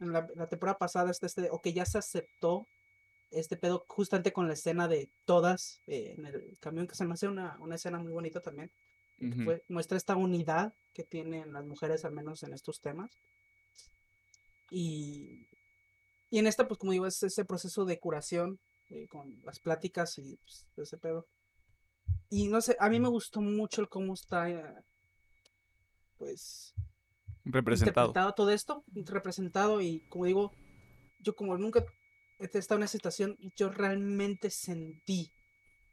en 0.00 0.12
la, 0.12 0.26
la 0.34 0.48
temporada 0.48 0.78
pasada, 0.78 1.10
este, 1.10 1.26
este, 1.26 1.48
o 1.50 1.60
que 1.60 1.72
ya 1.72 1.84
se 1.84 1.98
aceptó 1.98 2.66
este 3.30 3.56
pedo 3.56 3.84
justamente 3.88 4.32
con 4.32 4.48
la 4.48 4.54
escena 4.54 4.88
de 4.88 5.10
todas 5.24 5.80
eh, 5.86 6.14
en 6.16 6.26
el 6.26 6.56
camión, 6.60 6.86
que 6.86 6.94
se 6.94 7.04
me 7.04 7.14
hace 7.14 7.28
una, 7.28 7.56
una 7.60 7.76
escena 7.76 7.98
muy 7.98 8.12
bonita 8.12 8.40
también. 8.40 8.70
que 9.18 9.26
Ujú. 9.28 9.42
fue- 9.44 9.62
muestra 9.68 9.98
esta 9.98 10.16
unidad 10.16 10.72
que 10.94 11.04
tienen 11.04 11.52
las 11.52 11.64
mujeres, 11.66 12.04
al 12.04 12.12
menos 12.12 12.42
en 12.42 12.54
estos 12.54 12.80
temas. 12.80 13.10
Y, 14.70 15.46
y 16.30 16.38
en 16.38 16.46
esta, 16.46 16.66
pues 16.68 16.78
como 16.78 16.92
digo, 16.92 17.06
es 17.06 17.22
ese 17.22 17.44
proceso 17.44 17.84
de 17.84 17.98
curación 17.98 18.58
eh, 18.90 19.06
con 19.08 19.40
las 19.44 19.58
pláticas 19.60 20.18
y 20.18 20.36
pues, 20.36 20.66
ese 20.76 20.96
pedo. 20.98 21.26
Y 22.30 22.48
no 22.48 22.60
sé, 22.60 22.76
a 22.80 22.88
mí 22.88 22.98
me 23.00 23.08
gustó 23.08 23.40
mucho 23.40 23.80
el 23.82 23.88
cómo 23.88 24.14
está, 24.14 24.48
eh, 24.48 24.64
pues, 26.18 26.72
Representado. 27.44 28.08
interpretado 28.08 28.32
todo 28.34 28.50
esto, 28.50 28.84
representado 28.94 29.80
y 29.80 30.00
como 30.08 30.24
digo, 30.26 30.52
yo 31.20 31.34
como 31.34 31.56
nunca 31.58 31.84
en 32.40 32.82
esa 32.82 32.92
situación, 32.92 33.36
yo 33.56 33.70
realmente 33.70 34.50
sentí 34.50 35.30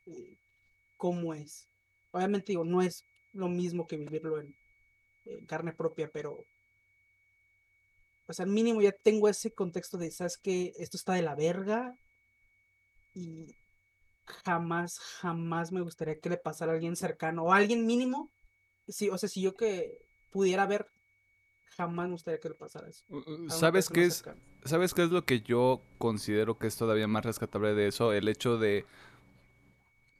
eh, 0.05 0.37
cómo 0.95 1.33
es. 1.33 1.67
Obviamente 2.11 2.53
digo, 2.53 2.63
no 2.63 2.81
es 2.81 3.03
lo 3.33 3.49
mismo 3.49 3.85
que 3.85 3.97
vivirlo 3.97 4.39
en, 4.39 4.55
carne 5.45 5.73
propia, 5.73 6.09
pero 6.11 6.45
o 8.29 8.33
sea, 8.33 8.45
mínimo 8.45 8.81
ya 8.81 8.93
tengo 8.93 9.27
ese 9.27 9.53
contexto 9.53 9.97
de, 9.97 10.09
¿sabes 10.09 10.37
qué? 10.37 10.73
Esto 10.77 10.95
está 10.95 11.13
de 11.13 11.21
la 11.21 11.35
verga 11.35 11.93
y 13.13 13.55
jamás, 14.45 14.99
jamás 14.99 15.71
me 15.71 15.81
gustaría 15.81 16.19
que 16.19 16.29
le 16.29 16.37
pasara 16.37 16.71
a 16.71 16.75
alguien 16.75 16.95
cercano 16.95 17.43
o 17.43 17.53
a 17.53 17.57
alguien 17.57 17.85
mínimo. 17.85 18.31
Sí, 18.87 19.09
o 19.09 19.17
sea, 19.17 19.27
si 19.27 19.41
yo 19.41 19.55
que 19.55 19.99
pudiera 20.31 20.65
ver, 20.65 20.87
jamás 21.75 22.05
me 22.07 22.11
gustaría 22.13 22.39
que 22.39 22.49
le 22.49 22.55
pasara 22.55 22.87
eso. 22.89 23.03
¿Sabes 23.49 23.89
qué 23.89 24.05
es? 24.05 24.23
¿Sabes 24.63 24.93
qué 24.93 25.03
es 25.03 25.09
lo 25.11 25.23
que 25.25 25.41
yo 25.41 25.81
considero 25.97 26.57
que 26.57 26.67
es 26.67 26.75
todavía 26.77 27.07
más 27.07 27.25
rescatable 27.25 27.73
de 27.73 27.87
eso? 27.87 28.11
El 28.13 28.27
hecho 28.27 28.57
de 28.57 28.85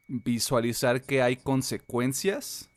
visualizar 0.07 1.02
que 1.02 1.22
hay 1.22 1.36
consecuencias 1.36 2.69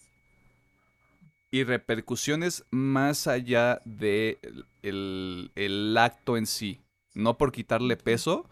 y 1.52 1.64
repercusiones 1.64 2.64
más 2.70 3.26
allá 3.26 3.80
de 3.84 4.38
el, 4.42 4.64
el- 4.82 5.52
el 5.54 5.96
acto 5.98 6.36
en 6.36 6.46
sí. 6.46 6.80
No 7.14 7.38
por 7.38 7.50
quitarle 7.52 7.96
peso, 7.96 8.48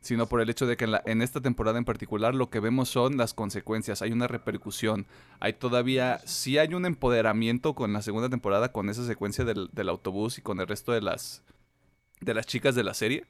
sino 0.00 0.26
por 0.26 0.40
el 0.40 0.50
hecho 0.50 0.66
de 0.66 0.76
que 0.76 0.84
en, 0.84 0.92
la- 0.92 1.02
en 1.06 1.22
esta 1.22 1.40
temporada 1.40 1.78
en 1.78 1.84
particular 1.84 2.34
lo 2.34 2.50
que 2.50 2.60
vemos 2.60 2.88
son 2.88 3.16
las 3.16 3.34
consecuencias, 3.34 4.02
hay 4.02 4.12
una 4.12 4.28
repercusión, 4.28 5.06
hay 5.40 5.54
todavía, 5.54 6.20
sí 6.26 6.58
hay 6.58 6.74
un 6.74 6.86
empoderamiento 6.86 7.74
con 7.74 7.92
la 7.92 8.02
segunda 8.02 8.28
temporada, 8.30 8.72
con 8.72 8.88
esa 8.90 9.06
secuencia 9.06 9.44
del, 9.44 9.68
del 9.72 9.88
autobús 9.88 10.38
y 10.38 10.42
con 10.42 10.60
el 10.60 10.66
resto 10.68 10.92
de 10.92 11.02
las, 11.02 11.42
de 12.20 12.34
las 12.34 12.46
chicas 12.46 12.74
de 12.74 12.84
la 12.84 12.94
serie. 12.94 13.26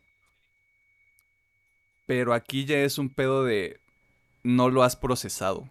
Pero 2.06 2.34
aquí 2.34 2.66
ya 2.66 2.78
es 2.82 2.98
un 2.98 3.08
pedo 3.08 3.44
de 3.44 3.80
no 4.44 4.70
lo 4.70 4.82
has 4.84 4.96
procesado 4.96 5.68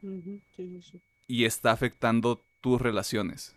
sí, 0.00 0.40
sí. 0.56 1.00
y 1.28 1.44
está 1.44 1.72
afectando 1.72 2.40
tus 2.60 2.80
relaciones. 2.80 3.55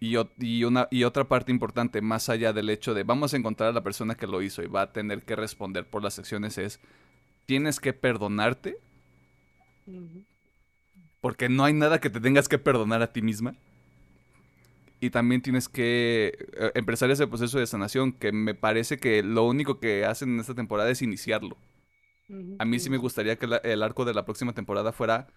Y, 0.00 0.16
o- 0.16 0.30
y 0.38 0.64
una, 0.64 0.86
y 0.90 1.04
otra 1.04 1.28
parte 1.28 1.50
importante, 1.52 2.00
más 2.02 2.28
allá 2.28 2.52
del 2.52 2.70
hecho 2.70 2.94
de 2.94 3.02
vamos 3.02 3.34
a 3.34 3.36
encontrar 3.36 3.70
a 3.70 3.72
la 3.72 3.82
persona 3.82 4.14
que 4.14 4.26
lo 4.28 4.42
hizo 4.42 4.62
y 4.62 4.66
va 4.68 4.82
a 4.82 4.92
tener 4.92 5.24
que 5.24 5.36
responder 5.36 5.88
por 5.88 6.02
las 6.04 6.18
acciones, 6.18 6.56
es 6.58 6.80
tienes 7.46 7.80
que 7.80 7.92
perdonarte 7.94 8.78
porque 11.20 11.48
no 11.48 11.64
hay 11.64 11.72
nada 11.72 12.00
que 12.00 12.10
te 12.10 12.20
tengas 12.20 12.48
que 12.48 12.58
perdonar 12.58 13.02
a 13.02 13.12
ti 13.12 13.22
misma. 13.22 13.54
Y 15.00 15.10
también 15.10 15.42
tienes 15.42 15.68
que 15.68 16.36
eh, 16.58 16.72
empezar 16.74 17.10
ese 17.10 17.28
proceso 17.28 17.58
de 17.58 17.66
sanación 17.66 18.12
que 18.12 18.32
me 18.32 18.54
parece 18.54 18.96
que 18.98 19.22
lo 19.22 19.44
único 19.44 19.78
que 19.78 20.04
hacen 20.04 20.30
en 20.34 20.40
esta 20.40 20.54
temporada 20.54 20.90
es 20.90 21.02
iniciarlo. 21.02 21.56
A 22.58 22.64
mí 22.64 22.78
sí 22.80 22.90
me 22.90 22.96
gustaría 22.96 23.36
que 23.38 23.46
la- 23.46 23.58
el 23.58 23.82
arco 23.82 24.04
de 24.04 24.14
la 24.14 24.24
próxima 24.24 24.52
temporada 24.52 24.92
fuera 24.92 25.28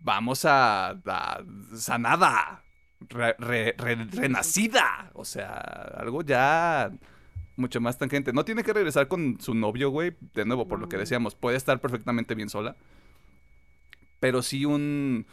vamos 0.00 0.44
a, 0.44 0.90
a 1.06 1.44
sanada, 1.76 2.64
re- 3.08 3.36
re- 3.38 3.74
re- 3.78 4.06
renacida, 4.10 5.10
o 5.14 5.24
sea, 5.24 5.54
algo 5.96 6.22
ya 6.22 6.90
mucho 7.56 7.80
más 7.80 7.98
tangente. 7.98 8.32
No 8.32 8.44
tiene 8.44 8.64
que 8.64 8.72
regresar 8.72 9.08
con 9.08 9.40
su 9.40 9.54
novio, 9.54 9.90
güey, 9.90 10.14
de 10.34 10.44
nuevo, 10.44 10.66
por 10.68 10.78
lo 10.80 10.88
que 10.88 10.96
decíamos, 10.96 11.34
puede 11.34 11.56
estar 11.56 11.80
perfectamente 11.80 12.34
bien 12.34 12.48
sola, 12.48 12.76
pero 14.20 14.42
sí 14.42 14.64
un, 14.64 15.26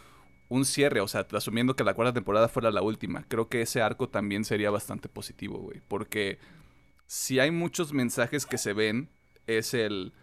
un 0.49 0.65
cierre, 0.65 0.99
o 1.01 1.07
sea, 1.07 1.25
asumiendo 1.31 1.75
que 1.75 1.83
la 1.83 1.93
cuarta 1.93 2.13
temporada 2.13 2.47
fuera 2.47 2.71
la 2.71 2.81
última, 2.81 3.23
creo 3.27 3.47
que 3.49 3.61
ese 3.61 3.81
arco 3.81 4.09
también 4.09 4.43
sería 4.45 4.71
bastante 4.71 5.09
positivo, 5.09 5.59
güey, 5.59 5.81
porque 5.87 6.39
si 7.07 7.39
hay 7.39 7.51
muchos 7.51 7.93
mensajes 7.93 8.45
que 8.45 8.57
se 8.57 8.73
ven, 8.73 9.09
es 9.47 9.73
el... 9.73 10.13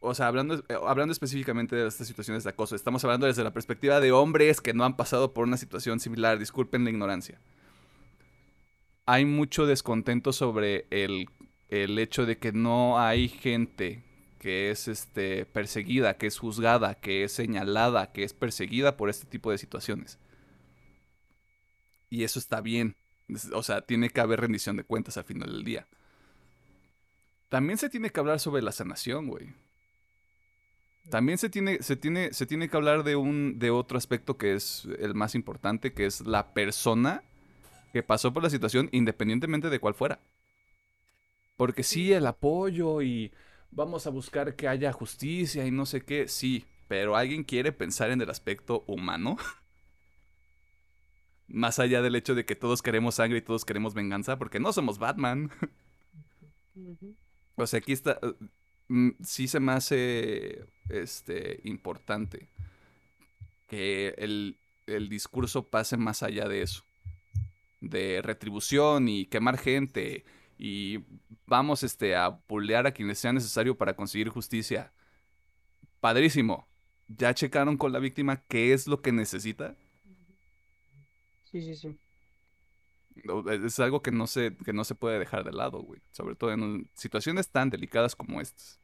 O 0.00 0.14
sea, 0.14 0.26
hablando, 0.28 0.56
eh, 0.68 0.76
hablando 0.86 1.12
específicamente 1.12 1.74
de 1.74 1.88
estas 1.88 2.06
situaciones 2.06 2.44
de 2.44 2.50
acoso, 2.50 2.76
estamos 2.76 3.04
hablando 3.04 3.26
desde 3.26 3.44
la 3.44 3.52
perspectiva 3.52 4.00
de 4.00 4.12
hombres 4.12 4.60
que 4.60 4.74
no 4.74 4.84
han 4.84 4.96
pasado 4.96 5.32
por 5.32 5.44
una 5.44 5.56
situación 5.56 6.00
similar, 6.00 6.38
disculpen 6.38 6.84
la 6.84 6.90
ignorancia. 6.90 7.40
Hay 9.06 9.24
mucho 9.24 9.66
descontento 9.66 10.32
sobre 10.32 10.86
el, 10.90 11.28
el 11.68 11.98
hecho 11.98 12.26
de 12.26 12.38
que 12.38 12.52
no 12.52 12.98
hay 12.98 13.28
gente 13.28 14.04
que 14.38 14.70
es 14.70 14.86
este, 14.86 15.46
perseguida, 15.46 16.18
que 16.18 16.26
es 16.26 16.38
juzgada, 16.38 16.94
que 16.94 17.24
es 17.24 17.32
señalada, 17.32 18.12
que 18.12 18.22
es 18.22 18.32
perseguida 18.32 18.96
por 18.96 19.10
este 19.10 19.26
tipo 19.26 19.50
de 19.50 19.58
situaciones. 19.58 20.18
Y 22.10 22.22
eso 22.22 22.38
está 22.38 22.60
bien. 22.60 22.94
O 23.52 23.62
sea, 23.62 23.80
tiene 23.80 24.10
que 24.10 24.20
haber 24.20 24.40
rendición 24.40 24.76
de 24.76 24.84
cuentas 24.84 25.16
al 25.16 25.24
final 25.24 25.50
del 25.50 25.64
día. 25.64 25.88
También 27.48 27.78
se 27.78 27.88
tiene 27.88 28.10
que 28.10 28.20
hablar 28.20 28.38
sobre 28.38 28.62
la 28.62 28.72
sanación, 28.72 29.26
güey. 29.26 29.52
También 31.10 31.38
se 31.38 31.48
tiene, 31.48 31.82
se 31.82 31.96
tiene, 31.96 32.32
se 32.32 32.46
tiene 32.46 32.68
que 32.68 32.76
hablar 32.76 33.04
de 33.04 33.16
un, 33.16 33.58
de 33.58 33.70
otro 33.70 33.96
aspecto 33.96 34.36
que 34.36 34.54
es 34.54 34.86
el 34.98 35.14
más 35.14 35.34
importante, 35.34 35.92
que 35.92 36.06
es 36.06 36.26
la 36.26 36.52
persona 36.52 37.22
que 37.92 38.02
pasó 38.02 38.32
por 38.32 38.42
la 38.42 38.50
situación, 38.50 38.88
independientemente 38.92 39.70
de 39.70 39.78
cuál 39.78 39.94
fuera. 39.94 40.20
Porque 41.56 41.82
sí, 41.82 42.12
el 42.12 42.26
apoyo 42.26 43.02
y 43.02 43.32
vamos 43.70 44.06
a 44.06 44.10
buscar 44.10 44.56
que 44.56 44.68
haya 44.68 44.92
justicia 44.92 45.66
y 45.66 45.70
no 45.70 45.86
sé 45.86 46.02
qué, 46.02 46.28
sí, 46.28 46.64
pero 46.88 47.16
alguien 47.16 47.44
quiere 47.44 47.72
pensar 47.72 48.10
en 48.10 48.20
el 48.20 48.30
aspecto 48.30 48.84
humano. 48.86 49.36
Más 51.48 51.78
allá 51.78 52.02
del 52.02 52.16
hecho 52.16 52.34
de 52.34 52.44
que 52.44 52.56
todos 52.56 52.82
queremos 52.82 53.14
sangre 53.14 53.38
y 53.38 53.42
todos 53.42 53.64
queremos 53.64 53.94
venganza, 53.94 54.38
porque 54.38 54.60
no 54.60 54.72
somos 54.72 54.98
Batman. 54.98 55.50
O 57.58 57.66
sea, 57.66 57.78
aquí 57.78 57.92
está. 57.92 58.20
Mm, 58.88 59.10
Sí 59.22 59.48
se 59.48 59.60
me 59.60 59.72
hace 59.72 60.66
este, 60.88 61.60
importante 61.64 62.48
que 63.68 64.14
el, 64.18 64.56
el 64.86 65.08
discurso 65.08 65.64
pase 65.68 65.96
más 65.96 66.22
allá 66.22 66.48
de 66.48 66.62
eso. 66.62 66.84
De 67.80 68.20
retribución 68.22 69.08
y 69.08 69.26
quemar 69.26 69.58
gente. 69.58 70.24
Y 70.58 71.00
vamos 71.46 71.82
este, 71.82 72.16
a 72.16 72.38
pulear 72.38 72.86
a 72.86 72.92
quienes 72.92 73.18
sea 73.18 73.32
necesario 73.32 73.76
para 73.76 73.94
conseguir 73.94 74.28
justicia. 74.28 74.92
Padrísimo. 76.00 76.68
¿Ya 77.08 77.34
checaron 77.34 77.76
con 77.76 77.92
la 77.92 77.98
víctima 78.00 78.42
qué 78.48 78.72
es 78.72 78.86
lo 78.86 79.00
que 79.00 79.12
necesita? 79.12 79.76
Sí, 81.44 81.62
sí, 81.62 81.74
sí. 81.76 81.98
No, 83.24 83.48
Es 83.50 83.78
algo 83.80 84.02
que 84.02 84.10
no 84.12 84.26
se, 84.26 84.56
que 84.64 84.72
no 84.72 84.84
se 84.84 84.94
puede 84.94 85.18
dejar 85.18 85.44
de 85.44 85.52
lado, 85.52 85.80
güey. 85.82 86.00
Sobre 86.12 86.36
todo 86.36 86.52
en 86.52 86.90
situaciones 86.94 87.48
tan 87.50 87.70
delicadas 87.70 88.14
como 88.16 88.40
estas. 88.40 88.80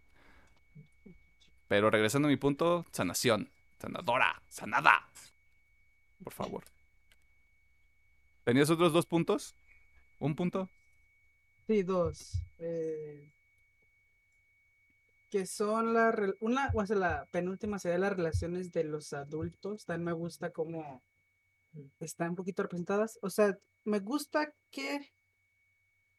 Pero 1.68 1.90
regresando 1.90 2.28
a 2.28 2.30
mi 2.30 2.36
punto, 2.36 2.86
sanación. 2.92 3.50
Sanadora. 3.78 4.42
Sanada. 4.48 5.08
Por 6.22 6.32
favor. 6.32 6.64
¿Tenías 8.44 8.70
otros 8.70 8.92
dos 8.92 9.06
puntos? 9.06 9.56
¿Un 10.18 10.34
punto? 10.36 10.68
Sí, 11.66 11.82
dos. 11.82 12.44
eh, 12.58 13.32
que 15.30 15.46
son 15.46 15.94
la, 15.94 16.14
una, 16.40 16.70
o 16.74 16.84
sea, 16.86 16.96
la 16.96 17.26
penúltima 17.30 17.78
sería 17.78 17.98
las 17.98 18.12
relaciones 18.16 18.70
de 18.72 18.84
los 18.84 19.12
adultos. 19.14 19.86
También 19.86 20.04
me 20.06 20.12
gusta 20.12 20.50
cómo 20.52 21.02
están 22.00 22.30
un 22.30 22.36
poquito 22.36 22.62
representadas. 22.62 23.18
O 23.22 23.30
sea, 23.30 23.58
me 23.84 24.00
gusta 24.00 24.52
que 24.70 25.12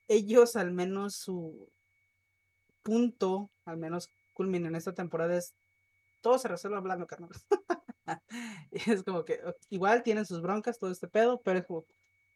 ellos, 0.07 0.55
al 0.55 0.71
menos 0.71 1.15
su 1.15 1.69
punto, 2.83 3.49
al 3.65 3.77
menos 3.77 4.09
culminen 4.33 4.67
en 4.67 4.75
esta 4.75 4.93
temporada, 4.93 5.37
es 5.37 5.53
todo 6.21 6.39
se 6.39 6.47
resuelve 6.47 6.77
hablando, 6.77 7.05
carnal. 7.05 7.29
Es 8.71 9.03
como 9.03 9.23
que 9.23 9.39
igual 9.69 10.03
tienen 10.03 10.25
sus 10.25 10.41
broncas, 10.41 10.79
todo 10.79 10.91
este 10.91 11.07
pedo, 11.07 11.41
pero 11.41 11.59
es 11.59 11.65
como, 11.65 11.85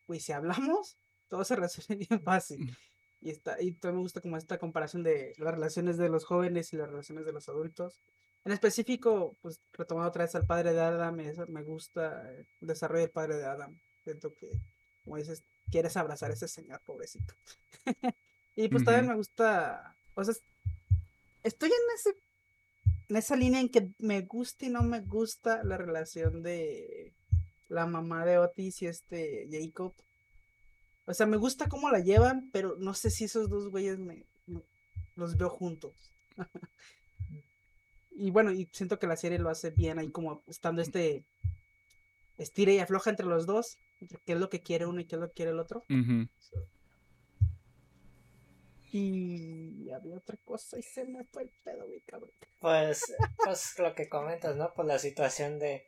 güey, 0.07 0.19
si 0.19 0.31
hablamos, 0.31 0.97
todo 1.27 1.43
se 1.43 1.55
resuelve 1.57 2.05
bien 2.07 2.21
fácil. 2.21 2.77
Y, 3.19 3.31
está, 3.31 3.61
y 3.61 3.71
también 3.73 3.97
me 3.97 4.03
gusta 4.03 4.21
como 4.21 4.37
esta 4.37 4.57
comparación 4.59 5.03
de 5.03 5.33
las 5.37 5.53
relaciones 5.53 5.97
de 5.97 6.09
los 6.09 6.23
jóvenes 6.23 6.71
y 6.71 6.77
las 6.77 6.89
relaciones 6.89 7.25
de 7.25 7.33
los 7.33 7.49
adultos. 7.49 7.99
En 8.45 8.51
específico, 8.51 9.33
pues 9.41 9.59
retomando 9.73 10.09
otra 10.09 10.23
vez 10.23 10.35
al 10.35 10.45
padre 10.45 10.73
de 10.73 10.79
Adam, 10.79 11.15
me, 11.15 11.33
me 11.47 11.63
gusta 11.63 12.31
el 12.31 12.67
desarrollo 12.67 13.01
del 13.01 13.11
padre 13.11 13.35
de 13.37 13.45
Adam. 13.45 13.77
Siento 14.03 14.33
que 14.33 14.51
como 15.07 15.17
dices, 15.17 15.41
quieres 15.71 15.95
abrazar 15.95 16.31
a 16.31 16.33
ese 16.33 16.49
señor, 16.49 16.81
pobrecito. 16.85 17.33
y 18.57 18.67
pues 18.67 18.83
también 18.83 19.07
me 19.07 19.15
gusta, 19.15 19.95
o 20.15 20.23
sea, 20.23 20.33
estoy 21.43 21.69
en 21.69 21.95
ese 21.95 22.13
en 23.09 23.15
esa 23.15 23.37
línea 23.37 23.61
en 23.61 23.69
que 23.69 23.89
me 23.99 24.19
gusta 24.23 24.65
y 24.65 24.69
no 24.69 24.83
me 24.83 24.99
gusta 24.99 25.63
la 25.63 25.77
relación 25.77 26.43
de 26.43 27.13
la 27.69 27.85
mamá 27.85 28.25
de 28.25 28.37
Otis 28.37 28.81
y 28.81 28.87
este 28.87 29.47
Jacob. 29.49 29.93
O 31.05 31.13
sea, 31.13 31.25
me 31.25 31.37
gusta 31.37 31.69
cómo 31.69 31.89
la 31.89 31.99
llevan, 31.99 32.49
pero 32.51 32.75
no 32.77 32.93
sé 32.93 33.09
si 33.09 33.23
esos 33.23 33.49
dos 33.49 33.69
güeyes 33.69 33.97
me, 33.97 34.25
los 35.15 35.37
veo 35.37 35.49
juntos. 35.49 35.93
y 38.11 38.29
bueno, 38.29 38.51
y 38.51 38.67
siento 38.73 38.99
que 38.99 39.07
la 39.07 39.15
serie 39.15 39.39
lo 39.39 39.49
hace 39.49 39.69
bien 39.69 39.99
ahí 39.99 40.11
como 40.11 40.43
estando 40.47 40.81
este 40.81 41.23
estira 42.37 42.73
y 42.73 42.79
afloja 42.79 43.09
entre 43.09 43.25
los 43.25 43.45
dos, 43.45 43.77
qué 44.25 44.33
es 44.33 44.39
lo 44.39 44.49
que 44.49 44.61
quiere 44.61 44.85
uno 44.85 44.99
y 44.99 45.05
qué 45.05 45.15
es 45.15 45.21
lo 45.21 45.27
que 45.29 45.33
quiere 45.33 45.51
el 45.51 45.59
otro. 45.59 45.83
Y 48.91 49.91
había 49.91 50.15
otra 50.15 50.37
cosa 50.45 50.79
y 50.79 50.83
se 50.83 51.03
me 51.05 51.23
fue 51.25 51.43
el 51.43 51.51
pedo, 51.63 51.87
mi 51.87 51.99
cabrón. 52.01 52.31
Pues, 52.61 53.13
pues 53.43 53.77
lo 53.79 53.93
que 53.93 54.07
comentas, 54.07 54.55
¿no? 54.55 54.73
Por 54.73 54.85
la 54.85 54.97
situación 54.97 55.59
de. 55.59 55.85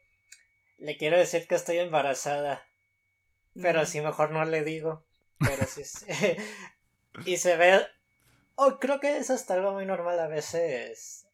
Le 0.77 0.97
quiero 0.97 1.17
decir 1.17 1.47
que 1.47 1.55
estoy 1.55 1.77
embarazada. 1.79 2.65
Pero 3.53 3.85
si 3.85 4.01
mejor 4.01 4.31
no 4.31 4.43
le 4.45 4.63
digo. 4.63 5.05
Pero 5.39 5.65
sí. 5.65 5.83
y 7.25 7.37
se 7.37 7.55
ve. 7.55 7.81
Oh, 8.55 8.79
creo 8.79 8.99
que 8.99 9.17
es 9.17 9.29
hasta 9.29 9.53
algo 9.53 9.71
muy 9.71 9.85
normal 9.85 10.19
a 10.19 10.27
veces. 10.27 11.25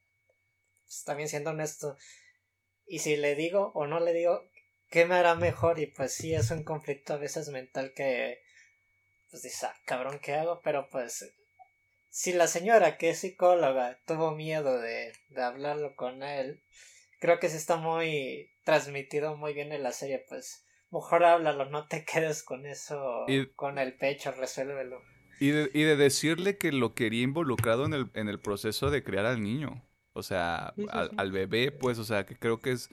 Pues, 0.83 1.03
también 1.03 1.29
siendo 1.29 1.49
honesto. 1.49 1.97
Y 2.85 2.99
si 2.99 3.17
le 3.17 3.35
digo 3.35 3.71
o 3.73 3.87
no 3.87 3.99
le 3.99 4.13
digo, 4.13 4.43
¿qué 4.89 5.05
me 5.05 5.15
hará 5.15 5.35
mejor? 5.35 5.79
Y 5.79 5.87
pues 5.87 6.13
sí, 6.13 6.33
es 6.33 6.51
un 6.51 6.63
conflicto 6.63 7.13
a 7.13 7.17
veces 7.17 7.49
mental 7.49 7.93
que. 7.95 8.39
Pues 9.31 9.43
dices, 9.43 9.63
ah, 9.63 9.75
cabrón, 9.85 10.19
¿qué 10.19 10.33
hago? 10.33 10.61
Pero 10.63 10.87
pues 10.89 11.25
si 12.09 12.31
la 12.31 12.47
señora 12.47 12.97
que 12.97 13.09
es 13.09 13.19
psicóloga 13.19 13.99
tuvo 14.05 14.31
miedo 14.31 14.79
de, 14.79 15.11
de 15.29 15.43
hablarlo 15.43 15.95
con 15.95 16.23
él, 16.23 16.63
creo 17.19 17.39
que 17.39 17.49
se 17.49 17.57
está 17.57 17.75
muy 17.75 18.49
transmitido 18.63 19.35
muy 19.35 19.53
bien 19.53 19.71
en 19.71 19.83
la 19.83 19.91
serie, 19.91 20.23
pues 20.29 20.65
mejor 20.91 21.23
háblalo, 21.23 21.65
no 21.65 21.87
te 21.87 22.05
quedes 22.05 22.43
con 22.43 22.65
eso, 22.65 23.25
con 23.55 23.77
el 23.77 23.93
pecho, 23.97 24.31
resuélvelo. 24.31 25.01
Y 25.39 25.49
de, 25.49 25.69
y 25.73 25.83
de 25.83 25.97
decirle 25.97 26.57
que 26.57 26.71
lo 26.71 26.93
quería 26.93 27.23
involucrado 27.23 27.85
en 27.85 27.93
el, 27.93 28.09
en 28.13 28.29
el 28.29 28.39
proceso 28.39 28.89
de 28.89 29.03
crear 29.03 29.25
al 29.25 29.41
niño. 29.41 29.83
O 30.13 30.23
sea, 30.23 30.73
al, 31.17 31.31
bebé, 31.33 31.73
pues, 31.73 31.99
o 31.99 32.05
sea, 32.05 32.25
que 32.25 32.37
creo 32.37 32.61
que 32.61 32.71
es. 32.71 32.89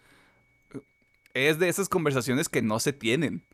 Es 1.34 1.58
de 1.58 1.68
esas 1.68 1.88
conversaciones 1.88 2.48
que 2.48 2.62
no 2.62 2.78
se 2.80 2.92
tienen. 2.92 3.44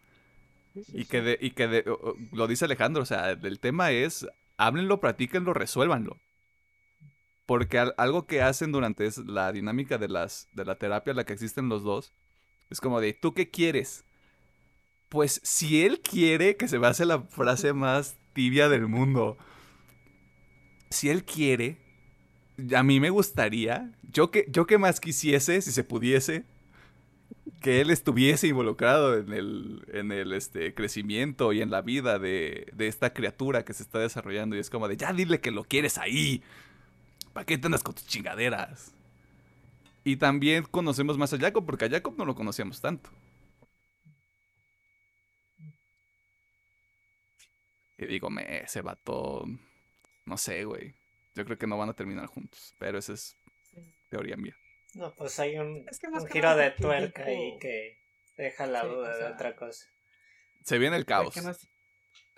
y 0.93 1.07
que, 1.07 1.23
de, 1.23 1.39
y 1.41 1.51
que 1.51 1.85
lo 2.33 2.47
dice 2.47 2.65
Alejandro, 2.65 3.03
o 3.03 3.07
sea, 3.07 3.31
el 3.31 3.59
tema 3.59 3.91
es 3.91 4.27
háblenlo, 4.59 5.01
practíquenlo, 5.01 5.55
resuélvanlo. 5.55 6.19
Porque 7.47 7.79
algo 7.97 8.27
que 8.27 8.43
hacen 8.43 8.73
durante 8.73 9.09
la 9.25 9.53
dinámica 9.53 9.97
de, 9.97 10.09
las, 10.09 10.49
de 10.53 10.67
la 10.67 10.75
terapia, 10.75 11.15
la 11.15 11.25
que 11.25 11.33
existen 11.33 11.71
los 11.71 11.83
dos, 11.83 12.13
es 12.69 12.81
como 12.81 13.01
de, 13.01 13.15
¿tú 13.15 13.33
qué 13.33 13.49
quieres? 13.49 14.05
Pues 15.09 15.41
si 15.43 15.85
él 15.87 16.01
quiere, 16.01 16.57
que 16.57 16.69
se 16.69 16.79
me 16.79 16.87
hace 16.87 17.07
la 17.07 17.23
frase 17.23 17.73
más 17.73 18.19
tibia 18.35 18.69
del 18.69 18.87
mundo. 18.87 19.39
Si 20.91 21.09
él 21.09 21.25
quiere, 21.25 21.79
a 22.77 22.83
mí 22.83 23.01
me 23.01 23.09
gustaría, 23.09 23.93
yo 24.03 24.31
que, 24.31 24.45
yo 24.51 24.67
que 24.67 24.77
más 24.77 25.01
quisiese, 25.01 25.63
si 25.63 25.73
se 25.73 25.85
pudiese, 25.85 26.45
que 27.61 27.81
él 27.81 27.91
estuviese 27.91 28.47
involucrado 28.47 29.17
en 29.17 29.33
el, 29.33 29.85
en 29.93 30.13
el 30.13 30.33
este, 30.33 30.75
crecimiento 30.75 31.53
y 31.53 31.61
en 31.61 31.71
la 31.71 31.83
vida 31.83 32.19
de, 32.19 32.69
de, 32.73 32.87
esta 32.87 33.13
criatura 33.13 33.65
que 33.65 33.75
se 33.75 33.83
está 33.83 33.99
desarrollando. 33.99 34.57
Y 34.57 34.61
es 34.61 34.71
como 34.71 34.89
de, 34.89 34.97
ya 34.97 35.13
dile 35.13 35.41
que 35.41 35.51
lo 35.51 35.65
quieres 35.65 35.99
ahí. 35.99 36.43
¿Para 37.33 37.47
qué 37.47 37.59
te 37.59 37.67
andas 37.67 37.83
con 37.83 37.95
tus 37.95 38.07
chingaderas? 38.07 38.95
Y 40.05 40.17
también 40.17 40.65
conocemos 40.65 41.19
más 41.19 41.33
a 41.33 41.39
Jacob, 41.39 41.67
porque 41.67 41.87
a 41.87 41.91
Jacob 41.91 42.15
no 42.17 42.25
lo 42.25 42.35
conocíamos 42.35 42.81
tanto. 42.81 43.11
Y 47.99 48.07
digo, 48.07 48.31
me, 48.31 48.63
ese 48.63 48.81
vato, 48.81 49.45
no 50.25 50.37
sé, 50.39 50.65
güey. 50.65 50.95
Yo 51.35 51.45
creo 51.45 51.59
que 51.59 51.67
no 51.67 51.77
van 51.77 51.91
a 51.91 51.95
terminar 51.95 52.27
juntos, 52.27 52.75
pero 52.79 52.99
esa 52.99 53.13
es 53.13 53.37
teoría 54.09 54.37
mía. 54.37 54.57
No, 54.99 55.15
pues 55.15 55.39
hay 55.39 55.57
un, 55.57 55.87
giro 56.33 56.57
de 56.57 56.73
tuerca 56.73 57.23
ahí 57.23 57.57
que 57.61 57.97
deja 58.37 58.67
la 58.67 58.83
duda 58.83 59.17
de 59.17 59.25
otra 59.33 59.55
cosa. 59.55 59.87
Se 60.65 60.77
viene 60.77 60.97
el 60.97 61.07
caos. 61.07 61.35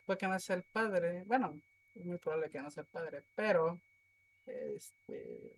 Puede 0.05 0.19
que, 0.19 0.28
no, 0.28 0.39
sea 0.39 0.57
el 0.57 0.62
padre. 0.65 1.23
Bueno, 1.24 1.59
es 1.95 2.05
muy 2.05 2.19
probable 2.19 2.51
que 2.51 2.61
no 2.61 2.70
sea 2.70 2.82
el 2.82 2.89
padre, 2.89 3.24
pero 3.35 3.81
este 4.45 5.57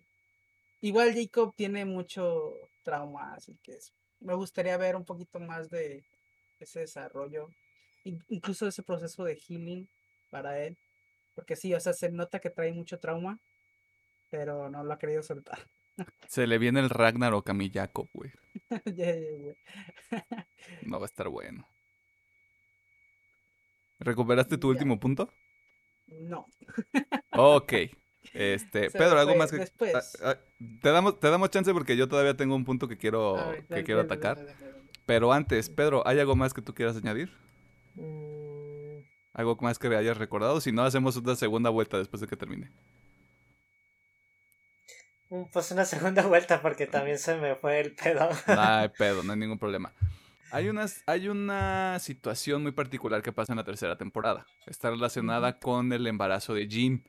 igual 0.79 1.13
Jacob 1.13 1.53
tiene 1.57 1.83
mucho 1.83 2.53
trauma, 2.83 3.33
así 3.33 3.57
que 3.61 3.77
me 4.21 4.33
gustaría 4.35 4.77
ver 4.77 4.95
un 4.95 5.03
poquito 5.03 5.41
más 5.41 5.69
de 5.69 6.05
ese 6.61 6.79
desarrollo, 6.79 7.49
incluso 8.29 8.65
ese 8.65 8.81
proceso 8.81 9.25
de 9.25 9.35
healing 9.35 9.89
para 10.29 10.57
él, 10.63 10.77
porque 11.35 11.57
sí, 11.57 11.73
o 11.73 11.79
sea, 11.81 11.91
se 11.91 12.09
nota 12.09 12.39
que 12.39 12.49
trae 12.49 12.71
mucho 12.71 12.97
trauma, 12.97 13.39
pero 14.29 14.69
no 14.69 14.85
lo 14.85 14.93
ha 14.93 14.99
querido 14.99 15.21
soltar. 15.21 15.59
Se 16.27 16.47
le 16.47 16.57
viene 16.57 16.79
el 16.79 16.89
Ragnarok 16.89 17.49
a 17.49 17.53
mi 17.53 17.69
Jacob, 17.69 18.09
güey. 18.13 18.31
no 20.83 20.99
va 20.99 21.05
a 21.05 21.05
estar 21.05 21.29
bueno. 21.29 21.67
¿Recuperaste 23.99 24.57
tu 24.57 24.69
último 24.69 24.99
punto? 24.99 25.33
No. 26.07 26.45
ok. 27.31 27.73
Este, 28.33 28.89
Pedro, 28.89 29.19
algo 29.19 29.35
más 29.35 29.51
que 29.51 29.57
después. 29.57 30.17
Te 30.81 30.89
damos 30.89 31.19
te 31.19 31.29
damos 31.29 31.51
chance 31.51 31.71
porque 31.73 31.97
yo 31.97 32.07
todavía 32.07 32.35
tengo 32.35 32.55
un 32.55 32.63
punto 32.63 32.87
que 32.87 32.97
quiero 32.97 33.53
que 33.67 33.83
quiero 33.83 33.99
atacar. 33.99 34.39
Pero 35.05 35.33
antes, 35.33 35.69
Pedro, 35.69 36.07
¿hay 36.07 36.19
algo 36.19 36.35
más 36.35 36.53
que 36.53 36.61
tú 36.61 36.73
quieras 36.73 36.95
añadir? 36.95 37.31
Mm. 37.95 39.03
¿Algo 39.33 39.57
más 39.61 39.77
que 39.77 39.87
hayas 39.87 40.17
recordado? 40.17 40.61
Si 40.61 40.71
no, 40.71 40.83
hacemos 40.83 41.17
una 41.17 41.35
segunda 41.35 41.69
vuelta 41.69 41.97
después 41.97 42.21
de 42.21 42.27
que 42.27 42.37
termine. 42.37 42.71
Pues 45.51 45.71
una 45.71 45.85
segunda 45.85 46.23
vuelta 46.27 46.61
porque 46.61 46.85
también 46.85 47.17
se 47.17 47.35
me 47.37 47.55
fue 47.55 47.79
el 47.79 47.93
pedo. 47.93 48.29
No 48.47 48.61
hay 48.61 48.89
pedo, 48.97 49.23
no 49.23 49.33
hay 49.33 49.39
ningún 49.39 49.57
problema. 49.57 49.91
Hay, 50.51 50.69
hay 51.07 51.27
una 51.29 51.97
situación 51.99 52.61
muy 52.61 52.71
particular 52.71 53.23
que 53.23 53.31
pasa 53.31 53.53
en 53.53 53.57
la 53.57 53.63
tercera 53.63 53.97
temporada. 53.97 54.45
Está 54.67 54.91
relacionada 54.91 55.57
con 55.57 55.91
el 55.91 56.05
embarazo 56.05 56.53
de 56.53 56.67
Jean. 56.67 57.03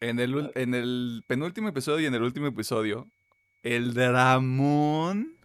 En 0.00 0.18
el, 0.18 0.52
en 0.54 0.74
el 0.74 1.24
penúltimo 1.26 1.68
episodio 1.68 2.00
y 2.00 2.06
en 2.06 2.14
el 2.14 2.22
último 2.22 2.46
episodio, 2.46 3.06
el 3.62 3.92
dramón. 3.92 5.36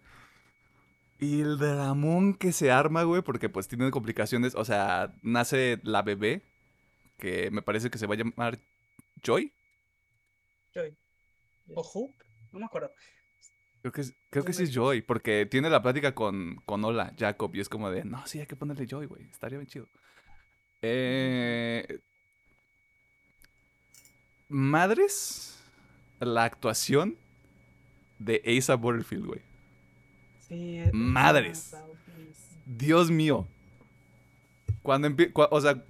Y 1.20 1.42
el 1.42 1.58
dramón 1.58 2.34
que 2.34 2.52
se 2.52 2.70
arma, 2.70 3.02
güey, 3.02 3.20
porque 3.20 3.50
pues 3.50 3.68
tiene 3.68 3.90
complicaciones. 3.90 4.54
O 4.54 4.64
sea, 4.64 5.12
nace 5.20 5.78
la 5.82 6.00
bebé, 6.00 6.42
que 7.18 7.50
me 7.50 7.60
parece 7.60 7.90
que 7.90 7.98
se 7.98 8.06
va 8.06 8.14
a 8.14 8.18
llamar 8.18 8.58
Joy. 9.22 9.52
Joy. 10.74 10.96
¿O 11.74 11.82
Hope? 11.82 12.24
No 12.52 12.58
me 12.58 12.66
acuerdo. 12.66 12.92
Creo 13.82 13.92
que, 13.92 14.02
creo 14.30 14.44
que 14.44 14.52
sí 14.52 14.62
es 14.62 14.72
Joy, 14.72 15.02
porque 15.02 15.46
tiene 15.50 15.68
la 15.68 15.82
plática 15.82 16.14
con, 16.14 16.56
con 16.64 16.84
Ola, 16.84 17.12
Jacob, 17.18 17.50
y 17.54 17.60
es 17.60 17.68
como 17.68 17.90
de, 17.90 18.04
no, 18.04 18.24
sí, 18.26 18.38
hay 18.38 18.46
que 18.46 18.54
ponerle 18.54 18.86
Joy, 18.86 19.06
güey, 19.06 19.24
estaría 19.24 19.58
bien 19.58 19.66
chido. 19.66 19.88
Eh, 20.82 22.00
madres, 24.48 25.58
la 26.20 26.44
actuación 26.44 27.16
de 28.20 28.40
Asa 28.56 28.76
Butterfield, 28.76 29.26
güey. 29.26 29.40
Sí, 30.46 30.80
Madres. 30.92 31.74
Dios 32.66 33.10
mío. 33.10 33.48
Cuando 34.82 35.06
empie 35.06 35.32
o 35.34 35.60
sea, 35.60 35.82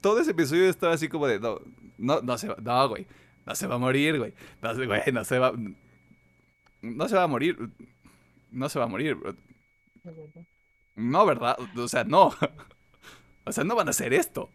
todo 0.00 0.20
ese 0.20 0.30
episodio 0.30 0.68
estaba 0.68 0.94
así 0.94 1.08
como 1.08 1.26
de, 1.26 1.40
no, 1.40 1.60
no, 1.98 2.20
no, 2.22 2.36
no, 2.62 2.88
güey. 2.88 3.06
No 3.46 3.54
se 3.54 3.66
va 3.66 3.76
a 3.76 3.78
morir, 3.78 4.18
güey. 4.18 4.34
No, 4.62 4.74
güey, 4.74 5.12
no 5.12 5.24
se 5.24 5.38
va. 5.38 5.52
No 6.82 7.08
se 7.08 7.16
va 7.16 7.22
a 7.22 7.26
morir. 7.26 7.58
No 8.50 8.68
se 8.68 8.78
va 8.78 8.84
a 8.84 8.88
morir. 8.88 9.16
No, 10.96 11.26
¿verdad? 11.26 11.56
O 11.76 11.88
sea, 11.88 12.04
no. 12.04 12.34
O 13.46 13.52
sea, 13.52 13.64
no 13.64 13.74
van 13.74 13.88
a 13.88 13.90
hacer 13.90 14.12
esto. 14.12 14.50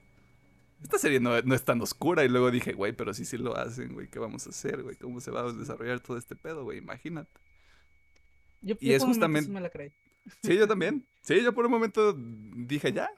Esta 0.81 0.99
serie 0.99 1.19
no, 1.19 1.35
es 1.35 1.65
tan 1.65 1.81
oscura. 1.81 2.23
Y 2.23 2.29
luego 2.29 2.51
dije, 2.51 2.71
güey, 2.73 2.93
pero 2.93 3.13
si 3.13 3.25
sí 3.25 3.37
lo 3.37 3.57
hacen, 3.57 3.93
güey, 3.93 4.07
¿qué 4.07 4.19
vamos 4.19 4.45
a 4.45 4.51
hacer, 4.51 4.83
güey? 4.83 4.95
¿Cómo 4.95 5.19
se 5.19 5.31
va 5.31 5.41
a 5.41 5.51
desarrollar 5.51 5.99
todo 5.99 6.17
este 6.17 6.35
pedo, 6.35 6.63
güey? 6.63 6.77
Imagínate. 6.77 7.29
Yo, 8.61 8.75
y 8.79 8.93
es 8.93 9.03
justamente. 9.03 9.49
me 9.49 9.59
la 9.59 9.71
Sí, 10.43 10.55
yo 10.55 10.67
también. 10.67 11.05
Sí, 11.23 11.41
yo 11.43 11.53
por 11.53 11.65
un 11.65 11.71
momento 11.71 12.13
dije, 12.13 12.93
ya. 12.93 13.09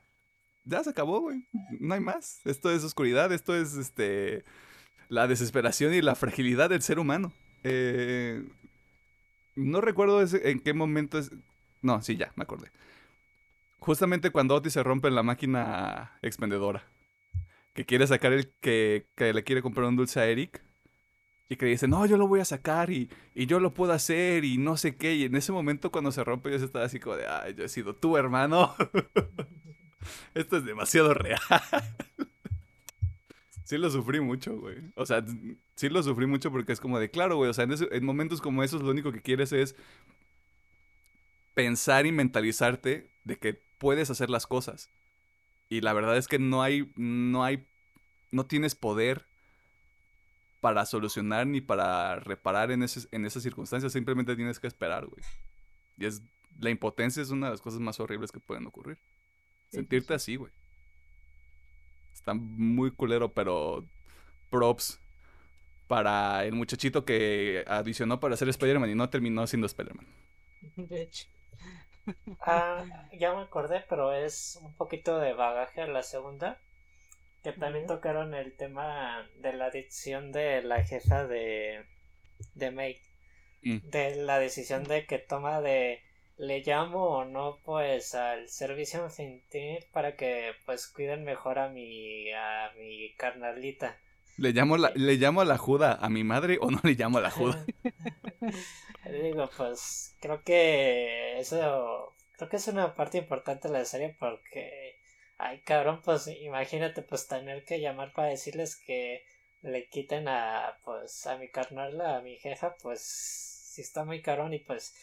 Ya 0.64 0.84
se 0.84 0.89
acabó, 0.89 1.19
güey. 1.19 1.48
No 1.80 1.94
hay 1.94 1.99
más. 1.99 2.41
Esto 2.45 2.72
es 2.72 2.84
oscuridad. 2.84 3.31
Esto 3.31 3.56
es 3.56 3.76
este 3.76 4.45
la 5.10 5.28
desesperación 5.28 5.94
y 5.94 6.02
la 6.02 6.16
fragilidad 6.16 6.70
del 6.70 6.82
ser 6.82 7.00
humano. 7.00 7.34
Eh, 7.64 8.44
no 9.56 9.82
recuerdo 9.82 10.22
en 10.22 10.60
qué 10.60 10.74
momento 10.74 11.18
es... 11.18 11.32
No, 11.82 12.02
sí, 12.02 12.18
ya, 12.18 12.32
me 12.36 12.44
acordé. 12.44 12.72
Justamente 13.80 14.32
cuando 14.32 14.56
Otis 14.56 14.74
se 14.74 14.84
rompe 14.84 15.08
en 15.08 15.16
la 15.16 15.24
máquina 15.24 16.18
expendedora. 16.22 16.84
Que 17.74 17.86
quiere 17.86 18.08
sacar 18.08 18.34
el. 18.34 18.52
Que, 18.60 19.06
que 19.16 19.34
le 19.34 19.44
quiere 19.44 19.62
comprar 19.62 19.88
un 19.88 19.96
dulce 19.96 20.20
a 20.20 20.26
Eric. 20.26 20.64
Y 21.50 21.56
que 21.56 21.68
dice, 21.68 21.88
no, 21.88 22.06
yo 22.06 22.18
lo 22.18 22.28
voy 22.28 22.42
a 22.42 22.46
sacar 22.46 22.90
y, 22.90 23.10
y 23.34 23.46
yo 23.46 23.60
lo 23.60 23.74
puedo 23.74 23.94
hacer 23.94 24.44
y 24.44 24.58
no 24.58 24.76
sé 24.76 24.98
qué. 24.98 25.16
Y 25.16 25.24
en 25.24 25.36
ese 25.36 25.52
momento 25.52 25.92
cuando 25.92 26.12
se 26.12 26.24
rompe 26.24 26.50
yo 26.50 26.58
estaba 26.58 26.86
así 26.86 27.00
como 27.00 27.16
de, 27.16 27.28
ay, 27.28 27.54
yo 27.54 27.64
he 27.64 27.70
sido 27.70 27.96
tu 27.96 28.18
hermano. 28.18 28.76
Esto 30.34 30.58
es 30.58 30.66
demasiado 30.66 31.14
real. 31.14 31.40
Sí 33.68 33.77
lo 33.77 33.89
sufrí 33.89 34.19
mucho, 34.22 34.57
güey. 34.57 34.77
O 34.95 35.06
sea, 35.06 35.23
sí 35.76 35.89
lo 35.89 36.02
sufrí 36.02 36.26
mucho 36.26 36.52
porque 36.52 36.72
es 36.72 36.80
como 36.80 36.99
de, 36.99 37.10
claro, 37.11 37.35
güey. 37.35 37.49
O 37.49 37.53
sea, 37.53 37.65
en, 37.65 37.73
ese- 37.73 37.89
en 37.91 38.06
momentos 38.06 38.41
como 38.41 38.64
esos 38.64 38.81
lo 38.81 38.91
único 38.91 39.11
que 39.11 39.22
quieres 39.22 39.52
es 39.52 39.76
pensar 41.53 42.06
y 42.06 42.11
mentalizarte 42.11 43.10
de 43.23 43.38
que 43.38 43.60
puedes 43.80 44.10
hacer 44.10 44.30
las 44.30 44.48
cosas. 44.48 44.89
Y 45.69 45.81
la 45.81 45.94
verdad 45.94 46.18
es 46.18 46.27
que 46.27 46.39
no 46.39 46.61
hay, 46.64 46.91
no 46.95 47.44
hay, 47.44 47.65
no 48.31 48.45
tienes 48.45 48.76
poder 48.76 49.26
para 50.61 50.85
solucionar 50.85 51.45
ni 51.48 51.61
para 51.61 52.15
reparar 52.19 52.72
en, 52.72 52.84
ese- 52.84 53.07
en 53.11 53.26
esas 53.26 53.44
circunstancias. 53.44 53.94
Simplemente 53.94 54.35
tienes 54.35 54.60
que 54.60 54.68
esperar, 54.68 55.06
güey. 55.06 55.23
Y 55.98 56.06
es, 56.06 56.22
la 56.60 56.69
impotencia 56.69 57.22
es 57.23 57.30
una 57.31 57.48
de 57.48 57.52
las 57.53 57.61
cosas 57.61 57.80
más 57.80 57.99
horribles 57.99 58.31
que 58.31 58.39
pueden 58.39 58.65
ocurrir. 58.68 58.98
Sí, 59.72 59.77
Sentirte 59.77 60.14
así, 60.14 60.35
güey. 60.35 60.52
Está 62.28 62.34
muy 62.34 62.91
culero, 62.91 63.32
pero 63.32 63.86
props 64.49 64.99
para 65.88 66.44
el 66.44 66.56
muchachito 66.56 67.06
que 67.06 67.64
adicionó 67.66 68.20
para 68.20 68.36
ser 68.36 68.49
Spider-Man 68.49 68.90
y 68.90 68.95
no 68.95 69.10
terminó 69.10 69.48
siendo 69.48 69.66
Spider-Man. 69.66 70.06
De 70.76 71.04
hecho. 71.04 71.28
Ah, 72.41 72.86
ya 73.14 73.34
me 73.34 73.44
acordé, 73.44 73.84
pero 73.88 74.14
es 74.14 74.60
un 74.62 74.74
poquito 74.76 75.20
de 75.20 75.34
bagaje 75.34 75.82
a 75.82 75.88
la 75.88 76.04
segunda. 76.04 76.60
Que 77.44 77.54
también 77.54 77.88
tocaron 77.88 78.34
el 78.34 78.58
tema 78.58 79.26
de 79.41 79.54
la 79.54 79.68
adicción 79.68 80.34
de 80.34 80.64
la 80.64 80.84
jefa 80.84 81.26
de, 81.28 81.86
de 82.56 82.72
May. 82.72 83.02
Mm. 83.62 83.90
De 83.90 84.16
la 84.18 84.40
decisión 84.40 84.84
de 84.84 85.06
que 85.06 85.18
toma 85.18 85.62
de 85.62 86.02
le 86.38 86.62
llamo 86.62 87.04
o 87.04 87.26
no 87.26 87.60
pues 87.64 88.14
al 88.16 88.48
servicio 88.48 89.04
infantil 89.04 89.80
para 89.92 90.16
que 90.16 90.54
pues 90.66 90.88
cuiden 90.88 91.24
mejor 91.24 91.60
a 91.60 91.70
mi 91.70 92.32
a 92.32 92.72
mi 92.78 93.14
carnalita. 93.16 93.98
¿Le 94.38 94.52
llamo, 94.52 94.78
la, 94.78 94.92
¿Le 94.94 95.16
llamo 95.16 95.42
a 95.42 95.46
la 95.46 95.58
Juda 95.58 95.98
a 96.00 96.10
mi 96.10 96.24
madre 96.24 96.60
o 96.62 96.70
no 96.70 96.80
le 96.84 96.94
llamo 96.94 97.18
a 97.18 97.22
la 97.22 97.32
Juda? 97.32 97.66
Digo, 99.24 99.50
pues 99.58 100.16
creo 100.20 100.44
que 100.44 101.40
eso, 101.40 102.14
creo 102.38 102.48
que 102.48 102.58
es 102.58 102.68
una 102.68 102.94
parte 102.94 103.18
importante 103.18 103.68
de 103.68 103.74
la 103.74 103.86
serie 103.86 104.16
porque, 104.20 105.00
ay 105.40 105.62
cabrón, 105.62 106.02
pues 106.06 106.28
imagínate 106.28 107.02
pues 107.02 107.28
tener 107.28 107.64
que 107.64 107.80
llamar 107.80 108.14
para 108.14 108.28
decirles 108.28 108.76
que 108.76 109.24
le 109.64 109.88
quiten 109.88 110.28
a, 110.28 110.78
pues 110.86 111.26
a 111.26 111.38
mi 111.38 111.50
carnal, 111.50 112.00
a 112.02 112.22
mi 112.22 112.38
jefa, 112.38 112.76
pues 112.76 113.02
sí 113.02 113.82
está 113.82 114.06
muy 114.06 114.22
cabrón 114.22 114.54
y 114.54 114.60
pues 114.60 114.94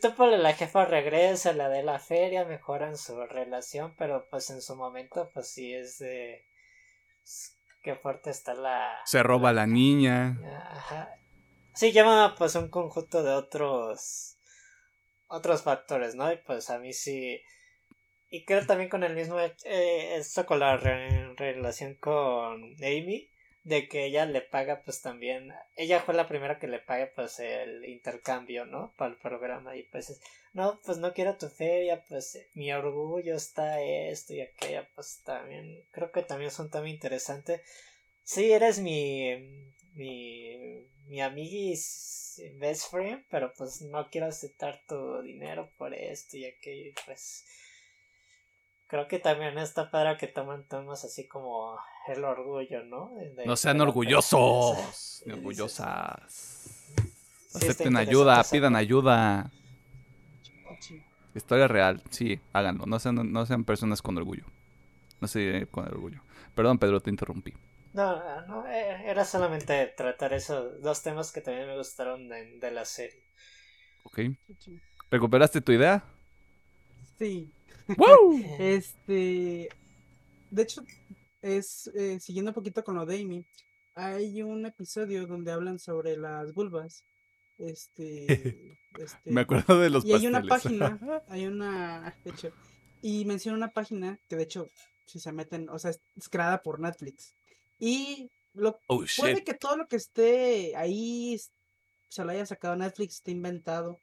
tú 0.00 0.14
pues 0.16 0.38
la 0.38 0.54
jefa 0.54 0.84
regresa, 0.84 1.52
la 1.52 1.68
de 1.68 1.82
la 1.82 1.98
feria, 1.98 2.44
mejoran 2.44 2.96
su 2.96 3.20
relación, 3.26 3.94
pero 3.96 4.26
pues 4.30 4.50
en 4.50 4.62
su 4.62 4.76
momento 4.76 5.30
pues 5.34 5.48
sí 5.50 5.74
es 5.74 5.98
de... 5.98 6.44
Qué 7.82 7.94
fuerte 7.94 8.30
está 8.30 8.54
la... 8.54 8.98
Se 9.04 9.22
roba 9.22 9.52
la 9.52 9.66
niña. 9.66 10.38
Ajá. 10.70 11.10
Sí, 11.74 11.92
llama 11.92 12.34
pues 12.36 12.54
un 12.54 12.68
conjunto 12.68 13.22
de 13.22 13.32
otros 13.32 14.36
otros 15.28 15.62
factores, 15.62 16.14
¿no? 16.14 16.32
Y 16.32 16.38
pues 16.38 16.70
a 16.70 16.78
mí 16.78 16.92
sí 16.92 17.40
y 18.30 18.44
creo 18.44 18.66
también 18.66 18.90
con 18.90 19.04
el 19.04 19.14
mismo 19.14 19.38
eh, 19.40 20.16
esto 20.16 20.44
con 20.44 20.58
la 20.60 20.76
re- 20.76 21.34
relación 21.36 21.94
con 21.94 22.74
Amy 22.82 23.30
de 23.68 23.86
que 23.86 24.06
ella 24.06 24.24
le 24.24 24.40
paga 24.40 24.82
pues 24.82 25.02
también 25.02 25.52
ella 25.76 26.00
fue 26.00 26.14
la 26.14 26.26
primera 26.26 26.58
que 26.58 26.66
le 26.66 26.78
paga 26.78 27.10
pues 27.14 27.38
el 27.38 27.84
intercambio, 27.84 28.64
¿no? 28.64 28.94
Para 28.96 29.10
el 29.10 29.18
programa 29.18 29.76
y 29.76 29.82
pues 29.82 30.10
es, 30.10 30.20
no, 30.54 30.80
pues 30.84 30.96
no 30.98 31.12
quiero 31.12 31.36
tu 31.36 31.48
feria, 31.48 32.02
pues 32.08 32.34
eh, 32.34 32.48
mi 32.54 32.72
orgullo 32.72 33.36
está 33.36 33.80
esto 33.82 34.32
y 34.32 34.40
aquello, 34.40 34.86
pues 34.94 35.20
también 35.22 35.84
creo 35.90 36.10
que 36.10 36.22
también 36.22 36.48
es 36.48 36.58
un 36.58 36.70
tema 36.70 36.88
interesante. 36.88 37.62
Sí, 38.24 38.52
eres 38.52 38.80
mi 38.80 39.72
mi 39.94 40.88
mi 41.06 41.20
amiguis 41.20 42.42
best 42.58 42.90
friend, 42.90 43.24
pero 43.30 43.52
pues 43.54 43.82
no 43.82 44.08
quiero 44.10 44.28
aceptar 44.28 44.82
tu 44.88 45.22
dinero 45.22 45.70
por 45.76 45.92
esto 45.94 46.36
y 46.38 46.46
aquello, 46.46 46.88
y 46.88 46.94
pues 47.04 47.44
creo 48.86 49.08
que 49.08 49.18
también 49.18 49.58
está 49.58 49.90
padre 49.90 50.16
que 50.16 50.26
toman 50.26 50.66
temas 50.66 51.04
así 51.04 51.28
como 51.28 51.78
el 52.10 52.24
orgullo, 52.24 52.82
¿no? 52.84 53.12
De- 53.36 53.44
No 53.46 53.56
sean 53.56 53.80
orgullosos 53.80 55.22
ni 55.26 55.32
orgullosas. 55.32 56.92
Sí, 57.50 57.56
Acepten 57.56 57.96
ayuda, 57.96 58.42
pidan 58.44 58.76
ayuda. 58.76 59.50
Sí. 60.80 61.02
Historia 61.34 61.66
real, 61.68 62.02
sí, 62.10 62.40
háganlo. 62.52 62.86
No 62.86 62.98
sean, 62.98 63.32
no 63.32 63.46
sean 63.46 63.64
personas 63.64 64.02
con 64.02 64.16
orgullo. 64.16 64.44
No 65.20 65.28
se 65.28 65.66
con 65.70 65.84
el 65.86 65.92
orgullo. 65.92 66.20
Perdón, 66.54 66.78
Pedro, 66.78 67.00
te 67.00 67.10
interrumpí. 67.10 67.52
No, 67.94 68.46
no, 68.46 68.66
eh, 68.68 69.02
era 69.06 69.24
solamente 69.24 69.86
tratar 69.96 70.32
esos 70.34 70.80
dos 70.82 71.02
temas 71.02 71.32
que 71.32 71.40
también 71.40 71.66
me 71.66 71.76
gustaron 71.76 72.28
de, 72.28 72.58
de 72.58 72.70
la 72.70 72.84
serie. 72.84 73.22
¿Ok? 74.04 74.20
¿Recuperaste 75.10 75.60
tu 75.60 75.72
idea? 75.72 76.04
Sí. 77.18 77.50
¡Woo! 77.96 78.38
Este. 78.58 79.68
De 80.50 80.62
hecho, 80.62 80.82
es 81.42 81.88
eh, 81.94 82.18
siguiendo 82.20 82.50
un 82.50 82.54
poquito 82.54 82.82
con 82.84 82.96
lo 82.96 83.06
de 83.06 83.20
Amy. 83.20 83.44
Hay 83.94 84.42
un 84.42 84.66
episodio 84.66 85.26
donde 85.26 85.52
hablan 85.52 85.78
sobre 85.78 86.16
las 86.16 86.52
vulvas. 86.54 87.04
Este. 87.58 88.76
este, 88.98 89.30
Me 89.30 89.42
acuerdo 89.42 89.78
de 89.78 89.90
los 89.90 90.04
y 90.04 90.12
hay 90.12 90.26
una 90.26 90.42
página, 90.42 90.98
hay 91.28 91.46
una, 91.46 92.16
de 92.24 92.30
hecho, 92.30 92.52
y 93.02 93.24
menciona 93.24 93.56
una 93.56 93.70
página 93.70 94.18
que 94.28 94.36
de 94.36 94.44
hecho, 94.44 94.68
si 95.06 95.18
se 95.18 95.32
meten, 95.32 95.68
o 95.68 95.78
sea, 95.78 95.90
es, 95.90 96.00
creada 96.30 96.62
por 96.62 96.80
Netflix. 96.80 97.34
Y 97.78 98.30
lo 98.54 98.78
oh, 98.88 99.04
puede 99.16 99.44
que 99.44 99.54
todo 99.54 99.76
lo 99.76 99.86
que 99.86 99.96
esté 99.96 100.74
ahí 100.76 101.38
se 102.08 102.24
lo 102.24 102.30
haya 102.30 102.46
sacado 102.46 102.76
Netflix, 102.76 103.16
esté 103.16 103.30
inventado. 103.32 103.98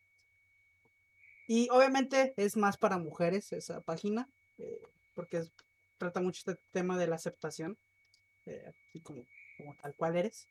Y 1.48 1.70
obviamente 1.70 2.34
es 2.38 2.58
más 2.58 2.78
para 2.78 2.98
mujeres 2.98 3.52
esa 3.54 3.82
página, 3.82 4.28
eh, 4.58 4.82
porque 5.14 5.38
es- 5.38 5.52
trata 6.06 6.22
mucho 6.22 6.40
este 6.40 6.62
tema 6.72 6.98
de 6.98 7.08
la 7.08 7.16
aceptación, 7.16 7.78
eh, 8.46 8.72
como, 9.04 9.24
como 9.58 9.76
tal 9.76 9.96
cual 9.96 10.16
eres. 10.16 10.48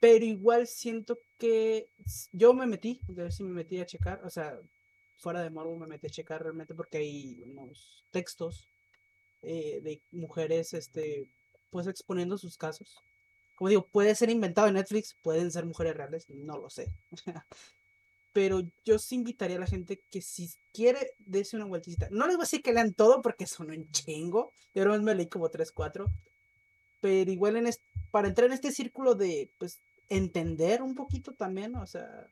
Pero 0.00 0.24
igual 0.24 0.66
siento 0.66 1.18
que 1.38 1.88
yo 2.32 2.52
me 2.54 2.66
metí, 2.66 3.00
de 3.06 3.22
ver 3.22 3.32
si 3.32 3.44
me 3.44 3.52
metí 3.52 3.78
a 3.78 3.86
checar, 3.86 4.24
o 4.24 4.30
sea, 4.30 4.58
fuera 5.18 5.42
de 5.42 5.50
morbo 5.50 5.76
me 5.76 5.86
metí 5.86 6.08
a 6.08 6.10
checar 6.10 6.42
realmente 6.42 6.74
porque 6.74 6.98
hay 6.98 7.42
unos 7.46 8.04
textos 8.10 8.68
eh, 9.42 9.80
de 9.82 10.02
mujeres, 10.10 10.74
este, 10.74 11.28
pues 11.70 11.86
exponiendo 11.86 12.36
sus 12.36 12.56
casos. 12.56 12.96
Como 13.54 13.68
digo, 13.68 13.86
puede 13.86 14.14
ser 14.16 14.30
inventado 14.30 14.66
en 14.66 14.74
Netflix, 14.74 15.16
pueden 15.22 15.52
ser 15.52 15.64
mujeres 15.66 15.96
reales, 15.96 16.28
no 16.28 16.58
lo 16.58 16.68
sé. 16.68 16.92
Pero 18.32 18.62
yo 18.84 18.98
sí 18.98 19.16
invitaría 19.16 19.56
a 19.56 19.60
la 19.60 19.66
gente 19.66 20.00
que 20.10 20.22
si 20.22 20.50
quiere, 20.72 21.12
dése 21.18 21.56
una 21.56 21.66
vueltecita. 21.66 22.08
No 22.10 22.26
les 22.26 22.36
voy 22.36 22.42
a 22.44 22.46
decir 22.46 22.62
que 22.62 22.72
lean 22.72 22.94
todo 22.94 23.20
porque 23.22 23.46
son 23.46 23.70
un 23.70 23.90
chingo. 23.90 24.52
Yo 24.74 24.84
nomás 24.84 25.02
me 25.02 25.14
leí 25.14 25.26
como 25.28 25.50
3, 25.50 25.70
4. 25.72 26.06
Pero 27.00 27.30
igual 27.30 27.56
en 27.56 27.70
para 28.10 28.28
entrar 28.28 28.46
en 28.48 28.54
este 28.54 28.72
círculo 28.72 29.14
de, 29.14 29.50
pues, 29.58 29.80
entender 30.08 30.82
un 30.82 30.94
poquito 30.94 31.34
también, 31.34 31.76
o 31.76 31.86
sea. 31.86 32.28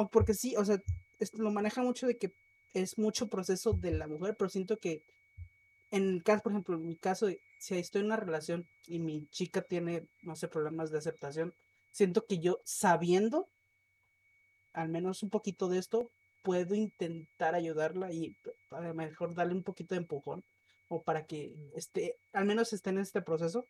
O 0.00 0.08
porque 0.12 0.34
sí, 0.34 0.54
o 0.56 0.64
sea, 0.64 0.78
es- 1.18 1.34
lo 1.34 1.50
maneja 1.50 1.82
mucho 1.82 2.06
de 2.06 2.16
que 2.18 2.32
es 2.74 2.98
mucho 2.98 3.28
proceso 3.28 3.72
de 3.72 3.92
la 3.92 4.06
mujer, 4.06 4.34
pero 4.38 4.50
siento 4.50 4.76
que 4.78 5.02
en 5.90 6.04
el 6.08 6.24
caso, 6.24 6.42
por 6.44 6.52
ejemplo, 6.52 6.76
en 6.76 6.86
mi 6.88 6.96
caso, 6.96 7.28
si 7.60 7.76
estoy 7.76 8.00
en 8.00 8.06
una 8.08 8.16
relación 8.16 8.66
y 8.86 8.98
mi 9.00 9.26
chica 9.30 9.62
tiene, 9.62 10.08
no 10.22 10.36
sé, 10.36 10.48
problemas 10.48 10.90
de 10.90 10.98
aceptación, 10.98 11.54
siento 11.92 12.26
que 12.26 12.38
yo 12.40 12.60
sabiendo 12.64 13.48
al 14.76 14.90
menos 14.90 15.22
un 15.22 15.30
poquito 15.30 15.68
de 15.68 15.78
esto, 15.78 16.10
puedo 16.42 16.74
intentar 16.74 17.54
ayudarla 17.54 18.12
y 18.12 18.36
a 18.70 18.80
lo 18.80 18.94
mejor 18.94 19.34
darle 19.34 19.54
un 19.54 19.64
poquito 19.64 19.94
de 19.94 20.02
empujón 20.02 20.44
o 20.88 21.02
para 21.02 21.26
que 21.26 21.52
esté, 21.74 22.16
al 22.32 22.44
menos 22.44 22.72
esté 22.72 22.90
en 22.90 22.98
este 22.98 23.22
proceso. 23.22 23.66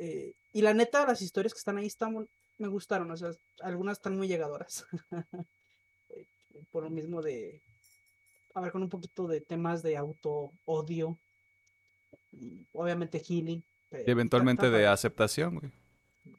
Eh, 0.00 0.32
y 0.52 0.62
la 0.62 0.72
neta, 0.72 1.04
las 1.04 1.20
historias 1.20 1.52
que 1.52 1.58
están 1.58 1.76
ahí 1.76 1.86
están, 1.86 2.28
me 2.58 2.68
gustaron, 2.68 3.10
o 3.10 3.16
sea, 3.16 3.32
algunas 3.60 3.98
están 3.98 4.16
muy 4.16 4.28
llegadoras. 4.28 4.86
Eh, 6.10 6.26
Por 6.70 6.84
lo 6.84 6.88
mismo 6.88 7.20
de, 7.20 7.60
ver, 8.54 8.72
con 8.72 8.82
un 8.82 8.88
poquito 8.88 9.26
de 9.26 9.42
temas 9.42 9.82
de 9.82 9.98
auto, 9.98 10.52
odio, 10.64 11.18
y 12.32 12.66
obviamente 12.72 13.20
healing. 13.20 13.62
Y 13.92 14.10
eventualmente 14.10 14.70
de 14.70 14.86
aceptación, 14.86 15.58
güey. 15.58 15.70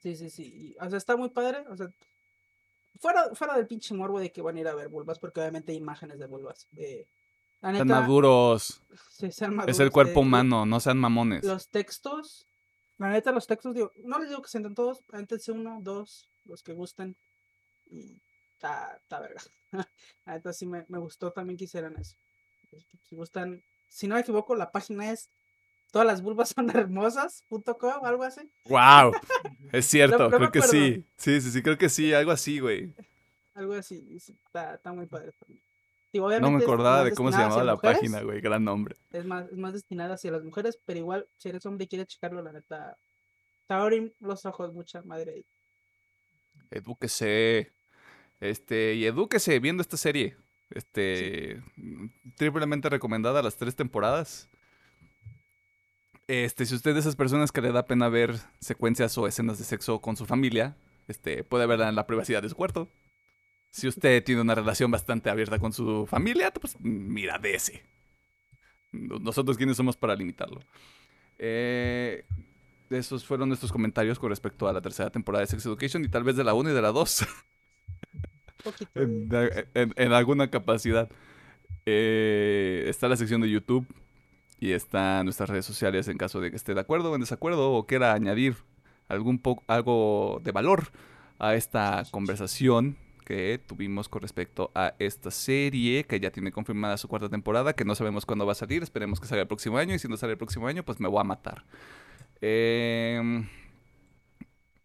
Sí, 0.02 0.16
sí, 0.16 0.32
sí. 0.32 0.44
y, 0.56 0.84
o 0.84 0.90
sea, 0.90 0.98
está 0.98 1.16
muy 1.16 1.30
padre. 1.30 1.66
O 1.70 1.78
sea, 1.78 1.88
fuera, 3.00 3.34
fuera 3.36 3.56
del 3.56 3.68
pinche 3.68 3.94
morbo 3.94 4.20
de 4.20 4.32
que 4.32 4.42
van 4.42 4.58
a 4.58 4.60
ir 4.60 4.68
a 4.68 4.76
ver 4.76 4.90
vulvas, 4.90 5.20
porque 5.20 5.40
obviamente 5.40 5.72
hay 5.72 5.78
imágenes 5.78 6.20
de 6.20 6.26
vulvas. 6.28 6.68
eh, 6.78 7.06
La 7.62 7.72
Están 7.72 7.88
maduros. 7.88 8.82
sí, 9.12 9.32
sean 9.32 9.52
Es 9.52 9.58
maduros, 9.58 9.80
el 9.80 9.92
cuerpo 9.92 10.20
eh, 10.20 10.24
humano, 10.24 10.66
no 10.66 10.80
sean 10.80 10.98
mamones. 10.98 11.44
Los 11.44 11.68
textos, 11.70 12.46
la 12.98 13.10
neta, 13.10 13.32
los 13.32 13.48
textos, 13.48 13.74
digo, 13.76 13.92
no 14.04 14.20
les 14.20 14.30
digo 14.30 14.42
que 14.42 14.50
se 14.50 14.58
entren 14.58 14.76
todos, 14.76 15.04
avéntense 15.12 15.52
uno, 15.52 15.80
dos, 15.82 16.28
los 16.46 16.64
que 16.64 16.74
gusten. 16.74 17.16
Y 17.92 18.22
está, 18.54 18.96
está 19.02 19.20
verga. 19.20 19.42
La 20.26 20.34
neta 20.34 20.54
sí 20.54 20.66
me, 20.68 20.86
me 20.90 21.00
gustó 21.00 21.32
también 21.32 21.58
que 21.58 21.64
hicieran 21.66 21.96
eso. 21.98 22.16
Si 23.10 23.16
gustan, 23.16 23.64
si 23.88 24.08
no 24.08 24.16
me 24.16 24.22
equivoco, 24.22 24.54
la 24.56 24.72
página 24.72 25.12
es 25.12 25.30
todas 25.92 26.08
las 26.08 26.22
vulvas 26.22 26.50
son 26.50 26.70
hermosas, 26.70 27.44
punto 27.50 27.78
com, 27.78 28.06
algo 28.06 28.24
así. 28.24 28.42
¡Wow! 28.66 29.12
Es 29.72 29.86
cierto, 29.86 30.18
No- 30.18 30.30
no 30.30 30.40
me 30.40 30.50
creo 30.50 30.52
que 30.52 30.62
sí. 30.64 31.06
Sí, 31.18 31.42
sí, 31.42 31.52
sí, 31.52 31.62
creo 31.62 31.78
que 31.78 31.90
sí, 31.90 32.14
algo 32.14 32.32
así, 32.32 32.60
güey. 32.60 32.94
Algo 33.54 33.74
así. 33.74 34.04
está, 34.16 34.76
está 34.76 34.94
muy 34.94 35.06
padre 35.06 35.32
No 36.14 36.52
me 36.52 36.64
acordaba 36.64 37.04
de 37.04 37.12
cómo 37.14 37.32
se 37.32 37.38
llamaba 37.38 37.64
la 37.64 37.76
mujeres, 37.76 37.98
página, 38.00 38.22
güey. 38.22 38.42
Gran 38.42 38.64
nombre. 38.64 38.96
Es 39.12 39.26
más, 39.26 39.46
es 39.52 39.58
más 39.58 39.74
destinada 39.74 40.16
hacia 40.16 40.32
las 40.32 40.44
mujeres, 40.44 40.80
pero 40.86 41.00
igual, 41.00 41.28
si 41.38 41.50
eres 41.50 41.66
hombre 41.66 41.86
y 41.86 41.88
quieres 41.88 42.08
checarlo, 42.08 42.42
la 42.42 42.52
neta, 42.54 42.98
te 43.68 43.74
abren 43.74 44.14
los 44.20 44.46
ojos, 44.46 44.74
mucha 44.74 45.02
madre. 45.04 45.34
ahí. 45.34 45.46
Edúquese. 46.72 47.72
Este, 48.40 48.94
y 48.96 49.06
edúquese 49.06 49.60
viendo 49.60 49.82
esta 49.82 49.98
serie. 49.98 50.38
Este, 50.72 51.62
triplemente 52.38 52.90
recomendada 52.90 53.42
las 53.44 53.58
tres 53.58 53.76
temporadas. 53.76 54.50
Este, 56.30 56.68
si 56.68 56.76
usted 56.76 56.92
es 56.92 56.96
de 56.96 57.00
esas 57.00 57.16
personas 57.16 57.52
que 57.52 57.60
le 57.60 57.72
da 57.72 57.88
pena 57.88 58.08
ver 58.08 58.36
secuencias 58.60 59.18
o 59.18 59.26
escenas 59.26 59.58
de 59.58 59.64
sexo 59.66 60.00
con 60.00 60.16
su 60.16 60.28
familia, 60.28 60.78
este, 61.08 61.44
puede 61.44 61.66
verla 61.66 61.90
en 61.90 61.96
la 61.96 62.06
privacidad 62.06 62.44
de 62.44 62.50
su 62.50 62.56
cuarto. 62.56 62.88
Si 63.72 63.88
usted 63.88 64.24
tiene 64.24 64.42
una 64.42 64.54
relación 64.54 64.92
bastante 64.92 65.32
abierta 65.32 65.58
con 65.58 65.74
su 65.74 66.06
familia, 66.06 66.52
pues 66.52 66.80
mira 66.82 67.40
de 67.40 67.56
ese. 67.56 67.84
Nosotros 68.92 69.58
quiénes 69.58 69.76
somos 69.78 69.98
para 69.98 70.16
limitarlo. 70.16 70.62
Eh, 71.40 72.26
esos 72.92 73.26
fueron 73.26 73.48
nuestros 73.50 73.72
comentarios 73.72 74.20
con 74.20 74.30
respecto 74.30 74.68
a 74.68 74.74
la 74.74 74.82
tercera 74.82 75.10
temporada 75.10 75.42
de 75.42 75.48
Sex 75.48 75.66
Education 75.66 76.06
y 76.06 76.10
tal 76.10 76.24
vez 76.24 76.36
de 76.36 76.44
la 76.44 76.54
1 76.54 76.70
y 76.70 76.74
de 76.74 76.82
la 76.84 76.92
2 76.92 77.26
Poquito. 78.64 78.92
en, 78.94 79.30
de- 79.30 79.68
en- 79.74 79.94
en 79.96 80.14
alguna 80.14 80.52
capacidad. 80.52 81.10
Eh, 81.88 82.86
está 82.88 83.08
la 83.08 83.16
sección 83.18 83.42
de 83.42 83.50
YouTube 83.50 83.88
y 84.60 84.72
está 84.74 85.24
nuestras 85.24 85.50
redes 85.50 85.66
sociales 85.66 86.08
en 86.08 86.18
caso 86.18 86.42
de 86.42 86.50
que 86.52 86.58
esté 86.58 86.74
de 86.74 86.82
acuerdo 86.82 87.12
o 87.12 87.16
en 87.16 87.22
desacuerdo 87.22 87.72
o 87.74 87.86
quiera 87.88 88.14
añadir 88.14 88.56
algún 89.08 89.40
po- 89.40 89.64
algo 89.68 90.42
de 90.44 90.52
valor 90.52 90.90
a 91.40 91.56
esta 91.56 92.04
conversación 92.12 92.98
que 93.26 93.60
tuvimos 93.66 94.10
con 94.10 94.22
respecto 94.22 94.72
a 94.76 94.96
esta 95.00 95.30
serie 95.32 96.04
que 96.04 96.20
ya 96.20 96.32
tiene 96.32 96.52
confirmada 96.52 96.98
su 96.98 97.08
cuarta 97.08 97.30
temporada, 97.30 97.74
que 97.74 97.86
no 97.86 97.94
sabemos 97.96 98.26
cuándo 98.26 98.46
va 98.46 98.54
a 98.54 98.56
salir, 98.56 98.82
esperemos 98.84 99.20
que 99.20 99.28
salga 99.28 99.44
el 99.44 99.48
próximo 99.48 99.78
año 99.78 99.94
y 99.94 100.00
si 100.00 100.08
no 100.08 100.18
sale 100.18 100.34
el 100.34 100.38
próximo 100.38 100.68
año 100.68 100.84
pues 100.84 101.00
me 101.00 101.08
voy 101.08 101.22
a 101.22 101.24
matar. 101.24 101.64
Em, 102.42 103.48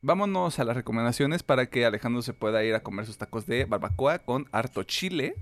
vámonos 0.03 0.59
a 0.59 0.65
las 0.65 0.77
recomendaciones 0.77 1.43
para 1.43 1.67
que 1.67 1.87
Alejandro 1.87 2.23
se 2.23 2.35
pueda 2.35 2.63
ir 2.65 2.75
a 2.75 2.83
comer 2.83 3.07
sus 3.07 3.17
tacos 3.19 3.47
de 3.47 3.65
barbacoa 3.65 4.19
con 4.21 4.47
harto 4.53 4.83
chile. 4.83 5.35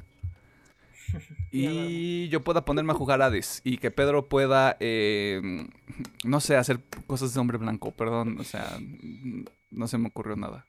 Y 1.51 2.29
yo 2.29 2.43
pueda 2.43 2.65
ponerme 2.65 2.93
a 2.93 2.97
jugar 2.97 3.23
Hades. 3.23 3.61
Y 3.65 3.79
que 3.79 3.91
Pedro 3.91 4.29
pueda, 4.29 4.77
eh, 4.81 5.67
no 6.25 6.41
sé, 6.41 6.57
hacer 6.57 6.81
cosas 7.07 7.35
de 7.35 7.41
hombre 7.41 7.59
blanco. 7.59 7.91
Perdón, 7.93 8.39
o 8.39 8.45
sea, 8.45 8.79
no 9.71 9.89
se 9.89 9.99
me 9.99 10.09
ocurrió 10.09 10.37
nada. 10.37 10.67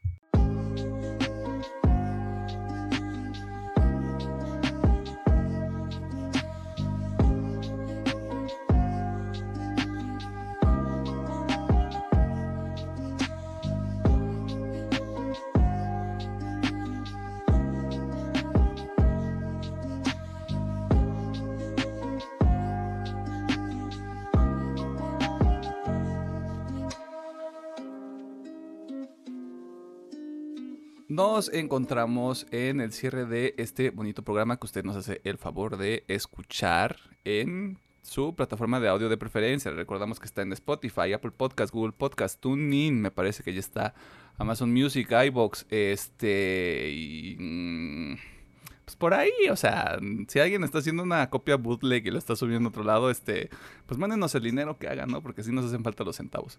Nos 31.13 31.53
encontramos 31.53 32.47
en 32.49 32.81
el 32.81 32.91
cierre 32.91 33.25
de 33.27 33.53
este 33.59 33.91
bonito 33.91 34.23
programa 34.23 34.57
que 34.57 34.65
usted 34.65 34.83
nos 34.83 34.95
hace 34.95 35.21
el 35.23 35.37
favor 35.37 35.77
de 35.77 36.03
escuchar 36.07 36.97
en 37.23 37.77
su 38.01 38.33
plataforma 38.33 38.79
de 38.79 38.89
audio 38.89 39.09
de 39.09 39.17
preferencia. 39.17 39.69
Recordamos 39.69 40.19
que 40.19 40.25
está 40.25 40.41
en 40.41 40.51
Spotify, 40.53 41.13
Apple 41.13 41.29
Podcast, 41.29 41.71
Google 41.71 41.91
Podcast, 41.91 42.41
TuneIn, 42.41 42.99
me 42.99 43.11
parece 43.11 43.43
que 43.43 43.53
ya 43.53 43.59
está 43.59 43.93
Amazon 44.39 44.73
Music, 44.73 45.11
iBox, 45.11 45.67
este 45.69 47.35
mm, 47.37 48.13
por 49.03 49.13
ahí, 49.13 49.33
o 49.51 49.57
sea, 49.57 49.99
si 50.29 50.39
alguien 50.39 50.63
está 50.63 50.77
haciendo 50.77 51.03
una 51.03 51.29
copia 51.29 51.57
bootleg 51.57 52.07
y 52.07 52.09
lo 52.09 52.17
está 52.17 52.37
subiendo 52.37 52.67
a 52.67 52.69
otro 52.69 52.85
lado, 52.85 53.11
este, 53.11 53.49
pues 53.85 53.99
mándenos 53.99 54.33
el 54.33 54.43
dinero 54.43 54.77
que 54.77 54.87
hagan, 54.87 55.09
¿no? 55.09 55.21
Porque 55.21 55.41
así 55.41 55.51
nos 55.51 55.65
hacen 55.65 55.83
falta 55.83 56.05
los 56.05 56.15
centavos. 56.15 56.57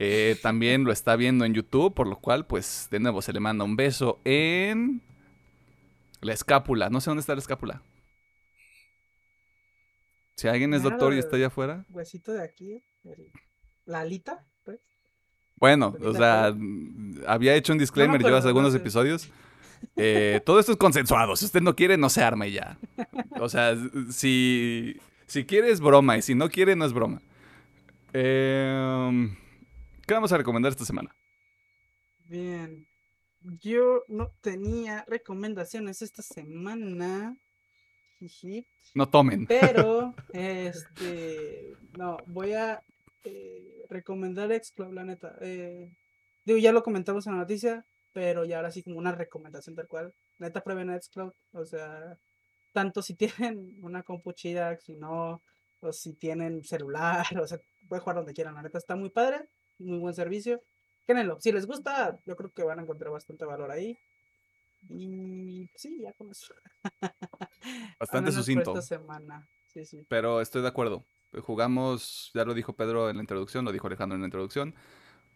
Eh, 0.00 0.36
también 0.42 0.82
lo 0.82 0.90
está 0.90 1.14
viendo 1.14 1.44
en 1.44 1.54
YouTube, 1.54 1.94
por 1.94 2.08
lo 2.08 2.18
cual, 2.18 2.44
pues, 2.44 2.88
de 2.90 2.98
nuevo 2.98 3.22
se 3.22 3.32
le 3.32 3.38
manda 3.38 3.62
un 3.62 3.76
beso 3.76 4.18
en 4.24 5.00
la 6.22 6.32
escápula. 6.32 6.90
No 6.90 7.00
sé 7.00 7.08
dónde 7.08 7.20
está 7.20 7.36
la 7.36 7.40
escápula. 7.40 7.80
Si 10.34 10.48
alguien 10.48 10.74
es 10.74 10.82
doctor 10.82 11.14
y 11.14 11.20
está 11.20 11.36
allá 11.36 11.46
afuera. 11.46 11.86
Huesito 11.90 12.32
de 12.32 12.42
aquí, 12.42 12.82
la 13.84 14.00
alita, 14.00 14.44
pues. 14.64 14.80
Bueno, 15.54 15.94
o 16.02 16.12
sea, 16.12 16.52
mm, 16.52 17.20
había 17.28 17.54
hecho 17.54 17.72
un 17.72 17.78
disclaimer 17.78 18.20
yo 18.20 18.26
acuerdo, 18.26 18.38
hace 18.38 18.48
algunos 18.48 18.72
no 18.72 18.80
episodios. 18.80 19.30
Eh, 19.96 20.40
todo 20.44 20.60
esto 20.60 20.72
es 20.72 20.78
consensuado. 20.78 21.36
Si 21.36 21.44
usted 21.44 21.60
no 21.60 21.74
quiere, 21.74 21.96
no 21.96 22.10
se 22.10 22.22
arma 22.22 22.46
y 22.46 22.52
ya. 22.52 22.78
O 23.40 23.48
sea, 23.48 23.74
si, 24.10 24.96
si 25.26 25.44
quiere 25.44 25.70
es 25.70 25.80
broma 25.80 26.16
y 26.18 26.22
si 26.22 26.34
no 26.34 26.48
quiere, 26.48 26.76
no 26.76 26.84
es 26.84 26.92
broma. 26.92 27.22
Em, 28.12 29.36
¿Qué 30.06 30.14
vamos 30.14 30.32
a 30.32 30.38
recomendar 30.38 30.70
esta 30.70 30.84
semana? 30.84 31.14
Bien. 32.28 32.86
Yo 33.60 34.02
no 34.08 34.32
tenía 34.40 35.04
recomendaciones 35.06 36.02
esta 36.02 36.22
semana. 36.22 37.36
No 38.94 39.08
tomen. 39.08 39.46
Pero, 39.46 40.14
este, 40.32 41.74
no, 41.96 42.16
voy 42.26 42.52
a 42.52 42.82
eh, 43.24 43.84
recomendar 43.88 44.50
Exclub, 44.52 44.92
la 44.92 45.04
neta. 45.04 45.36
Eh, 45.40 45.92
digo, 46.44 46.58
ya 46.58 46.72
lo 46.72 46.82
comentamos 46.82 47.26
en 47.26 47.34
la 47.34 47.40
noticia, 47.40 47.84
pero 48.16 48.46
ya 48.46 48.56
ahora 48.56 48.70
sí 48.70 48.82
como 48.82 48.96
una 48.96 49.12
recomendación 49.12 49.76
tal 49.76 49.88
cual. 49.88 50.14
Neta, 50.38 50.62
prueben 50.62 50.88
Exclub, 50.88 51.34
o 51.52 51.66
sea, 51.66 52.18
tanto 52.72 53.02
si 53.02 53.14
tienen 53.50 53.78
una 53.82 54.02
compu 54.02 54.32
chida, 54.32 54.74
si 54.78 54.96
no, 54.96 55.42
o 55.80 55.92
si 55.92 56.14
tienen 56.14 56.64
celular, 56.64 57.26
o 57.38 57.46
sea, 57.46 57.58
pueden 57.86 58.02
jugar 58.02 58.16
donde 58.16 58.32
quieran, 58.32 58.54
la 58.54 58.62
neta 58.62 58.78
está 58.78 58.96
muy 58.96 59.10
padre, 59.10 59.50
muy 59.78 59.98
buen 59.98 60.14
servicio. 60.14 60.62
Quédenlo, 61.06 61.38
si 61.42 61.52
les 61.52 61.66
gusta, 61.66 62.18
yo 62.24 62.36
creo 62.36 62.50
que 62.54 62.62
van 62.62 62.78
a 62.78 62.82
encontrar 62.84 63.12
bastante 63.12 63.44
valor 63.44 63.70
ahí. 63.70 63.98
Y 64.88 65.68
sí, 65.74 66.00
ya 66.00 66.14
con 66.14 66.30
eso. 66.30 66.54
Bastante 68.00 68.32
sucinto. 68.32 68.70
Esta 68.70 68.96
semana. 68.96 69.46
Sí, 69.74 69.84
sí. 69.84 70.06
Pero 70.08 70.40
estoy 70.40 70.62
de 70.62 70.68
acuerdo. 70.68 71.04
Jugamos, 71.42 72.30
ya 72.32 72.46
lo 72.46 72.54
dijo 72.54 72.72
Pedro 72.72 73.10
en 73.10 73.16
la 73.16 73.22
introducción, 73.22 73.66
lo 73.66 73.72
dijo 73.72 73.88
Alejandro 73.88 74.14
en 74.14 74.22
la 74.22 74.28
introducción. 74.28 74.74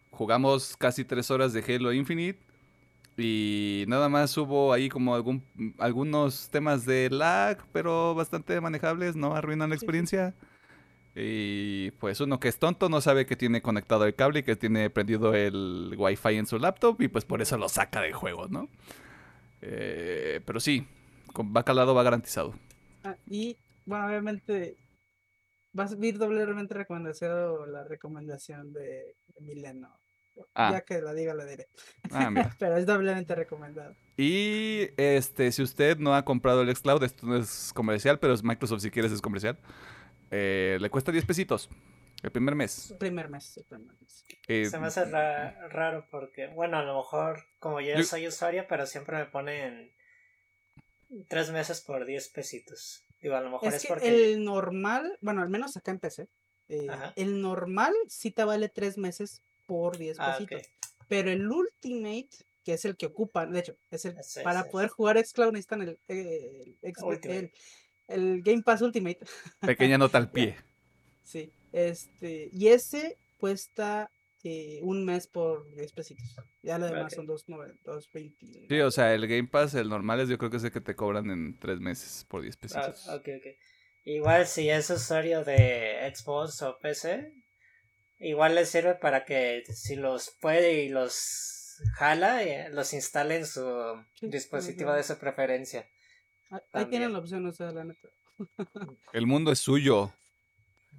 Jugamos 0.09 0.75
casi 0.77 1.05
tres 1.05 1.29
horas 1.29 1.53
de 1.53 1.61
Halo 1.61 1.93
Infinite. 1.93 2.50
Y 3.21 3.85
nada 3.87 4.09
más 4.09 4.35
hubo 4.37 4.73
ahí 4.73 4.89
como 4.89 5.13
algún, 5.13 5.43
algunos 5.77 6.49
temas 6.49 6.85
de 6.85 7.09
lag, 7.11 7.63
pero 7.71 8.15
bastante 8.15 8.59
manejables, 8.59 9.15
no 9.15 9.35
arruinan 9.35 9.69
la 9.69 9.75
experiencia. 9.75 10.33
Y 11.15 11.91
pues 11.91 12.19
uno 12.21 12.39
que 12.39 12.47
es 12.47 12.57
tonto 12.57 12.89
no 12.89 13.01
sabe 13.01 13.25
que 13.25 13.35
tiene 13.35 13.61
conectado 13.61 14.05
el 14.05 14.15
cable 14.15 14.39
y 14.39 14.43
que 14.43 14.55
tiene 14.55 14.89
prendido 14.89 15.35
el 15.35 15.93
wifi 15.97 16.35
en 16.35 16.45
su 16.45 16.57
laptop 16.57 17.01
y 17.01 17.09
pues 17.09 17.25
por 17.25 17.41
eso 17.41 17.57
lo 17.57 17.67
saca 17.69 18.01
del 18.01 18.13
juego, 18.13 18.47
¿no? 18.47 18.69
Eh, 19.61 20.39
pero 20.45 20.59
sí, 20.59 20.87
con 21.33 21.53
va 21.55 21.63
calado, 21.63 21.93
va 21.93 22.03
garantizado. 22.03 22.53
Ah, 23.03 23.15
y 23.27 23.57
bueno, 23.85 24.07
obviamente 24.07 24.77
va 25.77 25.83
a 25.83 25.95
vir 25.95 26.17
doblemente 26.17 26.73
recomendado 26.73 27.65
la 27.65 27.83
recomendación 27.83 28.73
de 28.73 29.15
Mileno. 29.39 30.00
Ah. 30.55 30.71
Ya 30.71 30.81
que 30.81 31.01
la 31.01 31.13
diga, 31.13 31.33
la 31.33 31.45
diré. 31.45 31.67
Ah, 32.11 32.29
mira. 32.29 32.55
Pero 32.59 32.77
es 32.77 32.85
doblemente 32.85 33.35
recomendado. 33.35 33.95
Y 34.17 34.89
este, 34.97 35.51
si 35.51 35.61
usted 35.63 35.97
no 35.97 36.15
ha 36.15 36.23
comprado 36.25 36.61
el 36.61 36.75
xCloud, 36.75 37.03
esto 37.03 37.25
no 37.25 37.35
es 37.37 37.71
comercial, 37.73 38.19
pero 38.19 38.33
es 38.33 38.43
Microsoft 38.43 38.81
si 38.81 38.91
quieres 38.91 39.11
es 39.11 39.21
comercial. 39.21 39.57
eh, 40.29 40.77
le 40.79 40.89
cuesta 40.89 41.11
10 41.11 41.25
pesitos 41.25 41.69
el 42.23 42.31
primer 42.31 42.53
mes. 42.55 42.93
Primer 42.99 43.29
mes, 43.29 43.57
el 43.57 43.63
primer 43.65 43.95
mes. 43.99 44.23
Eh, 44.47 44.65
Se 44.65 44.77
me 44.79 44.87
hace 44.87 45.05
ra- 45.05 45.67
raro 45.69 46.05
porque, 46.11 46.47
bueno, 46.47 46.77
a 46.77 46.83
lo 46.83 46.97
mejor 46.97 47.43
como 47.59 47.81
yo, 47.81 47.95
Yo- 47.95 48.03
soy 48.03 48.27
usuario, 48.27 48.65
pero 48.69 48.85
siempre 48.85 49.17
me 49.17 49.25
ponen 49.25 49.91
tres 51.27 51.51
meses 51.51 51.81
por 51.81 52.05
10 52.05 52.29
pesitos. 52.29 53.03
Digo, 53.21 53.35
a 53.35 53.41
lo 53.41 53.49
mejor 53.51 53.69
es, 53.69 53.75
Es 53.75 53.81
que 53.83 53.87
porque... 53.89 54.07
el 54.33 54.43
normal, 54.43 55.17
bueno, 55.21 55.41
al 55.41 55.49
menos 55.49 55.75
acá 55.77 55.91
en 55.91 55.99
PC, 55.99 56.27
eh, 56.69 56.87
el 57.15 57.41
normal 57.41 57.93
sí 58.07 58.31
te 58.31 58.43
vale 58.43 58.69
tres 58.69 58.97
meses 58.97 59.41
por 59.71 59.97
10 59.97 60.17
Ah, 60.19 60.35
pesitos. 60.37 60.63
Pero 61.07 61.31
el 61.31 61.49
Ultimate, 61.49 62.27
que 62.65 62.73
es 62.73 62.83
el 62.83 62.97
que 62.97 63.05
ocupa, 63.05 63.45
de 63.45 63.59
hecho, 63.59 63.77
es 63.89 64.03
el, 64.03 64.21
Sí, 64.21 64.41
para 64.43 64.63
sí. 64.63 64.69
poder 64.69 64.89
jugar 64.89 65.17
Xcloud 65.17 65.53
necesitan 65.53 65.81
el, 65.83 65.97
eh, 66.09 66.75
el, 66.81 66.97
el- 67.23 67.51
el 68.09 68.41
Game 68.41 68.63
Pass 68.63 68.81
Ultimate. 68.81 69.19
Pequeña 69.61 69.97
nota 69.97 70.17
al 70.17 70.29
pie. 70.29 70.57
Sí, 71.23 71.49
este, 71.71 72.49
y 72.51 72.67
ese 72.67 73.17
cuesta 73.39 74.11
eh, 74.43 74.79
un 74.83 75.05
mes 75.05 75.25
por 75.27 75.65
10 75.73 75.93
pesitos. 75.93 76.25
Ya 76.63 76.77
lo 76.77 76.87
demás 76.87 77.13
Ok. 77.13 77.15
son 77.15 77.27
2.9, 77.27 77.73
2.20. 77.85 78.67
Sí, 78.67 78.79
o 78.81 78.91
sea, 78.91 79.13
el 79.13 79.25
Game 79.25 79.47
Pass, 79.47 79.73
el 79.75 79.87
normal 79.87 80.19
es 80.19 80.27
yo 80.27 80.37
creo 80.37 80.51
que 80.51 80.57
es 80.57 80.63
el 80.65 80.73
que 80.73 80.81
te 80.81 80.95
cobran 80.97 81.29
en 81.31 81.57
tres 81.59 81.79
meses 81.79 82.25
por 82.27 82.41
10 82.41 82.55
Ah, 82.57 82.59
pesitos. 82.59 83.07
ok, 83.07 83.29
ok. 83.37 83.47
Igual 84.03 84.47
si 84.47 84.69
es 84.69 84.89
usuario 84.89 85.45
de 85.45 86.11
Xbox 86.13 86.61
o 86.63 86.77
PC, 86.81 87.31
igual 88.21 88.55
le 88.55 88.65
sirve 88.65 88.95
para 88.95 89.25
que 89.25 89.63
si 89.73 89.95
los 89.95 90.31
puede 90.41 90.83
y 90.83 90.89
los 90.89 91.77
jala, 91.95 92.43
eh, 92.43 92.69
los 92.71 92.93
instale 92.93 93.37
en 93.37 93.45
su 93.45 93.63
dispositivo 94.21 94.93
de 94.93 95.03
su 95.03 95.17
preferencia. 95.17 95.87
Ah, 96.51 96.61
Ahí 96.73 96.85
tienen 96.85 97.13
la 97.13 97.19
opción, 97.19 97.45
o 97.47 97.51
sea, 97.51 97.71
la 97.71 97.83
neta. 97.83 98.07
El 99.13 99.25
mundo 99.27 99.51
es 99.51 99.59
suyo. 99.59 100.13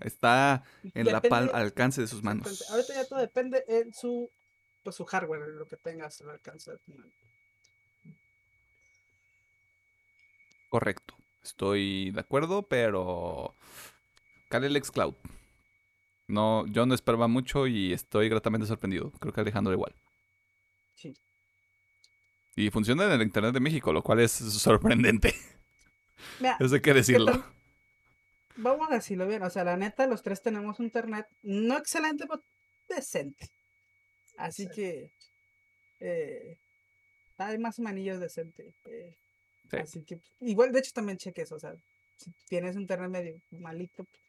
Está 0.00 0.64
en 0.94 1.06
la 1.06 1.20
pal 1.20 1.46
Depende- 1.48 1.52
alcance 1.58 2.00
de 2.00 2.06
sus 2.08 2.22
manos. 2.22 2.68
Ahorita 2.70 2.94
ya 2.94 3.04
todo 3.06 3.18
depende 3.20 3.62
en 3.68 3.92
su, 3.94 4.30
pues, 4.82 4.96
su 4.96 5.04
hardware, 5.04 5.48
lo 5.48 5.66
que 5.68 5.76
tengas 5.76 6.20
al 6.22 6.30
alcance 6.30 6.70
de 6.72 6.78
tu 6.78 6.92
mano. 6.92 7.12
Correcto. 10.70 11.14
Estoy 11.42 12.10
de 12.12 12.20
acuerdo, 12.20 12.62
pero. 12.62 13.54
Cale 14.48 14.66
el 14.68 14.82
Xcloud. 14.82 15.14
No, 16.32 16.66
yo 16.66 16.86
no 16.86 16.94
esperaba 16.94 17.28
mucho 17.28 17.66
y 17.66 17.92
estoy 17.92 18.28
gratamente 18.30 18.66
sorprendido. 18.66 19.10
Creo 19.20 19.32
que 19.34 19.40
Alejandro 19.42 19.72
igual. 19.74 19.94
Sí. 20.94 21.14
Y 22.56 22.70
funciona 22.70 23.04
en 23.04 23.12
el 23.12 23.22
Internet 23.22 23.52
de 23.52 23.60
México, 23.60 23.92
lo 23.92 24.02
cual 24.02 24.20
es 24.20 24.32
sorprendente. 24.32 25.34
Mira, 26.40 26.56
Eso 26.58 26.74
hay 26.74 26.80
que 26.80 26.94
decirlo. 26.94 27.44
vamos 28.56 28.88
a 28.90 28.94
decirlo 28.94 29.26
bien, 29.26 29.42
o 29.42 29.50
sea, 29.50 29.64
la 29.64 29.76
neta, 29.76 30.06
los 30.06 30.22
tres 30.22 30.40
tenemos 30.40 30.78
internet, 30.80 31.26
no 31.42 31.76
excelente, 31.76 32.24
pero 32.26 32.42
decente. 32.88 33.48
Así 34.38 34.68
que 34.74 35.10
eh, 36.00 36.56
hay 37.38 37.58
más 37.58 37.78
manillos 37.78 38.20
decente. 38.20 38.74
eh, 38.86 39.14
Sí. 39.70 39.76
Así 39.78 40.04
que 40.04 40.18
igual, 40.40 40.70
de 40.70 40.80
hecho, 40.80 40.92
también 40.92 41.16
cheques, 41.16 41.50
o 41.50 41.58
sea, 41.58 41.72
si 42.18 42.30
tienes 42.46 42.76
internet 42.76 43.10
medio 43.10 43.34
malito, 43.52 44.04
pues 44.04 44.21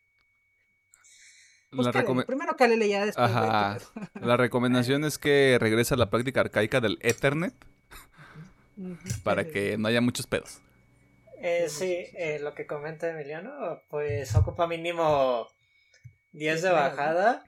La, 1.75 1.91
cálele. 1.91 2.23
primero 2.25 2.55
cálele 2.55 2.87
ya 2.87 3.05
después. 3.05 3.29
Ajá. 3.29 3.77
la 4.21 4.37
recomendación 4.37 5.03
es 5.05 5.17
que 5.17 5.57
regrese 5.59 5.93
a 5.93 5.97
la 5.97 6.09
práctica 6.09 6.41
arcaica 6.41 6.81
del 6.81 6.97
Ethernet 7.01 7.53
para 9.23 9.45
que 9.45 9.77
no 9.77 9.87
haya 9.87 10.01
muchos 10.01 10.27
pedos. 10.27 10.59
Eh, 11.41 11.67
Sí, 11.69 12.07
eh, 12.13 12.39
lo 12.39 12.53
que 12.53 12.65
comenta 12.65 13.09
Emiliano, 13.09 13.81
pues 13.89 14.33
ocupa 14.35 14.65
mínimo 14.65 15.47
10 16.31 16.61
de 16.61 16.71
bajada. 16.71 17.43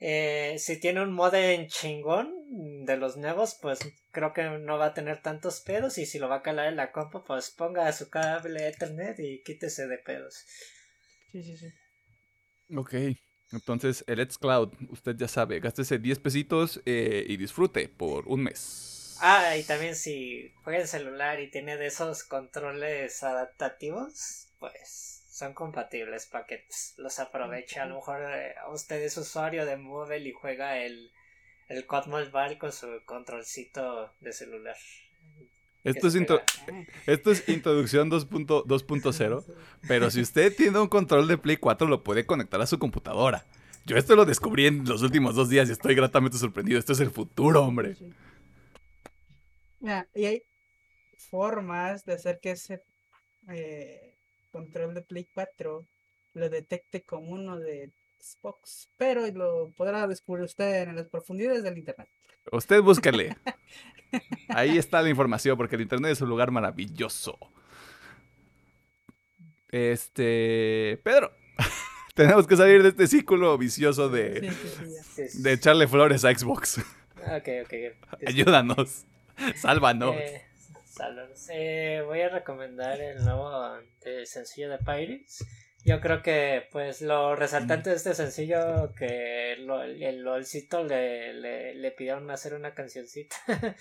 Eh, 0.00 0.56
si 0.58 0.80
tiene 0.80 1.00
un 1.00 1.12
modem 1.12 1.68
chingón 1.68 2.84
de 2.84 2.96
los 2.96 3.16
nuevos, 3.16 3.56
pues 3.62 3.78
creo 4.10 4.32
que 4.32 4.42
no 4.42 4.76
va 4.76 4.86
a 4.86 4.94
tener 4.94 5.22
tantos 5.22 5.60
pedos. 5.60 5.98
Y 5.98 6.06
si 6.06 6.18
lo 6.18 6.28
va 6.28 6.36
a 6.36 6.42
calar 6.42 6.66
en 6.66 6.76
la 6.76 6.92
compu, 6.92 7.22
pues 7.24 7.50
ponga 7.50 7.90
su 7.92 8.10
cable 8.10 8.68
Ethernet 8.68 9.18
y 9.20 9.42
quítese 9.42 9.86
de 9.86 9.98
pedos. 9.98 10.44
Sí, 11.32 11.42
sí, 11.42 11.56
sí. 11.56 11.68
Ok. 12.74 12.94
Entonces, 13.52 14.04
el 14.08 14.30
Xcloud, 14.30 14.72
usted 14.90 15.16
ya 15.16 15.28
sabe, 15.28 15.60
gástese 15.60 15.98
10 15.98 16.18
pesitos 16.18 16.80
eh, 16.86 17.24
y 17.28 17.36
disfrute 17.36 17.88
por 17.88 18.26
un 18.26 18.42
mes. 18.42 19.16
Ah, 19.20 19.56
y 19.56 19.62
también 19.62 19.94
si 19.94 20.52
juega 20.64 20.80
en 20.80 20.88
celular 20.88 21.40
y 21.40 21.50
tiene 21.50 21.76
de 21.76 21.86
esos 21.86 22.24
controles 22.24 23.22
adaptativos, 23.22 24.48
pues 24.58 25.22
son 25.30 25.54
compatibles 25.54 26.26
para 26.26 26.46
que 26.46 26.66
los 26.96 27.18
aproveche. 27.20 27.80
A 27.80 27.86
lo 27.86 27.96
mejor 27.96 28.22
eh, 28.22 28.54
usted 28.72 29.02
es 29.02 29.16
usuario 29.16 29.66
de 29.66 29.76
móvil 29.76 30.26
y 30.26 30.32
juega 30.32 30.78
el, 30.78 31.12
el 31.68 31.86
COD 31.86 32.06
Mobile 32.06 32.58
con 32.58 32.72
su 32.72 33.02
controlcito 33.04 34.12
de 34.20 34.32
celular. 34.32 34.76
Esto 35.84 36.00
que 36.02 36.06
es, 36.08 36.12
se 36.14 36.18
intro- 36.20 36.42
pega. 36.66 36.84
esto 37.06 37.30
es 37.30 37.48
introducción 37.48 38.10
2.0, 38.10 38.64
2.0, 38.66 39.44
pero 39.86 40.10
si 40.10 40.20
usted 40.22 40.54
tiene 40.56 40.78
un 40.78 40.88
control 40.88 41.28
de 41.28 41.38
Play 41.38 41.56
4 41.58 41.86
lo 41.86 42.02
puede 42.02 42.24
conectar 42.26 42.60
a 42.60 42.66
su 42.66 42.78
computadora. 42.78 43.44
Yo 43.86 43.96
esto 43.98 44.16
lo 44.16 44.24
descubrí 44.24 44.66
en 44.66 44.84
los 44.84 45.02
últimos 45.02 45.34
dos 45.34 45.50
días 45.50 45.68
y 45.68 45.72
estoy 45.72 45.94
gratamente 45.94 46.38
sorprendido. 46.38 46.78
Esto 46.78 46.94
es 46.94 47.00
el 47.00 47.10
futuro, 47.10 47.62
hombre. 47.62 47.94
Mira, 49.80 50.08
y 50.14 50.24
hay 50.24 50.42
formas 51.30 52.04
de 52.06 52.14
hacer 52.14 52.38
que 52.40 52.52
ese 52.52 52.80
eh, 53.48 54.14
control 54.52 54.94
de 54.94 55.02
Play 55.02 55.26
4 55.34 55.84
lo 56.34 56.48
detecte 56.48 57.02
como 57.02 57.32
uno 57.32 57.58
de 57.58 57.90
Xbox, 58.24 58.88
pero 58.96 59.26
lo 59.28 59.70
podrá 59.76 60.06
descubrir 60.06 60.44
usted 60.44 60.82
en 60.82 60.96
las 60.96 61.08
profundidades 61.08 61.62
del 61.62 61.78
internet. 61.78 62.08
Usted 62.50 62.80
búsquele. 62.80 63.36
Ahí 64.48 64.78
está 64.78 65.02
la 65.02 65.08
información, 65.08 65.56
porque 65.56 65.76
el 65.76 65.82
internet 65.82 66.12
es 66.12 66.20
un 66.20 66.28
lugar 66.28 66.50
maravilloso. 66.50 67.38
Este. 69.70 71.00
Pedro, 71.02 71.32
tenemos 72.14 72.46
que 72.46 72.56
salir 72.56 72.82
de 72.82 72.90
este 72.90 73.06
círculo 73.06 73.58
vicioso 73.58 74.08
de, 74.08 74.40
sí, 74.40 74.50
sí, 74.50 74.94
ya. 74.94 75.02
Sí, 75.02 75.28
sí. 75.28 75.42
de 75.42 75.52
echarle 75.52 75.88
flores 75.88 76.24
a 76.24 76.34
Xbox. 76.34 76.78
Ok, 77.18 77.48
ok. 77.64 77.74
Ayúdanos. 78.26 79.04
Sálvanos. 79.56 80.14
Eh. 80.16 80.42
Eh, 81.50 82.02
voy 82.06 82.20
a 82.20 82.28
recomendar 82.28 83.00
el 83.00 83.24
nuevo 83.24 83.78
de 84.04 84.26
sencillo 84.26 84.70
de 84.70 84.78
Pirates. 84.78 85.44
Yo 85.84 86.00
creo 86.00 86.22
que 86.22 86.66
pues 86.72 87.02
lo 87.02 87.36
resaltante 87.36 87.90
de 87.90 87.96
este 87.96 88.14
sencillo 88.14 88.92
que 88.96 89.56
lo- 89.58 89.82
el 89.82 90.22
LOLcito 90.22 90.82
le, 90.84 91.34
le, 91.34 91.74
le 91.74 91.90
pidieron 91.90 92.30
hacer 92.30 92.54
una 92.54 92.74
cancioncita. 92.74 93.36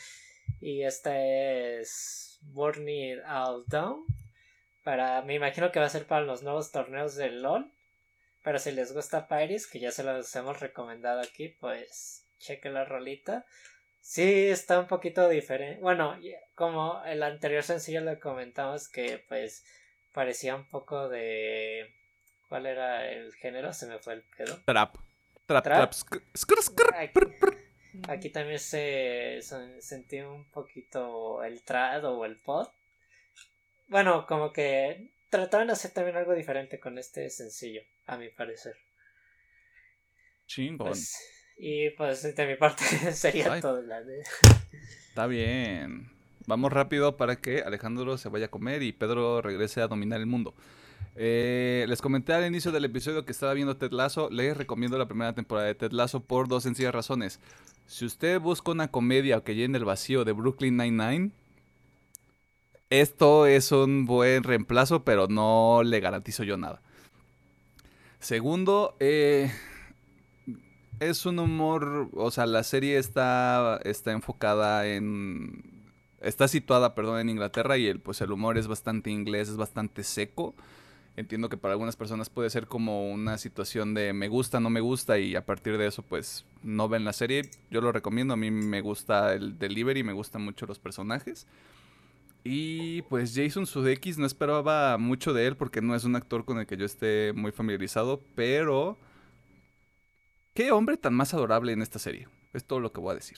y 0.59 0.83
esta 0.83 1.17
es 1.25 2.39
Burn 2.41 2.87
It 2.89 3.19
All 3.25 3.63
Down. 3.67 4.05
Para, 4.83 5.21
me 5.21 5.35
imagino 5.35 5.71
que 5.71 5.79
va 5.79 5.85
a 5.85 5.89
ser 5.89 6.05
para 6.05 6.25
los 6.25 6.43
nuevos 6.43 6.71
torneos 6.71 7.15
del 7.15 7.41
LOL. 7.41 7.71
Pero 8.43 8.59
si 8.59 8.73
les 8.73 8.91
gusta 8.93 9.29
Pirates, 9.29 9.67
que 9.67 9.79
ya 9.79 9.91
se 9.91 10.03
los 10.03 10.35
hemos 10.35 10.59
recomendado 10.59 11.21
aquí, 11.21 11.47
pues 11.47 12.25
cheque 12.39 12.69
la 12.69 12.83
rolita. 12.83 13.45
Sí, 14.01 14.47
está 14.49 14.79
un 14.81 14.87
poquito 14.87 15.29
diferente. 15.29 15.79
Bueno, 15.81 16.19
como 16.55 17.01
el 17.05 17.23
anterior 17.23 17.63
sencillo 17.63 18.01
le 18.01 18.19
comentamos 18.19 18.89
que 18.89 19.23
pues 19.29 19.63
parecía 20.13 20.55
un 20.55 20.65
poco 20.69 21.09
de... 21.09 21.91
¿Cuál 22.49 22.65
era 22.67 23.09
el 23.11 23.33
género? 23.33 23.73
Se 23.73 23.87
me 23.87 23.97
fue 23.99 24.13
el 24.13 24.21
pedo. 24.37 24.59
Trap. 24.65 24.95
Trap, 25.45 25.63
Trap. 25.63 25.91
trap. 25.91 25.93
skr, 25.93 26.21
skr, 26.37 26.61
skr, 26.61 27.57
Aquí, 28.07 28.29
también 28.29 28.59
se, 28.59 29.39
se- 29.41 29.81
sentí 29.81 30.19
un 30.21 30.49
poquito 30.49 31.43
el 31.43 31.61
trad 31.63 32.03
o 32.05 32.25
el 32.25 32.37
pod. 32.37 32.67
Bueno, 33.87 34.25
como 34.27 34.51
que 34.53 35.09
trataron 35.29 35.67
de 35.67 35.73
hacer 35.73 35.91
también 35.91 36.15
algo 36.17 36.33
diferente 36.33 36.79
con 36.79 36.97
este 36.97 37.29
sencillo, 37.29 37.81
a 38.07 38.17
mi 38.17 38.29
parecer. 38.29 38.75
Chingón. 40.47 40.87
Pues, 40.89 41.17
y 41.57 41.89
pues 41.91 42.35
de 42.35 42.47
mi 42.47 42.55
parte 42.55 42.83
sería 43.13 43.53
Ay. 43.53 43.61
todo. 43.61 43.81
La 43.81 44.01
de... 44.01 44.23
Está 45.09 45.27
bien. 45.27 46.09
Vamos 46.45 46.73
rápido 46.73 47.15
para 47.15 47.37
que 47.37 47.61
Alejandro 47.61 48.17
se 48.17 48.29
vaya 48.29 48.47
a 48.47 48.51
comer 48.51 48.83
y 48.83 48.91
Pedro 48.91 49.41
regrese 49.41 49.81
a 49.81 49.87
dominar 49.87 50.19
el 50.19 50.25
mundo. 50.25 50.53
Eh, 51.15 51.85
les 51.87 52.01
comenté 52.01 52.33
al 52.33 52.45
inicio 52.45 52.71
del 52.71 52.85
episodio 52.85 53.25
que 53.25 53.31
estaba 53.31 53.53
viendo 53.53 53.77
Ted 53.77 53.91
Lasso. 53.91 54.29
Les 54.29 54.57
recomiendo 54.57 54.97
la 54.97 55.07
primera 55.07 55.33
temporada 55.33 55.67
de 55.67 55.75
Ted 55.75 55.91
Lasso 55.91 56.19
por 56.19 56.47
dos 56.47 56.63
sencillas 56.63 56.93
razones. 56.93 57.39
Si 57.87 58.05
usted 58.05 58.39
busca 58.39 58.71
una 58.71 58.89
comedia 58.89 59.41
que 59.41 59.55
llene 59.55 59.77
el 59.77 59.85
vacío 59.85 60.25
de 60.25 60.31
Brooklyn 60.31 60.77
Nine-Nine, 60.77 61.31
esto 62.89 63.47
es 63.47 63.71
un 63.71 64.05
buen 64.05 64.43
reemplazo, 64.43 65.03
pero 65.03 65.27
no 65.27 65.81
le 65.83 65.99
garantizo 65.99 66.43
yo 66.43 66.57
nada. 66.57 66.81
Segundo, 68.19 68.95
eh, 68.99 69.51
es 70.99 71.25
un 71.25 71.39
humor, 71.39 72.09
o 72.13 72.31
sea, 72.31 72.45
la 72.45 72.63
serie 72.63 72.97
está, 72.97 73.79
está 73.83 74.11
enfocada 74.11 74.87
en... 74.87 75.72
Está 76.23 76.47
situada, 76.47 76.95
perdón, 76.95 77.19
en 77.19 77.29
Inglaterra 77.29 77.77
y 77.77 77.87
el, 77.87 77.99
pues 77.99 78.21
el 78.21 78.31
humor 78.31 78.57
es 78.57 78.67
bastante 78.67 79.11
inglés, 79.11 79.49
es 79.49 79.57
bastante 79.57 80.03
seco. 80.03 80.55
Entiendo 81.15 81.47
que 81.49 81.57
para 81.57 81.73
algunas 81.73 81.95
personas 81.95 82.29
puede 82.29 82.49
ser 82.49 82.65
como 82.65 83.11
una 83.11 83.37
situación 83.37 83.93
de 83.93 84.13
me 84.13 84.29
gusta, 84.29 84.59
no 84.59 84.71
me 84.71 84.79
gusta 84.79 85.19
y 85.19 85.35
a 85.35 85.45
partir 85.45 85.77
de 85.77 85.85
eso 85.85 86.01
pues 86.01 86.45
no 86.63 86.89
ven 86.89 87.05
la 87.05 87.13
serie. 87.13 87.51
Yo 87.69 87.81
lo 87.81 87.91
recomiendo, 87.91 88.33
a 88.33 88.37
mí 88.37 88.49
me 88.49 88.81
gusta 88.81 89.33
el 89.33 89.59
delivery, 89.59 90.01
me 90.01 90.13
gustan 90.13 90.41
mucho 90.41 90.65
los 90.65 90.79
personajes. 90.79 91.45
Y 92.43 93.03
pues 93.03 93.33
Jason 93.35 93.67
Sudeikis 93.67 94.17
no 94.17 94.25
esperaba 94.25 94.97
mucho 94.97 95.33
de 95.33 95.45
él 95.45 95.55
porque 95.55 95.81
no 95.81 95.93
es 95.93 96.03
un 96.03 96.15
actor 96.15 96.45
con 96.45 96.57
el 96.57 96.65
que 96.65 96.77
yo 96.77 96.85
esté 96.85 97.31
muy 97.33 97.51
familiarizado, 97.51 98.21
pero 98.35 98.97
qué 100.53 100.71
hombre 100.71 100.97
tan 100.97 101.13
más 101.13 101.33
adorable 101.33 101.73
en 101.73 101.81
esta 101.81 101.99
serie. 101.99 102.27
Es 102.53 102.65
todo 102.65 102.79
lo 102.79 102.91
que 102.91 103.01
voy 103.01 103.11
a 103.11 103.15
decir. 103.15 103.37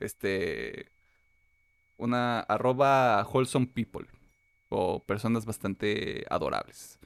Este 0.00 0.91
una 2.02 2.40
arroba 2.40 3.24
wholesome 3.24 3.66
people 3.66 4.06
o 4.68 5.04
personas 5.04 5.44
bastante 5.44 6.24
adorables. 6.28 6.98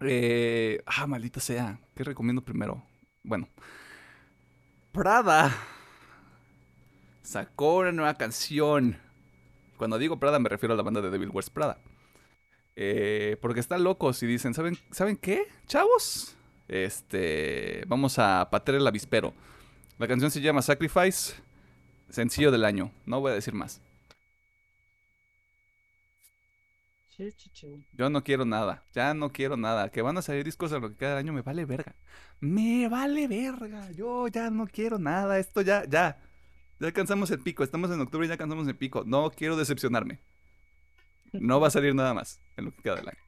Eh, 0.00 0.82
ah, 0.86 1.06
maldita 1.06 1.40
sea. 1.40 1.78
¿Qué 1.94 2.04
recomiendo 2.04 2.42
primero? 2.42 2.82
Bueno, 3.22 3.48
Prada 4.92 5.54
sacó 7.22 7.78
una 7.78 7.92
nueva 7.92 8.14
canción. 8.14 8.98
Cuando 9.76 9.98
digo 9.98 10.18
Prada 10.18 10.38
me 10.38 10.48
refiero 10.48 10.74
a 10.74 10.76
la 10.76 10.82
banda 10.82 11.00
de 11.00 11.10
Devil 11.10 11.30
Wears 11.30 11.50
Prada. 11.50 11.78
Eh, 12.76 13.38
porque 13.40 13.60
están 13.60 13.84
locos 13.84 14.22
y 14.22 14.26
dicen, 14.26 14.52
¿saben, 14.52 14.76
¿saben 14.90 15.16
qué, 15.16 15.46
chavos? 15.66 16.36
Este, 16.68 17.84
vamos 17.86 18.18
a 18.18 18.48
patear 18.50 18.76
el 18.76 18.86
avispero. 18.86 19.32
La 19.98 20.06
canción 20.06 20.30
se 20.30 20.42
llama 20.42 20.60
Sacrifice, 20.60 21.34
sencillo 22.10 22.50
del 22.50 22.64
año. 22.64 22.92
No 23.04 23.20
voy 23.20 23.32
a 23.32 23.34
decir 23.34 23.54
más. 23.54 23.80
Yo 27.92 28.10
no 28.10 28.22
quiero 28.22 28.44
nada, 28.44 28.84
ya 28.92 29.14
no 29.14 29.32
quiero 29.32 29.56
nada. 29.56 29.90
Que 29.90 30.02
van 30.02 30.18
a 30.18 30.22
salir 30.22 30.44
discos 30.44 30.72
a 30.72 30.78
lo 30.78 30.90
que 30.90 30.96
cada 30.96 31.18
año 31.18 31.32
me 31.32 31.40
vale 31.40 31.64
verga. 31.64 31.94
Me 32.40 32.88
vale 32.88 33.26
verga. 33.26 33.90
Yo 33.92 34.28
ya 34.28 34.50
no 34.50 34.66
quiero 34.66 34.98
nada. 34.98 35.38
Esto 35.38 35.62
ya, 35.62 35.84
ya. 35.84 36.20
Ya 36.78 36.86
alcanzamos 36.86 37.30
el 37.30 37.40
pico. 37.40 37.64
Estamos 37.64 37.90
en 37.90 38.00
octubre 38.00 38.26
y 38.26 38.28
ya 38.28 38.34
alcanzamos 38.34 38.68
el 38.68 38.76
pico. 38.76 39.04
No 39.06 39.30
quiero 39.30 39.56
decepcionarme. 39.56 40.20
No 41.32 41.58
va 41.58 41.68
a 41.68 41.70
salir 41.70 41.94
nada 41.94 42.12
más 42.12 42.40
en 42.56 42.66
lo 42.66 42.70
que 42.72 42.82
queda 42.82 42.96
del 42.96 43.08
año. 43.08 43.25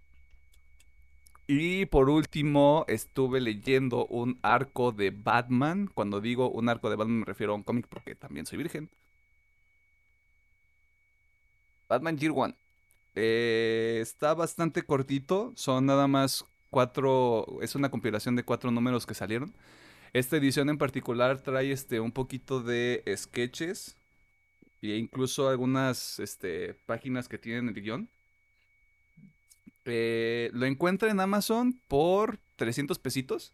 Y 1.51 1.87
por 1.87 2.11
último, 2.11 2.85
estuve 2.89 3.41
leyendo 3.41 4.05
un 4.07 4.39
arco 4.43 4.93
de 4.93 5.11
Batman. 5.11 5.89
Cuando 5.95 6.21
digo 6.21 6.51
un 6.51 6.69
arco 6.69 6.91
de 6.91 6.97
Batman 6.97 7.21
me 7.21 7.25
refiero 7.25 7.53
a 7.55 7.57
un 7.57 7.63
cómic 7.63 7.87
porque 7.89 8.15
también 8.15 8.45
soy 8.45 8.59
virgen. 8.59 8.91
Batman 11.89 12.19
Year 12.19 12.33
One. 12.37 12.55
Eh, 13.15 13.99
está 14.03 14.35
bastante 14.35 14.83
cortito. 14.83 15.53
Son 15.57 15.87
nada 15.87 16.07
más 16.07 16.45
cuatro. 16.69 17.47
Es 17.63 17.75
una 17.75 17.91
compilación 17.91 18.37
de 18.37 18.45
cuatro 18.45 18.71
números 18.71 19.07
que 19.07 19.15
salieron. 19.15 19.55
Esta 20.13 20.37
edición 20.37 20.69
en 20.69 20.77
particular 20.77 21.41
trae 21.43 21.73
este 21.73 21.99
un 22.01 22.13
poquito 22.13 22.63
de 22.63 23.03
sketches. 23.17 23.97
E 24.83 24.97
incluso 24.97 25.49
algunas 25.49 26.19
este, 26.21 26.75
páginas 26.87 27.29
que 27.29 27.39
tienen 27.39 27.69
el 27.69 27.83
guion. 27.83 28.11
Eh, 29.91 30.51
lo 30.53 30.67
encuentra 30.67 31.11
en 31.11 31.21
Amazon 31.21 31.81
por 31.89 32.39
300 32.57 32.99
pesitos. 32.99 33.53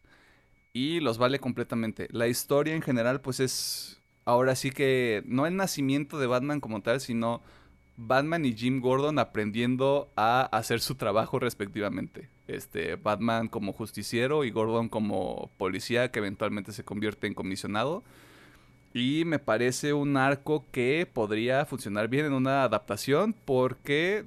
Y 0.72 1.00
los 1.00 1.18
vale 1.18 1.38
completamente. 1.38 2.08
La 2.10 2.26
historia 2.26 2.74
en 2.74 2.82
general, 2.82 3.20
pues 3.20 3.40
es. 3.40 4.00
Ahora 4.24 4.56
sí 4.56 4.70
que. 4.70 5.22
No 5.26 5.46
el 5.46 5.56
nacimiento 5.56 6.18
de 6.18 6.26
Batman 6.26 6.60
como 6.60 6.82
tal, 6.82 7.00
sino 7.00 7.42
Batman 7.96 8.44
y 8.44 8.54
Jim 8.54 8.80
Gordon 8.80 9.18
aprendiendo 9.18 10.10
a 10.16 10.42
hacer 10.42 10.80
su 10.80 10.96
trabajo 10.96 11.38
respectivamente. 11.38 12.28
Este, 12.48 12.96
Batman 12.96 13.48
como 13.48 13.72
justiciero 13.72 14.44
y 14.44 14.50
Gordon 14.50 14.88
como 14.88 15.50
policía 15.56 16.10
que 16.10 16.18
eventualmente 16.18 16.72
se 16.72 16.84
convierte 16.84 17.26
en 17.26 17.34
comisionado. 17.34 18.02
Y 18.92 19.24
me 19.24 19.38
parece 19.38 19.92
un 19.92 20.16
arco 20.16 20.64
que 20.70 21.08
podría 21.12 21.64
funcionar 21.66 22.08
bien 22.08 22.26
en 22.26 22.32
una 22.32 22.64
adaptación 22.64 23.34
porque 23.44 24.24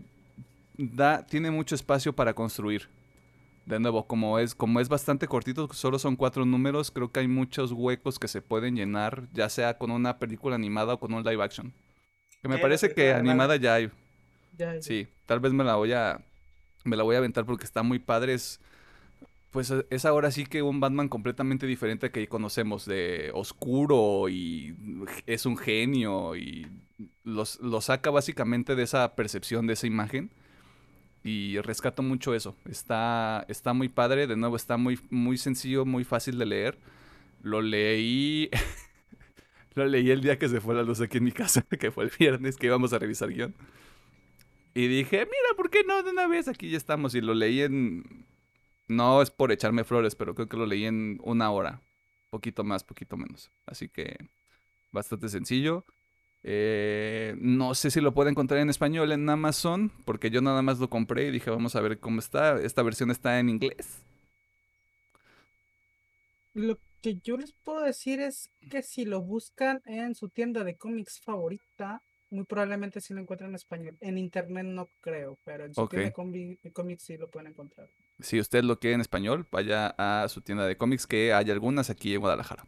da, 0.78 1.26
tiene 1.26 1.52
mucho 1.52 1.76
espacio 1.76 2.14
para 2.14 2.34
construir. 2.34 2.90
De 3.66 3.80
nuevo, 3.80 4.08
como 4.08 4.40
es, 4.40 4.56
como 4.56 4.80
es 4.80 4.88
bastante 4.88 5.28
cortito, 5.28 5.68
solo 5.74 6.00
son 6.00 6.16
cuatro 6.16 6.46
números, 6.46 6.90
creo 6.90 7.12
que 7.12 7.20
hay 7.20 7.28
muchos 7.28 7.74
huecos 7.74 8.18
que 8.18 8.30
se 8.30 8.42
pueden 8.42 8.76
llenar, 8.76 9.28
ya 9.34 9.50
sea 9.50 9.78
con 9.78 9.92
una 9.92 10.20
película 10.20 10.56
animada 10.56 10.94
o 10.94 11.00
con 11.00 11.14
un 11.14 11.24
live 11.24 11.44
action. 11.44 11.74
Que 12.42 12.48
me 12.48 12.60
parece 12.60 12.94
que 12.94 13.14
animada 13.14 13.58
ya 13.58 13.76
hay. 13.76 13.92
Sí, 14.80 15.08
tal 15.26 15.40
vez 15.40 15.52
me 15.52 15.64
la 15.64 15.76
voy 15.76 15.92
a 15.92 16.22
me 16.88 16.96
la 16.96 17.04
voy 17.04 17.16
a 17.16 17.20
aventar 17.20 17.46
porque 17.46 17.66
está 17.66 17.84
muy 17.84 18.00
padre. 18.00 18.34
Es, 18.34 18.60
pues 19.52 19.74
es 19.90 20.06
ahora 20.06 20.32
sí 20.32 20.46
que 20.46 20.62
un 20.62 20.80
Batman 20.80 21.10
completamente 21.10 21.68
diferente 21.68 22.12
que 22.12 22.28
conocemos, 22.28 22.86
de 22.86 23.32
oscuro 23.34 24.30
y 24.30 24.76
es 25.26 25.46
un 25.46 25.58
genio 25.58 26.36
y 26.36 26.68
los, 27.24 27.60
lo 27.60 27.82
saca 27.82 28.10
básicamente 28.10 28.76
de 28.76 28.84
esa 28.84 29.16
percepción, 29.16 29.68
de 29.68 29.74
esa 29.74 29.88
imagen. 29.88 30.32
Y 31.28 31.60
rescato 31.60 32.04
mucho 32.04 32.34
eso. 32.34 32.56
Está, 32.70 33.46
está 33.50 33.74
muy 33.74 33.90
padre, 33.90 34.28
de 34.28 34.38
nuevo 34.38 34.56
está 34.56 34.78
muy, 34.78 34.98
muy 35.10 35.38
sencillo, 35.38 35.84
muy 35.84 36.06
fácil 36.06 36.38
de 36.38 36.46
leer. 36.46 36.80
Lo 37.42 37.62
leí 37.62 38.50
Lo 39.76 39.86
leí 39.86 40.10
el 40.10 40.22
día 40.22 40.40
que 40.40 40.48
se 40.48 40.62
fue 40.62 40.74
la 40.74 40.84
luz 40.84 41.02
aquí 41.02 41.18
en 41.18 41.26
mi 41.26 41.34
casa, 41.34 41.62
que 41.80 41.92
fue 41.92 42.06
el 42.06 42.12
viernes 42.18 42.56
que 42.56 42.68
íbamos 42.68 42.94
a 42.94 43.00
revisar 43.00 43.30
guion. 43.34 43.54
Y 44.74 44.88
dije, 44.88 45.18
mira, 45.18 45.58
¿por 45.58 45.70
qué 45.70 45.84
no 45.84 46.02
de 46.02 46.12
una 46.12 46.28
vez? 46.28 46.48
Aquí 46.48 46.70
ya 46.70 46.78
estamos. 46.78 47.14
Y 47.14 47.20
lo 47.20 47.34
leí 47.34 47.62
en... 47.62 48.26
No 48.88 49.22
es 49.22 49.30
por 49.30 49.52
echarme 49.52 49.84
flores, 49.84 50.16
pero 50.16 50.34
creo 50.34 50.48
que 50.48 50.56
lo 50.56 50.66
leí 50.66 50.86
en 50.86 51.20
una 51.24 51.52
hora. 51.52 51.82
Poquito 52.30 52.64
más, 52.64 52.86
poquito 52.86 53.18
menos. 53.18 53.52
Así 53.66 53.90
que 53.90 54.16
bastante 54.94 55.28
sencillo. 55.28 55.84
Eh, 56.50 57.36
no 57.42 57.76
sé 57.76 57.92
si 57.92 58.00
lo 58.00 58.14
puedo 58.14 58.30
encontrar 58.30 58.62
en 58.62 58.70
español 58.70 59.12
en 59.12 59.30
Amazon, 59.30 59.92
porque 60.06 60.30
yo 60.30 60.40
nada 60.40 60.62
más 60.62 60.80
lo 60.80 60.90
compré 60.90 61.28
y 61.28 61.32
dije, 61.32 61.50
vamos 61.50 61.76
a 61.76 61.82
ver 61.82 62.00
cómo 62.00 62.20
está. 62.20 62.58
Esta 62.62 62.84
versión 62.84 63.12
está 63.12 63.38
en 63.38 63.50
inglés. 63.50 64.00
Lo 66.54 66.78
que 67.02 67.16
yo 67.16 67.36
les 67.36 67.52
puedo 67.52 67.82
decir 67.82 68.22
es 68.22 68.50
que 68.72 68.82
si 68.82 69.04
lo 69.04 69.22
buscan 69.22 69.82
en 69.86 70.16
su 70.16 70.30
tienda 70.30 70.64
de 70.64 70.78
cómics 70.78 71.20
favorita, 71.20 72.02
muy 72.30 72.46
probablemente 72.46 73.02
sí 73.02 73.14
lo 73.14 73.20
encuentren 73.20 73.50
en 73.50 73.56
español. 73.56 73.98
En 74.00 74.18
internet 74.18 74.66
no 74.68 74.88
creo, 75.02 75.38
pero 75.44 75.66
en 75.66 75.76
su 75.76 75.86
tienda 75.90 76.14
de 76.64 76.72
cómics 76.72 77.04
sí 77.04 77.18
lo 77.18 77.28
pueden 77.28 77.52
encontrar. 77.52 77.90
Si 78.22 78.40
usted 78.40 78.64
lo 78.64 78.80
quiere 78.80 78.96
en 78.96 79.02
español, 79.02 79.46
vaya 79.52 79.94
a 79.98 80.30
su 80.30 80.40
tienda 80.40 80.66
de 80.66 80.78
cómics, 80.78 81.08
que 81.08 81.34
hay 81.34 81.52
algunas 81.52 81.90
aquí 81.90 82.14
en 82.14 82.22
Guadalajara. 82.22 82.66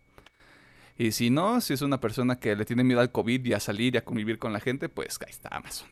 Y 1.00 1.14
si 1.14 1.30
no, 1.30 1.62
si 1.62 1.74
es 1.74 1.82
una 1.82 2.02
persona 2.02 2.42
que 2.42 2.58
le 2.58 2.66
tiene 2.66 2.84
miedo 2.84 3.00
al 3.00 3.10
COVID 3.10 3.46
y 3.46 3.54
a 3.54 3.62
salir 3.62 3.96
y 3.96 3.98
a 3.98 4.04
convivir 4.04 4.38
con 4.38 4.52
la 4.52 4.60
gente, 4.60 4.90
pues 4.90 5.18
ahí 5.26 5.32
está 5.32 5.48
Amazon. 5.48 5.88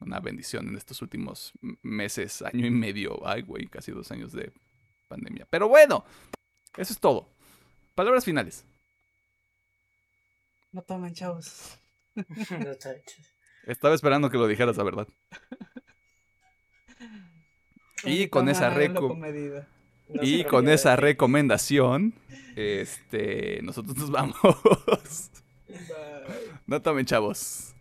Una 0.00 0.18
bendición 0.18 0.66
en 0.66 0.76
estos 0.76 1.02
últimos 1.02 1.52
meses, 1.82 2.40
año 2.40 2.64
y 2.64 2.70
medio. 2.70 3.20
Ay, 3.28 3.42
güey, 3.42 3.66
casi 3.66 3.92
dos 3.92 4.10
años 4.12 4.32
de 4.32 4.50
pandemia. 5.08 5.46
Pero 5.50 5.68
bueno, 5.68 6.06
eso 6.78 6.90
es 6.90 6.98
todo. 6.98 7.28
Palabras 7.94 8.24
finales. 8.24 8.64
No 10.72 10.80
tomen, 10.80 11.12
chavos. 11.12 11.78
Estaba 13.66 13.94
esperando 13.94 14.30
que 14.30 14.38
lo 14.38 14.46
dijeras, 14.46 14.78
la 14.78 14.84
verdad. 14.84 15.06
y 18.04 18.28
con 18.28 18.48
esa 18.48 18.70
y 20.22 20.44
con 20.44 20.68
esa 20.68 20.96
recomendación, 20.96 22.14
este, 22.54 23.60
nosotros 23.62 23.96
nos 23.96 24.10
vamos. 24.10 24.36
No 26.66 26.82
tomen, 26.82 27.06
chavos. 27.06 27.74